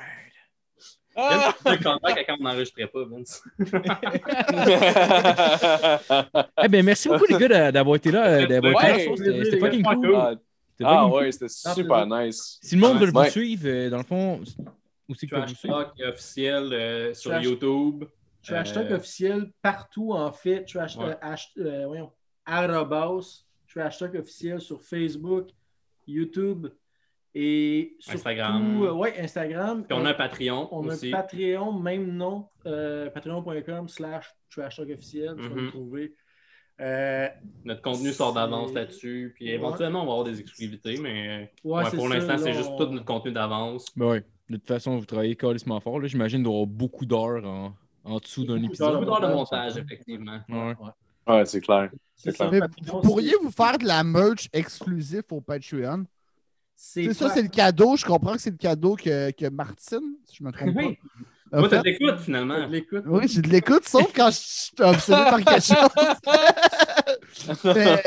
[1.15, 1.53] Ah!
[1.67, 3.43] le comeback quand on n'enregistrait pas, Vince.
[6.63, 8.25] Eh ben, merci beaucoup, les gars, d'a- d'avoir été là.
[8.25, 9.15] euh, d'avoir été là.
[9.43, 10.15] C'était fucking cool.
[10.15, 10.33] Ah,
[10.83, 12.57] ah ouais, c'était super nice.
[12.63, 14.39] Si le monde veut vous suivre, euh, dans le fond,
[15.09, 15.35] où c'est que?
[15.67, 18.05] Talk officiel euh, sur Trash- YouTube.
[18.43, 20.65] Trash Euh, Talk officiel partout, en fait.
[20.65, 21.05] Trash, Ouais.
[21.05, 22.11] euh, hash- euh, voyons,
[22.45, 23.43] arrobas,
[23.73, 25.49] Trash Talk officiel sur Facebook,
[26.07, 26.67] YouTube
[27.35, 28.83] et surtout, Instagram.
[28.83, 29.85] euh, ouais, Instagram.
[29.85, 34.75] Puis on a un Patreon On a un Patreon, même nom, euh, patreon.com slash trash
[34.75, 36.13] talk officiel, tu vas le trouver.
[36.81, 37.27] Euh,
[37.65, 39.31] Notre contenu sort d'avance là-dessus.
[39.35, 39.51] Puis Ouais.
[39.53, 42.71] éventuellement, on va avoir des exclusivités, mais euh, ouais, ouais, c'est pour l'instant, c'est juste
[42.77, 43.85] tout notre contenu d'avance.
[43.95, 44.23] Ben ouais.
[44.49, 45.99] De toute façon, vous travaillez carrément fort.
[45.99, 46.07] là.
[46.07, 48.93] J'imagine d'avoir beaucoup d'heures en, en dessous d'un épisode.
[48.93, 49.77] Beaucoup d'heures de montage.
[49.77, 50.39] effectivement.
[50.49, 50.75] Ouais.
[51.25, 51.89] Ouais, c'est clair.
[52.15, 56.05] C'est Mais Patreon, pourriez-vous faire de la merch exclusive au Patreon?
[56.75, 57.95] c'est ça, c'est le cadeau.
[57.95, 60.95] Je comprends que c'est le cadeau que, que Martine, si je me trompe Oui.
[60.95, 61.25] pas.
[61.59, 62.65] Moi, t'as de l'écoute, finalement.
[62.67, 63.03] l'écoute.
[63.05, 65.89] Oui, j'ai de l'écoute, sauf quand je suis obsédé par quelque chose.
[67.75, 68.03] mais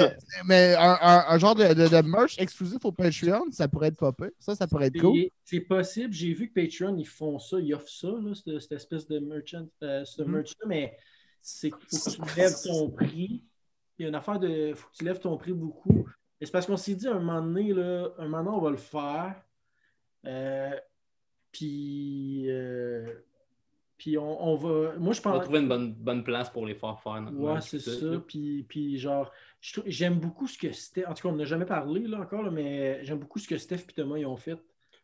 [0.46, 3.96] mais un, un- un genre de, de, de merch exclusif au Patreon, ça pourrait être
[3.96, 4.26] popé.
[4.38, 5.28] Ça, ça pourrait être cool.
[5.44, 6.12] C'est- possible.
[6.12, 9.18] J'ai vu que Patreon, ils font ça, ils offrent ça, là, cette, cette espèce de
[9.18, 10.30] merchant, euh, ce Mhm.
[10.32, 10.96] merch-là, mais
[11.40, 13.42] c'est qu'il faut que tu lèves ton prix.
[13.98, 14.74] Il y a une affaire de.
[14.74, 16.06] faut que tu lèves ton prix beaucoup.
[16.40, 18.70] Et c'est parce qu'on s'est dit un moment donné, là, un moment donné, on va
[18.70, 19.42] le faire.
[20.26, 20.70] Euh,
[21.52, 22.46] puis.
[22.50, 23.06] euh,
[23.98, 24.92] puis on, on va.
[24.98, 25.44] Moi, je On va pense.
[25.44, 27.22] trouver une bonne, bonne place pour les faire faire.
[27.32, 28.06] Ouais, c'est ça.
[28.26, 29.30] Puis, puis genre,
[29.86, 31.04] j'aime beaucoup ce que Steph.
[31.06, 33.56] En tout cas, on n'a jamais parlé là encore, là, mais j'aime beaucoup ce que
[33.56, 34.58] Steph et Thomas ils ont fait.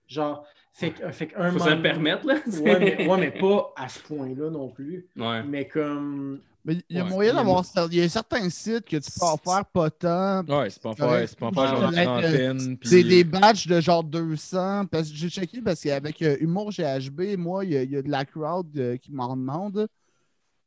[0.07, 2.35] Genre, fait, fait qu'un Faut se le permettre, là.
[2.61, 5.07] Ouais mais, ouais, mais pas à ce point-là non plus.
[5.17, 5.43] Ouais.
[5.43, 6.41] Mais comme.
[6.65, 7.11] Mais il y a Ouais.
[7.11, 7.65] moyen d'avoir.
[7.91, 10.45] Il y a certains sites que tu peux en faire pas tant.
[10.47, 13.67] Ouais, c'est pas en faire, c'est pas en faire genre une puis- C'est des badges
[13.67, 14.87] de genre 200.
[14.87, 17.97] Parce que j'ai checké parce qu'avec euh, Humour GHB, moi, il y, a- il y
[17.97, 19.89] a de la crowd euh, qui m'en demande.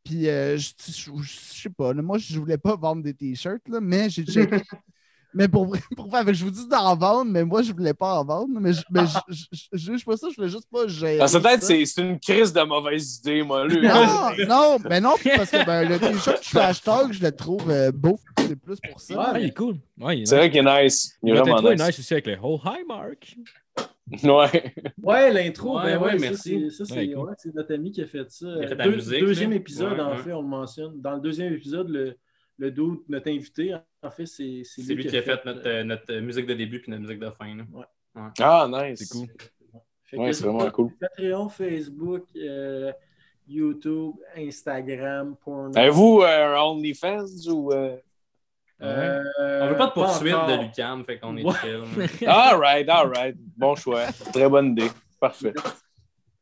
[0.04, 3.68] Puis, euh, je je- je sais pas, là, moi, je voulais pas vendre des t-shirts,
[3.70, 4.62] là, mais j'ai checké.
[5.36, 8.20] Mais pour vrai, pour vrai, je vous dis d'en vendre, mais moi, je voulais pas
[8.20, 8.48] en vendre.
[8.60, 11.28] Mais je, mais je, je, je- je juge pas ça, je voulais juste pas gérer.
[11.28, 11.68] Sa tête, ça.
[11.68, 13.68] c'est c'est une crise de mauvaise idée, moi.
[13.68, 13.88] Lui.
[13.88, 17.92] Non, non, mais non, parce que ben, le t-shirt Trash Talk, je le trouve euh,
[17.92, 18.18] beau.
[18.40, 19.32] C'est plus pour ça.
[19.34, 19.78] Ah, il est cool.
[20.00, 20.40] Ouais, il est C'est nice.
[20.42, 21.18] vrai qu'il est nice.
[21.24, 21.82] Il est vraiment nice.
[21.88, 23.36] nice aussi avec le Oh, hi Mark?
[24.24, 24.74] Ouais.
[25.02, 26.70] Ouais, l'intro, Ouais, ben ouais, ouais, merci.
[26.70, 27.26] Ça, c'est ça, Ouais, c'est cool.
[27.28, 28.46] ouais, c'est notre ami qui a fait ça.
[28.60, 30.18] Il a fait la Deux- musique, Deuxième épisode, Ouais, en ouais.
[30.18, 31.02] fait, on le mentionne.
[31.02, 32.16] Dans le deuxième épisode, le,
[32.58, 35.84] le dude, notre invité, en fait, c'est c'est C'est lui qui a fait notre, euh,
[35.84, 37.56] notre musique de début puis notre musique de fin.
[37.56, 38.32] là.
[38.40, 39.00] Ah, nice.
[39.00, 39.28] C'est cool.
[40.04, 40.92] Fait Ouais, que c'est vraiment cool.
[41.00, 42.92] Patreon, Facebook, euh,
[43.48, 45.78] YouTube, Instagram, Pornhub.
[45.78, 47.74] Avez-vous euh, OnlyFans ou.
[47.74, 47.98] euh?
[48.82, 49.24] Euh,
[49.62, 51.84] On veut pas de poursuite de Lucam, fait qu'on est chill.
[52.28, 53.36] Alright, alright.
[53.58, 54.06] Bon choix.
[54.34, 54.90] Très bonne idée.
[55.20, 55.54] Parfait.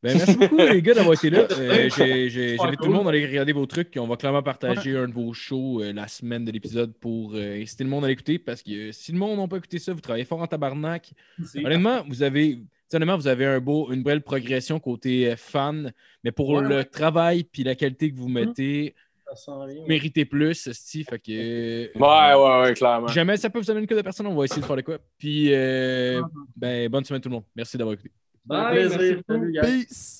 [0.03, 1.47] Ben, merci beaucoup, les gars, d'avoir été là.
[1.53, 3.93] Euh, j'invite tout le monde à aller regarder vos trucs.
[3.97, 7.61] On va clairement partager un de vos shows euh, la semaine de l'épisode pour euh,
[7.61, 8.37] inciter le monde à l'écouter.
[8.37, 11.11] Parce que si le monde n'a pas écouté ça, vous travaillez fort en tabarnak.
[11.55, 12.59] Honnêtement, vous avez,
[12.93, 15.93] honnêtement, vous avez un beau, une belle progression côté fan.
[16.23, 18.95] Mais pour Ouais, le travail puis la qualité que vous mettez,
[19.35, 19.81] s'en vient.
[19.81, 21.05] vous méritez plus, Steve.
[21.09, 21.97] Fait que.
[21.97, 23.07] Ouais, ouais, ouais, clairement.
[23.07, 24.81] Jamais ça peut vous amener une queue de personnes, on va essayer de faire de
[24.81, 24.97] quoi.
[25.17, 26.21] Puis, euh,
[26.55, 27.45] ben, bonne semaine tout le monde.
[27.55, 28.11] Merci d'avoir écouté.
[28.49, 28.97] Un Bye, plaisir.
[28.99, 29.33] merci beaucoup.
[29.39, 29.61] Salut, gars.
[29.61, 30.19] Peace!